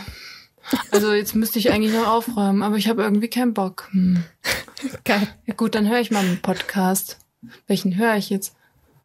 also 0.92 1.14
jetzt 1.14 1.36
müsste 1.36 1.60
ich 1.60 1.72
eigentlich 1.72 1.94
noch 1.94 2.08
aufräumen, 2.08 2.62
aber 2.62 2.76
ich 2.76 2.88
habe 2.90 3.04
irgendwie 3.04 3.30
keinen 3.30 3.54
Bock. 3.54 3.88
Hm. 3.92 4.24
Geil. 5.04 5.28
Ja 5.46 5.54
gut, 5.54 5.76
dann 5.76 5.90
höre 5.90 6.00
ich 6.00 6.12
mal 6.12 6.20
einen 6.20 6.42
Podcast. 6.42 7.20
Welchen 7.68 7.96
höre 7.96 8.16
ich 8.16 8.30
jetzt? 8.30 8.56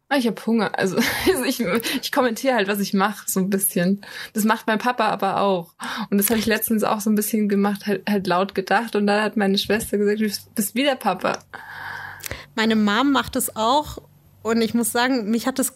Ah, 0.09 0.17
ich 0.17 0.27
habe 0.27 0.45
Hunger. 0.45 0.77
Also 0.77 0.97
ich, 1.47 1.59
ich 2.01 2.11
kommentiere 2.11 2.55
halt, 2.55 2.67
was 2.67 2.79
ich 2.79 2.93
mache, 2.93 3.25
so 3.27 3.39
ein 3.39 3.49
bisschen. 3.49 4.05
Das 4.33 4.43
macht 4.43 4.67
mein 4.67 4.77
Papa 4.77 5.07
aber 5.07 5.41
auch. 5.41 5.73
Und 6.09 6.17
das 6.17 6.29
habe 6.29 6.39
ich 6.39 6.45
letztens 6.45 6.83
auch 6.83 6.99
so 6.99 7.09
ein 7.09 7.15
bisschen 7.15 7.49
gemacht, 7.49 7.87
halt, 7.87 8.07
halt 8.07 8.27
laut 8.27 8.53
gedacht. 8.53 8.95
Und 8.95 9.07
dann 9.07 9.23
hat 9.23 9.37
meine 9.37 9.57
Schwester 9.57 9.97
gesagt, 9.97 10.19
du 10.19 10.29
bist 10.55 10.75
wieder 10.75 10.95
Papa. 10.95 11.39
Meine 12.55 12.75
Mom 12.75 13.11
macht 13.11 13.35
es 13.35 13.55
auch 13.55 13.99
und 14.43 14.61
ich 14.61 14.73
muss 14.73 14.91
sagen, 14.91 15.29
mich 15.29 15.47
hat 15.47 15.57
das, 15.59 15.73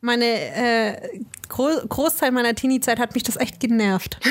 meine 0.00 0.26
äh, 0.26 1.20
Gro 1.48 1.68
Großteil 1.88 2.32
meiner 2.32 2.54
Teenie-Zeit 2.54 2.98
hat 2.98 3.14
mich 3.14 3.22
das 3.22 3.36
echt 3.36 3.60
genervt. 3.60 4.18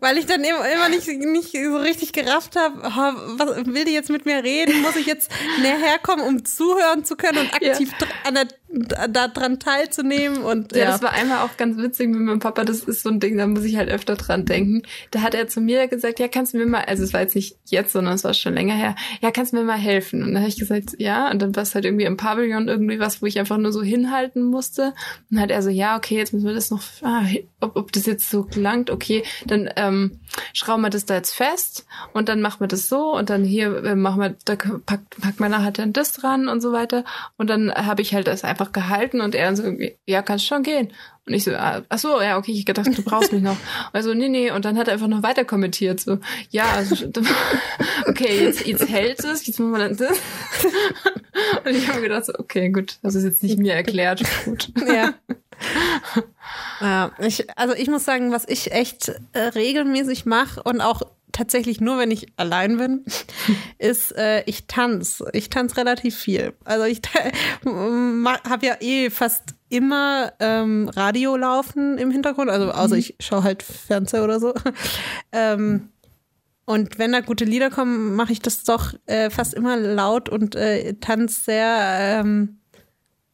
Weil 0.00 0.18
ich 0.18 0.26
dann 0.26 0.42
immer, 0.42 0.68
immer 0.68 0.88
nicht, 0.88 1.06
nicht 1.06 1.52
so 1.52 1.76
richtig 1.76 2.12
gerafft 2.12 2.56
habe, 2.56 2.82
was 2.82 3.66
will 3.66 3.84
die 3.84 3.92
jetzt 3.92 4.10
mit 4.10 4.26
mir 4.26 4.42
reden? 4.42 4.82
Muss 4.82 4.96
ich 4.96 5.06
jetzt 5.06 5.30
näher 5.60 5.78
herkommen, 5.78 6.26
um 6.26 6.44
zuhören 6.44 7.04
zu 7.04 7.16
können 7.16 7.38
und 7.38 7.54
aktiv 7.54 7.90
ja. 8.00 8.06
an 8.24 8.34
der, 8.34 8.48
da 8.70 9.28
dran 9.28 9.58
teilzunehmen? 9.58 10.38
Und, 10.42 10.72
ja, 10.72 10.84
ja, 10.84 10.84
das 10.86 11.02
war 11.02 11.12
einmal 11.12 11.38
auch 11.38 11.56
ganz 11.56 11.78
witzig 11.78 12.08
mit 12.08 12.20
meinem 12.20 12.38
Papa. 12.38 12.64
Das 12.64 12.80
ist 12.80 13.02
so 13.02 13.08
ein 13.08 13.20
Ding, 13.20 13.38
da 13.38 13.46
muss 13.46 13.64
ich 13.64 13.76
halt 13.76 13.88
öfter 13.88 14.16
dran 14.16 14.44
denken. 14.44 14.82
Da 15.10 15.22
hat 15.22 15.34
er 15.34 15.48
zu 15.48 15.60
mir 15.60 15.88
gesagt, 15.88 16.18
ja, 16.20 16.28
kannst 16.28 16.54
du 16.54 16.58
mir 16.58 16.66
mal, 16.66 16.82
also 16.82 17.02
es 17.02 17.12
war 17.12 17.20
jetzt 17.20 17.34
nicht 17.34 17.56
jetzt, 17.66 17.92
sondern 17.92 18.14
es 18.14 18.24
war 18.24 18.34
schon 18.34 18.54
länger 18.54 18.74
her, 18.74 18.94
ja, 19.20 19.30
kannst 19.30 19.52
du 19.52 19.56
mir 19.56 19.64
mal 19.64 19.78
helfen? 19.78 20.22
Und 20.22 20.34
dann 20.34 20.42
habe 20.42 20.48
ich 20.48 20.58
gesagt, 20.58 20.96
ja, 20.98 21.30
und 21.30 21.40
dann 21.40 21.56
war 21.56 21.62
es 21.62 21.74
halt 21.74 21.84
irgendwie 21.84 22.04
im 22.04 22.16
Pavillon 22.16 22.68
irgendwie 22.68 22.98
was, 22.98 23.22
wo 23.22 23.26
ich 23.26 23.38
einfach 23.38 23.58
nur 23.58 23.72
so 23.72 23.82
hinhalten 23.82 24.44
musste. 24.44 24.88
Und 25.30 25.36
dann 25.36 25.40
hat 25.40 25.50
er 25.50 25.62
so, 25.62 25.70
ja, 25.70 25.96
okay, 25.96 26.16
jetzt 26.16 26.32
müssen 26.32 26.46
wir 26.46 26.54
das 26.54 26.70
noch, 26.70 26.82
ah, 27.02 27.22
ob, 27.60 27.76
ob 27.76 27.92
das 27.92 28.06
jetzt 28.06 28.30
so 28.30 28.44
gelangt, 28.44 28.90
okay, 28.90 29.22
dann 29.46 29.70
ähm, 29.76 30.20
schrauben 30.52 30.82
wir 30.82 30.90
das 30.90 31.06
da 31.06 31.14
jetzt 31.14 31.34
fest 31.34 31.86
und 32.12 32.28
dann 32.28 32.40
machen 32.40 32.60
wir 32.60 32.68
das 32.68 32.88
so 32.88 33.14
und 33.14 33.30
dann 33.30 33.44
hier 33.44 33.84
äh, 33.84 33.94
machen 33.94 34.20
wir, 34.20 34.34
da 34.44 34.56
packt, 34.56 35.20
packt 35.20 35.40
man 35.40 35.50
nachher 35.50 35.72
dann 35.72 35.92
das 35.92 36.12
dran 36.12 36.48
und 36.48 36.60
so 36.60 36.72
weiter. 36.72 37.04
Und 37.36 37.48
dann 37.48 37.72
habe 37.72 38.02
ich 38.02 38.14
halt 38.14 38.26
das 38.26 38.44
einfach 38.44 38.57
gehalten 38.66 39.20
und 39.20 39.34
er 39.34 39.54
so, 39.56 39.64
ja, 40.06 40.22
kannst 40.22 40.46
schon 40.46 40.62
gehen. 40.62 40.92
Und 41.26 41.34
ich 41.34 41.44
so, 41.44 41.52
ah, 41.54 41.82
ach 41.88 41.98
so, 41.98 42.20
ja, 42.22 42.38
okay, 42.38 42.52
ich 42.52 42.64
gedacht, 42.64 42.86
du 42.86 43.02
brauchst 43.02 43.32
mich 43.32 43.42
noch. 43.42 43.56
Also, 43.92 44.14
nee, 44.14 44.28
nee. 44.28 44.50
Und 44.50 44.64
dann 44.64 44.78
hat 44.78 44.88
er 44.88 44.94
einfach 44.94 45.08
noch 45.08 45.22
weiter 45.22 45.44
kommentiert, 45.44 46.00
so, 46.00 46.18
ja, 46.50 46.70
also, 46.72 46.96
okay, 48.06 48.44
jetzt, 48.44 48.66
jetzt 48.66 48.88
hält 48.88 49.22
es, 49.24 49.46
jetzt 49.46 49.58
machen 49.58 49.72
wir 49.72 49.78
dann 49.78 49.96
das. 49.96 50.18
Und 51.64 51.74
ich 51.74 51.88
habe 51.88 52.00
gedacht, 52.00 52.26
so, 52.26 52.34
okay, 52.38 52.70
gut, 52.70 52.98
das 53.02 53.14
ist 53.14 53.24
jetzt 53.24 53.42
nicht 53.42 53.58
mir 53.58 53.74
erklärt, 53.74 54.22
gut. 54.44 54.70
Ja. 54.86 55.14
ja 56.80 57.12
ich, 57.18 57.46
also 57.56 57.74
ich 57.74 57.88
muss 57.88 58.04
sagen, 58.04 58.32
was 58.32 58.48
ich 58.48 58.72
echt 58.72 59.12
äh, 59.32 59.40
regelmäßig 59.40 60.26
mache 60.26 60.62
und 60.62 60.80
auch 60.80 61.02
tatsächlich 61.38 61.80
nur, 61.80 61.98
wenn 61.98 62.10
ich 62.10 62.32
allein 62.36 62.78
bin, 62.78 63.04
ist, 63.78 64.12
äh, 64.16 64.42
ich 64.46 64.66
tanze. 64.66 65.30
Ich 65.32 65.50
tanze 65.50 65.76
relativ 65.76 66.16
viel. 66.16 66.54
Also 66.64 66.84
ich 66.84 67.00
habe 67.64 68.66
ja 68.66 68.76
eh 68.80 69.08
fast 69.08 69.54
immer 69.68 70.32
ähm, 70.40 70.90
Radio 70.94 71.36
laufen 71.36 71.96
im 71.98 72.10
Hintergrund, 72.10 72.50
also 72.50 72.72
außer 72.72 72.96
ich 72.96 73.16
schaue 73.20 73.44
halt 73.44 73.62
Fernseher 73.62 74.24
oder 74.24 74.40
so. 74.40 74.52
ähm, 75.32 75.90
und 76.64 76.98
wenn 76.98 77.12
da 77.12 77.20
gute 77.20 77.44
Lieder 77.44 77.70
kommen, 77.70 78.14
mache 78.14 78.32
ich 78.32 78.40
das 78.40 78.64
doch 78.64 78.92
äh, 79.06 79.30
fast 79.30 79.54
immer 79.54 79.76
laut 79.76 80.28
und 80.28 80.54
äh, 80.54 80.94
tanze 80.94 81.40
sehr, 81.44 81.78
ähm, 82.20 82.58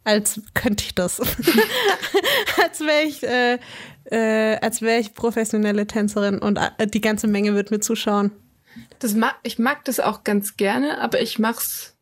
als 0.04 0.40
könnte 0.52 0.84
ich 0.84 0.94
das. 0.94 1.20
als 2.62 2.80
wäre 2.80 3.02
ich, 3.02 3.22
äh, 3.22 3.58
äh, 4.04 4.56
als 4.60 4.82
wäre 4.82 5.00
ich 5.00 5.14
professionelle 5.14 5.86
Tänzerin 5.86 6.38
und 6.38 6.58
äh, 6.78 6.86
die 6.86 7.00
ganze 7.00 7.26
Menge 7.26 7.54
wird 7.54 7.70
mir 7.70 7.80
zuschauen. 7.80 8.32
Das 8.98 9.14
mag, 9.14 9.36
ich 9.42 9.58
mag 9.58 9.84
das 9.84 10.00
auch 10.00 10.24
ganz 10.24 10.56
gerne, 10.56 11.00
aber 11.00 11.20
ich 11.20 11.38
mach's 11.38 11.96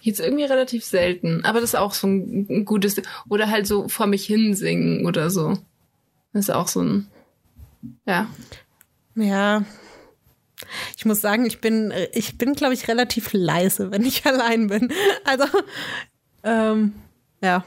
jetzt 0.00 0.20
irgendwie 0.20 0.44
relativ 0.44 0.84
selten. 0.84 1.44
Aber 1.44 1.60
das 1.60 1.70
ist 1.70 1.74
auch 1.76 1.94
so 1.94 2.06
ein, 2.06 2.46
ein 2.48 2.64
gutes, 2.64 3.00
oder 3.28 3.50
halt 3.50 3.66
so 3.66 3.88
vor 3.88 4.06
mich 4.06 4.26
hinsingen 4.26 5.06
oder 5.06 5.30
so. 5.30 5.58
Das 6.32 6.48
ist 6.48 6.50
auch 6.50 6.68
so 6.68 6.82
ein, 6.82 7.08
ja. 8.06 8.28
Ja. 9.14 9.64
Ich 10.96 11.04
muss 11.04 11.20
sagen, 11.20 11.46
ich 11.46 11.60
bin, 11.60 11.92
ich 12.12 12.38
bin, 12.38 12.54
glaube 12.54 12.74
ich, 12.74 12.88
relativ 12.88 13.32
leise, 13.32 13.90
wenn 13.90 14.04
ich 14.04 14.26
allein 14.26 14.68
bin. 14.68 14.92
Also, 15.24 15.44
ähm, 16.42 16.94
ja, 17.42 17.64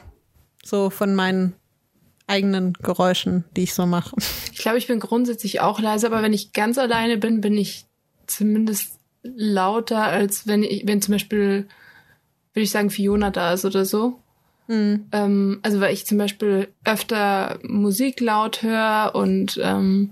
so 0.64 0.90
von 0.90 1.16
meinen 1.16 1.54
eigenen 2.28 2.74
Geräuschen, 2.74 3.46
die 3.56 3.64
ich 3.64 3.74
so 3.74 3.86
mache. 3.86 4.16
Ich 4.52 4.60
glaube, 4.60 4.78
ich 4.78 4.88
bin 4.88 5.00
grundsätzlich 5.00 5.62
auch 5.62 5.80
leise, 5.80 6.08
aber 6.08 6.22
wenn 6.22 6.34
ich 6.34 6.52
ganz 6.52 6.78
alleine 6.78 7.18
bin, 7.18 7.42
bin 7.42 7.58
ich 7.58 7.86
zumindest 8.28 9.00
lauter, 9.24 10.04
als 10.04 10.46
wenn 10.46 10.64
ich, 10.64 10.86
wenn 10.86 11.02
zum 11.02 11.14
Beispiel, 11.14 11.68
würde 12.54 12.64
ich 12.64 12.72
sagen, 12.72 12.90
Fiona 12.90 13.32
da 13.32 13.54
ist 13.54 13.66
oder 13.66 13.86
so. 13.86 14.20
Mhm. 14.68 15.08
Ähm, 15.14 15.60
also 15.64 15.80
weil 15.80 15.94
ich 15.94 16.06
zum 16.06 16.18
Beispiel 16.18 16.68
öfter 16.84 17.60
Musik 17.64 18.20
laut 18.20 18.62
höre 18.62 19.16
und 19.16 19.60
ähm, 19.64 20.12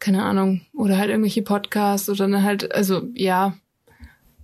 keine 0.00 0.24
Ahnung, 0.24 0.62
oder 0.72 0.98
halt 0.98 1.10
irgendwelche 1.10 1.42
Podcasts 1.42 2.08
oder 2.08 2.28
dann 2.28 2.42
halt, 2.42 2.74
also 2.74 3.02
ja, 3.14 3.54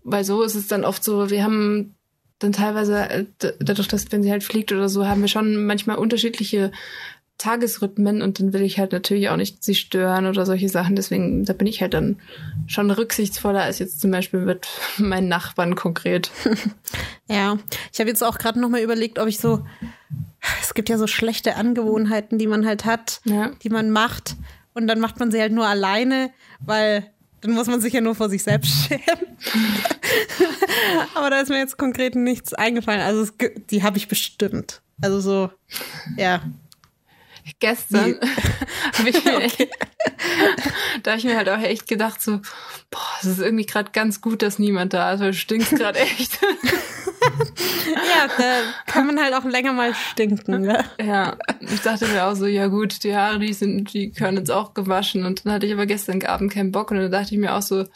weil 0.05 0.23
so 0.23 0.43
ist 0.43 0.55
es 0.55 0.69
dann 0.69 0.85
oft 0.85 1.03
so, 1.03 1.31
wir 1.31 1.43
haben 1.43 1.96
dann 2.39 2.53
teilweise, 2.53 3.09
äh, 3.09 3.25
dadurch, 3.61 3.89
dass 3.89 4.11
wenn 4.13 4.23
sie 4.23 4.31
halt 4.31 4.45
fliegt 4.45 4.73
oder 4.73 4.89
so, 4.89 5.07
haben 5.07 5.21
wir 5.23 5.29
schon 5.29 5.67
manchmal 5.67 5.97
unterschiedliche 5.97 6.71
Tagesrhythmen 7.39 8.23
und 8.23 8.41
dann 8.41 8.55
will 8.55 8.63
ich 8.63 8.79
halt 8.79 8.93
natürlich 8.93 9.29
auch 9.29 9.37
nicht 9.37 9.63
sie 9.63 9.75
stören 9.75 10.27
oder 10.27 10.47
solche 10.47 10.71
Sachen. 10.71 10.97
Deswegen, 10.97 11.45
da 11.45 11.53
bin 11.53 11.67
ich 11.67 11.83
halt 11.83 11.93
dann 11.93 12.19
schon 12.67 12.91
rücksichtsvoller 12.91 13.61
als 13.63 13.79
jetzt 13.79 14.01
zum 14.01 14.11
Beispiel 14.11 14.41
mit 14.41 14.67
meinen 14.99 15.29
Nachbarn 15.29 15.75
konkret. 15.75 16.31
Ja, 17.29 17.59
ich 17.93 17.99
habe 17.99 18.09
jetzt 18.09 18.23
auch 18.23 18.39
gerade 18.39 18.61
nochmal 18.61 18.83
überlegt, 18.83 19.19
ob 19.19 19.27
ich 19.27 19.39
so, 19.39 19.67
es 20.63 20.75
gibt 20.75 20.89
ja 20.89 20.97
so 20.97 21.09
schlechte 21.09 21.57
Angewohnheiten, 21.57 22.39
die 22.39 22.47
man 22.47 22.65
halt 22.65 22.85
hat, 22.85 23.21
Ja. 23.25 23.51
die 23.65 23.69
man 23.69 23.91
macht 23.91 24.37
und 24.75 24.87
dann 24.87 25.01
macht 25.01 25.19
man 25.19 25.33
sie 25.33 25.41
halt 25.41 25.51
nur 25.51 25.67
alleine, 25.67 26.31
weil 26.61 27.11
dann 27.41 27.51
muss 27.51 27.67
man 27.67 27.81
sich 27.81 27.93
ja 27.95 28.01
nur 28.01 28.15
vor 28.15 28.29
sich 28.31 28.45
selbst 28.45 28.71
schämen. 28.87 29.37
Aber 31.15 31.31
da 31.31 31.41
ist 31.41 31.49
mir 31.49 31.59
jetzt 31.59 31.79
konkret 31.79 32.15
nichts 32.15 32.55
eingefallen. 32.55 33.01
Also 33.01 33.23
es, 33.23 33.33
die 33.71 33.83
habe 33.83 33.99
ich 33.99 34.09
bestimmt. 34.09 34.83
Also 35.03 35.21
so, 35.21 35.51
ja. 36.17 36.43
Gestern 37.61 38.19
habe 38.99 39.09
ich 39.09 39.25
mir 39.25 39.37
okay. 39.37 39.71
da 41.03 41.13
habe 41.13 41.19
ich 41.19 41.25
mir 41.25 41.37
halt 41.37 41.49
auch 41.49 41.61
echt 41.61 41.87
gedacht 41.87 42.21
so, 42.21 42.41
boah, 42.91 43.09
es 43.21 43.27
ist 43.27 43.39
irgendwie 43.39 43.67
gerade 43.67 43.93
ganz 43.93 44.21
gut, 44.21 44.43
dass 44.43 44.59
niemand 44.59 44.93
da 44.93 45.13
ist, 45.13 45.21
weil 45.21 45.31
du 45.31 45.37
stinkst 45.37 45.77
gerade 45.77 45.99
echt. 45.99 46.39
ja, 47.87 48.29
da 48.37 48.63
kann 48.87 49.07
man 49.07 49.21
halt 49.21 49.35
auch 49.35 49.45
länger 49.45 49.73
mal 49.73 49.95
stinken. 49.95 50.63
Ne? 50.63 50.85
Ja, 51.01 51.37
ich 51.61 51.81
dachte 51.83 52.09
mir 52.09 52.27
auch 52.27 52.35
so, 52.35 52.47
ja 52.47 52.67
gut, 52.67 53.05
die 53.05 53.15
Haare, 53.15 53.39
die 53.39 53.53
sind, 53.53 53.93
die 53.93 54.11
können 54.11 54.39
jetzt 54.39 54.51
auch 54.51 54.75
gewaschen. 54.75 55.25
Und 55.25 55.45
dann 55.45 55.53
hatte 55.53 55.67
ich 55.67 55.73
aber 55.73 55.87
gestern 55.87 56.23
Abend 56.25 56.53
keinen 56.53 56.73
Bock 56.73 56.91
und 56.91 56.99
dann 56.99 57.11
dachte 57.11 57.35
ich 57.35 57.41
mir 57.41 57.55
auch 57.55 57.63
so, 57.63 57.87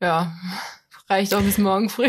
ja, 0.00 0.32
reicht 1.10 1.34
auch 1.34 1.42
bis 1.42 1.58
morgen 1.58 1.90
früh. 1.90 2.08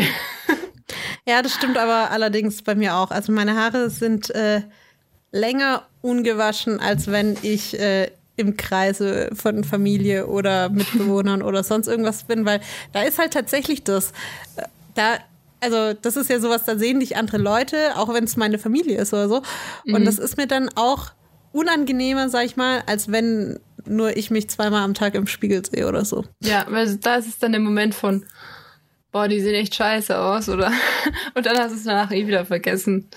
Ja, 1.26 1.40
das 1.40 1.54
stimmt 1.54 1.78
aber 1.78 2.10
allerdings 2.10 2.62
bei 2.62 2.74
mir 2.74 2.96
auch. 2.96 3.10
Also 3.10 3.32
meine 3.32 3.54
Haare 3.54 3.90
sind 3.90 4.30
äh, 4.30 4.62
länger 5.30 5.86
ungewaschen, 6.00 6.80
als 6.80 7.06
wenn 7.06 7.36
ich 7.42 7.78
äh, 7.78 8.10
im 8.36 8.56
Kreise 8.56 9.30
von 9.32 9.62
Familie 9.62 10.26
oder 10.26 10.68
Mitbewohnern 10.68 11.42
oder 11.42 11.62
sonst 11.62 11.86
irgendwas 11.86 12.24
bin, 12.24 12.44
weil 12.44 12.60
da 12.92 13.02
ist 13.02 13.18
halt 13.18 13.32
tatsächlich 13.32 13.84
das. 13.84 14.12
Äh, 14.56 14.62
da, 14.94 15.18
also 15.60 15.96
das 16.00 16.16
ist 16.16 16.28
ja 16.28 16.40
sowas, 16.40 16.64
da 16.64 16.76
sehen 16.76 16.98
dich 16.98 17.16
andere 17.16 17.38
Leute, 17.38 17.96
auch 17.96 18.12
wenn 18.12 18.24
es 18.24 18.36
meine 18.36 18.58
Familie 18.58 18.98
ist 18.98 19.12
oder 19.12 19.28
so. 19.28 19.42
Mhm. 19.84 19.94
Und 19.94 20.04
das 20.04 20.18
ist 20.18 20.36
mir 20.36 20.48
dann 20.48 20.70
auch 20.74 21.12
unangenehmer, 21.52 22.28
sag 22.30 22.46
ich 22.46 22.56
mal, 22.56 22.82
als 22.86 23.12
wenn 23.12 23.60
nur 23.84 24.16
ich 24.16 24.30
mich 24.30 24.48
zweimal 24.50 24.82
am 24.82 24.94
Tag 24.94 25.14
im 25.14 25.26
Spiegel 25.26 25.64
sehe 25.64 25.86
oder 25.86 26.04
so. 26.04 26.24
Ja, 26.40 26.66
weil 26.68 26.96
da 26.96 27.16
ist 27.16 27.28
es 27.28 27.38
dann 27.38 27.52
der 27.52 27.60
Moment 27.60 27.94
von, 27.94 28.24
boah, 29.12 29.28
die 29.28 29.40
sehen 29.40 29.54
echt 29.54 29.74
scheiße 29.74 30.18
aus, 30.18 30.48
oder? 30.48 30.72
Und 31.34 31.46
dann 31.46 31.58
hast 31.58 31.72
du 31.72 31.76
es 31.76 31.84
danach 31.84 32.10
eh 32.10 32.26
wieder 32.26 32.44
vergessen. 32.44 33.08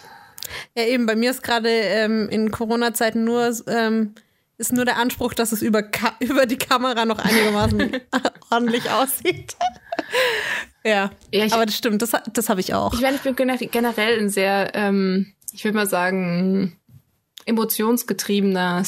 Ja, 0.77 0.83
eben, 0.83 1.05
bei 1.05 1.15
mir 1.15 1.31
ist 1.31 1.41
gerade 1.41 1.69
ähm, 1.69 2.29
in 2.29 2.51
Corona-Zeiten 2.51 3.23
nur, 3.23 3.51
ähm, 3.67 4.13
ist 4.57 4.73
nur 4.73 4.85
der 4.85 4.97
Anspruch, 4.97 5.33
dass 5.33 5.51
es 5.51 5.61
über, 5.61 5.81
Ka 5.81 6.13
über 6.19 6.45
die 6.45 6.57
Kamera 6.57 7.05
noch 7.05 7.19
einigermaßen 7.19 8.01
ordentlich 8.51 8.91
aussieht. 8.91 9.55
ja, 10.83 11.09
ja 11.33 11.45
ich, 11.45 11.53
aber 11.53 11.65
das 11.65 11.75
stimmt, 11.75 12.01
das, 12.01 12.11
das 12.31 12.49
habe 12.49 12.59
ich 12.59 12.73
auch. 12.73 12.93
Ich 12.93 13.01
meine, 13.01 13.15
ich 13.15 13.21
bin 13.21 13.35
generell 13.35 14.19
ein 14.19 14.29
sehr, 14.29 14.71
ähm, 14.75 15.33
ich 15.51 15.63
würde 15.63 15.77
mal 15.77 15.89
sagen, 15.89 16.77
emotionsgetriebener 17.45 18.83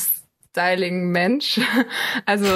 Styling-Mensch. 0.57 1.59
Also 2.25 2.47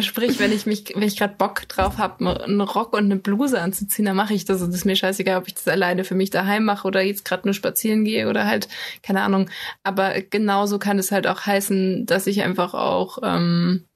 sprich, 0.00 0.38
wenn 0.38 0.52
ich 0.52 0.66
mich, 0.66 0.92
wenn 0.94 1.02
ich 1.02 1.18
gerade 1.18 1.34
Bock 1.36 1.68
drauf 1.68 1.98
habe, 1.98 2.42
einen 2.42 2.60
Rock 2.60 2.92
und 2.92 3.04
eine 3.04 3.16
Bluse 3.16 3.60
anzuziehen, 3.60 4.06
dann 4.06 4.16
mache 4.16 4.34
ich 4.34 4.44
das. 4.44 4.62
Und 4.62 4.68
das 4.68 4.76
ist 4.76 4.84
mir 4.84 4.96
scheißegal, 4.96 5.38
ob 5.38 5.48
ich 5.48 5.54
das 5.54 5.68
alleine 5.68 6.04
für 6.04 6.14
mich 6.14 6.30
daheim 6.30 6.64
mache 6.64 6.86
oder 6.86 7.02
jetzt 7.02 7.24
gerade 7.24 7.46
nur 7.46 7.54
spazieren 7.54 8.04
gehe 8.04 8.28
oder 8.28 8.46
halt, 8.46 8.68
keine 9.02 9.22
Ahnung. 9.22 9.50
Aber 9.82 10.20
genauso 10.22 10.78
kann 10.78 10.98
es 10.98 11.12
halt 11.12 11.26
auch 11.26 11.44
heißen, 11.44 12.06
dass 12.06 12.26
ich 12.26 12.42
einfach 12.42 12.74
auch 12.74 13.18
ähm, 13.22 13.86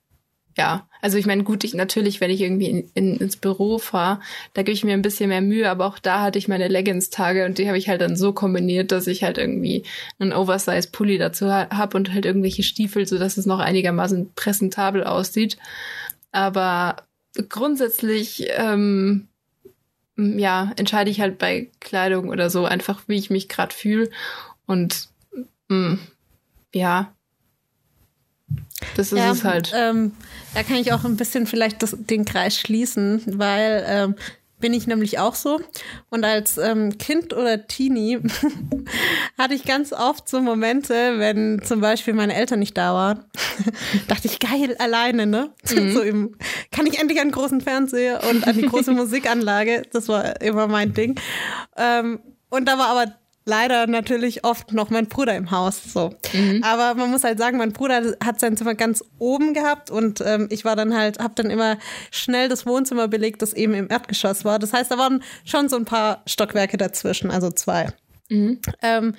ja, 0.56 0.88
also 1.04 1.18
ich 1.18 1.26
meine, 1.26 1.44
gut, 1.44 1.64
ich 1.64 1.74
natürlich, 1.74 2.22
wenn 2.22 2.30
ich 2.30 2.40
irgendwie 2.40 2.68
in, 2.70 2.90
in, 2.94 3.16
ins 3.18 3.36
Büro 3.36 3.76
fahre, 3.76 4.20
da 4.54 4.62
gebe 4.62 4.72
ich 4.72 4.84
mir 4.84 4.94
ein 4.94 5.02
bisschen 5.02 5.28
mehr 5.28 5.42
Mühe, 5.42 5.68
aber 5.68 5.84
auch 5.84 5.98
da 5.98 6.22
hatte 6.22 6.38
ich 6.38 6.48
meine 6.48 6.66
Leggings-Tage 6.66 7.44
und 7.44 7.58
die 7.58 7.68
habe 7.68 7.76
ich 7.76 7.90
halt 7.90 8.00
dann 8.00 8.16
so 8.16 8.32
kombiniert, 8.32 8.90
dass 8.90 9.06
ich 9.06 9.22
halt 9.22 9.36
irgendwie 9.36 9.84
einen 10.18 10.32
Oversize-Pulli 10.32 11.18
dazu 11.18 11.52
habe 11.52 11.96
und 11.98 12.14
halt 12.14 12.24
irgendwelche 12.24 12.62
Stiefel, 12.62 13.06
so 13.06 13.18
dass 13.18 13.36
es 13.36 13.44
noch 13.44 13.58
einigermaßen 13.58 14.32
präsentabel 14.34 15.04
aussieht. 15.04 15.58
Aber 16.32 16.96
grundsätzlich, 17.50 18.46
ähm, 18.56 19.28
ja, 20.16 20.72
entscheide 20.76 21.10
ich 21.10 21.20
halt 21.20 21.36
bei 21.36 21.68
Kleidung 21.80 22.30
oder 22.30 22.48
so 22.48 22.64
einfach, 22.64 23.02
wie 23.08 23.16
ich 23.16 23.28
mich 23.28 23.50
gerade 23.50 23.74
fühle 23.74 24.08
und 24.64 25.10
mh, 25.68 25.98
ja, 26.74 27.12
das 28.96 29.12
ist 29.12 29.18
ja, 29.18 29.32
es 29.32 29.44
halt. 29.44 29.72
Ähm, 29.74 30.12
da 30.54 30.62
kann 30.62 30.76
ich 30.76 30.92
auch 30.92 31.04
ein 31.04 31.16
bisschen 31.16 31.46
vielleicht 31.46 31.82
das, 31.82 31.96
den 31.98 32.24
Kreis 32.24 32.56
schließen, 32.58 33.22
weil 33.26 33.84
ähm, 33.86 34.14
bin 34.64 34.72
ich 34.72 34.86
nämlich 34.86 35.18
auch 35.18 35.34
so. 35.34 35.60
Und 36.08 36.24
als 36.24 36.56
ähm, 36.56 36.96
Kind 36.96 37.34
oder 37.34 37.66
Teenie 37.66 38.20
hatte 39.38 39.52
ich 39.52 39.64
ganz 39.64 39.92
oft 39.92 40.26
so 40.26 40.40
Momente, 40.40 41.18
wenn 41.18 41.60
zum 41.62 41.82
Beispiel 41.82 42.14
meine 42.14 42.34
Eltern 42.34 42.60
nicht 42.60 42.76
da 42.78 42.94
waren, 42.94 43.24
dachte 44.08 44.26
ich, 44.26 44.38
geil, 44.38 44.74
alleine, 44.78 45.26
ne? 45.26 45.50
Mhm. 45.70 45.92
So 45.92 46.00
im, 46.00 46.36
kann 46.70 46.86
ich 46.86 46.98
endlich 46.98 47.20
an 47.20 47.28
den 47.28 47.34
großen 47.34 47.60
Fernseher 47.60 48.22
und 48.30 48.46
an 48.46 48.56
die 48.56 48.66
große 48.66 48.92
Musikanlage. 48.92 49.82
Das 49.92 50.08
war 50.08 50.40
immer 50.40 50.66
mein 50.66 50.94
Ding. 50.94 51.20
Ähm, 51.76 52.20
und 52.48 52.66
da 52.66 52.78
war 52.78 52.88
aber 52.88 53.12
leider 53.44 53.86
natürlich 53.86 54.44
oft 54.44 54.72
noch 54.72 54.90
mein 54.90 55.06
Bruder 55.06 55.36
im 55.36 55.50
Haus. 55.50 55.82
So. 55.92 56.14
Mhm. 56.32 56.62
Aber 56.62 56.94
man 56.94 57.10
muss 57.10 57.24
halt 57.24 57.38
sagen, 57.38 57.58
mein 57.58 57.72
Bruder 57.72 58.16
hat 58.24 58.40
sein 58.40 58.56
Zimmer 58.56 58.74
ganz 58.74 59.04
oben 59.18 59.54
gehabt 59.54 59.90
und 59.90 60.22
ähm, 60.24 60.48
ich 60.50 60.64
war 60.64 60.76
dann 60.76 60.96
halt, 60.96 61.18
habe 61.18 61.34
dann 61.34 61.50
immer 61.50 61.78
schnell 62.10 62.48
das 62.48 62.66
Wohnzimmer 62.66 63.08
belegt, 63.08 63.42
das 63.42 63.52
eben 63.52 63.74
im 63.74 63.90
Erdgeschoss 63.90 64.44
war. 64.44 64.58
Das 64.58 64.72
heißt, 64.72 64.90
da 64.90 64.98
waren 64.98 65.22
schon 65.44 65.68
so 65.68 65.76
ein 65.76 65.84
paar 65.84 66.22
Stockwerke 66.26 66.76
dazwischen, 66.76 67.30
also 67.30 67.50
zwei. 67.50 67.88
Mhm. 68.28 68.60
Ähm, 68.82 69.14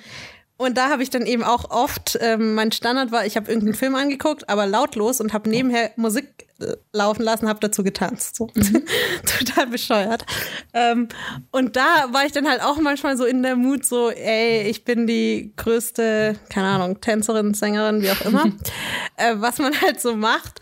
und 0.58 0.78
da 0.78 0.88
habe 0.88 1.02
ich 1.02 1.10
dann 1.10 1.26
eben 1.26 1.44
auch 1.44 1.70
oft, 1.70 2.18
ähm, 2.20 2.54
mein 2.54 2.72
Standard 2.72 3.12
war, 3.12 3.26
ich 3.26 3.36
habe 3.36 3.48
irgendeinen 3.48 3.74
Film 3.74 3.94
angeguckt, 3.94 4.48
aber 4.48 4.66
lautlos 4.66 5.20
und 5.20 5.34
habe 5.34 5.50
nebenher 5.50 5.90
Musik 5.96 6.45
laufen 6.92 7.22
lassen, 7.22 7.48
habe 7.48 7.60
dazu 7.60 7.82
getanzt. 7.82 8.36
So. 8.36 8.48
Mhm. 8.54 8.84
Total 9.38 9.66
bescheuert. 9.66 10.24
Ähm, 10.72 11.08
und 11.50 11.76
da 11.76 12.06
war 12.12 12.24
ich 12.24 12.32
dann 12.32 12.48
halt 12.48 12.62
auch 12.62 12.78
manchmal 12.78 13.16
so 13.16 13.24
in 13.24 13.42
der 13.42 13.56
Mut, 13.56 13.84
so, 13.84 14.10
ey, 14.10 14.62
ich 14.62 14.84
bin 14.84 15.06
die 15.06 15.52
größte, 15.56 16.36
keine 16.48 16.68
Ahnung, 16.68 17.00
Tänzerin, 17.00 17.54
Sängerin, 17.54 18.02
wie 18.02 18.10
auch 18.10 18.20
immer, 18.22 18.44
äh, 19.16 19.34
was 19.36 19.58
man 19.58 19.78
halt 19.80 20.00
so 20.00 20.16
macht. 20.16 20.60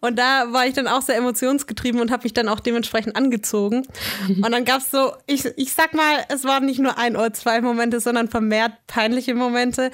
Und 0.00 0.18
da 0.18 0.52
war 0.52 0.66
ich 0.66 0.74
dann 0.74 0.88
auch 0.88 1.02
sehr 1.02 1.16
emotionsgetrieben 1.16 2.00
und 2.00 2.10
habe 2.10 2.24
mich 2.24 2.34
dann 2.34 2.48
auch 2.48 2.60
dementsprechend 2.60 3.16
angezogen. 3.16 3.86
Und 4.28 4.50
dann 4.50 4.64
gab's 4.64 4.90
so, 4.90 5.12
ich, 5.26 5.44
ich 5.56 5.72
sag 5.72 5.94
mal, 5.94 6.24
es 6.28 6.44
waren 6.44 6.66
nicht 6.66 6.80
nur 6.80 6.98
ein 6.98 7.16
oder 7.16 7.32
zwei 7.32 7.60
Momente, 7.60 8.00
sondern 8.00 8.28
vermehrt 8.28 8.72
peinliche 8.86 9.34
Momente 9.34 9.90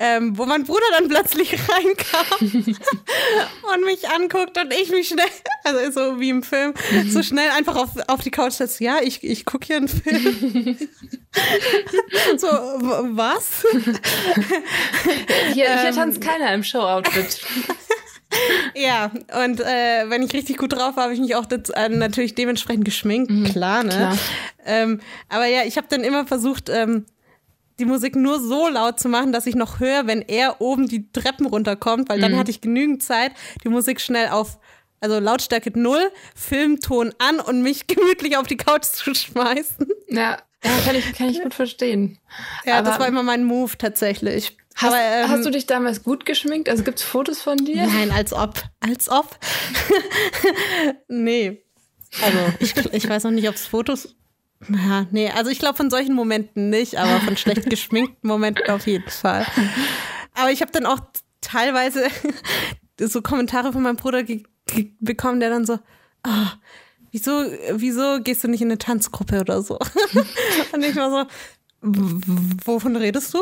ähm, 0.00 0.36
wo 0.38 0.46
mein 0.46 0.64
Bruder 0.64 0.80
dann 0.98 1.08
plötzlich 1.08 1.52
reinkam 1.68 2.24
und 2.40 3.84
mich 3.84 4.08
anguckt 4.08 4.56
und 4.58 4.72
ich 4.72 4.90
mich 4.90 5.08
schnell, 5.08 5.28
also 5.62 5.90
so 5.92 6.20
wie 6.20 6.30
im 6.30 6.42
Film, 6.42 6.72
so 7.08 7.22
schnell 7.22 7.50
einfach 7.50 7.76
auf, 7.76 7.90
auf 8.08 8.22
die 8.22 8.30
Couch 8.30 8.54
setze. 8.54 8.82
Ja, 8.82 9.00
ich, 9.02 9.22
ich 9.22 9.44
gucke 9.44 9.66
hier 9.66 9.76
einen 9.76 9.88
Film. 9.88 10.78
so, 12.38 12.46
was? 12.46 13.66
Hier, 15.52 15.80
hier 15.80 15.88
ähm, 15.88 15.94
tanzt 15.94 16.20
keiner 16.22 16.54
im 16.54 16.64
Show-Outfit. 16.64 17.40
ja, 18.74 19.10
und 19.44 19.60
äh, 19.60 20.08
wenn 20.08 20.22
ich 20.22 20.32
richtig 20.32 20.56
gut 20.56 20.72
drauf 20.72 20.96
war, 20.96 21.04
habe 21.04 21.14
ich 21.14 21.20
mich 21.20 21.34
auch 21.34 21.44
das, 21.44 21.68
äh, 21.70 21.90
natürlich 21.90 22.34
dementsprechend 22.34 22.86
geschminkt, 22.86 23.30
mhm, 23.30 23.44
klar, 23.44 23.82
ne? 23.82 23.90
Klar. 23.90 24.18
Ähm, 24.64 25.00
aber 25.28 25.44
ja, 25.44 25.64
ich 25.64 25.76
habe 25.76 25.88
dann 25.90 26.04
immer 26.04 26.26
versucht, 26.26 26.70
ähm, 26.70 27.04
die 27.80 27.86
Musik 27.86 28.14
nur 28.14 28.38
so 28.38 28.68
laut 28.68 29.00
zu 29.00 29.08
machen, 29.08 29.32
dass 29.32 29.46
ich 29.46 29.54
noch 29.54 29.80
höre, 29.80 30.06
wenn 30.06 30.22
er 30.22 30.60
oben 30.60 30.86
die 30.86 31.10
Treppen 31.10 31.46
runterkommt, 31.46 32.08
weil 32.08 32.20
dann 32.20 32.32
mhm. 32.32 32.38
hatte 32.38 32.50
ich 32.50 32.60
genügend 32.60 33.02
Zeit, 33.02 33.32
die 33.64 33.68
Musik 33.68 34.00
schnell 34.00 34.28
auf, 34.28 34.58
also 35.00 35.18
Lautstärke 35.18 35.72
null, 35.74 36.10
Filmton 36.36 37.12
an 37.18 37.40
und 37.40 37.62
mich 37.62 37.86
gemütlich 37.86 38.36
auf 38.36 38.46
die 38.46 38.56
Couch 38.56 38.84
zu 38.84 39.14
schmeißen. 39.14 39.88
Ja, 40.08 40.38
ja 40.62 40.70
kann, 40.84 40.94
ich, 40.94 41.12
kann 41.14 41.30
ich 41.30 41.42
gut 41.42 41.54
verstehen. 41.54 42.18
Ja, 42.64 42.78
Aber 42.78 42.90
das 42.90 43.00
war 43.00 43.08
immer 43.08 43.22
mein 43.22 43.44
Move 43.44 43.76
tatsächlich. 43.78 44.56
Hast, 44.76 44.92
Aber, 44.92 45.00
ähm, 45.00 45.28
hast 45.28 45.44
du 45.44 45.50
dich 45.50 45.66
damals 45.66 46.02
gut 46.02 46.24
geschminkt? 46.26 46.68
Also 46.68 46.84
gibt 46.84 46.98
es 46.98 47.04
Fotos 47.04 47.42
von 47.42 47.56
dir? 47.56 47.86
Nein, 47.86 48.12
als 48.12 48.32
ob. 48.32 48.62
Als 48.80 49.08
ob. 49.08 49.38
nee. 51.08 51.64
Also 52.22 52.38
ich, 52.60 52.76
ich 52.92 53.08
weiß 53.08 53.24
noch 53.24 53.30
nicht, 53.30 53.48
ob 53.48 53.54
es 53.54 53.66
Fotos 53.66 54.14
ja, 54.68 55.06
nee, 55.10 55.30
also 55.30 55.50
ich 55.50 55.58
glaube 55.58 55.76
von 55.76 55.90
solchen 55.90 56.14
Momenten 56.14 56.70
nicht, 56.70 56.96
aber 56.96 57.20
von 57.20 57.36
schlecht 57.36 57.68
geschminkten 57.70 58.28
Momenten 58.28 58.70
auf 58.70 58.86
jeden 58.86 59.10
Fall. 59.10 59.46
Aber 60.34 60.50
ich 60.50 60.60
habe 60.60 60.72
dann 60.72 60.86
auch 60.86 61.00
teilweise 61.40 62.08
so 63.00 63.22
Kommentare 63.22 63.72
von 63.72 63.82
meinem 63.82 63.96
Bruder 63.96 64.22
bekommen, 65.00 65.40
der 65.40 65.50
dann 65.50 65.64
so, 65.64 65.78
oh, 66.26 66.46
wieso, 67.10 67.44
wieso 67.72 68.20
gehst 68.22 68.44
du 68.44 68.48
nicht 68.48 68.60
in 68.60 68.68
eine 68.68 68.78
Tanzgruppe 68.78 69.40
oder 69.40 69.62
so? 69.62 69.78
Und 70.72 70.84
ich 70.84 70.96
war 70.96 71.10
so, 71.10 71.30
Wovon 71.82 72.94
redest 72.96 73.32
du? 73.32 73.38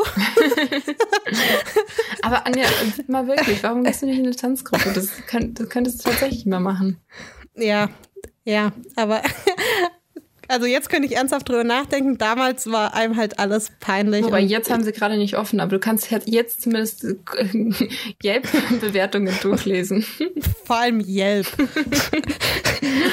Aber 2.21 2.45
Anja, 2.45 2.67
mal 3.07 3.27
wirklich, 3.27 3.61
warum 3.63 3.83
gehst 3.83 4.01
du 4.01 4.05
nicht 4.05 4.19
in 4.19 4.25
eine 4.25 4.35
Tanzgruppe? 4.35 4.93
Das, 4.93 5.09
kann, 5.27 5.53
das 5.53 5.67
könntest 5.67 5.99
du 5.99 6.09
tatsächlich 6.09 6.45
mal 6.45 6.61
machen. 6.61 7.01
Ja, 7.55 7.89
ja, 8.45 8.71
aber 8.95 9.21
Also 10.49 10.65
jetzt 10.65 10.89
könnte 10.89 11.07
ich 11.07 11.15
ernsthaft 11.15 11.47
drüber 11.47 11.63
nachdenken. 11.63 12.17
Damals 12.17 12.69
war 12.71 12.93
einem 12.95 13.15
halt 13.17 13.37
alles 13.39 13.71
peinlich. 13.79 14.25
Und- 14.25 14.39
jetzt 14.49 14.69
haben 14.71 14.83
sie 14.83 14.91
gerade 14.91 15.15
nicht 15.17 15.37
offen, 15.37 15.59
aber 15.59 15.71
du 15.71 15.79
kannst 15.79 16.09
jetzt- 16.25 16.61
zumindest 16.63 17.03
äh, 17.03 17.15
Yelp-Bewertungen 18.23 19.33
durchlesen. 19.41 20.03
vor 20.65 20.77
allem 20.77 20.99
Yelp. 21.01 21.47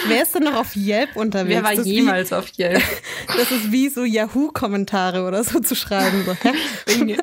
Wer 0.09 0.23
ist 0.23 0.35
denn 0.35 0.45
noch 0.45 0.55
auf 0.55 0.75
Yelp 0.77 1.15
unterwegs? 1.17 1.55
Wer 1.57 1.63
war 1.65 1.73
jemals 1.85 2.33
auf 2.33 2.47
Yelp? 2.59 2.83
Wie, 2.83 3.37
das 3.37 3.51
ist 3.51 3.71
wie 3.73 3.89
so 3.89 4.05
Yahoo-Kommentare 4.05 5.25
oder 5.27 5.45
so 5.45 5.61
zu 5.61 5.75
schreiben. 5.75 6.25
So. 6.25 6.35
Bing. 6.87 7.17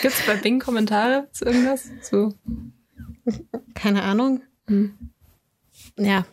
Gibt's 0.00 0.22
bei 0.26 0.34
Bing 0.36 0.60
Kommentare 0.60 1.28
zu 1.32 1.44
irgendwas? 1.44 1.90
So. 2.02 2.32
Keine 3.74 4.02
Ahnung. 4.02 4.40
Hm. 4.66 4.94
Ja. 5.98 6.24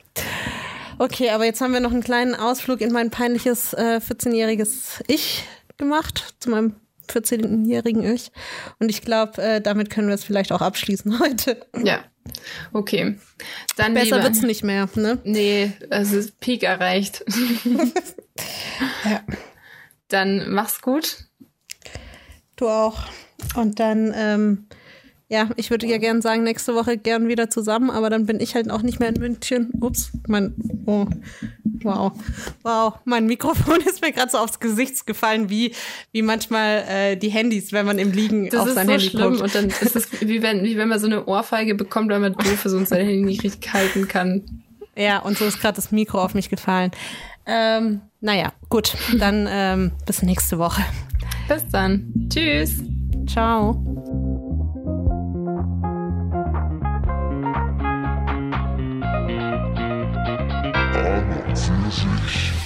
Okay, 0.99 1.29
aber 1.29 1.45
jetzt 1.45 1.61
haben 1.61 1.73
wir 1.73 1.79
noch 1.79 1.91
einen 1.91 2.03
kleinen 2.03 2.35
Ausflug 2.35 2.81
in 2.81 2.91
mein 2.91 3.11
peinliches 3.11 3.73
äh, 3.73 3.99
14-jähriges 3.99 5.01
Ich 5.07 5.43
gemacht, 5.77 6.35
zu 6.39 6.49
meinem 6.49 6.75
14-jährigen 7.07 8.03
Ich. 8.03 8.31
Und 8.79 8.89
ich 8.89 9.01
glaube, 9.01 9.41
äh, 9.41 9.61
damit 9.61 9.89
können 9.89 10.07
wir 10.07 10.15
es 10.15 10.23
vielleicht 10.23 10.51
auch 10.51 10.61
abschließen 10.61 11.19
heute. 11.19 11.65
Ja. 11.83 11.99
Okay. 12.73 13.17
Dann 13.77 13.93
Besser 13.93 14.17
lieber, 14.17 14.23
wird's 14.23 14.41
nicht 14.41 14.63
mehr, 14.63 14.89
ne? 14.95 15.19
Nee, 15.23 15.71
es 15.89 16.11
ist 16.11 16.39
Peak 16.39 16.63
erreicht. 16.63 17.23
Ja. 19.03 19.21
Dann 20.09 20.51
mach's 20.51 20.81
gut. 20.81 21.25
Du 22.55 22.69
auch. 22.69 22.99
Und 23.55 23.79
dann, 23.79 24.13
ähm, 24.15 24.67
ja, 25.29 25.49
ich 25.57 25.69
würde 25.69 25.85
ja 25.87 25.97
gern 25.97 26.21
sagen, 26.21 26.43
nächste 26.43 26.73
Woche 26.73 26.97
gern 26.97 27.27
wieder 27.27 27.49
zusammen, 27.49 27.89
aber 27.89 28.09
dann 28.09 28.25
bin 28.25 28.39
ich 28.39 28.55
halt 28.55 28.71
auch 28.71 28.81
nicht 28.81 28.99
mehr 29.01 29.09
in 29.09 29.19
München. 29.19 29.71
Ups, 29.81 30.11
mein, 30.27 30.55
oh, 30.85 31.05
wow, 31.83 32.13
wow, 32.63 32.93
mein 33.03 33.25
Mikrofon 33.25 33.81
ist 33.85 34.01
mir 34.01 34.13
gerade 34.13 34.31
so 34.31 34.37
aufs 34.37 34.59
Gesicht 34.61 35.05
gefallen, 35.05 35.49
wie, 35.49 35.73
wie 36.13 36.21
manchmal 36.21 36.85
äh, 36.87 37.17
die 37.17 37.27
Handys, 37.29 37.73
wenn 37.73 37.85
man 37.85 37.99
im 37.99 38.13
Liegen 38.13 38.49
Das 38.49 38.61
auf 38.61 38.67
ist 38.69 38.75
sein 38.75 38.87
so 38.87 38.93
Handy 38.93 39.09
schlimm. 39.09 39.31
guckt. 39.31 39.41
Und 39.41 39.55
dann 39.55 39.67
ist 39.67 39.95
es 39.97 40.07
wie 40.21 40.41
wenn, 40.41 40.63
wie 40.63 40.77
wenn 40.77 40.87
man 40.87 40.99
so 40.99 41.07
eine 41.07 41.25
Ohrfeige 41.25 41.75
bekommt, 41.75 42.09
weil 42.09 42.21
man 42.21 42.33
doof 42.33 42.65
ist 42.65 42.73
und 42.73 42.87
sein 42.87 43.05
Handy 43.05 43.23
nicht 43.23 43.43
richtig 43.43 43.73
halten 43.73 44.07
kann. 44.07 44.63
Ja, 44.95 45.19
und 45.19 45.37
so 45.37 45.45
ist 45.45 45.59
gerade 45.59 45.75
das 45.75 45.91
Mikro 45.91 46.23
auf 46.23 46.35
mich 46.35 46.49
gefallen. 46.49 46.91
Ähm, 47.45 48.01
naja, 48.21 48.53
gut, 48.69 48.95
dann 49.19 49.47
ähm, 49.49 49.91
bis 50.05 50.21
nächste 50.21 50.57
Woche. 50.57 50.83
Bis 51.47 51.67
dann. 51.69 52.29
Tschüss. 52.29 52.81
Ciao. 53.27 53.96
An 61.57 61.73
und 61.73 61.91
für 61.91 61.91
sich. 61.91 62.56